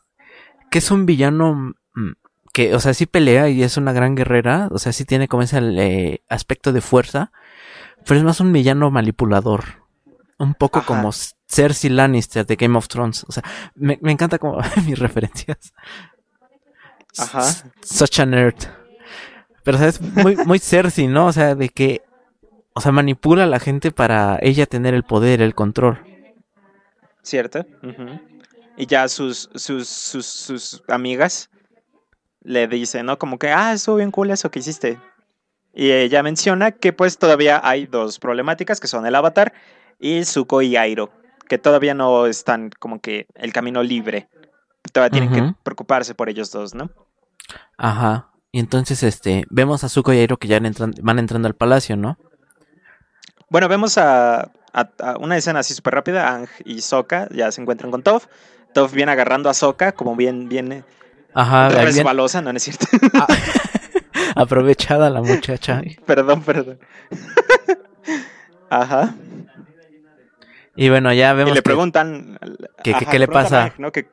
que 0.71 0.79
es 0.79 0.91
un 0.91 1.05
villano 1.07 1.75
mm, 1.95 2.13
que, 2.53 2.75
o 2.75 2.81
sea, 2.81 2.95
sí 2.95 3.07
pelea 3.07 3.49
y 3.49 3.63
es 3.63 3.77
una 3.77 3.93
gran 3.93 4.15
guerrera, 4.15 4.69
o 4.71 4.79
sea, 4.79 4.93
sí 4.93 5.05
tiene 5.05 5.27
como 5.27 5.43
ese 5.43 5.59
eh, 5.59 6.23
aspecto 6.29 6.73
de 6.73 6.83
fuerza, 6.83 7.33
pero 8.07 8.19
es 8.19 8.25
más 8.25 8.41
un 8.41 8.53
villano 8.53 8.91
manipulador. 8.91 9.83
Un 10.39 10.55
poco 10.55 10.83
como 10.85 11.11
Cersei 11.49 11.91
Lannister 11.91 12.45
de 12.45 12.57
Game 12.57 12.77
of 12.77 12.89
Thrones. 12.89 13.25
O 13.29 13.33
sea, 13.33 13.45
me, 13.75 13.99
encanta 14.03 14.39
como 14.39 14.59
mis 14.87 14.99
referencias. 14.99 15.73
Ajá. 17.17 17.45
Such 17.81 18.21
a 18.21 18.27
nerd. 18.27 18.57
Pero, 19.63 19.77
o 19.77 19.81
sea, 19.81 19.89
es 19.89 20.01
muy, 20.01 20.37
muy 20.37 20.59
Cersei, 20.61 21.07
¿no? 21.07 21.27
O 21.27 21.33
sea, 21.33 21.55
de 21.55 21.69
que, 21.69 22.03
o 22.75 22.81
sea, 22.81 22.91
manipula 22.91 23.45
a 23.45 23.47
la 23.47 23.61
gente 23.61 23.93
para 23.93 24.39
ella 24.43 24.67
tener 24.67 24.95
el 24.95 25.05
poder, 25.05 25.41
el 25.43 25.55
control. 25.55 26.01
Cierto. 27.23 27.65
Y 28.77 28.87
ya 28.87 29.07
sus, 29.09 29.49
sus, 29.55 29.89
sus, 29.89 30.27
sus 30.27 30.83
amigas 30.89 31.51
le 32.45 32.66
dice, 32.68 33.03
¿no? 33.03 33.18
Como 33.18 33.38
que, 33.38 33.51
ah, 33.51 33.72
estuvo 33.72 33.97
bien 33.97 34.11
cool 34.11 34.30
eso 34.30 34.51
que 34.51 34.59
hiciste. 34.59 34.99
Y 35.74 35.90
ella 35.90 36.22
menciona 36.22 36.72
que 36.72 36.93
pues 36.93 37.18
todavía 37.18 37.61
hay 37.62 37.86
dos 37.86 38.18
problemáticas, 38.18 38.80
que 38.80 38.88
son 38.88 39.07
el 39.07 39.14
avatar 39.14 39.55
y 39.99 40.24
Zuko 40.24 40.61
y 40.62 40.76
Airo, 40.76 41.11
que 41.49 41.59
todavía 41.59 41.95
no 41.95 42.26
están 42.26 42.70
como 42.78 43.01
que 43.01 43.26
el 43.34 43.53
camino 43.53 43.82
libre. 43.82 44.28
Todavía 44.93 45.11
tienen 45.11 45.32
que 45.32 45.55
preocuparse 45.62 46.14
por 46.14 46.28
ellos 46.28 46.51
dos, 46.51 46.74
¿no? 46.74 46.90
Ajá. 47.78 48.30
Y 48.51 48.59
entonces, 48.59 49.03
este, 49.03 49.45
vemos 49.49 49.84
a 49.84 49.88
Zuko 49.88 50.12
y 50.12 50.18
Airo 50.18 50.36
que 50.36 50.49
ya 50.49 50.61
van 50.61 51.18
entrando 51.18 51.49
al 51.49 51.55
palacio, 51.55 51.97
¿no? 51.97 52.18
Bueno, 53.49 53.68
vemos 53.68 53.97
a, 53.97 54.51
una 55.20 55.36
escena 55.36 55.61
así 55.61 55.72
súper 55.72 55.95
rápida. 55.95 56.34
Ang 56.34 56.49
y 56.64 56.80
Sokka 56.80 57.28
ya 57.30 57.51
se 57.53 57.61
encuentran 57.62 57.90
con 57.90 58.03
Toph. 58.03 58.26
Toph 58.74 58.93
viene 58.93 59.12
agarrando 59.12 59.49
a 59.49 59.55
Sokka, 59.55 59.93
como 59.93 60.16
bien 60.16 60.49
viene 60.49 60.84
Ajá. 61.35 61.68
Resbalosa, 61.68 62.43
no, 62.43 62.53
no 62.53 62.57
es 62.57 62.62
cierto. 62.62 62.87
Ah, 63.14 63.26
aprovechada 64.37 65.11
la 65.11 65.22
muchacha. 65.22 65.83
perdón, 66.07 66.43
perdón. 66.43 66.78
Ajá. 68.70 69.14
Y 70.76 70.89
bueno, 70.89 71.12
ya 71.12 71.33
vemos. 71.35 71.53
Y 71.53 71.55
le 71.55 71.62
preguntan. 71.62 72.39
¿Qué, 72.83 72.95
qué, 73.11 73.18
le 73.18 73.28
pasa? 73.28 73.72
¿no? 73.78 73.93
Que, 73.93 74.09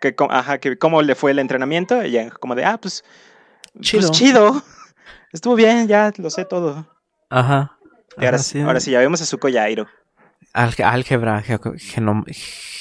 que, 0.00 0.14
ajá, 0.30 0.58
que 0.58 0.76
cómo 0.76 1.02
le 1.02 1.14
fue 1.14 1.30
el 1.30 1.38
entrenamiento. 1.38 2.04
Y 2.04 2.30
como 2.40 2.54
de, 2.54 2.64
ah, 2.64 2.78
pues. 2.78 3.04
pues 3.72 3.86
chido. 3.86 4.08
Pues 4.08 4.18
chido. 4.18 4.62
Estuvo 5.32 5.54
bien, 5.54 5.88
ya 5.88 6.12
lo 6.18 6.28
sé 6.28 6.44
todo. 6.44 6.86
Ajá. 7.30 7.78
Y 8.18 8.26
ahora, 8.26 8.38
sí. 8.38 8.60
ahora 8.60 8.80
sí, 8.80 8.90
ya 8.90 8.98
vemos 8.98 9.22
a 9.22 9.26
Zuko 9.26 9.48
Yairo. 9.48 9.86
álgebra, 10.52 11.42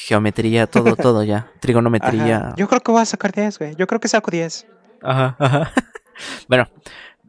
geometría, 0.05 0.67
todo, 0.67 0.95
todo 0.97 1.23
ya. 1.23 1.51
Trigonometría. 1.59 2.53
Yo 2.57 2.67
creo 2.67 2.81
que 2.81 2.91
voy 2.91 3.01
a 3.01 3.05
sacar 3.05 3.31
10, 3.31 3.59
güey. 3.59 3.75
Yo 3.75 3.87
creo 3.87 3.99
que 3.99 4.07
saco 4.07 4.31
10. 4.31 4.67
Ajá, 5.01 5.35
ajá. 5.39 5.71
bueno, 6.47 6.67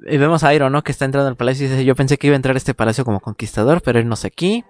y 0.07 0.17
vemos 0.17 0.45
a 0.45 0.55
Iron, 0.55 0.73
¿no? 0.73 0.83
Que 0.83 0.93
está 0.93 1.05
entrando 1.05 1.29
al 1.29 1.37
palacio 1.37 1.67
y 1.67 1.69
dice, 1.69 1.85
yo 1.85 1.95
pensé 1.95 2.19
que 2.19 2.27
iba 2.27 2.35
a 2.35 2.37
entrar 2.37 2.57
a 2.57 2.59
este 2.59 2.75
palacio 2.75 3.05
como 3.05 3.21
conquistador, 3.21 3.83
pero 3.83 3.99
él 3.99 4.09
no 4.09 4.17
sé 4.17 4.29
aquí. 4.29 4.65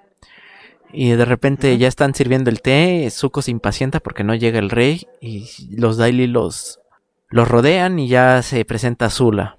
Y 0.92 1.11
de 1.11 1.24
repente 1.24 1.78
ya 1.78 1.88
están 1.88 2.14
sirviendo 2.14 2.50
el 2.50 2.61
té, 2.61 3.09
Zuko 3.11 3.40
se 3.40 3.50
impacienta 3.50 4.00
porque 4.00 4.24
no 4.24 4.34
llega 4.34 4.59
el 4.59 4.68
rey 4.68 5.07
y 5.22 5.48
los 5.74 5.96
Daily 5.96 6.26
los 6.26 6.80
los 7.30 7.48
rodean 7.48 7.98
y 7.98 8.09
ya 8.09 8.42
se 8.42 8.64
presenta 8.66 9.07
Azula. 9.07 9.57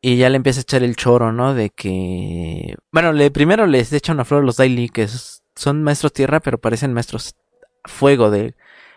Y 0.00 0.16
ya 0.16 0.28
le 0.28 0.36
empieza 0.36 0.60
a 0.60 0.62
echar 0.62 0.82
el 0.82 0.96
choro, 0.96 1.32
¿no? 1.32 1.54
De 1.54 1.70
que... 1.70 2.76
Bueno, 2.92 3.12
le, 3.12 3.30
primero 3.30 3.66
les 3.66 3.92
echa 3.92 4.12
una 4.12 4.24
flor 4.24 4.42
a 4.42 4.46
los 4.46 4.56
Daily, 4.56 4.88
que 4.88 5.06
son 5.54 5.82
maestros 5.82 6.12
tierra, 6.12 6.40
pero 6.40 6.58
parecen 6.58 6.92
maestros 6.92 7.36
fuego 7.84 8.30
de 8.30 8.54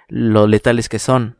lo 0.07 0.47
letales 0.47 0.89
que 0.89 0.99
son. 0.99 1.37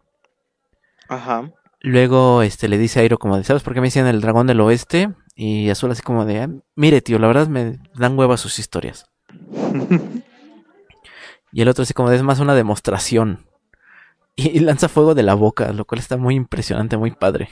Ajá. 1.10 1.52
Luego 1.82 2.42
este, 2.42 2.68
le 2.68 2.78
dice 2.78 3.00
a 3.00 3.02
Airo 3.04 3.18
como 3.18 3.38
de, 3.38 3.44
¿sabes 3.44 3.64
por 3.64 3.74
qué 3.74 3.82
me 3.82 3.88
dicen 3.88 4.08
el 4.08 4.22
dragón 4.22 4.48
del 4.48 4.62
oeste? 4.62 5.14
Y 5.36 5.70
Azul 5.70 5.92
así 5.92 6.02
como 6.02 6.26
de, 6.26 6.42
ah, 6.42 6.50
mire 6.76 7.02
tío, 7.02 7.20
la 7.20 7.28
verdad 7.28 7.48
me 7.48 7.80
dan 7.96 8.18
huevas 8.18 8.42
sus 8.42 8.60
historias. 8.60 9.06
y 11.52 11.62
el 11.62 11.70
otro 11.70 11.84
así 11.84 11.94
como 11.94 12.10
de, 12.10 12.18
es 12.18 12.24
más 12.24 12.40
una 12.40 12.56
demostración. 12.56 13.46
Y, 14.40 14.60
lanza 14.60 14.88
fuego 14.88 15.16
de 15.16 15.24
la 15.24 15.34
boca, 15.34 15.74
lo 15.74 15.86
cual 15.86 15.98
está 15.98 16.16
muy 16.16 16.36
impresionante, 16.36 16.96
muy 16.96 17.10
padre. 17.10 17.50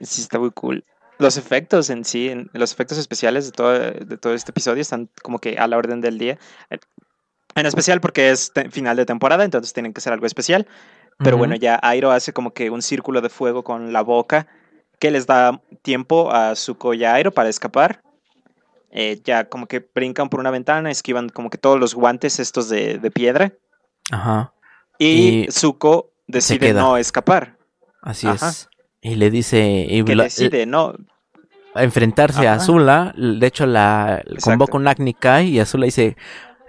Sí, 0.00 0.22
está 0.22 0.38
muy 0.38 0.52
cool. 0.52 0.84
Los 1.18 1.36
efectos 1.36 1.90
en 1.90 2.04
sí, 2.04 2.32
los 2.52 2.72
efectos 2.72 2.96
especiales 2.96 3.46
de 3.46 3.50
todo, 3.50 3.72
de 3.72 4.16
todo 4.16 4.34
este 4.34 4.52
episodio 4.52 4.82
están 4.82 5.10
como 5.20 5.40
que 5.40 5.58
a 5.58 5.66
la 5.66 5.76
orden 5.76 6.00
del 6.00 6.16
día. 6.16 6.38
En 7.54 7.66
especial 7.66 8.00
porque 8.00 8.30
es 8.30 8.52
final 8.70 8.96
de 8.96 9.06
temporada, 9.06 9.44
entonces 9.44 9.72
tienen 9.72 9.92
que 9.92 10.00
ser 10.00 10.12
algo 10.12 10.26
especial. 10.26 10.66
Pero 11.18 11.36
bueno, 11.36 11.54
ya 11.54 11.78
Airo 11.82 12.12
hace 12.12 12.32
como 12.32 12.54
que 12.54 12.70
un 12.70 12.80
círculo 12.80 13.20
de 13.20 13.28
fuego 13.28 13.62
con 13.62 13.92
la 13.92 14.00
boca 14.00 14.46
que 14.98 15.10
les 15.10 15.26
da 15.26 15.60
tiempo 15.82 16.32
a 16.32 16.54
Zuko 16.54 16.94
y 16.94 17.04
a 17.04 17.14
Airo 17.14 17.32
para 17.32 17.48
escapar. 17.48 18.02
Eh, 18.92 19.20
ya 19.24 19.48
como 19.48 19.66
que 19.66 19.86
brincan 19.94 20.28
por 20.28 20.40
una 20.40 20.50
ventana, 20.50 20.90
esquivan 20.90 21.28
como 21.28 21.48
que 21.50 21.58
todos 21.58 21.78
los 21.78 21.94
guantes 21.94 22.40
estos 22.40 22.68
de, 22.68 23.10
piedra. 23.12 23.52
Ajá. 24.10 24.52
Y, 24.98 25.46
Zuko 25.50 26.12
decide 26.26 26.72
no 26.72 26.96
escapar. 26.96 27.56
Así 28.02 28.26
es. 28.28 28.68
Y 29.00 29.14
le 29.14 29.30
dice... 29.30 29.86
Y 29.88 30.04
que 30.04 30.16
decide 30.16 30.66
no... 30.66 30.94
A 31.74 31.84
enfrentarse 31.84 32.48
a 32.48 32.54
Azula. 32.54 33.14
De 33.16 33.46
hecho, 33.46 33.64
la 33.64 34.22
convoca 34.42 34.76
un 34.76 34.88
Agni 34.88 35.14
Kai 35.14 35.48
y 35.48 35.60
Azula 35.60 35.84
dice... 35.84 36.16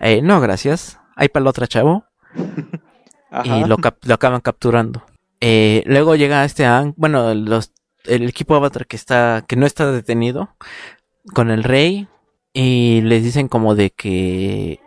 Eh, 0.02 0.22
no, 0.22 0.42
gracias. 0.42 1.00
Hay 1.16 1.30
para 1.30 1.44
la 1.44 1.50
otra 1.52 1.68
chavo. 1.68 2.06
y 3.44 3.64
lo, 3.66 3.78
acaban 4.14 4.42
capturando. 4.42 5.06
Eh, 5.40 5.84
luego 5.86 6.16
llega 6.16 6.44
este 6.44 6.66
bueno, 6.98 7.34
los, 7.34 7.72
el 8.04 8.28
equipo 8.28 8.56
Avatar 8.56 8.88
que 8.88 8.96
está, 8.96 9.46
que 9.48 9.56
no 9.56 9.66
está 9.66 9.92
detenido, 9.92 10.56
con 11.34 11.50
el 11.50 11.64
rey, 11.64 12.08
y 12.54 13.02
les 13.02 13.24
dicen 13.24 13.48
como 13.48 13.76
de 13.76 13.92
que 13.92 14.80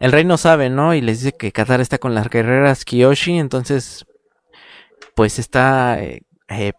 el 0.00 0.12
rey 0.12 0.24
no 0.24 0.36
sabe, 0.36 0.70
¿no? 0.70 0.94
Y 0.94 1.00
les 1.00 1.20
dice 1.20 1.36
que 1.36 1.52
Qatar 1.52 1.80
está 1.80 1.98
con 1.98 2.14
las 2.14 2.28
guerreras 2.28 2.84
Kiyoshi, 2.84 3.38
entonces, 3.38 4.06
pues 5.14 5.38
está, 5.38 6.02
eh, 6.02 6.22
eh, 6.48 6.72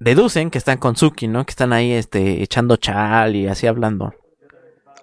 deducen 0.00 0.50
que 0.50 0.58
están 0.58 0.78
con 0.78 0.96
Suki, 0.96 1.28
¿no? 1.28 1.44
Que 1.44 1.50
están 1.50 1.72
ahí, 1.72 1.92
este, 1.92 2.42
echando 2.42 2.76
chal 2.76 3.36
y 3.36 3.46
así 3.46 3.66
hablando. 3.66 4.14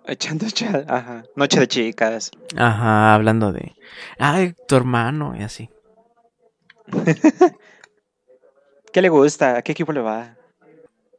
Echando 0.06 0.48
chal, 0.50 0.86
ajá. 0.88 1.24
Noche 1.36 1.60
de 1.60 1.68
chicas. 1.68 2.32
Ajá, 2.58 3.14
hablando 3.14 3.52
de. 3.52 3.76
Ay, 4.18 4.56
tu 4.68 4.76
hermano, 4.76 5.36
y 5.38 5.44
así. 5.44 5.70
¿Qué 8.92 9.02
le 9.02 9.10
gusta? 9.10 9.58
¿A 9.58 9.62
qué 9.62 9.72
equipo 9.72 9.94
le 9.94 10.02
va? 10.02 10.36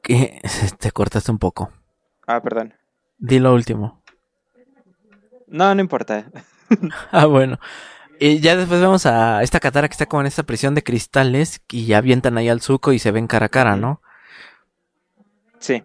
Que 0.02 0.40
te 0.78 0.90
cortaste 0.90 1.30
un 1.30 1.38
poco. 1.38 1.70
Ah, 2.26 2.42
perdón. 2.42 2.74
Di 3.18 3.38
lo 3.38 3.54
último. 3.54 4.02
No, 5.46 5.74
no 5.74 5.80
importa. 5.80 6.30
ah, 7.12 7.26
bueno. 7.26 7.58
Y 8.18 8.40
ya 8.40 8.56
después 8.56 8.80
vemos 8.80 9.06
a 9.06 9.42
esta 9.42 9.60
Katara 9.60 9.88
que 9.88 9.92
está 9.92 10.06
como 10.06 10.20
en 10.20 10.26
esta 10.26 10.42
prisión 10.42 10.74
de 10.74 10.82
cristales 10.82 11.60
y 11.70 11.86
ya 11.86 11.98
avientan 11.98 12.38
ahí 12.38 12.48
al 12.48 12.60
suco 12.60 12.92
y 12.92 12.98
se 12.98 13.10
ven 13.10 13.26
cara 13.26 13.46
a 13.46 13.48
cara, 13.48 13.76
¿no? 13.76 14.00
Sí. 15.58 15.82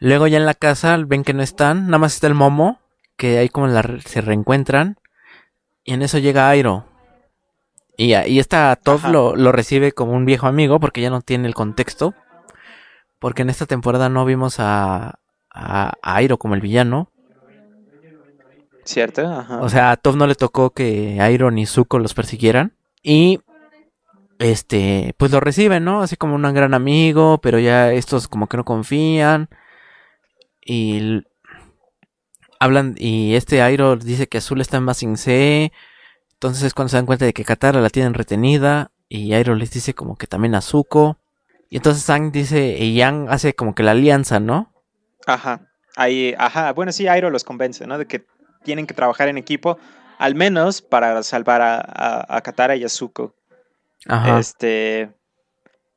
Luego 0.00 0.26
ya 0.26 0.38
en 0.38 0.46
la 0.46 0.54
casa 0.54 0.96
ven 1.06 1.24
que 1.24 1.34
no 1.34 1.42
están, 1.42 1.86
nada 1.86 1.98
más 1.98 2.14
está 2.14 2.26
el 2.26 2.34
momo, 2.34 2.80
que 3.16 3.38
ahí 3.38 3.50
como 3.50 3.68
se 4.06 4.20
reencuentran. 4.22 4.96
Y 5.84 5.92
en 5.92 6.02
eso 6.02 6.18
llega 6.18 6.48
Airo. 6.48 6.86
Y, 7.98 8.14
y 8.14 8.38
esta 8.38 8.74
Toph 8.76 9.04
lo, 9.04 9.34
recibe 9.52 9.92
como 9.92 10.12
un 10.12 10.24
viejo 10.24 10.46
amigo 10.46 10.80
porque 10.80 11.02
ya 11.02 11.10
no 11.10 11.20
tiene 11.20 11.46
el 11.46 11.54
contexto. 11.54 12.14
Porque 13.18 13.42
en 13.42 13.50
esta 13.50 13.66
temporada 13.66 14.08
no 14.08 14.24
vimos 14.24 14.56
a, 14.58 15.18
a, 15.50 15.92
Airo 16.02 16.38
como 16.38 16.54
el 16.54 16.62
villano. 16.62 17.10
Cierto, 18.84 19.20
ajá. 19.28 19.60
O 19.60 19.68
sea, 19.68 19.90
a 19.90 19.96
Toph 19.98 20.16
no 20.16 20.26
le 20.26 20.34
tocó 20.34 20.70
que 20.70 21.20
Airo 21.20 21.50
ni 21.50 21.66
Zuko 21.66 21.98
los 21.98 22.14
persiguieran. 22.14 22.72
Y 23.02 23.40
este, 24.38 25.14
pues 25.18 25.30
lo 25.30 25.40
reciben, 25.40 25.84
¿no? 25.84 26.00
Así 26.00 26.16
como 26.16 26.36
un 26.36 26.54
gran 26.54 26.72
amigo, 26.72 27.38
pero 27.42 27.58
ya 27.58 27.92
estos 27.92 28.28
como 28.28 28.46
que 28.46 28.56
no 28.56 28.64
confían. 28.64 29.50
Y 30.72 31.24
hablan 32.60 32.94
y 32.96 33.34
este 33.34 33.60
Airo 33.60 33.96
dice 33.96 34.28
que 34.28 34.38
Azul 34.38 34.60
está 34.60 34.76
en 34.76 34.86
Basing 34.86 35.16
C. 35.16 35.72
Entonces 36.34 36.62
es 36.62 36.74
cuando 36.74 36.90
se 36.90 36.96
dan 36.96 37.06
cuenta 37.06 37.24
de 37.24 37.32
que 37.32 37.44
Katara 37.44 37.80
la 37.80 37.90
tienen 37.90 38.14
retenida 38.14 38.92
y 39.08 39.32
Airo 39.32 39.56
les 39.56 39.72
dice 39.72 39.94
como 39.94 40.14
que 40.14 40.28
también 40.28 40.54
a 40.54 40.60
Zuko. 40.60 41.18
Y 41.70 41.78
entonces 41.78 42.04
Sang 42.04 42.30
dice 42.30 42.76
y 42.78 42.94
Yang 42.94 43.26
hace 43.30 43.54
como 43.56 43.74
que 43.74 43.82
la 43.82 43.90
alianza, 43.90 44.38
¿no? 44.38 44.72
Ajá. 45.26 45.72
Ahí, 45.96 46.36
ajá, 46.38 46.72
bueno, 46.72 46.92
sí, 46.92 47.08
Airo 47.08 47.30
los 47.30 47.42
convence, 47.42 47.84
¿no? 47.88 47.98
De 47.98 48.06
que 48.06 48.24
tienen 48.62 48.86
que 48.86 48.94
trabajar 48.94 49.26
en 49.26 49.38
equipo, 49.38 49.76
al 50.18 50.36
menos 50.36 50.82
para 50.82 51.24
salvar 51.24 51.62
a, 51.62 52.40
Katara 52.42 52.76
y 52.76 52.84
a 52.84 52.88
Zuko. 52.88 53.34
Ajá. 54.06 54.38
Este, 54.38 55.10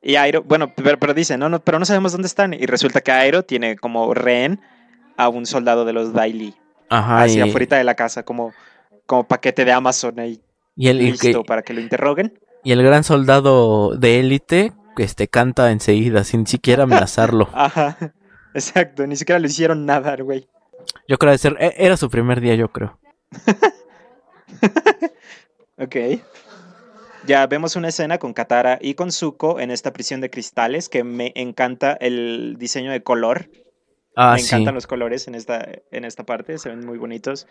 y 0.04 0.16
Airo, 0.16 0.42
bueno, 0.42 0.72
pero, 0.74 0.98
pero 0.98 1.14
dice, 1.14 1.38
no, 1.38 1.48
no, 1.48 1.60
pero 1.60 1.78
no 1.78 1.86
sabemos 1.86 2.12
dónde 2.12 2.28
están. 2.28 2.52
Y 2.52 2.66
resulta 2.66 3.00
que 3.00 3.10
Airo 3.10 3.42
tiene 3.42 3.76
como 3.76 4.12
rehén 4.12 4.60
a 5.16 5.30
un 5.30 5.46
soldado 5.46 5.86
de 5.86 5.94
los 5.94 6.12
Daily. 6.12 6.54
Ajá. 6.90 7.22
Hacia 7.22 7.44
afuera 7.44 7.78
de 7.78 7.84
la 7.84 7.94
casa, 7.94 8.22
como, 8.22 8.52
como 9.06 9.26
paquete 9.26 9.64
de 9.64 9.72
Amazon 9.72 10.20
ahí. 10.20 10.42
Y 10.76 10.88
el, 10.88 10.98
listo 10.98 11.42
para 11.44 11.62
que 11.62 11.72
lo 11.72 11.80
interroguen. 11.80 12.38
Y 12.62 12.72
el 12.72 12.82
gran 12.82 13.02
soldado 13.02 13.96
de 13.96 14.20
élite 14.20 14.72
este, 14.98 15.28
canta 15.28 15.70
enseguida, 15.70 16.22
sin 16.24 16.46
siquiera 16.46 16.82
amenazarlo. 16.84 17.48
Ajá. 17.54 17.96
Exacto, 18.52 19.06
ni 19.06 19.16
siquiera 19.16 19.38
le 19.38 19.48
hicieron 19.48 19.86
nada, 19.86 20.14
güey. 20.16 20.46
Yo 21.08 21.16
creo 21.16 21.34
que 21.36 21.74
era 21.78 21.96
su 21.96 22.10
primer 22.10 22.42
día, 22.42 22.56
yo 22.56 22.70
creo. 22.70 22.98
ok. 25.78 25.96
Ya 27.26 27.46
vemos 27.46 27.74
una 27.76 27.88
escena 27.88 28.18
con 28.18 28.34
Katara 28.34 28.78
y 28.82 28.94
con 28.94 29.10
Zuko 29.10 29.58
en 29.58 29.70
esta 29.70 29.94
prisión 29.94 30.20
de 30.20 30.28
cristales 30.28 30.90
que 30.90 31.04
me 31.04 31.32
encanta 31.36 31.92
el 31.94 32.56
diseño 32.58 32.90
de 32.90 33.02
color. 33.02 33.48
Ah, 34.14 34.34
me 34.34 34.42
encantan 34.42 34.74
los 34.74 34.86
colores 34.86 35.26
en 35.26 35.34
esta, 35.34 35.66
en 35.90 36.04
esta 36.04 36.24
parte, 36.24 36.58
se 36.58 36.68
ven 36.68 36.84
muy 36.84 36.98
bonitos. 36.98 37.46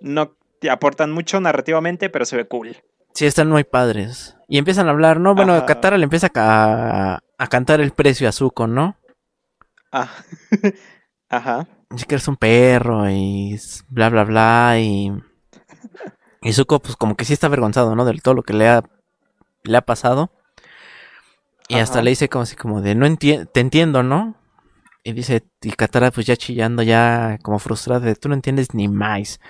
No 0.00 0.34
te 0.60 0.70
aportan 0.70 1.12
mucho 1.12 1.40
narrativamente, 1.40 2.08
pero 2.08 2.24
se 2.24 2.36
ve 2.36 2.48
cool. 2.48 2.76
Sí, 3.12 3.26
están 3.26 3.50
muy 3.50 3.64
padres. 3.64 4.36
Y 4.48 4.56
empiezan 4.56 4.88
a 4.88 4.92
hablar, 4.92 5.20
¿no? 5.20 5.34
Bueno, 5.34 5.66
Katara 5.66 5.98
le 5.98 6.04
empieza 6.04 6.28
a, 6.34 7.18
a, 7.36 7.46
cantar 7.48 7.82
el 7.82 7.90
precio 7.90 8.28
a 8.28 8.32
Zuko, 8.32 8.66
¿no? 8.66 8.96
Ah. 9.92 10.10
Ajá. 11.28 11.68
Dice 11.90 12.06
que 12.06 12.14
eres 12.14 12.28
un 12.28 12.36
perro 12.36 13.10
y 13.10 13.58
bla, 13.88 14.08
bla, 14.08 14.24
bla. 14.24 14.76
Y, 14.78 15.12
y 16.40 16.52
Zuko, 16.54 16.80
pues 16.80 16.96
como 16.96 17.14
que 17.14 17.26
sí 17.26 17.34
está 17.34 17.48
avergonzado, 17.48 17.94
¿no? 17.94 18.06
De 18.06 18.14
todo 18.20 18.32
lo 18.32 18.42
que 18.42 18.54
le 18.54 18.68
ha 18.68 18.82
le 19.64 19.76
ha 19.76 19.82
pasado. 19.82 20.30
Y 21.68 21.76
hasta 21.76 22.00
le 22.00 22.10
dice 22.10 22.28
como 22.28 22.42
así 22.44 22.56
como 22.56 22.80
de, 22.80 22.94
no 22.94 23.04
entiendo, 23.04 23.46
te 23.46 23.60
entiendo, 23.60 24.02
¿no? 24.02 24.36
Y 25.04 25.12
dice, 25.12 25.44
y 25.62 25.70
Katara 25.72 26.10
pues 26.10 26.26
ya 26.26 26.36
chillando, 26.36 26.82
ya 26.82 27.38
como 27.42 27.58
frustrada, 27.58 28.00
de, 28.00 28.14
tú 28.14 28.28
no 28.28 28.34
entiendes 28.34 28.74
ni 28.74 28.88
más. 28.88 29.40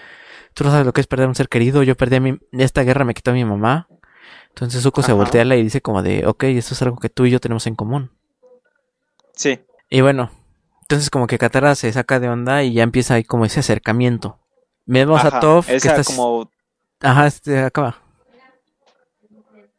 Tú 0.54 0.64
no 0.64 0.70
sabes 0.70 0.84
lo 0.84 0.92
que 0.92 1.00
es 1.00 1.06
perder 1.06 1.26
a 1.26 1.28
un 1.28 1.34
ser 1.36 1.48
querido, 1.48 1.82
yo 1.84 1.96
perdí 1.96 2.16
a 2.16 2.20
mi, 2.20 2.38
esta 2.52 2.82
guerra 2.82 3.04
me 3.04 3.14
quitó 3.14 3.30
a 3.30 3.34
mi 3.34 3.44
mamá. 3.44 3.88
Entonces 4.48 4.82
Zuko 4.82 5.02
se 5.02 5.12
voltea 5.12 5.44
y 5.44 5.62
dice 5.62 5.80
como 5.80 6.02
de, 6.02 6.26
ok, 6.26 6.44
esto 6.44 6.74
es 6.74 6.82
algo 6.82 6.98
que 6.98 7.08
tú 7.08 7.26
y 7.26 7.30
yo 7.30 7.38
tenemos 7.38 7.66
en 7.68 7.76
común. 7.76 8.10
Sí. 9.34 9.60
Y 9.88 10.00
bueno, 10.00 10.32
entonces 10.82 11.10
como 11.10 11.28
que 11.28 11.38
Katara 11.38 11.76
se 11.76 11.92
saca 11.92 12.18
de 12.18 12.28
onda 12.28 12.64
y 12.64 12.72
ya 12.72 12.82
empieza 12.82 13.14
ahí 13.14 13.22
como 13.22 13.44
ese 13.44 13.60
acercamiento. 13.60 14.40
Vemos 14.84 15.24
a 15.24 15.38
Toph 15.38 15.66
que 15.66 15.76
está... 15.76 16.02
como... 16.02 16.50
Ajá, 17.00 17.26
este, 17.28 17.60
acaba. 17.60 17.98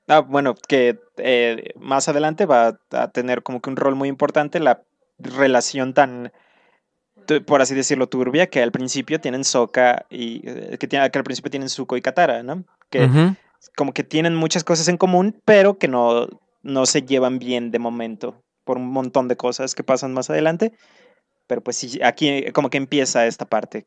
Ah, 0.10 0.22
bueno, 0.22 0.56
que 0.56 1.00
eh, 1.18 1.72
más 1.80 2.10
adelante 2.10 2.48
va 2.48 2.80
a 2.90 3.12
tener 3.12 3.44
como 3.44 3.62
que 3.62 3.70
un 3.70 3.76
rol 3.76 3.96
muy 3.96 4.10
importante 4.10 4.60
la 4.60 4.82
relación 5.20 5.94
tan, 5.94 6.34
por 7.46 7.62
así 7.62 7.76
decirlo, 7.76 8.10
turbia, 8.10 8.48
que 8.48 8.64
al 8.64 8.72
principio 8.72 9.22
tienen 9.22 9.44
Soka 9.44 10.08
y 10.10 10.42
eh, 10.50 10.78
que, 10.80 10.88
tiene, 10.88 11.12
que 11.12 11.20
al 11.20 11.24
principio 11.24 11.52
tienen 11.52 11.70
Zuko 11.70 11.96
y 11.96 12.02
Katara, 12.02 12.42
¿no? 12.42 12.64
Que 12.90 13.08
como 13.76 13.94
que 13.94 14.04
tienen 14.04 14.36
muchas 14.36 14.64
cosas 14.64 14.88
en 14.88 14.98
común, 14.98 15.40
pero 15.46 15.78
que 15.78 15.88
no, 15.88 16.28
no 16.64 16.88
se 16.88 17.04
llevan 17.04 17.38
bien 17.38 17.70
de 17.70 17.78
momento 17.78 18.42
por 18.64 18.78
un 18.78 18.88
montón 18.88 19.28
de 19.28 19.38
cosas 19.38 19.76
que 19.76 19.84
pasan 19.84 20.14
más 20.14 20.32
adelante. 20.32 20.74
Pero 21.46 21.62
pues 21.62 21.78
sí, 21.78 22.00
aquí 22.04 22.52
como 22.52 22.72
que 22.72 22.78
empieza 22.78 23.28
esta 23.28 23.46
parte. 23.46 23.86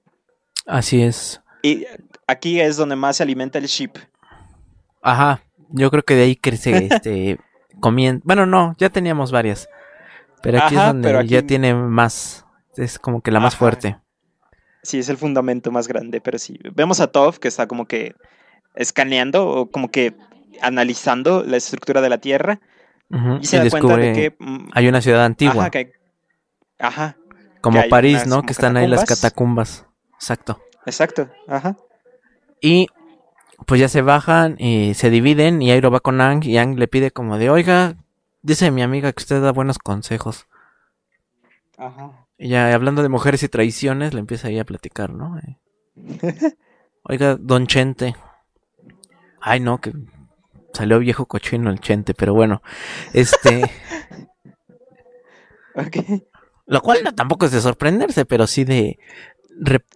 Así 0.66 1.02
es. 1.02 1.40
Y 1.64 1.84
aquí 2.28 2.60
es 2.60 2.76
donde 2.76 2.94
más 2.94 3.16
se 3.16 3.24
alimenta 3.24 3.58
el 3.58 3.66
ship. 3.66 3.92
Ajá, 5.00 5.42
yo 5.72 5.90
creo 5.90 6.02
que 6.04 6.14
de 6.14 6.22
ahí 6.22 6.36
crece 6.36 6.86
este 6.90 7.38
comien... 7.80 8.20
Bueno, 8.24 8.46
no, 8.46 8.74
ya 8.78 8.90
teníamos 8.90 9.32
varias. 9.32 9.68
Pero 10.42 10.58
aquí 10.58 10.74
es 10.74 10.82
donde 10.82 11.26
ya 11.26 11.42
tiene 11.42 11.74
más. 11.74 12.44
Es 12.76 12.98
como 12.98 13.20
que 13.20 13.30
la 13.30 13.40
más 13.40 13.56
fuerte. 13.56 13.98
Sí, 14.82 14.98
es 14.98 15.08
el 15.08 15.16
fundamento 15.16 15.70
más 15.70 15.86
grande, 15.86 16.20
pero 16.20 16.38
sí. 16.38 16.58
Vemos 16.74 17.00
a 17.00 17.06
Toph 17.06 17.38
que 17.38 17.48
está 17.48 17.68
como 17.68 17.86
que 17.86 18.14
escaneando 18.74 19.46
o 19.46 19.70
como 19.70 19.90
que 19.90 20.14
analizando 20.60 21.44
la 21.44 21.56
estructura 21.56 22.00
de 22.00 22.08
la 22.08 22.18
Tierra. 22.18 22.60
Y 23.40 23.46
se 23.46 23.58
da 23.58 23.68
cuenta 23.68 23.96
de 23.96 24.12
que 24.12 24.36
mm, 24.38 24.70
hay 24.72 24.88
una 24.88 25.00
ciudad 25.02 25.24
antigua. 25.24 25.70
Ajá. 26.78 27.16
como 27.60 27.80
París, 27.88 28.26
¿no? 28.26 28.42
Que 28.42 28.52
están 28.52 28.76
ahí 28.76 28.88
las 28.88 29.04
catacumbas. 29.04 29.86
Exacto. 30.14 30.60
Exacto, 30.86 31.28
ajá. 31.46 31.76
Y 32.60 32.88
pues 33.66 33.80
ya 33.80 33.88
se 33.88 34.02
bajan 34.02 34.56
y 34.58 34.94
se 34.94 35.10
dividen 35.10 35.62
y 35.62 35.70
Airo 35.70 35.90
va 35.90 36.00
con 36.00 36.20
Ang 36.20 36.44
y 36.44 36.58
Ang 36.58 36.78
le 36.78 36.88
pide 36.88 37.10
como 37.10 37.38
de, 37.38 37.50
oiga, 37.50 37.96
dice 38.42 38.70
mi 38.70 38.82
amiga 38.82 39.12
que 39.12 39.22
usted 39.22 39.42
da 39.42 39.52
buenos 39.52 39.78
consejos. 39.78 40.46
Ajá. 41.76 42.26
Y 42.38 42.48
ya 42.48 42.72
hablando 42.74 43.02
de 43.02 43.08
mujeres 43.08 43.42
y 43.42 43.48
traiciones, 43.48 44.14
le 44.14 44.20
empieza 44.20 44.48
ahí 44.48 44.58
a 44.58 44.64
platicar, 44.64 45.12
¿no? 45.12 45.38
Eh. 45.38 45.58
oiga, 47.04 47.36
don 47.38 47.66
Chente. 47.66 48.16
Ay, 49.40 49.60
no, 49.60 49.80
que 49.80 49.92
salió 50.72 50.98
viejo 50.98 51.26
cochino 51.26 51.70
el 51.70 51.80
Chente, 51.80 52.14
pero 52.14 52.34
bueno, 52.34 52.62
este... 53.12 53.62
ok. 55.74 55.96
Lo 56.66 56.80
cual 56.80 57.12
tampoco 57.14 57.46
es 57.46 57.52
de 57.52 57.60
sorprenderse, 57.60 58.24
pero 58.24 58.46
sí 58.46 58.64
de 58.64 58.98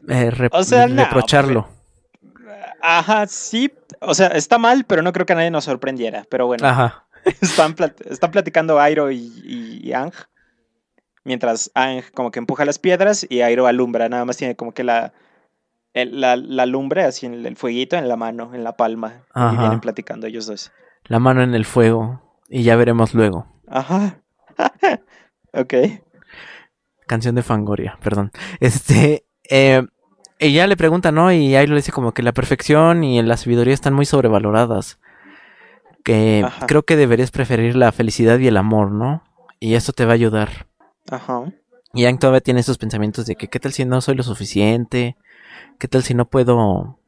eh, 0.09 0.31
reprocharlo. 0.31 1.69
Ajá, 2.83 3.27
sí. 3.27 3.73
O 4.01 4.15
sea, 4.15 4.29
está 4.29 4.59
mal, 4.59 4.85
pero 4.85 5.03
no 5.03 5.13
creo 5.13 5.27
que 5.27 5.33
a 5.33 5.37
nadie 5.37 5.51
nos 5.51 5.65
sorprendiera. 5.65 6.25
Pero 6.29 6.47
bueno. 6.47 6.67
Ajá. 6.67 7.07
Están, 7.41 7.75
están 8.09 8.31
platicando 8.31 8.79
Airo 8.79 9.11
y, 9.11 9.93
Ang. 9.93 10.13
Mientras 11.25 11.73
Ang 11.75 12.03
como 12.15 12.31
que 12.31 12.39
empuja 12.39 12.65
las 12.65 12.79
piedras 12.79 13.27
y 13.29 13.41
Airo 13.41 13.67
alumbra. 13.67 14.09
Nada 14.09 14.25
más 14.25 14.37
tiene 14.37 14.55
como 14.55 14.73
que 14.73 14.85
la, 14.85 15.13
la, 15.93 16.67
lumbre 16.67 17.03
así 17.03 17.27
en 17.27 17.45
el 17.45 17.57
fueguito 17.57 17.97
en 17.97 18.09
la 18.09 18.15
mano, 18.15 18.55
en 18.55 18.63
la 18.63 18.77
palma. 18.77 19.25
Y 19.35 19.57
vienen 19.57 19.81
platicando 19.81 20.29
ellos 20.29 20.47
dos. 20.47 20.71
La 21.03 21.19
mano 21.19 21.43
en 21.43 21.57
el 21.57 21.65
fuego. 21.65 22.23
Y 22.49 22.63
ya 22.63 22.77
veremos 22.77 23.13
luego. 23.13 23.49
Ajá. 23.67 24.21
ok. 25.53 25.75
Canción 27.09 27.35
de 27.35 27.43
Fangoria, 27.43 27.99
perdón. 28.01 28.31
Este. 28.61 29.27
Eh, 29.51 29.85
ella 30.39 30.67
le 30.67 30.77
pregunta, 30.77 31.13
¿no? 31.13 31.33
Y 31.33 31.55
ahí 31.57 31.67
le 31.67 31.77
dice 31.77 31.93
como 31.93 32.13
que 32.13 32.23
la 32.23 32.33
perfección 32.33 33.05
y 33.05 33.23
la 33.23 33.37
sabiduría 33.37 33.75
están 33.75 33.95
muy 33.95 34.07
sobrevaloradas. 34.07 34.99
Que 36.05 36.47
creo 36.69 36.85
que 36.85 36.97
deberías 36.97 37.31
preferir 37.31 37.75
la 37.75 37.91
felicidad 37.91 38.39
y 38.39 38.47
el 38.47 38.57
amor, 38.57 38.93
¿no? 38.93 39.25
Y 39.59 39.75
eso 39.75 39.93
te 39.93 40.05
va 40.05 40.13
a 40.13 40.15
ayudar. 40.15 40.67
Ajá. 41.11 41.45
Y 41.93 42.03
Yang 42.03 42.19
todavía 42.19 42.41
tiene 42.43 42.61
esos 42.61 42.79
pensamientos 42.79 43.27
de 43.27 43.37
que 43.37 43.49
qué 43.49 43.59
tal 43.59 43.73
si 43.73 43.85
no 43.85 44.01
soy 44.01 44.15
lo 44.15 44.23
suficiente, 44.23 45.17
qué 45.79 45.89
tal 45.89 46.03
si 46.03 46.15
no 46.15 46.27
puedo 46.27 46.99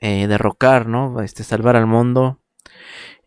eh, 0.00 0.26
derrocar, 0.26 0.86
¿no? 0.86 1.20
Este, 1.20 1.44
salvar 1.44 1.76
al 1.76 1.86
mundo. 1.86 2.40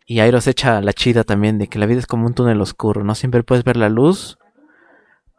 Y 0.05 0.19
Airo 0.19 0.41
se 0.41 0.51
echa 0.51 0.81
la 0.81 0.93
chida 0.93 1.23
también 1.23 1.59
de 1.59 1.67
que 1.67 1.79
la 1.79 1.85
vida 1.85 1.99
es 1.99 2.07
como 2.07 2.25
un 2.25 2.33
túnel 2.33 2.59
oscuro, 2.59 3.03
no 3.03 3.15
siempre 3.15 3.43
puedes 3.43 3.63
ver 3.63 3.77
la 3.77 3.87
luz, 3.87 4.37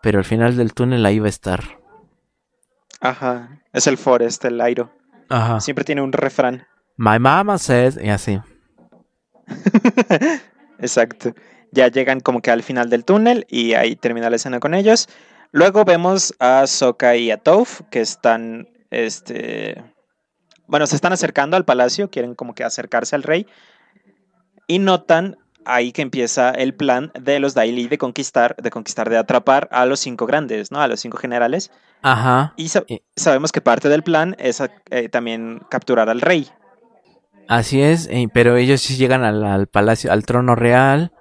pero 0.00 0.18
al 0.18 0.24
final 0.24 0.56
del 0.56 0.72
túnel 0.72 1.04
ahí 1.04 1.18
va 1.18 1.26
a 1.26 1.30
estar. 1.30 1.78
Ajá, 3.00 3.61
es 3.72 3.86
el 3.86 3.96
Forest, 3.96 4.44
el 4.44 4.60
Airo. 4.60 4.92
Ajá. 5.28 5.60
Siempre 5.60 5.84
tiene 5.84 6.02
un 6.02 6.12
refrán. 6.12 6.66
My 6.96 7.18
mama 7.18 7.58
says, 7.58 7.98
y 8.00 8.08
así. 8.08 8.38
Exacto. 10.78 11.34
Ya 11.70 11.88
llegan 11.88 12.20
como 12.20 12.42
que 12.42 12.50
al 12.50 12.62
final 12.62 12.90
del 12.90 13.04
túnel 13.04 13.46
y 13.48 13.74
ahí 13.74 13.96
termina 13.96 14.28
la 14.28 14.36
escena 14.36 14.60
con 14.60 14.74
ellos. 14.74 15.08
Luego 15.52 15.84
vemos 15.84 16.34
a 16.38 16.66
Sokka 16.66 17.16
y 17.16 17.30
a 17.30 17.38
Toph 17.38 17.80
que 17.90 18.00
están, 18.00 18.68
este, 18.90 19.82
bueno, 20.66 20.86
se 20.86 20.96
están 20.96 21.12
acercando 21.12 21.56
al 21.56 21.64
palacio, 21.64 22.10
quieren 22.10 22.34
como 22.34 22.54
que 22.54 22.64
acercarse 22.64 23.16
al 23.16 23.22
rey 23.22 23.46
y 24.66 24.78
notan 24.78 25.36
ahí 25.64 25.92
que 25.92 26.02
empieza 26.02 26.50
el 26.50 26.74
plan 26.74 27.12
de 27.18 27.40
los 27.40 27.54
Daily 27.54 27.88
de 27.88 27.98
conquistar, 27.98 28.56
de 28.56 28.70
conquistar, 28.70 29.08
de 29.10 29.18
atrapar 29.18 29.68
a 29.72 29.86
los 29.86 30.00
cinco 30.00 30.26
grandes, 30.26 30.70
¿no? 30.70 30.80
A 30.80 30.88
los 30.88 31.00
cinco 31.00 31.18
generales. 31.18 31.70
Ajá. 32.02 32.54
Y 32.56 32.70
sabemos 33.16 33.52
que 33.52 33.60
parte 33.60 33.88
del 33.88 34.02
plan 34.02 34.34
es 34.38 34.62
eh, 34.90 35.08
también 35.08 35.62
capturar 35.70 36.08
al 36.08 36.20
rey. 36.20 36.48
Así 37.48 37.82
es, 37.82 38.08
eh, 38.10 38.28
pero 38.32 38.56
ellos 38.56 38.80
sí 38.80 38.96
llegan 38.96 39.24
al, 39.24 39.66
palacio, 39.66 40.12
al 40.12 40.24
trono 40.24 40.54
real. 40.54 41.12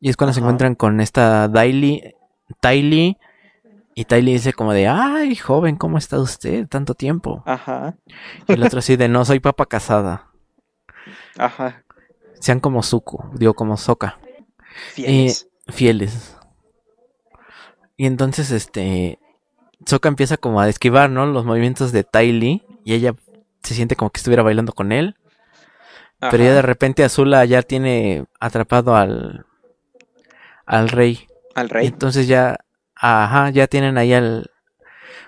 Y 0.00 0.10
es 0.10 0.16
cuando 0.16 0.32
se 0.32 0.40
encuentran 0.40 0.74
con 0.74 1.00
esta 1.00 1.48
Daily, 1.48 2.14
Tylee. 2.60 3.18
Y 3.94 4.04
Tylee 4.04 4.32
dice 4.32 4.52
como 4.52 4.72
de, 4.72 4.88
ay, 4.88 5.36
joven, 5.36 5.76
¿cómo 5.76 5.98
está 5.98 6.18
usted? 6.18 6.66
Tanto 6.66 6.94
tiempo. 6.94 7.42
Ajá. 7.46 7.94
Y 8.48 8.52
el 8.54 8.62
otro 8.62 8.78
así 8.78 8.96
de, 8.96 9.08
no, 9.08 9.24
soy 9.24 9.38
papa 9.40 9.66
casada. 9.66 10.28
Ajá 11.36 11.82
sean 12.42 12.58
como 12.58 12.82
Zuko, 12.82 13.30
digo 13.34 13.54
como 13.54 13.76
Soka. 13.76 14.18
Fieles. 14.94 15.48
fieles. 15.68 16.36
Y 17.96 18.06
entonces, 18.06 18.50
este, 18.50 19.20
Soka 19.86 20.08
empieza 20.08 20.36
como 20.36 20.60
a 20.60 20.68
esquivar, 20.68 21.08
¿no? 21.08 21.24
Los 21.26 21.44
movimientos 21.44 21.92
de 21.92 22.02
Ty 22.02 22.60
y 22.84 22.94
ella 22.94 23.14
se 23.62 23.74
siente 23.74 23.94
como 23.94 24.10
que 24.10 24.18
estuviera 24.18 24.42
bailando 24.42 24.72
con 24.72 24.90
él. 24.90 25.14
Pero 26.18 26.42
ya 26.42 26.52
de 26.52 26.62
repente 26.62 27.04
Azula 27.04 27.44
ya 27.44 27.62
tiene 27.62 28.24
atrapado 28.40 28.96
al, 28.96 29.46
al 30.66 30.88
rey. 30.88 31.28
Al 31.54 31.68
rey. 31.68 31.86
entonces 31.86 32.26
ya, 32.26 32.58
ajá, 32.96 33.50
ya 33.50 33.68
tienen 33.68 33.98
ahí 33.98 34.14
al... 34.14 34.50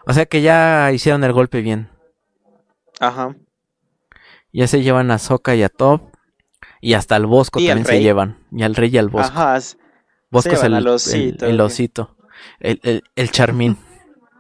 O 0.07 0.13
sea 0.13 0.27
que 0.27 0.43
ya 0.43 0.91
hicieron 0.91 1.23
el 1.23 1.33
golpe 1.33 1.63
bien. 1.63 1.91
Ajá. 2.99 3.37
Ya 4.53 4.67
se 4.67 4.83
llevan 4.83 5.13
a 5.13 5.19
Soka 5.19 5.55
y 5.55 5.63
a 5.63 5.69
Top. 5.69 6.14
Y 6.85 6.93
hasta 6.93 7.17
al 7.17 7.25
Bosco 7.25 7.61
también 7.61 7.87
se 7.87 8.03
llevan. 8.03 8.37
Y 8.53 8.63
al 8.63 8.75
rey 8.75 8.91
y 8.93 8.99
al 8.99 9.09
Bosco. 9.09 9.33
Ajá. 9.33 9.59
Bosco 10.31 10.51
es 10.51 10.63
el, 10.65 10.87
osito, 10.87 11.47
el, 11.47 11.59
osito. 11.59 12.15
El, 12.61 12.79
el, 12.83 13.03
el 13.17 13.31
charmín. 13.31 13.79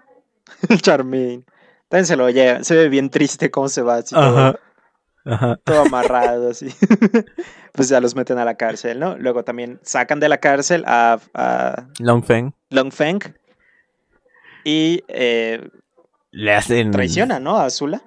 el 0.68 0.82
charmín. 0.82 1.46
También 1.88 2.04
se 2.04 2.16
lo 2.16 2.28
lleva. 2.28 2.62
Se 2.62 2.76
ve 2.76 2.90
bien 2.90 3.08
triste 3.08 3.50
cómo 3.50 3.70
se 3.70 3.80
va. 3.80 3.94
Así 3.96 4.14
Ajá. 4.14 4.52
Todo, 4.52 5.34
Ajá. 5.34 5.56
todo 5.64 5.80
amarrado 5.86 6.50
así. 6.50 6.68
pues 7.72 7.88
ya 7.88 7.98
los 8.02 8.14
meten 8.14 8.36
a 8.36 8.44
la 8.44 8.56
cárcel, 8.56 9.00
¿no? 9.00 9.16
Luego 9.16 9.42
también 9.42 9.80
sacan 9.82 10.20
de 10.20 10.28
la 10.28 10.36
cárcel 10.36 10.84
a... 10.86 11.18
a 11.32 11.86
Long 11.98 12.22
Feng. 12.24 12.52
Long 12.68 12.92
Feng. 12.92 13.20
Y... 14.64 15.02
Eh, 15.08 15.66
Le 16.30 16.54
hacen... 16.54 16.90
Traiciona, 16.90 17.40
¿no? 17.40 17.56
A 17.56 17.64
Azula. 17.64 18.02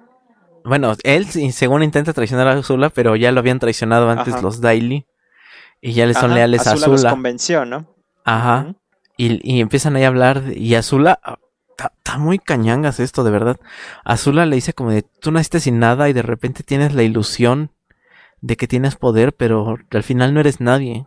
Bueno, 0.64 0.94
él 1.02 1.26
según 1.52 1.82
intenta 1.82 2.12
traicionar 2.12 2.48
a 2.48 2.52
Azula, 2.52 2.90
pero 2.90 3.16
ya 3.16 3.32
lo 3.32 3.40
habían 3.40 3.58
traicionado 3.58 4.10
antes 4.10 4.42
los 4.42 4.60
Daily. 4.60 5.06
Y 5.80 5.92
ya 5.92 6.06
le 6.06 6.14
son 6.14 6.34
leales 6.34 6.66
a 6.66 6.72
Azula. 6.72 6.88
Los 6.88 7.04
convenció, 7.04 7.64
¿no? 7.64 7.86
Ajá. 8.24 8.74
y, 9.16 9.60
empiezan 9.60 9.96
ahí 9.96 10.04
a 10.04 10.08
hablar. 10.08 10.44
Y 10.54 10.74
Azula. 10.74 11.20
Está 11.78 12.18
muy 12.18 12.38
cañangas 12.38 12.98
esto, 12.98 13.22
de 13.22 13.30
verdad. 13.30 13.56
Azula 14.04 14.46
le 14.46 14.56
dice 14.56 14.72
como 14.72 14.90
de 14.90 15.02
tú 15.02 15.30
naciste 15.30 15.60
sin 15.60 15.78
nada 15.78 16.08
y 16.08 16.12
de 16.12 16.22
repente 16.22 16.64
tienes 16.64 16.92
la 16.92 17.04
ilusión 17.04 17.70
de 18.40 18.56
que 18.56 18.66
tienes 18.66 18.96
poder, 18.96 19.32
pero 19.32 19.76
al 19.90 20.02
final 20.02 20.34
no 20.34 20.40
eres 20.40 20.60
nadie. 20.60 21.06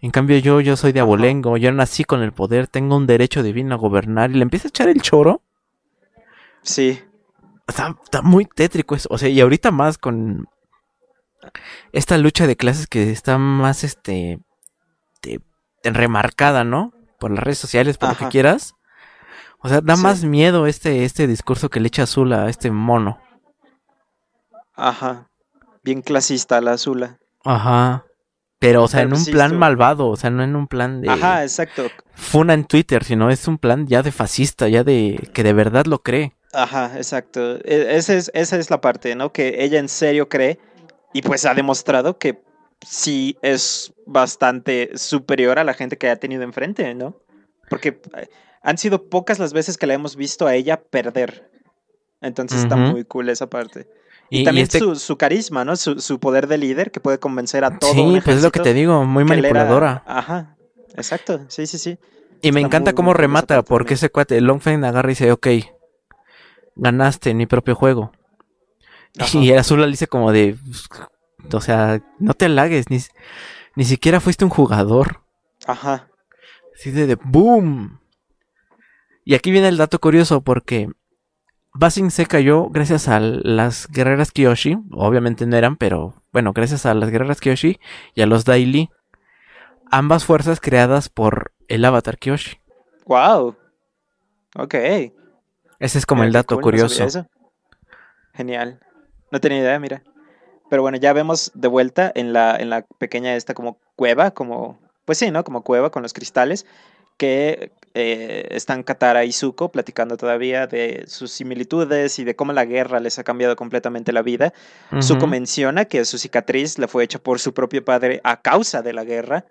En 0.00 0.10
cambio 0.10 0.38
yo, 0.38 0.60
yo 0.60 0.76
soy 0.76 0.92
de 0.92 1.00
abolengo, 1.00 1.56
yo 1.56 1.72
nací 1.72 2.04
con 2.04 2.22
el 2.22 2.32
poder, 2.32 2.66
tengo 2.66 2.96
un 2.96 3.06
derecho 3.06 3.42
divino 3.42 3.74
a 3.74 3.78
gobernar 3.78 4.30
y 4.30 4.34
le 4.34 4.42
empieza 4.42 4.68
a 4.68 4.70
echar 4.70 4.88
el 4.88 5.00
choro. 5.00 5.42
Sí. 6.62 7.00
Está, 7.70 8.22
muy 8.22 8.44
tétrico 8.44 8.94
eso. 8.94 9.08
O 9.10 9.18
sea, 9.18 9.28
y 9.28 9.40
ahorita 9.40 9.70
más 9.70 9.98
con 9.98 10.46
esta 11.92 12.18
lucha 12.18 12.46
de 12.46 12.56
clases 12.56 12.86
que 12.86 13.10
está 13.10 13.38
más 13.38 13.84
este 13.84 14.40
remarcada, 15.82 16.64
¿no? 16.64 16.92
Por 17.18 17.30
las 17.30 17.42
redes 17.42 17.58
sociales, 17.58 17.98
por 17.98 18.10
lo 18.10 18.16
que 18.16 18.28
quieras. 18.28 18.74
O 19.62 19.68
sea, 19.68 19.80
da 19.80 19.96
más 19.96 20.24
miedo 20.24 20.66
este, 20.66 21.04
este 21.04 21.26
discurso 21.26 21.68
que 21.68 21.80
le 21.80 21.88
echa 21.88 22.04
Azula 22.04 22.44
a 22.44 22.48
este 22.48 22.70
mono. 22.70 23.18
Ajá. 24.74 25.28
Bien 25.82 26.02
clasista 26.02 26.60
la 26.60 26.72
Azula. 26.72 27.18
Ajá. 27.44 28.04
Pero, 28.58 28.82
o 28.84 28.88
sea, 28.88 29.02
en 29.02 29.14
un 29.14 29.24
plan 29.24 29.58
malvado, 29.58 30.08
o 30.08 30.16
sea, 30.16 30.28
no 30.28 30.42
en 30.42 30.54
un 30.54 30.66
plan 30.66 31.00
de... 31.00 31.08
Ajá, 31.08 31.42
exacto. 31.42 31.86
Funa 32.12 32.52
en 32.52 32.66
Twitter, 32.66 33.04
sino 33.04 33.30
es 33.30 33.48
un 33.48 33.56
plan 33.56 33.86
ya 33.86 34.02
de 34.02 34.12
fascista, 34.12 34.68
ya 34.68 34.84
de 34.84 35.30
que 35.32 35.42
de 35.42 35.54
verdad 35.54 35.86
lo 35.86 36.02
cree. 36.02 36.36
Ajá, 36.52 36.92
exacto. 36.96 37.56
E, 37.64 37.96
esa 37.96 38.14
es, 38.14 38.30
esa 38.34 38.56
es 38.56 38.70
la 38.70 38.80
parte, 38.80 39.14
¿no? 39.14 39.32
Que 39.32 39.62
ella 39.62 39.78
en 39.78 39.88
serio 39.88 40.28
cree 40.28 40.58
y 41.12 41.22
pues 41.22 41.44
ha 41.46 41.54
demostrado 41.54 42.18
que 42.18 42.42
sí 42.86 43.36
es 43.42 43.92
bastante 44.06 44.90
superior 44.96 45.58
a 45.58 45.64
la 45.64 45.74
gente 45.74 45.96
que 45.96 46.08
ha 46.08 46.16
tenido 46.16 46.42
enfrente, 46.42 46.94
¿no? 46.94 47.16
Porque 47.68 48.00
eh, 48.16 48.28
han 48.62 48.78
sido 48.78 49.08
pocas 49.08 49.38
las 49.38 49.52
veces 49.52 49.76
que 49.76 49.86
la 49.86 49.94
hemos 49.94 50.16
visto 50.16 50.46
a 50.46 50.54
ella 50.54 50.80
perder. 50.80 51.50
Entonces 52.20 52.62
está 52.62 52.76
muy 52.76 53.04
cool 53.04 53.28
esa 53.28 53.48
parte. 53.48 53.88
Y, 54.28 54.44
también 54.44 54.64
este 54.64 54.80
su, 54.94 55.16
carisma, 55.16 55.64
¿no? 55.64 55.74
Su, 55.74 56.20
poder 56.20 56.46
de 56.46 56.58
líder 56.58 56.90
que 56.92 57.00
puede 57.00 57.18
convencer 57.18 57.64
a 57.64 57.78
todos. 57.78 57.94
Sí, 57.94 58.20
pues 58.24 58.36
es 58.36 58.42
lo 58.42 58.52
que 58.52 58.60
te 58.60 58.74
digo, 58.74 59.04
muy 59.04 59.24
manipuladora. 59.24 60.04
Ajá, 60.06 60.56
exacto, 60.94 61.40
sí, 61.48 61.66
sí, 61.66 61.78
sí. 61.78 61.98
Y 62.42 62.52
me 62.52 62.60
encanta 62.60 62.92
cómo 62.92 63.12
remata, 63.12 63.62
porque 63.62 63.94
ese 63.94 64.10
cuate, 64.10 64.40
Longfeng 64.40 64.84
agarra 64.84 65.08
y 65.08 65.12
dice, 65.12 65.32
ok, 65.32 65.48
ganaste 66.80 67.30
en 67.30 67.36
mi 67.36 67.46
propio 67.46 67.74
juego. 67.74 68.12
Y 69.34 69.50
el 69.50 69.58
azul 69.58 69.80
le 69.80 69.86
dice 69.88 70.06
como 70.06 70.32
de, 70.32 70.56
o 71.52 71.60
sea, 71.60 72.02
no 72.18 72.34
te 72.34 72.46
halagues, 72.46 72.90
ni, 72.90 72.98
ni 73.76 73.84
siquiera 73.84 74.20
fuiste 74.20 74.44
un 74.44 74.50
jugador. 74.50 75.22
Ajá. 75.66 76.08
Así 76.74 76.90
de, 76.90 77.06
de 77.06 77.16
boom. 77.16 78.00
Y 79.24 79.34
aquí 79.34 79.50
viene 79.50 79.68
el 79.68 79.76
dato 79.76 79.98
curioso 79.98 80.42
porque 80.42 80.88
Basing 81.74 82.10
se 82.10 82.26
cayó 82.26 82.68
gracias 82.68 83.08
a 83.08 83.20
las 83.20 83.88
guerreras 83.88 84.32
Kyoshi. 84.32 84.78
Obviamente 84.92 85.46
no 85.46 85.56
eran, 85.56 85.76
pero 85.76 86.22
bueno, 86.32 86.52
gracias 86.52 86.86
a 86.86 86.94
las 86.94 87.10
guerreras 87.10 87.40
Kyoshi 87.40 87.78
y 88.14 88.22
a 88.22 88.26
los 88.26 88.44
Daily. 88.44 88.90
Ambas 89.90 90.24
fuerzas 90.24 90.60
creadas 90.60 91.08
por 91.08 91.52
el 91.68 91.84
avatar 91.84 92.18
Kyoshi. 92.18 92.58
¡Wow! 93.06 93.56
Ok. 94.56 94.74
Ese 95.80 95.98
es 95.98 96.06
como 96.06 96.22
el 96.22 96.32
dato 96.32 96.60
curioso. 96.60 97.06
Genial. 98.34 98.78
No 99.32 99.40
tenía 99.40 99.58
idea, 99.58 99.78
mira. 99.80 100.02
Pero 100.68 100.82
bueno, 100.82 100.98
ya 100.98 101.12
vemos 101.12 101.50
de 101.54 101.68
vuelta 101.68 102.12
en 102.14 102.32
la, 102.32 102.54
en 102.56 102.70
la 102.70 102.82
pequeña 102.98 103.34
esta 103.34 103.54
como 103.54 103.78
cueva, 103.96 104.30
como, 104.30 104.78
pues 105.04 105.18
sí, 105.18 105.30
¿no? 105.30 105.42
Como 105.42 105.64
cueva 105.64 105.90
con 105.90 106.02
los 106.02 106.12
cristales, 106.12 106.64
que 107.16 107.72
eh, 107.94 108.46
están 108.50 108.82
Katara 108.82 109.24
y 109.24 109.32
Zuko 109.32 109.72
platicando 109.72 110.16
todavía 110.16 110.66
de 110.66 111.04
sus 111.08 111.32
similitudes 111.32 112.18
y 112.18 112.24
de 112.24 112.36
cómo 112.36 112.52
la 112.52 112.64
guerra 112.66 113.00
les 113.00 113.18
ha 113.18 113.24
cambiado 113.24 113.56
completamente 113.56 114.12
la 114.12 114.22
vida. 114.22 114.52
Zuko 115.02 115.26
menciona 115.26 115.86
que 115.86 116.04
su 116.04 116.18
cicatriz 116.18 116.78
le 116.78 116.88
fue 116.88 117.04
hecha 117.04 117.18
por 117.18 117.40
su 117.40 117.52
propio 117.52 117.84
padre 117.84 118.20
a 118.22 118.40
causa 118.40 118.82
de 118.82 118.92
la 118.92 119.04
guerra, 119.04 119.44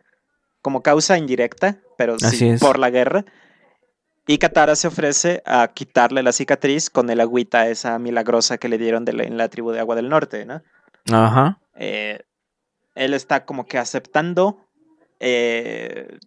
como 0.62 0.82
causa 0.82 1.18
indirecta, 1.18 1.78
pero 1.98 2.18
sí 2.18 2.56
por 2.60 2.80
la 2.80 2.92
guerra. 2.92 3.26
Y 4.28 4.38
Katara 4.38 4.76
se 4.76 4.88
ofrece 4.88 5.42
a 5.46 5.68
quitarle 5.70 6.22
la 6.22 6.32
cicatriz 6.32 6.90
con 6.90 7.10
el 7.10 7.20
agüita 7.20 7.68
esa 7.68 7.98
milagrosa 7.98 8.58
que 8.58 8.70
le 8.70 8.78
dieron 8.78 9.06
en 9.08 9.38
la 9.38 9.50
tribu 9.50 9.72
de 9.72 9.80
Agua 9.80 9.96
del 9.96 10.10
Norte, 10.10 10.46
¿no? 10.46 10.62
Ajá. 11.12 11.60
Eh, 11.76 12.22
él 12.96 13.14
está 13.14 13.46
como 13.46 13.66
que 13.66 13.78
aceptando. 13.78 14.68
Eh, 15.20 16.20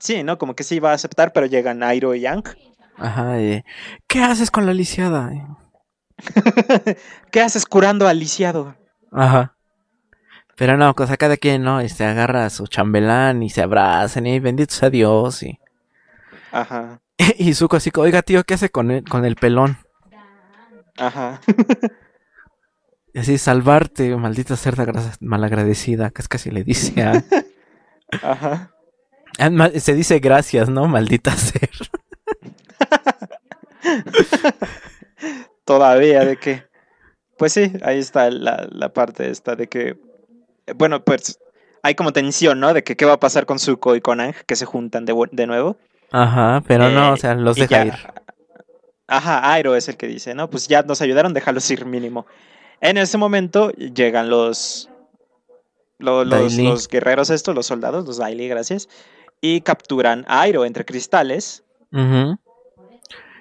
sí, 0.00 0.22
¿no? 0.24 0.38
Como 0.38 0.56
que 0.56 0.64
sí 0.64 0.80
va 0.80 0.90
a 0.90 0.94
aceptar, 0.94 1.32
pero 1.32 1.46
llegan 1.46 1.78
Nairo 1.78 2.14
y 2.14 2.20
Yang. 2.20 2.44
Ajá. 2.96 3.36
¿Qué 4.08 4.22
haces 4.22 4.50
con 4.50 4.66
la 4.66 4.72
lisiada? 4.72 5.30
¿Qué 7.30 7.40
haces 7.40 7.66
curando 7.66 8.08
al 8.08 8.18
lisiado? 8.18 8.74
Ajá. 9.12 9.56
Pero 10.56 10.78
no, 10.78 10.94
cosa 10.94 11.18
cada 11.18 11.36
quien, 11.36 11.62
¿no? 11.62 11.80
Este 11.80 12.04
agarra 12.04 12.46
a 12.46 12.50
su 12.50 12.66
chambelán 12.66 13.42
y 13.42 13.50
se 13.50 13.62
abrazan 13.62 14.26
y 14.26 14.40
bendito 14.40 14.74
sea 14.74 14.90
Dios 14.90 15.42
y. 15.42 15.58
Ajá. 16.56 17.02
y 17.38 17.52
Zuko 17.54 17.76
así, 17.76 17.90
oiga 17.96 18.22
tío, 18.22 18.42
¿qué 18.44 18.54
hace 18.54 18.70
con 18.70 18.90
el, 18.90 19.04
con 19.04 19.24
el 19.24 19.36
pelón? 19.36 19.78
Ajá. 20.96 21.40
Y 23.12 23.18
así, 23.18 23.36
salvarte, 23.36 24.16
maldita 24.16 24.56
cerda 24.56 24.86
malagradecida, 25.20 26.10
que 26.10 26.22
es 26.22 26.28
casi 26.28 26.50
le 26.50 26.64
dice 26.64 27.02
a... 27.02 27.22
Ajá. 28.22 28.72
Se 29.78 29.94
dice 29.94 30.18
gracias, 30.18 30.70
¿no? 30.70 30.86
Maldita 30.86 31.32
ser. 31.36 31.70
Todavía 35.64 36.24
de 36.24 36.38
que... 36.38 36.64
Pues 37.36 37.52
sí, 37.52 37.72
ahí 37.82 37.98
está 37.98 38.30
la, 38.30 38.66
la 38.70 38.94
parte 38.94 39.30
esta 39.30 39.56
de 39.56 39.68
que... 39.68 39.98
Bueno, 40.74 41.04
pues 41.04 41.38
hay 41.82 41.94
como 41.94 42.12
tensión, 42.12 42.60
¿no? 42.60 42.72
De 42.72 42.82
que 42.82 42.96
qué 42.96 43.04
va 43.04 43.14
a 43.14 43.20
pasar 43.20 43.44
con 43.44 43.58
Zuko 43.58 43.94
y 43.94 44.00
con 44.00 44.20
Ang, 44.20 44.34
que 44.46 44.56
se 44.56 44.64
juntan 44.64 45.04
de, 45.04 45.14
de 45.32 45.46
nuevo. 45.46 45.76
Ajá, 46.16 46.62
pero 46.66 46.88
no, 46.88 47.12
o 47.12 47.16
sea, 47.16 47.34
los 47.34 47.56
deja 47.56 47.84
ir. 47.84 47.94
Ajá, 49.06 49.52
Airo 49.52 49.76
es 49.76 49.88
el 49.88 49.98
que 49.98 50.06
dice, 50.06 50.34
¿no? 50.34 50.48
Pues 50.48 50.66
ya 50.66 50.82
nos 50.82 51.02
ayudaron, 51.02 51.34
déjalos 51.34 51.70
ir 51.70 51.84
mínimo. 51.84 52.26
En 52.80 52.96
ese 52.96 53.18
momento 53.18 53.70
llegan 53.72 54.30
los, 54.30 54.88
los, 55.98 56.26
los, 56.26 56.88
guerreros 56.88 57.28
estos, 57.28 57.54
los 57.54 57.66
soldados, 57.66 58.06
los 58.06 58.16
Daily, 58.16 58.48
gracias, 58.48 58.88
y 59.42 59.60
capturan 59.60 60.24
a 60.26 60.40
Airo 60.40 60.64
entre 60.64 60.86
cristales. 60.86 61.64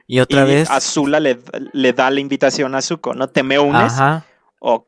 Y 0.08 0.20
otra 0.20 0.44
vez. 0.44 0.70
Azula 0.70 1.22
le, 1.22 1.40
le, 1.72 1.94
da 1.94 2.12
la 2.12 2.20
invitación 2.20 2.76
a 2.76 2.82
Zuko, 2.82 3.14
¿no? 3.14 3.30
¿Te 3.30 3.42
me 3.42 3.58
unes? 3.58 3.94
¿O 4.60 4.86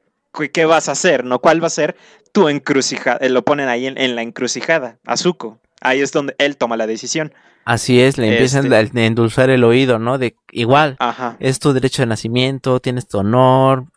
qué 0.54 0.66
vas 0.66 0.90
a 0.90 0.92
hacer? 0.92 1.24
¿No? 1.24 1.40
¿Cuál 1.40 1.64
va 1.64 1.68
a 1.68 1.72
ser 1.72 1.96
tu 2.34 2.50
encrucijada? 2.50 3.18
Eh, 3.22 3.30
lo 3.30 3.44
ponen 3.44 3.70
ahí 3.70 3.88
en, 3.88 4.16
la 4.16 4.22
encrucijada, 4.22 5.00
a 5.06 5.16
Zuko. 5.16 5.60
Ahí 5.80 6.02
es 6.02 6.12
donde 6.12 6.36
él 6.38 6.58
toma 6.58 6.76
la 6.76 6.86
decisión. 6.86 7.34
Así 7.68 8.00
es, 8.00 8.18
le 8.18 8.30
empiezan 8.30 8.72
este 8.72 9.02
a 9.02 9.06
endulzar 9.06 9.50
el 9.50 9.66
oído, 9.66 10.00
¿no? 10.00 10.18
De 10.18 10.38
igual, 10.54 10.96
es 11.42 11.60
tu 11.60 11.74
derecho 11.74 12.02
de 12.02 12.06
nacimiento, 12.06 12.80
tienes 12.80 13.10
tu 13.10 13.18
honor, 13.18 13.88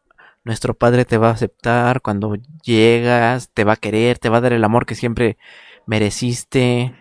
nuestro 0.42 0.74
Padre 0.74 1.04
te 1.04 1.18
va 1.18 1.28
a 1.28 1.34
aceptar 1.34 2.00
cuando 2.00 2.34
llegas, 2.64 3.48
te 3.54 3.62
va 3.62 3.74
a 3.74 3.76
querer, 3.76 4.18
te 4.18 4.28
va 4.28 4.38
a 4.38 4.40
dar 4.40 4.54
el 4.54 4.64
amor 4.64 4.86
que 4.86 4.96
siempre 4.96 5.38
mereciste. 5.86 6.96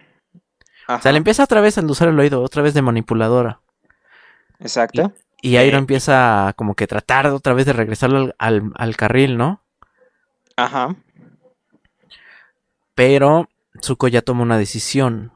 O 0.88 1.00
sea, 1.00 1.12
le 1.12 1.18
empieza 1.18 1.44
otra 1.44 1.60
vez 1.60 1.76
a 1.76 1.82
endulzar 1.82 2.08
el 2.08 2.20
oído, 2.20 2.44
otra 2.44 2.62
vez 2.62 2.76
de 2.76 2.84
manipuladora. 2.84 3.62
Exacto. 4.60 5.12
Y, 5.42 5.56
Airo 5.56 5.80
empieza 5.80 6.54
como 6.56 6.76
que 6.76 6.86
tratar 6.86 7.26
otra 7.26 7.56
vez 7.56 7.66
de 7.66 7.74
regresarlo 7.74 8.36
al, 8.38 8.72
al, 8.76 8.96
carril, 8.96 9.38
¿no? 9.38 9.64
Ajá. 10.56 10.96
Pero 12.94 13.50
Zuko 13.82 14.08
ya 14.08 14.22
toma 14.22 14.44
una 14.44 14.60
decisión. 14.60 15.32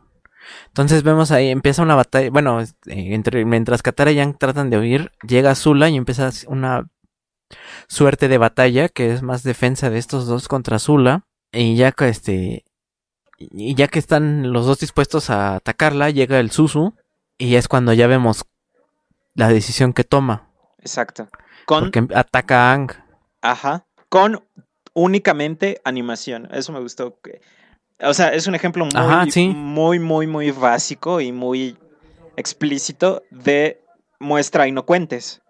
Entonces 0.68 1.04
vemos 1.04 1.32
ahí, 1.32 1.50
empieza 1.50 1.82
una 1.82 1.96
batalla, 1.96 2.30
bueno, 2.30 2.62
entre, 2.86 3.46
mientras 3.46 3.82
Katara 3.82 4.12
y 4.12 4.16
Yang 4.16 4.38
tratan 4.38 4.70
de 4.70 4.78
huir, 4.78 5.12
llega 5.28 5.56
Zula 5.56 5.90
y 5.90 5.96
empieza 5.96 6.30
una 6.48 6.88
suerte 7.88 8.28
de 8.28 8.38
batalla, 8.38 8.90
que 8.90 9.14
es 9.14 9.22
más 9.22 9.44
defensa 9.44 9.90
de 9.90 10.00
estos 10.00 10.28
dos 10.28 10.48
contra 10.48 10.80
Zula. 10.80 11.26
Y 11.52 11.76
ya 11.76 11.92
que 11.92 12.10
este. 12.10 12.66
Y 13.38 13.76
ya 13.76 13.88
que 13.88 14.00
están 14.00 14.52
los 14.54 14.66
dos 14.66 14.80
dispuestos 14.80 15.30
a 15.30 15.56
atacarla, 15.56 16.10
llega 16.10 16.40
el 16.40 16.52
Susu. 16.52 16.96
Y 17.38 17.56
es 17.56 17.68
cuando 17.68 17.94
ya 17.94 18.08
vemos 18.08 18.46
la 19.36 19.50
decisión 19.50 19.94
que 19.94 20.04
toma. 20.04 20.50
Exacto. 20.80 21.28
Con, 21.66 21.92
porque 21.92 22.08
ataca 22.16 22.72
a 22.72 22.74
Ang. 22.74 22.92
Ajá. 23.42 23.86
Con 24.10 24.44
únicamente 24.94 25.82
animación. 25.84 26.48
Eso 26.52 26.72
me 26.72 26.80
gustó. 26.80 27.20
O 28.06 28.14
sea, 28.14 28.30
es 28.30 28.48
un 28.48 28.56
ejemplo 28.56 28.86
muy, 28.86 29.54
muy, 29.54 30.00
muy, 30.00 30.28
muy 30.28 30.52
básico 30.52 31.22
y 31.22 31.32
muy 31.32 31.78
explícito 32.36 33.24
de 33.32 33.82
muestra 34.20 34.68
inocuentes 34.68 35.44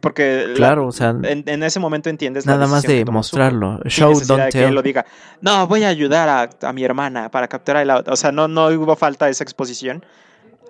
porque 0.00 0.52
claro, 0.56 0.86
o 0.86 0.92
sea, 0.92 1.14
en, 1.22 1.62
ese 1.62 1.80
momento 1.80 2.08
entiendes 2.08 2.46
nada 2.46 2.66
más 2.66 2.82
de 2.82 3.04
mostrarlo. 3.04 3.80
Show 3.86 4.18
don't 4.26 4.50
Que 4.50 4.70
lo 4.70 4.82
diga. 4.82 5.04
No, 5.40 5.66
voy 5.66 5.84
a 5.84 5.88
ayudar 5.88 6.48
a, 6.60 6.72
mi 6.72 6.84
hermana 6.84 7.30
para 7.30 7.48
capturar 7.48 7.82
el 7.82 7.90
auto. 7.90 8.12
O 8.12 8.16
sea, 8.16 8.32
no, 8.32 8.48
no 8.48 8.68
hubo 8.68 8.96
falta 8.96 9.26
de 9.26 9.32
esa 9.32 9.44
exposición, 9.44 10.04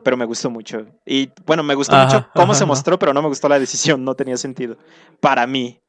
pero 0.02 0.16
me 0.16 0.24
gustó 0.24 0.50
mucho. 0.50 0.86
Y 1.06 1.30
bueno, 1.46 1.62
me 1.62 1.74
gustó 1.74 1.96
mucho 1.96 2.26
cómo 2.34 2.54
se 2.54 2.64
mostró, 2.64 2.98
pero 2.98 3.12
no 3.12 3.22
me 3.22 3.28
gustó 3.28 3.48
la 3.48 3.58
decisión. 3.58 4.04
No 4.04 4.14
tenía 4.14 4.36
sentido 4.36 4.76
para 5.20 5.46
mí. 5.46 5.80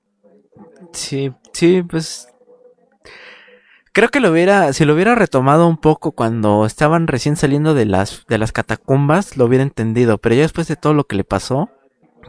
Sí, 0.91 1.31
sí, 1.51 1.83
pues 1.83 2.27
Creo 3.95 4.09
que 4.09 4.19
lo 4.19 4.29
hubiera, 4.29 4.73
si 4.73 4.83
lo 4.83 4.93
hubiera 4.93 5.15
retomado 5.15 5.67
un 5.67 5.77
poco 5.77 6.11
cuando 6.11 6.65
estaban 6.65 7.07
recién 7.07 7.37
saliendo 7.37 7.73
de 7.73 7.85
las, 7.85 8.25
de 8.27 8.37
las 8.37 8.51
catacumbas, 8.51 9.37
lo 9.37 9.45
hubiera 9.45 9.63
entendido. 9.63 10.17
Pero 10.17 10.35
ya 10.35 10.41
después 10.41 10.67
de 10.67 10.75
todo 10.75 10.93
lo 10.93 11.05
que 11.05 11.15
le 11.15 11.23
pasó, 11.23 11.69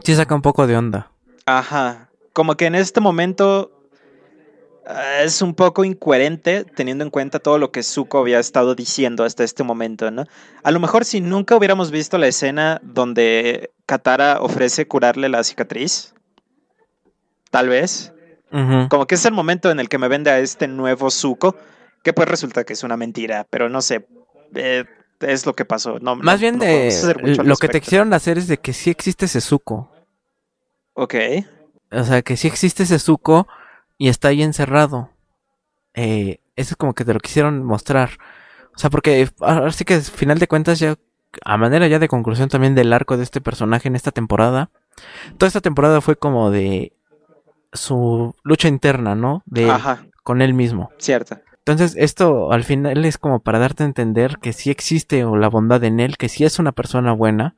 Sí 0.03 0.15
saca 0.15 0.33
un 0.35 0.41
poco 0.41 0.67
de 0.67 0.77
onda. 0.77 1.11
Ajá. 1.45 2.09
Como 2.33 2.55
que 2.55 2.65
en 2.65 2.75
este 2.75 3.01
momento 3.01 3.71
eh, 4.87 5.23
es 5.23 5.41
un 5.41 5.55
poco 5.55 5.83
incoherente 5.83 6.63
teniendo 6.63 7.03
en 7.03 7.09
cuenta 7.09 7.39
todo 7.39 7.57
lo 7.57 7.71
que 7.71 7.83
Zuko 7.83 8.19
había 8.19 8.39
estado 8.39 8.75
diciendo 8.75 9.23
hasta 9.23 9.43
este 9.43 9.63
momento, 9.63 10.09
¿no? 10.11 10.23
A 10.63 10.71
lo 10.71 10.79
mejor 10.79 11.03
si 11.03 11.19
nunca 11.19 11.55
hubiéramos 11.55 11.91
visto 11.91 12.17
la 12.17 12.27
escena 12.27 12.79
donde 12.83 13.71
Katara 13.85 14.39
ofrece 14.41 14.87
curarle 14.87 15.29
la 15.29 15.43
cicatriz, 15.43 16.13
tal 17.49 17.69
vez, 17.69 18.13
como 18.89 19.05
que 19.05 19.15
es 19.15 19.25
el 19.25 19.33
momento 19.33 19.69
en 19.69 19.79
el 19.79 19.89
que 19.89 19.97
me 19.97 20.07
vende 20.07 20.31
a 20.31 20.39
este 20.39 20.67
nuevo 20.67 21.11
Zuko, 21.11 21.55
que 22.03 22.13
pues 22.13 22.27
resulta 22.27 22.63
que 22.63 22.73
es 22.73 22.83
una 22.83 22.97
mentira, 22.97 23.45
pero 23.49 23.69
no 23.69 23.81
sé, 23.81 24.07
eh, 24.55 24.85
es 25.19 25.45
lo 25.45 25.55
que 25.55 25.65
pasó. 25.65 25.99
No, 25.99 26.15
Más 26.15 26.39
bien 26.39 26.59
de 26.59 26.91
lo 27.43 27.55
que 27.55 27.67
te 27.67 27.81
quisieron 27.81 28.13
hacer 28.13 28.37
es 28.37 28.47
de 28.47 28.57
que 28.57 28.73
sí 28.73 28.89
existe 28.89 29.25
ese 29.25 29.41
Zuko. 29.41 29.91
Ok. 30.93 31.15
O 31.91 32.03
sea, 32.03 32.21
que 32.21 32.37
sí 32.37 32.47
existe 32.47 32.83
ese 32.83 32.99
Zuko 32.99 33.47
y 33.97 34.09
está 34.09 34.29
ahí 34.29 34.43
encerrado. 34.43 35.09
Eh, 35.93 36.39
eso 36.55 36.73
es 36.73 36.75
como 36.75 36.93
que 36.93 37.05
te 37.05 37.13
lo 37.13 37.19
quisieron 37.19 37.63
mostrar. 37.63 38.11
O 38.75 38.79
sea, 38.79 38.89
porque 38.89 39.29
ahora 39.39 39.71
sí 39.71 39.85
que 39.85 39.95
al 39.95 40.01
final 40.01 40.39
de 40.39 40.47
cuentas 40.47 40.79
ya, 40.79 40.95
a 41.43 41.57
manera 41.57 41.87
ya 41.87 41.99
de 41.99 42.07
conclusión 42.07 42.49
también 42.49 42.75
del 42.75 42.93
arco 42.93 43.17
de 43.17 43.23
este 43.23 43.41
personaje 43.41 43.87
en 43.87 43.95
esta 43.95 44.11
temporada. 44.11 44.69
Toda 45.37 45.47
esta 45.47 45.61
temporada 45.61 46.01
fue 46.01 46.15
como 46.15 46.51
de 46.51 46.93
su 47.73 48.33
lucha 48.43 48.67
interna, 48.67 49.15
¿no? 49.15 49.43
De 49.45 49.69
Ajá, 49.69 50.05
con 50.23 50.41
él 50.41 50.53
mismo. 50.53 50.89
cierto. 50.97 51.37
Entonces, 51.59 51.95
esto 51.97 52.51
al 52.53 52.63
final 52.63 53.03
es 53.03 53.17
como 53.17 53.39
para 53.39 53.59
darte 53.59 53.83
a 53.83 53.87
entender 53.87 54.37
que 54.41 54.53
sí 54.53 54.69
existe 54.71 55.23
la 55.23 55.49
bondad 55.49 55.83
en 55.83 55.99
él, 55.99 56.15
que 56.17 56.29
sí 56.29 56.45
es 56.45 56.59
una 56.59 56.71
persona 56.71 57.11
buena, 57.11 57.55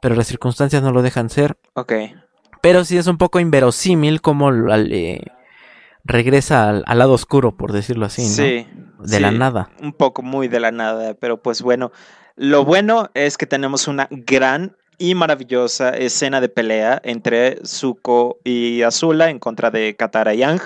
pero 0.00 0.14
las 0.14 0.28
circunstancias 0.28 0.82
no 0.82 0.92
lo 0.92 1.02
dejan 1.02 1.30
ser. 1.30 1.56
Ok. 1.74 1.92
Pero 2.62 2.84
sí 2.84 2.96
es 2.96 3.08
un 3.08 3.18
poco 3.18 3.40
inverosímil 3.40 4.20
como 4.20 4.52
eh, 4.52 5.20
regresa 6.04 6.68
al, 6.68 6.84
al 6.86 6.98
lado 6.98 7.12
oscuro, 7.12 7.56
por 7.56 7.72
decirlo 7.72 8.06
así, 8.06 8.22
¿no? 8.22 8.28
Sí. 8.28 8.68
De 9.00 9.20
la 9.20 9.32
nada. 9.32 9.68
Un 9.82 9.92
poco 9.92 10.22
muy 10.22 10.48
de 10.48 10.60
la 10.60 10.70
nada, 10.70 11.14
pero 11.14 11.42
pues 11.42 11.60
bueno. 11.60 11.90
Lo 12.36 12.64
bueno 12.64 13.10
es 13.14 13.36
que 13.36 13.46
tenemos 13.46 13.86
una 13.86 14.08
gran 14.10 14.76
y 14.98 15.14
maravillosa 15.14 15.90
escena 15.90 16.40
de 16.40 16.48
pelea 16.48 17.00
entre 17.04 17.58
Zuko 17.66 18.38
y 18.44 18.82
Azula 18.82 19.30
en 19.30 19.38
contra 19.38 19.70
de 19.70 19.96
Katara 19.96 20.34
y 20.34 20.38
Yang, 20.38 20.60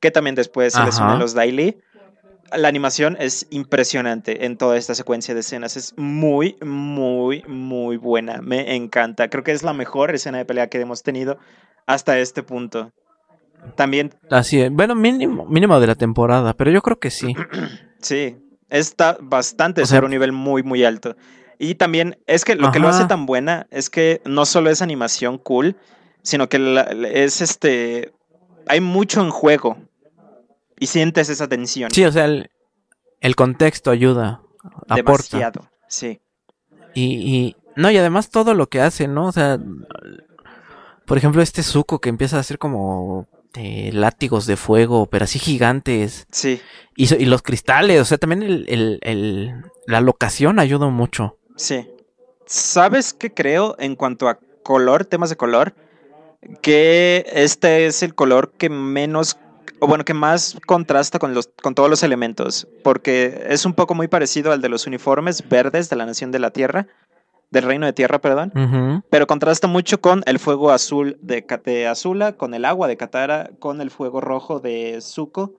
que 0.00 0.10
también 0.10 0.34
después 0.34 0.72
se 0.74 0.82
les 0.84 0.98
unen 0.98 1.18
los 1.18 1.34
Daily. 1.34 1.78
La 2.56 2.68
animación 2.68 3.16
es 3.18 3.46
impresionante 3.50 4.44
en 4.44 4.58
toda 4.58 4.76
esta 4.76 4.94
secuencia 4.94 5.32
de 5.32 5.40
escenas. 5.40 5.76
Es 5.78 5.94
muy, 5.96 6.56
muy, 6.60 7.42
muy 7.48 7.96
buena. 7.96 8.42
Me 8.42 8.74
encanta. 8.76 9.28
Creo 9.30 9.42
que 9.42 9.52
es 9.52 9.62
la 9.62 9.72
mejor 9.72 10.14
escena 10.14 10.36
de 10.38 10.44
pelea 10.44 10.66
que 10.66 10.78
hemos 10.78 11.02
tenido 11.02 11.38
hasta 11.86 12.18
este 12.18 12.42
punto. 12.42 12.92
También 13.74 14.12
Así 14.28 14.60
es. 14.60 14.70
Bueno, 14.70 14.94
mínimo, 14.94 15.46
mínimo 15.46 15.80
de 15.80 15.86
la 15.86 15.94
temporada, 15.94 16.52
pero 16.52 16.70
yo 16.70 16.82
creo 16.82 16.98
que 16.98 17.10
sí. 17.10 17.34
Sí, 18.00 18.36
está 18.68 19.16
bastante 19.20 19.82
O 19.82 19.86
sea- 19.86 19.96
sobre 19.98 20.06
un 20.06 20.10
nivel 20.10 20.32
muy, 20.32 20.62
muy 20.62 20.84
alto. 20.84 21.16
Y 21.64 21.76
también 21.76 22.18
es 22.26 22.44
que 22.44 22.56
lo 22.56 22.72
que 22.72 22.80
lo 22.80 22.88
hace 22.88 23.04
tan 23.06 23.24
buena 23.24 23.68
es 23.70 23.88
que 23.88 24.20
no 24.24 24.46
solo 24.46 24.68
es 24.68 24.82
animación 24.82 25.38
cool, 25.38 25.76
sino 26.22 26.48
que 26.48 26.58
la- 26.58 26.82
es 26.90 27.40
este. 27.40 28.12
Hay 28.66 28.80
mucho 28.80 29.20
en 29.22 29.30
juego. 29.30 29.76
Y 30.80 30.88
sientes 30.88 31.28
esa 31.28 31.46
tensión. 31.48 31.92
Sí, 31.92 32.04
o 32.04 32.10
sea, 32.10 32.24
el, 32.24 32.50
el 33.20 33.36
contexto 33.36 33.92
ayuda, 33.92 34.42
aporta. 34.88 34.96
demasiado. 35.36 35.70
Sí. 35.86 36.20
Y, 36.94 37.04
y 37.04 37.56
no, 37.76 37.92
y 37.92 37.96
además 37.96 38.30
todo 38.30 38.54
lo 38.54 38.68
que 38.68 38.80
hace, 38.80 39.06
¿no? 39.06 39.26
O 39.28 39.32
sea, 39.32 39.60
por 41.06 41.18
ejemplo, 41.18 41.42
este 41.42 41.62
Zuko 41.62 42.00
que 42.00 42.08
empieza 42.08 42.38
a 42.38 42.40
hacer 42.40 42.58
como 42.58 43.28
eh, 43.54 43.90
látigos 43.92 44.46
de 44.46 44.56
fuego, 44.56 45.06
pero 45.06 45.24
así 45.26 45.38
gigantes. 45.38 46.26
Sí. 46.32 46.60
Y, 46.96 47.14
y 47.14 47.26
los 47.26 47.42
cristales, 47.42 48.00
o 48.00 48.04
sea, 48.04 48.18
también 48.18 48.42
el, 48.42 48.64
el- 48.68 48.98
el- 49.02 49.54
la 49.86 50.00
locación 50.00 50.58
ayuda 50.58 50.88
mucho. 50.88 51.38
Sí. 51.62 51.88
¿Sabes 52.44 53.14
qué 53.14 53.32
creo 53.32 53.76
en 53.78 53.94
cuanto 53.94 54.28
a 54.28 54.40
color, 54.64 55.04
temas 55.04 55.30
de 55.30 55.36
color? 55.36 55.74
Que 56.60 57.24
este 57.32 57.86
es 57.86 58.02
el 58.02 58.16
color 58.16 58.50
que 58.58 58.68
menos, 58.68 59.38
o 59.78 59.86
bueno, 59.86 60.04
que 60.04 60.12
más 60.12 60.58
contrasta 60.66 61.20
con, 61.20 61.34
los, 61.34 61.50
con 61.62 61.76
todos 61.76 61.88
los 61.88 62.02
elementos, 62.02 62.66
porque 62.82 63.46
es 63.48 63.64
un 63.64 63.74
poco 63.74 63.94
muy 63.94 64.08
parecido 64.08 64.50
al 64.50 64.60
de 64.60 64.68
los 64.68 64.88
uniformes 64.88 65.48
verdes 65.48 65.88
de 65.88 65.94
la 65.94 66.04
Nación 66.04 66.32
de 66.32 66.40
la 66.40 66.50
Tierra, 66.50 66.88
del 67.50 67.62
Reino 67.62 67.86
de 67.86 67.92
Tierra, 67.92 68.18
perdón, 68.20 69.04
pero 69.08 69.28
contrasta 69.28 69.68
mucho 69.68 70.00
con 70.00 70.22
el 70.26 70.40
fuego 70.40 70.72
azul 70.72 71.16
de, 71.22 71.46
de 71.64 71.86
Azula, 71.86 72.32
con 72.32 72.54
el 72.54 72.64
agua 72.64 72.88
de 72.88 72.96
Katara, 72.96 73.50
con 73.60 73.80
el 73.80 73.92
fuego 73.92 74.20
rojo 74.20 74.58
de 74.58 74.98
Zuko. 75.00 75.52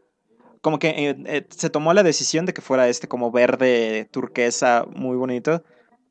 Como 0.59 0.79
que 0.79 0.89
eh, 0.89 1.15
eh, 1.25 1.47
se 1.49 1.69
tomó 1.69 1.93
la 1.93 2.03
decisión 2.03 2.45
de 2.45 2.53
que 2.53 2.61
fuera 2.61 2.87
este 2.87 3.07
como 3.07 3.31
verde 3.31 4.07
turquesa 4.11 4.85
muy 4.93 5.17
bonito 5.17 5.63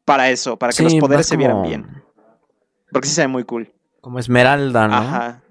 para 0.04 0.30
eso, 0.30 0.56
para 0.58 0.70
que 0.72 0.76
Sí, 0.78 0.82
los 0.84 0.94
poderes 0.96 1.26
se 1.26 1.36
vieran 1.36 1.62
bien. 1.62 2.02
Porque 2.90 3.08
sí 3.08 3.14
se 3.14 3.22
ve 3.22 3.28
muy 3.28 3.44
cool. 3.44 3.72
Como 4.00 4.18
esmeralda, 4.18 4.88
¿no? 4.88 4.94
Ajá. 4.94 5.42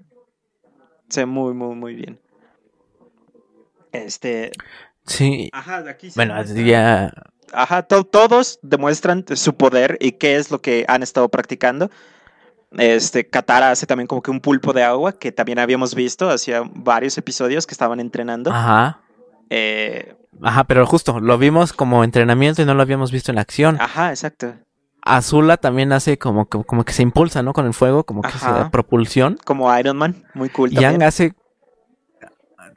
Se 1.08 1.20
ve 1.20 1.26
muy, 1.26 1.54
muy, 1.54 1.74
muy 1.74 1.94
bien. 1.94 2.20
Este. 3.92 4.52
Sí. 5.06 5.50
Ajá, 5.52 5.82
de 5.82 5.90
aquí 5.90 6.10
se 6.10 6.18
Bueno, 6.18 6.34
muestra- 6.34 6.62
ya. 6.64 7.12
Ajá, 7.52 7.82
to- 7.82 8.04
todos 8.04 8.58
demuestran 8.62 9.24
su 9.34 9.54
poder 9.56 9.98
y 10.00 10.12
qué 10.12 10.36
es 10.36 10.50
lo 10.50 10.60
que 10.62 10.84
han 10.88 11.02
estado 11.02 11.28
practicando. 11.28 11.90
Este, 12.78 13.28
Katara 13.28 13.70
hace 13.70 13.86
también 13.86 14.06
como 14.06 14.22
que 14.22 14.30
un 14.30 14.40
pulpo 14.40 14.72
de 14.72 14.82
agua, 14.82 15.12
que 15.12 15.30
también 15.32 15.58
habíamos 15.58 15.94
visto 15.94 16.30
hacía 16.30 16.62
varios 16.74 17.18
episodios 17.18 17.66
que 17.66 17.74
estaban 17.74 18.00
entrenando. 18.00 18.50
Ajá. 18.50 19.02
Eh, 19.50 20.14
Ajá, 20.40 20.64
pero 20.64 20.86
justo, 20.86 21.20
lo 21.20 21.36
vimos 21.38 21.72
como 21.72 22.04
entrenamiento 22.04 22.62
y 22.62 22.64
no 22.64 22.74
lo 22.74 22.82
habíamos 22.82 23.12
visto 23.12 23.30
en 23.32 23.38
acción. 23.38 23.76
ajá, 23.80 24.10
exacto. 24.10 24.54
Azula 25.04 25.56
también 25.56 25.92
hace 25.92 26.16
como 26.16 26.48
que, 26.48 26.62
como 26.62 26.84
que 26.84 26.92
se 26.92 27.02
impulsa, 27.02 27.42
¿no? 27.42 27.52
Con 27.52 27.66
el 27.66 27.74
fuego, 27.74 28.04
como 28.04 28.22
que 28.22 28.28
Ajá. 28.28 28.64
se 28.64 28.70
propulsión. 28.70 29.36
Como 29.44 29.76
Iron 29.76 29.96
Man, 29.96 30.24
muy 30.34 30.48
cool 30.48 30.70
Y 30.70 30.76
Yang 30.76 30.82
también. 30.84 31.02
hace. 31.08 31.34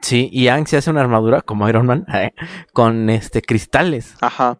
Sí, 0.02 0.28
y 0.32 0.44
Yang 0.44 0.66
se 0.66 0.76
hace 0.76 0.90
una 0.90 1.00
armadura 1.02 1.40
como 1.40 1.68
Iron 1.68 1.86
Man 1.86 2.04
con 2.72 3.10
este 3.10 3.42
cristales. 3.42 4.14
Ajá. 4.20 4.58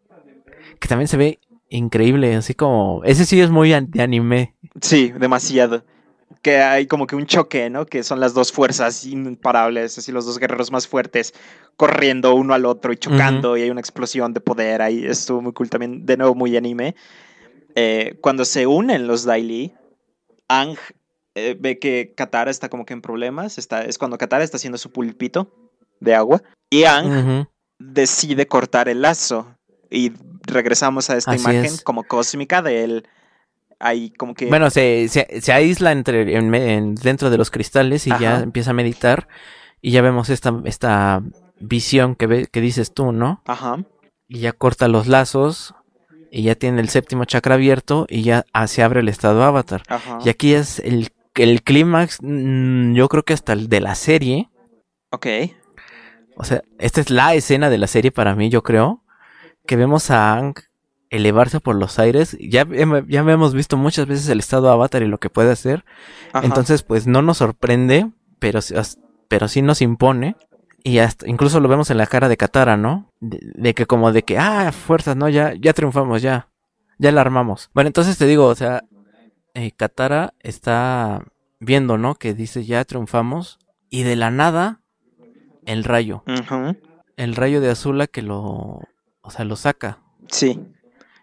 Que 0.81 0.86
también 0.89 1.09
se 1.09 1.16
ve 1.16 1.40
increíble, 1.68 2.36
así 2.36 2.55
como. 2.55 3.02
Ese 3.05 3.24
sí 3.27 3.40
es 3.40 3.51
muy 3.51 3.70
de 3.70 4.02
anime. 4.02 4.55
Sí, 4.81 5.12
demasiado. 5.18 5.85
Que 6.42 6.58
hay 6.58 6.86
como 6.86 7.06
que 7.06 7.16
un 7.16 7.26
choque, 7.26 7.70
¿no? 7.70 7.86
Que 7.86 8.02
son 8.02 8.20
las 8.20 8.34
dos 8.34 8.52
fuerzas 8.52 9.04
imparables, 9.04 9.98
así 9.98 10.12
los 10.12 10.26
dos 10.26 10.38
guerreros 10.38 10.70
más 10.70 10.86
fuertes 10.86 11.34
corriendo 11.76 12.34
uno 12.34 12.54
al 12.54 12.64
otro 12.64 12.92
y 12.92 12.96
chocando 12.96 13.56
y 13.56 13.62
hay 13.62 13.70
una 13.70 13.80
explosión 13.80 14.32
de 14.32 14.40
poder 14.40 14.82
ahí. 14.82 15.04
Estuvo 15.04 15.42
muy 15.42 15.52
cool 15.52 15.70
también, 15.70 16.06
de 16.06 16.16
nuevo 16.16 16.34
muy 16.34 16.56
anime. 16.56 16.96
Eh, 17.74 18.16
cuando 18.20 18.44
se 18.44 18.66
unen 18.66 19.06
los 19.06 19.24
Daily, 19.24 19.74
Ang 20.48 20.76
eh, 21.34 21.56
ve 21.58 21.78
que 21.78 22.14
Katara 22.16 22.50
está 22.50 22.68
como 22.70 22.86
que 22.86 22.94
en 22.94 23.02
problemas. 23.02 23.58
Está, 23.58 23.84
es 23.84 23.98
cuando 23.98 24.16
Katara 24.16 24.42
está 24.42 24.56
haciendo 24.56 24.78
su 24.78 24.90
pulpito 24.90 25.52
de 26.00 26.14
agua. 26.14 26.42
Y 26.70 26.84
Ang 26.84 27.46
decide 27.78 28.46
cortar 28.46 28.88
el 28.88 29.02
lazo. 29.02 29.54
Y 29.90 30.12
regresamos 30.46 31.10
a 31.10 31.16
esta 31.16 31.32
Así 31.32 31.42
imagen 31.42 31.66
es. 31.66 31.82
como 31.82 32.04
cósmica 32.04 32.62
de 32.62 32.84
él. 32.84 33.08
Ahí 33.78 34.10
como 34.10 34.34
que... 34.34 34.46
Bueno, 34.46 34.70
se, 34.70 35.08
se, 35.08 35.40
se 35.40 35.52
aísla 35.52 35.92
entre, 35.92 36.36
en 36.36 36.48
me- 36.50 36.74
en- 36.74 36.94
dentro 36.94 37.28
de 37.30 37.38
los 37.38 37.50
cristales 37.50 38.06
y 38.06 38.10
ya 38.18 38.40
empieza 38.40 38.70
a 38.70 38.74
meditar. 38.74 39.28
Y 39.82 39.90
ya 39.90 40.02
vemos 40.02 40.30
esta, 40.30 40.54
esta 40.64 41.22
visión 41.60 42.14
que, 42.14 42.26
ve, 42.26 42.46
que 42.50 42.60
dices 42.60 42.94
tú, 42.94 43.12
¿no? 43.12 43.42
Ajá. 43.46 43.84
Y 44.28 44.38
ya 44.40 44.52
corta 44.52 44.88
los 44.88 45.06
lazos. 45.06 45.74
Y 46.30 46.42
ya 46.42 46.54
tiene 46.54 46.80
el 46.80 46.88
séptimo 46.88 47.24
chakra 47.26 47.54
abierto. 47.54 48.06
Y 48.08 48.22
ya 48.22 48.44
ah, 48.52 48.66
se 48.66 48.82
abre 48.82 49.00
el 49.00 49.08
estado 49.08 49.42
avatar. 49.44 49.82
Ajá. 49.88 50.18
Y 50.24 50.28
aquí 50.30 50.54
es 50.54 50.78
el, 50.80 51.10
el 51.34 51.62
clímax, 51.62 52.18
mm, 52.22 52.94
yo 52.94 53.08
creo 53.08 53.24
que 53.24 53.34
hasta 53.34 53.52
el 53.52 53.68
de 53.68 53.80
la 53.80 53.94
serie. 53.94 54.48
Ok. 55.10 55.26
O 56.36 56.44
sea, 56.44 56.62
esta 56.78 57.00
es 57.00 57.10
la 57.10 57.34
escena 57.34 57.70
de 57.70 57.78
la 57.78 57.86
serie 57.86 58.10
para 58.10 58.34
mí, 58.34 58.48
yo 58.48 58.62
creo. 58.62 59.02
Que 59.66 59.76
vemos 59.76 60.10
a 60.10 60.34
Ang 60.34 60.54
elevarse 61.10 61.60
por 61.60 61.76
los 61.76 61.98
aires. 61.98 62.36
Ya, 62.40 62.66
ya 62.66 63.20
hemos 63.20 63.54
visto 63.54 63.76
muchas 63.76 64.06
veces 64.06 64.28
el 64.28 64.38
estado 64.38 64.70
avatar 64.70 65.02
y 65.02 65.06
lo 65.06 65.18
que 65.18 65.30
puede 65.30 65.52
hacer. 65.52 65.84
Ajá. 66.32 66.46
Entonces, 66.46 66.82
pues 66.82 67.06
no 67.06 67.22
nos 67.22 67.38
sorprende, 67.38 68.10
pero, 68.38 68.60
pero 69.28 69.48
sí 69.48 69.62
nos 69.62 69.82
impone. 69.82 70.36
Y 70.82 70.98
hasta, 70.98 71.28
incluso 71.28 71.58
lo 71.60 71.68
vemos 71.68 71.90
en 71.90 71.98
la 71.98 72.06
cara 72.06 72.28
de 72.28 72.36
Katara, 72.36 72.76
¿no? 72.76 73.12
De, 73.20 73.40
de 73.42 73.74
que 73.74 73.86
como 73.86 74.12
de 74.12 74.22
que, 74.22 74.38
ah, 74.38 74.70
fuerzas, 74.70 75.16
¿no? 75.16 75.28
Ya, 75.28 75.52
ya 75.54 75.72
triunfamos, 75.72 76.22
ya. 76.22 76.48
Ya 76.98 77.12
la 77.12 77.20
armamos. 77.20 77.70
Bueno, 77.74 77.88
entonces 77.88 78.16
te 78.16 78.26
digo, 78.26 78.46
o 78.46 78.54
sea, 78.54 78.84
eh, 79.54 79.72
Katara 79.72 80.34
está 80.40 81.24
viendo, 81.60 81.98
¿no? 81.98 82.14
Que 82.14 82.34
dice, 82.34 82.64
ya 82.64 82.84
triunfamos. 82.84 83.58
Y 83.90 84.02
de 84.02 84.16
la 84.16 84.30
nada, 84.30 84.80
el 85.64 85.84
rayo. 85.84 86.22
El 87.16 87.34
rayo 87.34 87.60
de 87.60 87.70
Azula 87.70 88.06
que 88.06 88.22
lo, 88.22 88.82
o 89.22 89.30
sea, 89.30 89.44
lo 89.44 89.56
saca. 89.56 89.98
Sí. 90.28 90.60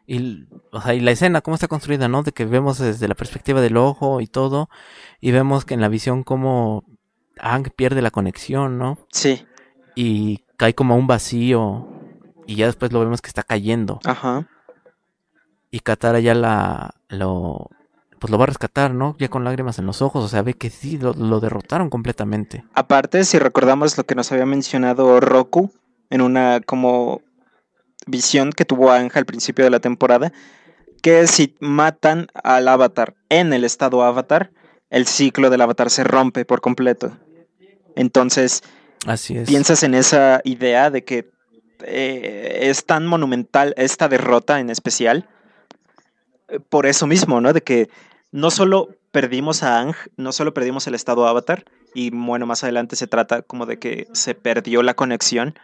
Y, 0.05 0.47
o 0.71 0.81
sea, 0.81 0.93
y 0.93 0.99
la 0.99 1.11
escena, 1.11 1.41
cómo 1.41 1.55
está 1.55 1.67
construida, 1.67 2.07
¿no? 2.07 2.23
De 2.23 2.31
que 2.31 2.45
vemos 2.45 2.77
desde 2.77 3.07
la 3.07 3.15
perspectiva 3.15 3.61
del 3.61 3.77
ojo 3.77 4.21
y 4.21 4.27
todo. 4.27 4.69
Y 5.21 5.31
vemos 5.31 5.65
que 5.65 5.73
en 5.73 5.81
la 5.81 5.88
visión 5.88 6.23
cómo 6.23 6.84
Ang 7.39 7.69
pierde 7.75 8.01
la 8.01 8.11
conexión, 8.11 8.77
¿no? 8.77 8.97
Sí. 9.11 9.45
Y 9.95 10.43
cae 10.57 10.75
como 10.75 10.93
a 10.93 10.97
un 10.97 11.07
vacío. 11.07 11.88
Y 12.45 12.55
ya 12.55 12.65
después 12.65 12.91
lo 12.91 12.99
vemos 12.99 13.21
que 13.21 13.30
está 13.30 13.43
cayendo. 13.43 13.99
Ajá. 14.03 14.47
Y 15.71 15.80
Katara 15.80 16.19
ya 16.19 16.35
la, 16.35 16.95
lo, 17.07 17.69
pues 18.19 18.30
lo 18.30 18.38
va 18.38 18.43
a 18.43 18.47
rescatar, 18.47 18.93
¿no? 18.93 19.15
Ya 19.17 19.30
con 19.30 19.43
lágrimas 19.43 19.80
en 19.80 19.85
los 19.85 20.01
ojos. 20.01 20.23
O 20.23 20.27
sea, 20.27 20.41
ve 20.41 20.53
que 20.53 20.69
sí, 20.69 20.97
lo, 20.97 21.13
lo 21.13 21.39
derrotaron 21.39 21.89
completamente. 21.89 22.65
Aparte, 22.73 23.23
si 23.23 23.39
recordamos 23.39 23.97
lo 23.97 24.03
que 24.03 24.15
nos 24.15 24.31
había 24.31 24.45
mencionado 24.45 25.19
Roku 25.19 25.71
en 26.09 26.21
una 26.21 26.59
como 26.59 27.21
visión 28.07 28.51
que 28.51 28.65
tuvo 28.65 28.91
Anja 28.91 29.19
al 29.19 29.25
principio 29.25 29.65
de 29.65 29.71
la 29.71 29.80
temporada, 29.80 30.31
que 31.01 31.27
si 31.27 31.55
matan 31.59 32.27
al 32.43 32.67
avatar 32.67 33.15
en 33.30 33.53
el 33.53 33.63
estado 33.63 34.03
avatar, 34.03 34.51
el 34.89 35.07
ciclo 35.07 35.49
del 35.49 35.61
avatar 35.61 35.89
se 35.89 36.03
rompe 36.03 36.45
por 36.45 36.61
completo. 36.61 37.17
Entonces, 37.95 38.63
Así 39.05 39.38
es. 39.38 39.47
piensas 39.47 39.84
en 39.84 39.95
esa 39.95 40.41
idea 40.43 40.89
de 40.89 41.03
que 41.03 41.31
eh, 41.85 42.59
es 42.61 42.85
tan 42.85 43.05
monumental 43.05 43.73
esta 43.75 44.07
derrota 44.07 44.59
en 44.59 44.69
especial 44.69 45.27
eh, 46.47 46.59
por 46.59 46.85
eso 46.85 47.07
mismo, 47.07 47.41
¿no? 47.41 47.51
De 47.53 47.61
que 47.61 47.89
no 48.31 48.51
solo 48.51 48.95
perdimos 49.11 49.63
a 49.63 49.80
Ang, 49.80 49.95
no 50.17 50.31
solo 50.31 50.53
perdimos 50.53 50.88
el 50.88 50.95
estado 50.95 51.27
avatar, 51.27 51.65
y 51.93 52.09
bueno, 52.09 52.45
más 52.45 52.63
adelante 52.63 52.95
se 52.95 53.07
trata 53.07 53.41
como 53.41 53.65
de 53.65 53.77
que 53.77 54.07
se 54.13 54.34
perdió 54.35 54.81
la 54.84 54.95
conexión 54.95 55.55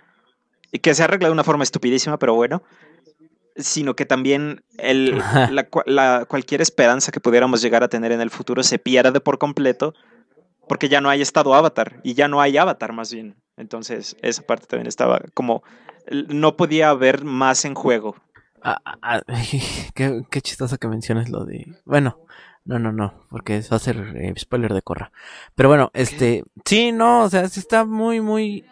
que 0.71 0.93
se 0.93 1.03
arregla 1.03 1.27
de 1.27 1.33
una 1.33 1.43
forma 1.43 1.63
estupidísima, 1.63 2.19
pero 2.19 2.35
bueno, 2.35 2.63
sino 3.55 3.95
que 3.95 4.05
también 4.05 4.63
el, 4.77 5.17
la, 5.51 5.67
la, 5.85 6.25
cualquier 6.27 6.61
esperanza 6.61 7.11
que 7.11 7.19
pudiéramos 7.19 7.61
llegar 7.61 7.83
a 7.83 7.89
tener 7.89 8.11
en 8.11 8.21
el 8.21 8.29
futuro 8.29 8.63
se 8.63 8.79
pierde 8.79 9.19
por 9.19 9.37
completo 9.37 9.93
porque 10.67 10.87
ya 10.87 11.01
no 11.01 11.09
hay 11.09 11.21
estado 11.21 11.55
avatar 11.55 11.99
y 12.03 12.13
ya 12.13 12.27
no 12.27 12.41
hay 12.41 12.57
avatar 12.57 12.93
más 12.93 13.11
bien. 13.11 13.35
Entonces 13.57 14.15
esa 14.21 14.43
parte 14.43 14.67
también 14.67 14.87
estaba 14.87 15.19
como 15.33 15.63
no 16.29 16.55
podía 16.55 16.89
haber 16.89 17.23
más 17.23 17.65
en 17.65 17.73
juego. 17.73 18.15
Ah, 18.61 18.79
ah, 18.85 18.97
ah 19.01 19.21
qué, 19.95 20.21
qué 20.29 20.41
chistoso 20.41 20.77
que 20.77 20.87
menciones 20.87 21.29
lo 21.29 21.45
de... 21.45 21.65
Bueno, 21.85 22.19
no, 22.65 22.77
no, 22.77 22.91
no, 22.91 23.25
porque 23.29 23.57
eso 23.57 23.71
va 23.71 23.77
a 23.77 23.79
ser 23.79 23.97
eh, 24.15 24.33
spoiler 24.37 24.73
de 24.73 24.81
Corra. 24.81 25.11
Pero 25.55 25.69
bueno, 25.69 25.89
este, 25.93 26.43
sí, 26.65 26.91
no, 26.91 27.23
o 27.23 27.29
sea, 27.29 27.47
sí 27.49 27.59
está 27.59 27.85
muy, 27.85 28.21
muy... 28.21 28.63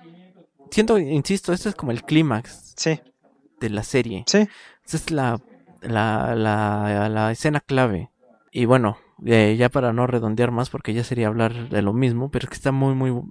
Siento, 0.71 0.97
insisto, 0.97 1.53
esto 1.53 1.69
es 1.69 1.75
como 1.75 1.91
el 1.91 2.03
clímax. 2.03 2.73
Sí. 2.75 2.99
De 3.59 3.69
la 3.69 3.83
serie. 3.83 4.23
Sí. 4.27 4.47
Esta 4.85 4.97
es 4.97 5.11
la, 5.11 5.41
la, 5.81 6.35
la, 6.35 7.09
la 7.09 7.31
escena 7.31 7.59
clave. 7.59 8.11
Y 8.51 8.65
bueno, 8.65 8.97
eh, 9.25 9.55
ya 9.57 9.69
para 9.69 9.93
no 9.93 10.07
redondear 10.07 10.51
más, 10.51 10.69
porque 10.69 10.93
ya 10.93 11.03
sería 11.03 11.27
hablar 11.27 11.69
de 11.69 11.81
lo 11.81 11.93
mismo, 11.93 12.29
pero 12.29 12.45
es 12.45 12.49
que 12.49 12.55
está 12.55 12.71
muy, 12.71 12.93
muy 12.93 13.21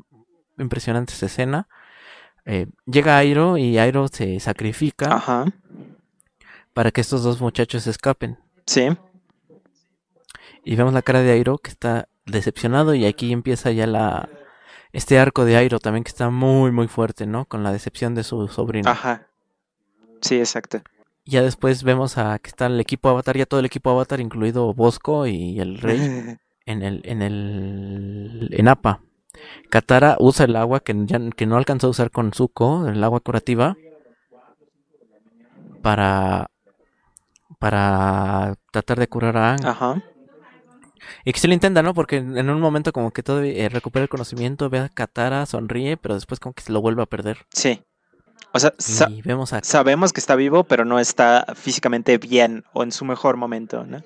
impresionante 0.58 1.12
esa 1.12 1.26
escena. 1.26 1.68
Eh, 2.44 2.66
llega 2.86 3.18
Airo 3.18 3.56
y 3.56 3.78
Airo 3.78 4.06
se 4.08 4.38
sacrifica 4.40 5.14
Ajá. 5.14 5.46
para 6.72 6.90
que 6.90 7.00
estos 7.00 7.22
dos 7.22 7.40
muchachos 7.40 7.86
escapen. 7.86 8.38
Sí. 8.66 8.88
Y 10.64 10.76
vemos 10.76 10.92
la 10.92 11.02
cara 11.02 11.22
de 11.22 11.32
Airo 11.32 11.58
que 11.58 11.70
está 11.70 12.08
decepcionado 12.24 12.94
y 12.94 13.04
aquí 13.04 13.32
empieza 13.32 13.70
ya 13.70 13.86
la 13.86 14.28
este 14.96 15.18
arco 15.18 15.44
de 15.44 15.56
Airo 15.58 15.78
también 15.78 16.04
que 16.04 16.08
está 16.08 16.30
muy 16.30 16.72
muy 16.72 16.88
fuerte, 16.88 17.26
¿no? 17.26 17.44
Con 17.44 17.62
la 17.62 17.70
decepción 17.70 18.14
de 18.14 18.24
su 18.24 18.48
sobrino. 18.48 18.90
Ajá. 18.90 19.26
Sí, 20.22 20.38
exacto. 20.38 20.80
Ya 21.26 21.42
después 21.42 21.82
vemos 21.82 22.16
a 22.16 22.38
que 22.38 22.48
está 22.48 22.66
el 22.66 22.80
equipo 22.80 23.10
Avatar, 23.10 23.36
ya 23.36 23.44
todo 23.44 23.60
el 23.60 23.66
equipo 23.66 23.90
Avatar, 23.90 24.20
incluido 24.20 24.72
Bosco 24.72 25.26
y 25.26 25.60
el 25.60 25.78
rey, 25.78 26.38
en 26.66 26.82
el, 26.82 27.02
en 27.04 27.20
el, 27.20 28.48
en 28.52 28.68
APA. 28.68 29.02
Katara 29.68 30.16
usa 30.18 30.46
el 30.46 30.56
agua 30.56 30.80
que, 30.80 30.94
ya, 31.04 31.20
que 31.36 31.44
no 31.44 31.58
alcanzó 31.58 31.88
a 31.88 31.90
usar 31.90 32.10
con 32.10 32.32
Zuko, 32.32 32.88
el 32.88 33.04
agua 33.04 33.20
curativa, 33.20 33.76
para, 35.82 36.50
para 37.58 38.54
tratar 38.72 38.98
de 38.98 39.08
curar 39.08 39.36
a 39.36 39.50
Aang. 39.50 39.66
Ajá. 39.66 40.02
Y 41.24 41.32
que 41.32 41.40
se 41.40 41.48
lo 41.48 41.54
intenta, 41.54 41.82
¿no? 41.82 41.94
Porque 41.94 42.16
en 42.16 42.50
un 42.50 42.60
momento 42.60 42.92
como 42.92 43.10
que 43.12 43.22
todo 43.22 43.42
eh, 43.42 43.68
recupera 43.68 44.02
el 44.02 44.08
conocimiento, 44.08 44.70
ve 44.70 44.78
a 44.80 44.88
Katara, 44.88 45.46
sonríe, 45.46 45.96
pero 45.96 46.14
después 46.14 46.40
como 46.40 46.54
que 46.54 46.62
se 46.62 46.72
lo 46.72 46.80
vuelve 46.80 47.02
a 47.02 47.06
perder. 47.06 47.46
Sí. 47.52 47.82
O 48.52 48.58
sea, 48.58 48.72
sa 48.78 49.08
vemos 49.24 49.52
a... 49.52 49.62
sabemos 49.62 50.12
que 50.12 50.20
está 50.20 50.34
vivo, 50.34 50.64
pero 50.64 50.84
no 50.84 50.98
está 50.98 51.46
físicamente 51.54 52.16
bien 52.18 52.64
o 52.72 52.82
en 52.82 52.92
su 52.92 53.04
mejor 53.04 53.36
momento, 53.36 53.84
¿no? 53.84 54.02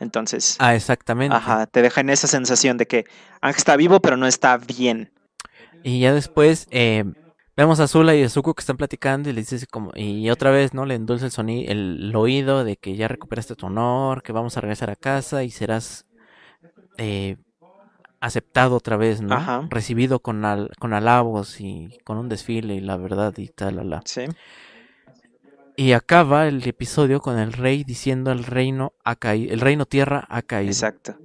Entonces, 0.00 0.56
Ah, 0.58 0.74
exactamente. 0.74 1.36
ajá, 1.36 1.66
te 1.66 1.82
deja 1.82 2.00
en 2.00 2.10
esa 2.10 2.26
sensación 2.26 2.78
de 2.78 2.86
que 2.86 3.04
Ángel 3.40 3.58
está 3.58 3.76
vivo, 3.76 4.00
pero 4.00 4.16
no 4.16 4.26
está 4.26 4.56
bien. 4.56 5.12
Y 5.82 6.00
ya 6.00 6.12
después 6.14 6.66
eh, 6.70 7.04
vemos 7.56 7.78
a 7.78 7.86
Zula 7.86 8.14
y 8.14 8.22
a 8.22 8.28
Zuko 8.28 8.54
que 8.54 8.60
están 8.62 8.76
platicando 8.76 9.28
y 9.28 9.32
le 9.34 9.42
dice 9.42 9.66
como... 9.66 9.92
Y 9.94 10.30
otra 10.30 10.50
vez, 10.50 10.72
¿no? 10.74 10.84
Le 10.86 10.94
endulza 10.94 11.26
el 11.26 11.30
sonido, 11.32 11.70
el, 11.70 11.98
el 12.08 12.16
oído 12.16 12.64
de 12.64 12.76
que 12.76 12.96
ya 12.96 13.06
recuperaste 13.06 13.54
tu 13.54 13.66
honor, 13.66 14.22
que 14.22 14.32
vamos 14.32 14.56
a 14.56 14.60
regresar 14.62 14.90
a 14.90 14.96
casa 14.96 15.44
y 15.44 15.50
serás... 15.50 16.06
Eh, 16.98 17.36
aceptado 18.20 18.76
otra 18.76 18.96
vez, 18.96 19.20
¿no? 19.20 19.34
Ajá. 19.34 19.66
Recibido 19.70 20.20
con, 20.20 20.44
al, 20.44 20.70
con 20.78 20.94
alabos 20.94 21.60
y 21.60 21.98
con 22.04 22.16
un 22.16 22.28
desfile 22.28 22.74
y 22.74 22.80
la 22.80 22.96
verdad 22.96 23.34
y 23.36 23.48
tal, 23.48 23.76
la, 23.76 23.84
la. 23.84 24.02
Sí. 24.04 24.24
Y 25.76 25.92
acaba 25.92 26.46
el 26.46 26.66
episodio 26.66 27.20
con 27.20 27.38
el 27.38 27.52
rey 27.52 27.84
diciendo 27.84 28.30
el 28.32 28.44
reino 28.44 28.92
ha 29.04 29.16
caído, 29.16 29.52
el 29.52 29.60
reino 29.60 29.86
tierra 29.86 30.24
ha 30.28 30.42
caído. 30.42 30.70
Exacto. 30.70 31.16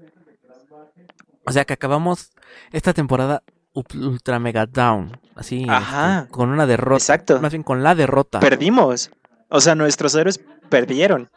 O 1.45 1.51
sea 1.51 1.65
que 1.65 1.73
acabamos 1.73 2.31
esta 2.71 2.93
temporada 2.93 3.43
ultra 3.73 4.39
mega 4.39 4.65
down, 4.65 5.17
así 5.35 5.65
Ajá. 5.69 6.21
este, 6.21 6.31
con 6.31 6.49
una 6.49 6.65
derrota, 6.65 6.97
Exacto. 6.97 7.39
más 7.39 7.51
bien 7.51 7.63
con 7.63 7.81
la 7.83 7.95
derrota. 7.95 8.39
Perdimos. 8.39 9.11
O 9.49 9.61
sea, 9.61 9.73
nuestros 9.75 10.13
héroes 10.15 10.39
perdieron. 10.69 11.29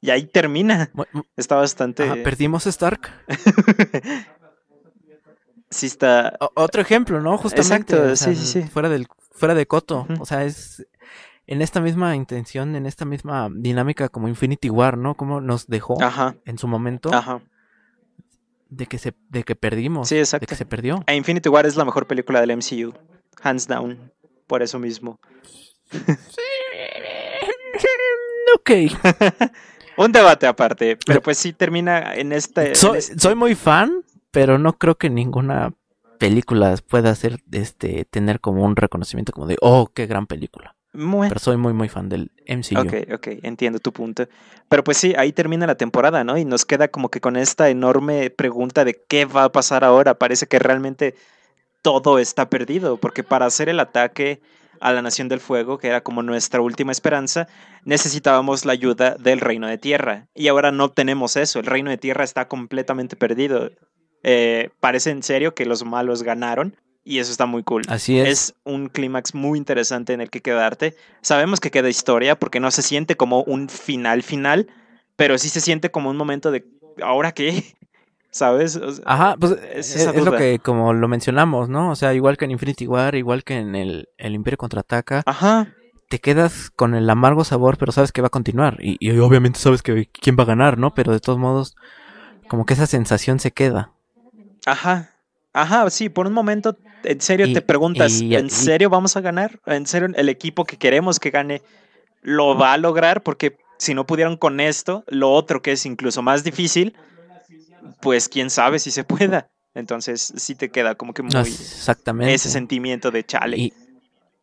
Y 0.00 0.10
ahí 0.10 0.26
termina. 0.26 0.90
Está 1.36 1.56
bastante. 1.56 2.04
ajá, 2.04 2.16
perdimos 2.22 2.66
Stark. 2.66 3.10
sí, 5.70 5.86
está. 5.86 6.36
O- 6.40 6.50
otro 6.54 6.82
ejemplo, 6.82 7.20
¿no? 7.20 7.36
Justamente. 7.38 7.94
Exacto, 7.94 8.12
o 8.12 8.16
sea, 8.16 8.34
sí, 8.34 8.36
sí, 8.36 8.62
sí. 8.62 8.68
Fuera 8.68 8.88
del, 8.88 9.06
fuera 9.32 9.54
de 9.54 9.66
Coto. 9.66 10.06
O 10.20 10.26
sea, 10.26 10.44
es 10.44 10.86
en 11.46 11.62
esta 11.62 11.80
misma 11.80 12.14
intención, 12.16 12.74
en 12.76 12.86
esta 12.86 13.04
misma 13.04 13.48
dinámica 13.52 14.08
como 14.08 14.28
Infinity 14.28 14.68
War, 14.70 14.98
¿no? 14.98 15.14
Como 15.16 15.40
nos 15.40 15.66
dejó 15.66 16.02
Ajá. 16.02 16.36
en 16.44 16.58
su 16.58 16.66
momento 16.68 17.12
Ajá. 17.14 17.40
de 18.68 18.86
que 18.86 18.98
se, 18.98 19.14
de 19.30 19.44
que 19.44 19.54
perdimos. 19.56 20.08
Sí, 20.08 20.16
De 20.16 20.20
exacto. 20.22 20.46
que 20.46 20.56
se 20.56 20.66
perdió. 20.66 21.02
E 21.06 21.14
Infinity 21.16 21.48
War 21.48 21.64
es 21.66 21.76
la 21.76 21.84
mejor 21.84 22.06
película 22.06 22.40
del 22.40 22.56
MCU. 22.56 22.92
Hands 23.42 23.66
down. 23.66 24.12
Por 24.46 24.62
eso 24.62 24.78
mismo. 24.78 25.18
ok. 28.56 28.70
Un 29.96 30.12
debate 30.12 30.46
aparte. 30.46 30.98
Pero 31.06 31.22
pues 31.22 31.38
sí 31.38 31.52
termina 31.52 32.14
en 32.14 32.32
este. 32.32 32.66
en 32.66 32.72
este- 32.72 33.18
soy 33.18 33.34
muy 33.34 33.54
fan, 33.54 34.02
pero 34.30 34.58
no 34.58 34.74
creo 34.74 34.96
que 34.96 35.10
ninguna 35.10 35.72
película 36.18 36.74
pueda 36.88 37.10
hacer 37.10 37.40
este 37.52 38.04
tener 38.06 38.40
como 38.40 38.64
un 38.64 38.76
reconocimiento 38.76 39.32
como 39.32 39.46
de 39.46 39.56
oh 39.60 39.90
qué 39.92 40.06
gran 40.06 40.26
película. 40.26 40.74
Bueno, 40.92 41.28
Pero 41.28 41.40
soy 41.40 41.58
muy 41.58 41.74
muy 41.74 41.90
fan 41.90 42.08
del 42.08 42.32
MCU. 42.46 42.80
Ok, 42.80 42.94
ok, 43.14 43.28
entiendo 43.42 43.78
tu 43.78 43.92
punto. 43.92 44.26
Pero 44.68 44.82
pues 44.82 44.96
sí, 44.96 45.14
ahí 45.18 45.32
termina 45.32 45.66
la 45.66 45.74
temporada, 45.74 46.24
¿no? 46.24 46.38
Y 46.38 46.46
nos 46.46 46.64
queda 46.64 46.88
como 46.88 47.10
que 47.10 47.20
con 47.20 47.36
esta 47.36 47.68
enorme 47.68 48.30
pregunta 48.30 48.84
de 48.84 49.02
qué 49.06 49.26
va 49.26 49.44
a 49.44 49.52
pasar 49.52 49.84
ahora. 49.84 50.14
Parece 50.14 50.46
que 50.46 50.58
realmente 50.58 51.14
todo 51.82 52.18
está 52.18 52.48
perdido, 52.48 52.96
porque 52.96 53.22
para 53.22 53.44
hacer 53.46 53.68
el 53.68 53.78
ataque 53.78 54.40
a 54.80 54.92
la 54.92 55.02
Nación 55.02 55.28
del 55.28 55.40
Fuego, 55.40 55.78
que 55.78 55.88
era 55.88 56.02
como 56.02 56.22
nuestra 56.22 56.60
última 56.60 56.92
esperanza, 56.92 57.48
necesitábamos 57.84 58.64
la 58.64 58.72
ayuda 58.72 59.16
del 59.18 59.40
Reino 59.40 59.66
de 59.66 59.78
Tierra. 59.78 60.28
Y 60.34 60.48
ahora 60.48 60.72
no 60.72 60.90
tenemos 60.90 61.36
eso, 61.36 61.58
el 61.58 61.66
Reino 61.66 61.90
de 61.90 61.98
Tierra 61.98 62.24
está 62.24 62.48
completamente 62.48 63.16
perdido. 63.16 63.70
Eh, 64.22 64.70
parece 64.80 65.10
en 65.10 65.22
serio 65.22 65.54
que 65.54 65.66
los 65.66 65.84
malos 65.84 66.22
ganaron. 66.22 66.76
Y 67.08 67.20
eso 67.20 67.30
está 67.30 67.46
muy 67.46 67.62
cool. 67.62 67.82
Así 67.86 68.18
es. 68.18 68.28
Es 68.28 68.54
un 68.64 68.88
clímax 68.88 69.32
muy 69.32 69.58
interesante 69.58 70.12
en 70.12 70.20
el 70.20 70.28
que 70.28 70.40
quedarte. 70.40 70.96
Sabemos 71.22 71.60
que 71.60 71.70
queda 71.70 71.88
historia 71.88 72.36
porque 72.36 72.58
no 72.58 72.72
se 72.72 72.82
siente 72.82 73.16
como 73.16 73.44
un 73.44 73.68
final 73.68 74.24
final, 74.24 74.66
pero 75.14 75.38
sí 75.38 75.48
se 75.48 75.60
siente 75.60 75.92
como 75.92 76.10
un 76.10 76.16
momento 76.16 76.50
de 76.50 76.66
¿ahora 77.00 77.30
qué? 77.30 77.62
¿Sabes? 78.36 78.76
O 78.76 78.92
sea, 78.92 79.02
Ajá, 79.06 79.36
pues 79.40 79.52
es 79.52 79.94
es, 79.94 79.96
esa 79.96 80.10
es 80.10 80.24
lo 80.24 80.32
que 80.36 80.58
como 80.58 80.92
lo 80.92 81.08
mencionamos, 81.08 81.70
¿no? 81.70 81.90
O 81.90 81.96
sea, 81.96 82.12
igual 82.12 82.36
que 82.36 82.44
en 82.44 82.50
Infinity 82.50 82.86
War, 82.86 83.14
igual 83.14 83.44
que 83.44 83.54
en 83.56 83.74
el, 83.74 84.10
el 84.18 84.34
Imperio 84.34 84.58
contraataca, 84.58 85.22
Ajá, 85.24 85.68
te 86.10 86.18
quedas 86.18 86.70
con 86.70 86.94
el 86.94 87.08
amargo 87.08 87.44
sabor, 87.44 87.78
pero 87.78 87.92
sabes 87.92 88.12
que 88.12 88.20
va 88.20 88.26
a 88.26 88.30
continuar. 88.30 88.76
Y, 88.80 88.96
y 89.00 89.18
obviamente 89.18 89.58
sabes 89.58 89.82
que 89.82 90.08
quién 90.12 90.36
va 90.38 90.42
a 90.42 90.46
ganar, 90.46 90.76
¿no? 90.76 90.92
Pero 90.94 91.12
de 91.12 91.20
todos 91.20 91.38
modos, 91.38 91.76
como 92.46 92.66
que 92.66 92.74
esa 92.74 92.86
sensación 92.86 93.40
se 93.40 93.52
queda. 93.52 93.92
ajá. 94.66 95.10
Ajá, 95.54 95.88
sí, 95.88 96.10
por 96.10 96.26
un 96.26 96.34
momento 96.34 96.76
en 97.04 97.20
serio 97.22 97.46
Y- 97.46 97.54
te 97.54 97.62
preguntas, 97.62 98.20
y- 98.20 98.34
¿en 98.34 98.50
serio 98.50 98.90
vamos 98.90 99.16
a 99.16 99.22
ganar? 99.22 99.60
¿En 99.64 99.86
serio 99.86 100.08
el 100.14 100.28
equipo 100.28 100.64
que 100.66 100.76
queremos 100.76 101.18
que 101.18 101.30
gane 101.30 101.62
lo 102.22 102.54
va 102.58 102.74
a 102.74 102.76
lograr? 102.76 103.22
Porque 103.22 103.56
si 103.78 103.94
no 103.94 104.04
pudieron 104.06 104.36
con 104.36 104.60
esto, 104.60 105.04
lo 105.06 105.32
otro 105.32 105.62
que 105.62 105.72
es 105.72 105.86
incluso 105.86 106.20
más 106.20 106.44
difícil, 106.44 106.94
pues 108.00 108.28
quién 108.28 108.50
sabe 108.50 108.78
si 108.78 108.90
se 108.90 109.04
pueda. 109.04 109.48
Entonces 109.74 110.32
sí 110.36 110.54
te 110.54 110.70
queda 110.70 110.94
como 110.94 111.12
que 111.12 111.22
muy 111.22 111.32
exactamente. 111.40 112.32
ese 112.34 112.48
sentimiento 112.48 113.10
de 113.10 113.24
chale. 113.24 113.56
Y, 113.58 113.72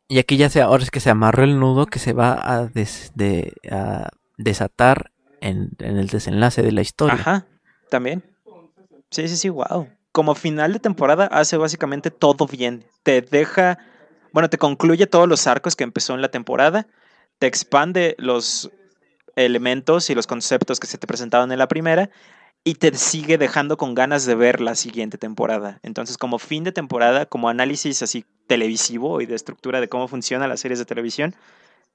y 0.07 0.20
aquí 0.20 0.38
ya 0.38 0.49
se, 0.49 0.61
ahora 0.61 0.84
es 0.84 0.91
que 0.91 0.99
se 0.99 1.10
amarró 1.10 1.44
el 1.44 1.60
nudo 1.60 1.88
que 1.88 1.98
se 1.99 2.14
va 2.14 2.34
a, 2.34 2.68
des- 2.68 3.11
de- 3.15 3.53
a 3.72 4.10
desatar 4.38 5.11
en, 5.41 5.72
en 5.80 5.98
el 5.98 6.07
desenlace 6.07 6.61
de 6.61 6.72
la 6.72 6.82
historia. 6.82 7.15
Ajá, 7.15 7.48
también. 7.90 8.24
Sí, 9.10 9.28
sí, 9.28 9.38
sí, 9.38 9.49
wow. 9.49 9.90
Como 10.11 10.36
final 10.36 10.74
de 10.74 10.80
temporada 10.80 11.26
hace 11.26 11.57
básicamente 11.57 12.11
todo 12.11 12.45
bien. 12.45 12.86
Te 13.02 13.22
deja, 13.22 13.80
bueno, 14.32 14.49
te 14.49 14.60
concluye 14.60 15.07
todos 15.07 15.28
los 15.28 15.48
arcos 15.48 15.76
que 15.76 15.84
empezó 15.84 16.14
en 16.14 16.22
la 16.22 16.30
temporada, 16.30 16.86
te 17.40 17.48
expande 17.48 18.15
los 18.20 18.70
elementos 19.36 20.10
y 20.11 20.15
los 20.15 20.28
conceptos 20.28 20.80
que 20.80 20.86
se 20.88 20.99
te 20.99 21.07
presentaban 21.07 21.52
en 21.52 21.57
la 21.57 21.68
primera 21.68 22.10
y 22.64 22.76
te 22.76 22.95
sigue 22.95 23.38
dejando 23.38 23.77
con 23.77 23.94
ganas 23.94 24.26
de 24.26 24.35
ver 24.35 24.61
la 24.61 24.76
siguiente 24.76 25.18
temporada. 25.18 25.80
Entonces, 25.84 26.18
como 26.18 26.40
fin 26.40 26.64
de 26.64 26.72
temporada, 26.72 27.26
como 27.26 27.49
análisis 27.49 28.02
así 28.02 28.26
televisivo 28.48 29.22
y 29.22 29.26
de 29.26 29.35
estructura 29.35 29.81
de 29.81 29.90
cómo 29.90 30.07
funcionan 30.07 30.49
las 30.49 30.61
series 30.61 30.80
de 30.80 30.85
televisión, 30.85 31.35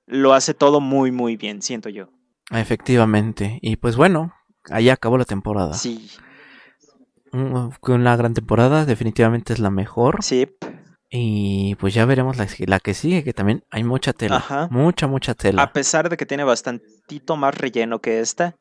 lo 0.06 0.34
hace 0.34 0.54
todo 0.54 0.80
muy, 0.80 1.10
muy 1.10 1.36
bien, 1.36 1.62
siento 1.62 1.88
yo. 1.88 2.08
Efectivamente. 2.50 3.58
Y 3.62 3.76
pues 3.76 3.96
bueno, 3.96 4.34
ahí 4.70 4.90
acabó 4.90 5.16
la 5.16 5.24
temporada. 5.24 5.74
Sí. 5.74 6.10
una 7.32 8.16
gran 8.16 8.34
temporada, 8.34 8.84
definitivamente 8.84 9.54
es 9.54 9.60
la 9.60 9.70
mejor. 9.70 10.22
Sí. 10.22 10.48
Y 11.10 11.76
pues 11.76 11.94
ya 11.94 12.04
veremos 12.04 12.36
la, 12.36 12.46
la, 12.66 12.80
que 12.80 12.92
sigue, 12.92 13.24
que 13.24 13.32
también 13.32 13.64
hay 13.70 13.84
mucha 13.84 14.12
tela. 14.12 14.68
Mucha, 14.70 15.06
mucha 15.06 15.34
tela. 15.34 15.62
A 15.62 15.72
pesar 15.72 16.10
de 16.10 16.18
que 16.18 16.26
tiene 16.26 16.44
bastantito 16.44 17.36
más 17.36 17.56
relleno 17.56 18.00
que 18.00 18.20
esta. 18.20 18.56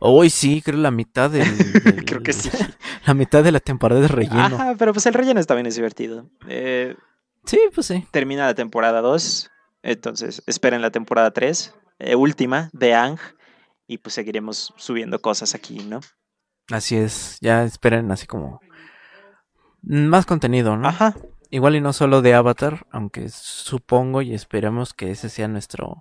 Hoy 0.00 0.30
sí, 0.30 0.62
creo 0.62 0.78
la 0.78 0.90
mitad 0.90 1.30
del, 1.30 1.44
creo 2.06 2.22
que 2.22 2.32
sí. 2.32 2.50
La 3.06 3.14
mitad 3.14 3.44
de 3.44 3.52
la 3.52 3.60
temporada 3.60 4.04
es 4.04 4.10
relleno. 4.10 4.56
Ajá, 4.56 4.74
pero 4.76 4.92
pues 4.92 5.06
el 5.06 5.14
relleno 5.14 5.42
también 5.44 5.66
es 5.66 5.76
divertido. 5.76 6.28
Eh, 6.48 6.96
sí, 7.44 7.60
pues 7.72 7.86
sí. 7.86 8.04
Termina 8.10 8.46
la 8.46 8.54
temporada 8.54 9.00
2. 9.00 9.48
Entonces, 9.82 10.42
esperen 10.46 10.82
la 10.82 10.90
temporada 10.90 11.30
3. 11.30 11.72
Eh, 12.00 12.16
última 12.16 12.68
de 12.72 12.94
Ang. 12.94 13.18
Y 13.86 13.98
pues 13.98 14.14
seguiremos 14.14 14.74
subiendo 14.76 15.20
cosas 15.20 15.54
aquí, 15.54 15.78
¿no? 15.84 16.00
Así 16.72 16.96
es. 16.96 17.38
Ya 17.40 17.62
esperen 17.62 18.10
así 18.10 18.26
como. 18.26 18.60
Más 19.82 20.26
contenido, 20.26 20.76
¿no? 20.76 20.88
Ajá. 20.88 21.14
Igual 21.50 21.76
y 21.76 21.80
no 21.80 21.92
solo 21.92 22.22
de 22.22 22.34
Avatar, 22.34 22.86
aunque 22.90 23.28
supongo 23.28 24.20
y 24.20 24.34
esperemos 24.34 24.94
que 24.94 25.12
ese 25.12 25.28
sea 25.28 25.46
nuestro 25.46 25.98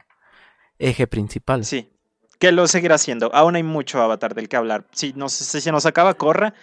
eje 0.79 1.05
principal. 1.05 1.65
Sí, 1.65 1.94
que 2.39 2.51
lo 2.51 2.67
seguirá 2.67 2.95
haciendo. 2.95 3.33
Aún 3.33 3.55
hay 3.55 3.63
mucho 3.63 4.01
Avatar 4.01 4.35
del 4.35 4.49
que 4.49 4.57
hablar. 4.57 4.85
Si, 4.91 5.13
nos, 5.13 5.33
si 5.33 5.61
se 5.61 5.71
nos 5.71 5.85
acaba 5.85 6.13
Corra, 6.15 6.53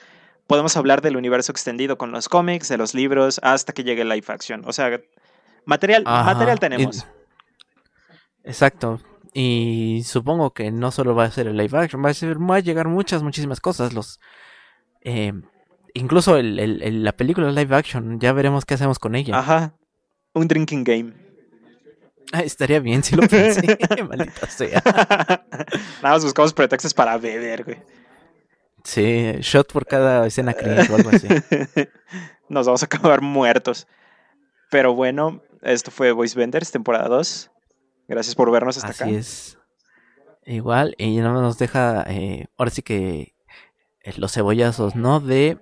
podemos 0.46 0.76
hablar 0.76 1.02
del 1.02 1.16
universo 1.16 1.52
extendido 1.52 1.98
con 1.98 2.12
los 2.12 2.28
cómics, 2.28 2.68
de 2.68 2.76
los 2.76 2.94
libros, 2.94 3.40
hasta 3.42 3.72
que 3.72 3.84
llegue 3.84 4.04
live 4.04 4.26
action. 4.28 4.62
O 4.66 4.72
sea, 4.72 5.00
material, 5.64 6.04
material 6.04 6.58
tenemos. 6.58 7.06
Exacto. 8.44 9.00
Y 9.34 10.02
supongo 10.04 10.52
que 10.52 10.70
no 10.70 10.90
solo 10.90 11.14
va 11.14 11.24
a 11.24 11.30
ser 11.30 11.46
el 11.46 11.56
live 11.56 11.78
action, 11.78 12.04
va 12.04 12.10
a, 12.10 12.14
ser, 12.14 12.38
va 12.38 12.56
a 12.56 12.60
llegar 12.60 12.88
muchas, 12.88 13.22
muchísimas 13.22 13.60
cosas. 13.60 13.94
Los, 13.94 14.20
eh, 15.00 15.32
incluso 15.94 16.36
el, 16.36 17.02
la 17.02 17.12
película 17.12 17.50
live 17.50 17.74
action, 17.74 18.20
ya 18.20 18.32
veremos 18.32 18.66
qué 18.66 18.74
hacemos 18.74 18.98
con 18.98 19.14
ella. 19.14 19.38
Ajá. 19.38 19.74
Un 20.34 20.48
drinking 20.48 20.84
game. 20.84 21.21
Estaría 22.32 22.80
bien 22.80 23.02
si 23.02 23.16
lo 23.16 23.26
pensé, 23.28 23.78
maldita 24.08 24.46
sea. 24.46 24.82
Nada 26.02 26.14
más 26.14 26.24
buscamos 26.24 26.52
pretextos 26.52 26.94
para 26.94 27.16
beber, 27.18 27.64
güey. 27.64 27.78
Sí, 28.84 29.32
shot 29.40 29.72
por 29.72 29.86
cada 29.86 30.26
escena 30.26 30.54
cringe 30.54 30.90
o 30.90 30.96
algo 30.96 31.10
así. 31.10 31.28
Nos 32.48 32.66
vamos 32.66 32.82
a 32.82 32.86
acabar 32.86 33.20
muertos. 33.20 33.86
Pero 34.70 34.94
bueno, 34.94 35.42
esto 35.62 35.90
fue 35.90 36.12
Voice 36.12 36.36
Vendors, 36.38 36.72
temporada 36.72 37.08
2. 37.08 37.50
Gracias 38.08 38.34
por 38.34 38.50
vernos 38.50 38.76
hasta 38.78 38.90
acá. 38.90 39.04
Así 39.04 39.14
es. 39.14 39.58
Igual, 40.44 40.96
y 40.98 41.18
no 41.18 41.32
nos 41.40 41.58
deja, 41.58 42.04
eh, 42.08 42.46
ahora 42.58 42.72
sí 42.72 42.82
que 42.82 43.34
eh, 44.00 44.12
los 44.16 44.32
cebollazos, 44.32 44.96
¿no? 44.96 45.20
De 45.20 45.58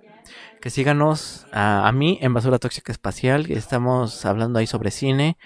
que 0.59 0.69
síganos 0.69 1.45
a, 1.51 1.91
mí 1.91 2.17
en 2.21 2.33
Basura 2.33 2.59
Tóxica 2.59 2.91
Espacial, 2.91 3.47
que 3.47 3.53
estamos 3.53 4.25
hablando 4.25 4.59
ahí 4.59 4.67
sobre 4.67 4.91
cine. 4.91 5.37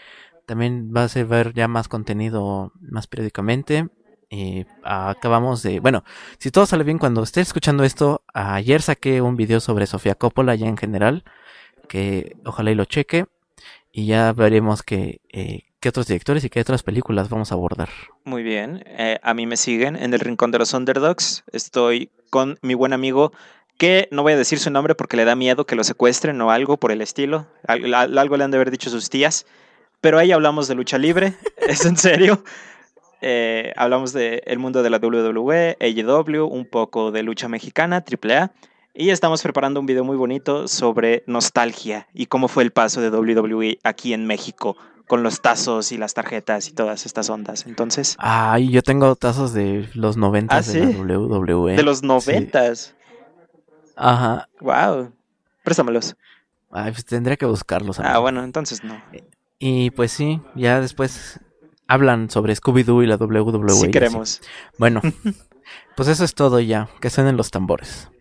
También 0.46 0.92
vas 0.92 1.16
a 1.18 1.24
ver 1.24 1.54
ya 1.54 1.68
más 1.68 1.88
contenido 1.88 2.72
más 2.80 3.08
periódicamente. 3.08 3.90
Y 4.30 4.66
acabamos 4.84 5.62
de, 5.64 5.80
bueno, 5.80 6.04
si 6.40 6.52
todo 6.52 6.66
sale 6.66 6.84
bien 6.84 6.98
cuando 6.98 7.24
esté 7.24 7.42
escuchando 7.42 7.84
esto, 7.84 8.24
ayer 8.34 8.82
saqué 8.82 9.22
un 9.22 9.36
video 9.36 9.60
sobre 9.60 9.86
Sofía 9.86 10.16
Coppola 10.16 10.56
ya 10.56 10.68
en 10.68 10.78
general, 10.78 11.24
que 11.88 12.36
ojalá 12.44 12.72
y 12.72 12.76
lo 12.76 12.86
cheque. 12.86 13.26
Y 13.92 14.08
ya 14.08 14.34
veremos 14.34 14.84
que, 14.84 15.22
eh, 15.32 15.62
qué 15.80 15.90
otros 15.90 16.08
directores 16.08 16.44
y 16.44 16.50
qué 16.50 16.60
otras 16.60 16.84
películas 16.84 17.30
vamos 17.30 17.52
a 17.52 17.56
abordar. 17.56 17.90
Muy 18.24 18.44
bien, 18.44 18.84
eh, 18.88 19.20
a 19.22 19.34
mí 19.34 19.46
me 19.46 19.56
siguen 19.56 19.96
en 19.96 20.14
el 20.14 20.20
Rincón 20.20 20.52
de 20.52 20.60
los 20.60 20.74
Underdogs. 20.74 21.44
Estoy 21.52 22.10
con 22.30 22.58
mi 22.62 22.74
buen 22.74 22.92
amigo 22.92 23.32
que 23.78 24.08
no 24.12 24.24
voy 24.24 24.34
a 24.34 24.38
decir 24.38 24.60
su 24.60 24.72
nombre 24.72 24.96
porque 24.96 25.18
le 25.18 25.26
da 25.26 25.36
miedo 25.36 25.66
que 25.66 25.76
lo 25.76 25.84
secuestren 25.84 26.42
o 26.42 26.52
algo 26.52 26.78
por 26.78 26.92
el 26.92 27.02
estilo. 27.02 27.48
Algo 27.68 28.38
le 28.38 28.44
han 28.44 28.52
de 28.52 28.58
haber 28.58 28.72
dicho 28.72 28.90
sus 28.90 29.10
tías. 29.10 29.46
Pero 30.06 30.20
ahí 30.20 30.32
hablamos 30.32 30.68
de 30.68 30.76
lucha 30.76 31.00
libre, 31.00 31.34
es 31.68 31.84
en 31.84 31.98
serio. 31.98 32.44
Eh, 33.22 33.74
hablamos 33.76 34.14
del 34.14 34.40
el 34.46 34.60
mundo 34.60 34.84
de 34.84 34.92
la 34.92 35.00
WWE, 35.00 35.78
AEW, 35.80 36.46
un 36.46 36.66
poco 36.66 37.10
de 37.10 37.24
lucha 37.24 37.48
mexicana, 37.48 38.06
AAA. 38.06 38.52
Y 38.94 39.10
estamos 39.10 39.42
preparando 39.42 39.80
un 39.80 39.88
video 39.88 40.04
muy 40.04 40.16
bonito 40.16 40.68
sobre 40.68 41.24
nostalgia 41.26 42.08
y 42.14 42.28
cómo 42.28 42.48
fue 42.50 42.62
el 42.62 42.70
paso 42.70 43.02
de 43.02 43.10
WWE 43.10 43.80
aquí 43.84 44.14
en 44.14 44.28
México 44.28 44.78
con 45.08 45.24
los 45.24 45.42
tazos 45.42 45.92
y 45.92 45.98
las 45.98 46.14
tarjetas 46.14 46.70
y 46.70 46.74
todas 46.74 47.08
estas 47.08 47.28
ondas. 47.32 47.66
Entonces. 47.66 48.16
Ay, 48.20 48.70
yo 48.70 48.84
tengo 48.84 49.16
tazos 49.16 49.54
de 49.54 49.90
los 49.96 50.18
noventas 50.18 50.70
¿Ah, 50.70 50.72
de 50.72 51.04
la 51.04 51.18
WWE. 51.18 51.78
De 51.78 51.84
los 51.84 52.04
noventas. 52.04 52.94
Ajá. 53.96 54.50
Wow. 54.60 55.12
Préstamelos. 55.64 56.16
Ay, 56.70 56.92
pues 56.92 57.06
tendría 57.06 57.38
que 57.38 57.48
buscarlos. 57.48 58.00
Ah, 58.00 58.20
bueno, 58.20 58.44
entonces 58.44 58.84
no. 58.84 59.02
Y 59.60 59.92
pues 59.92 60.12
sí, 60.12 60.42
ya 60.56 60.82
después 60.82 61.40
hablan 61.88 62.30
sobre 62.30 62.54
Scooby-Doo 62.56 63.04
y 63.04 63.08
la 63.08 63.16
WWE. 63.16 63.70
Sí 63.70 63.92
queremos. 63.92 64.42
Bueno, 64.78 65.02
pues 65.96 66.10
eso 66.10 66.24
es 66.24 66.36
todo 66.36 66.60
ya. 66.60 66.90
Que 67.00 67.10
suenen 67.10 67.38
los 67.38 67.52
tambores. 67.52 68.10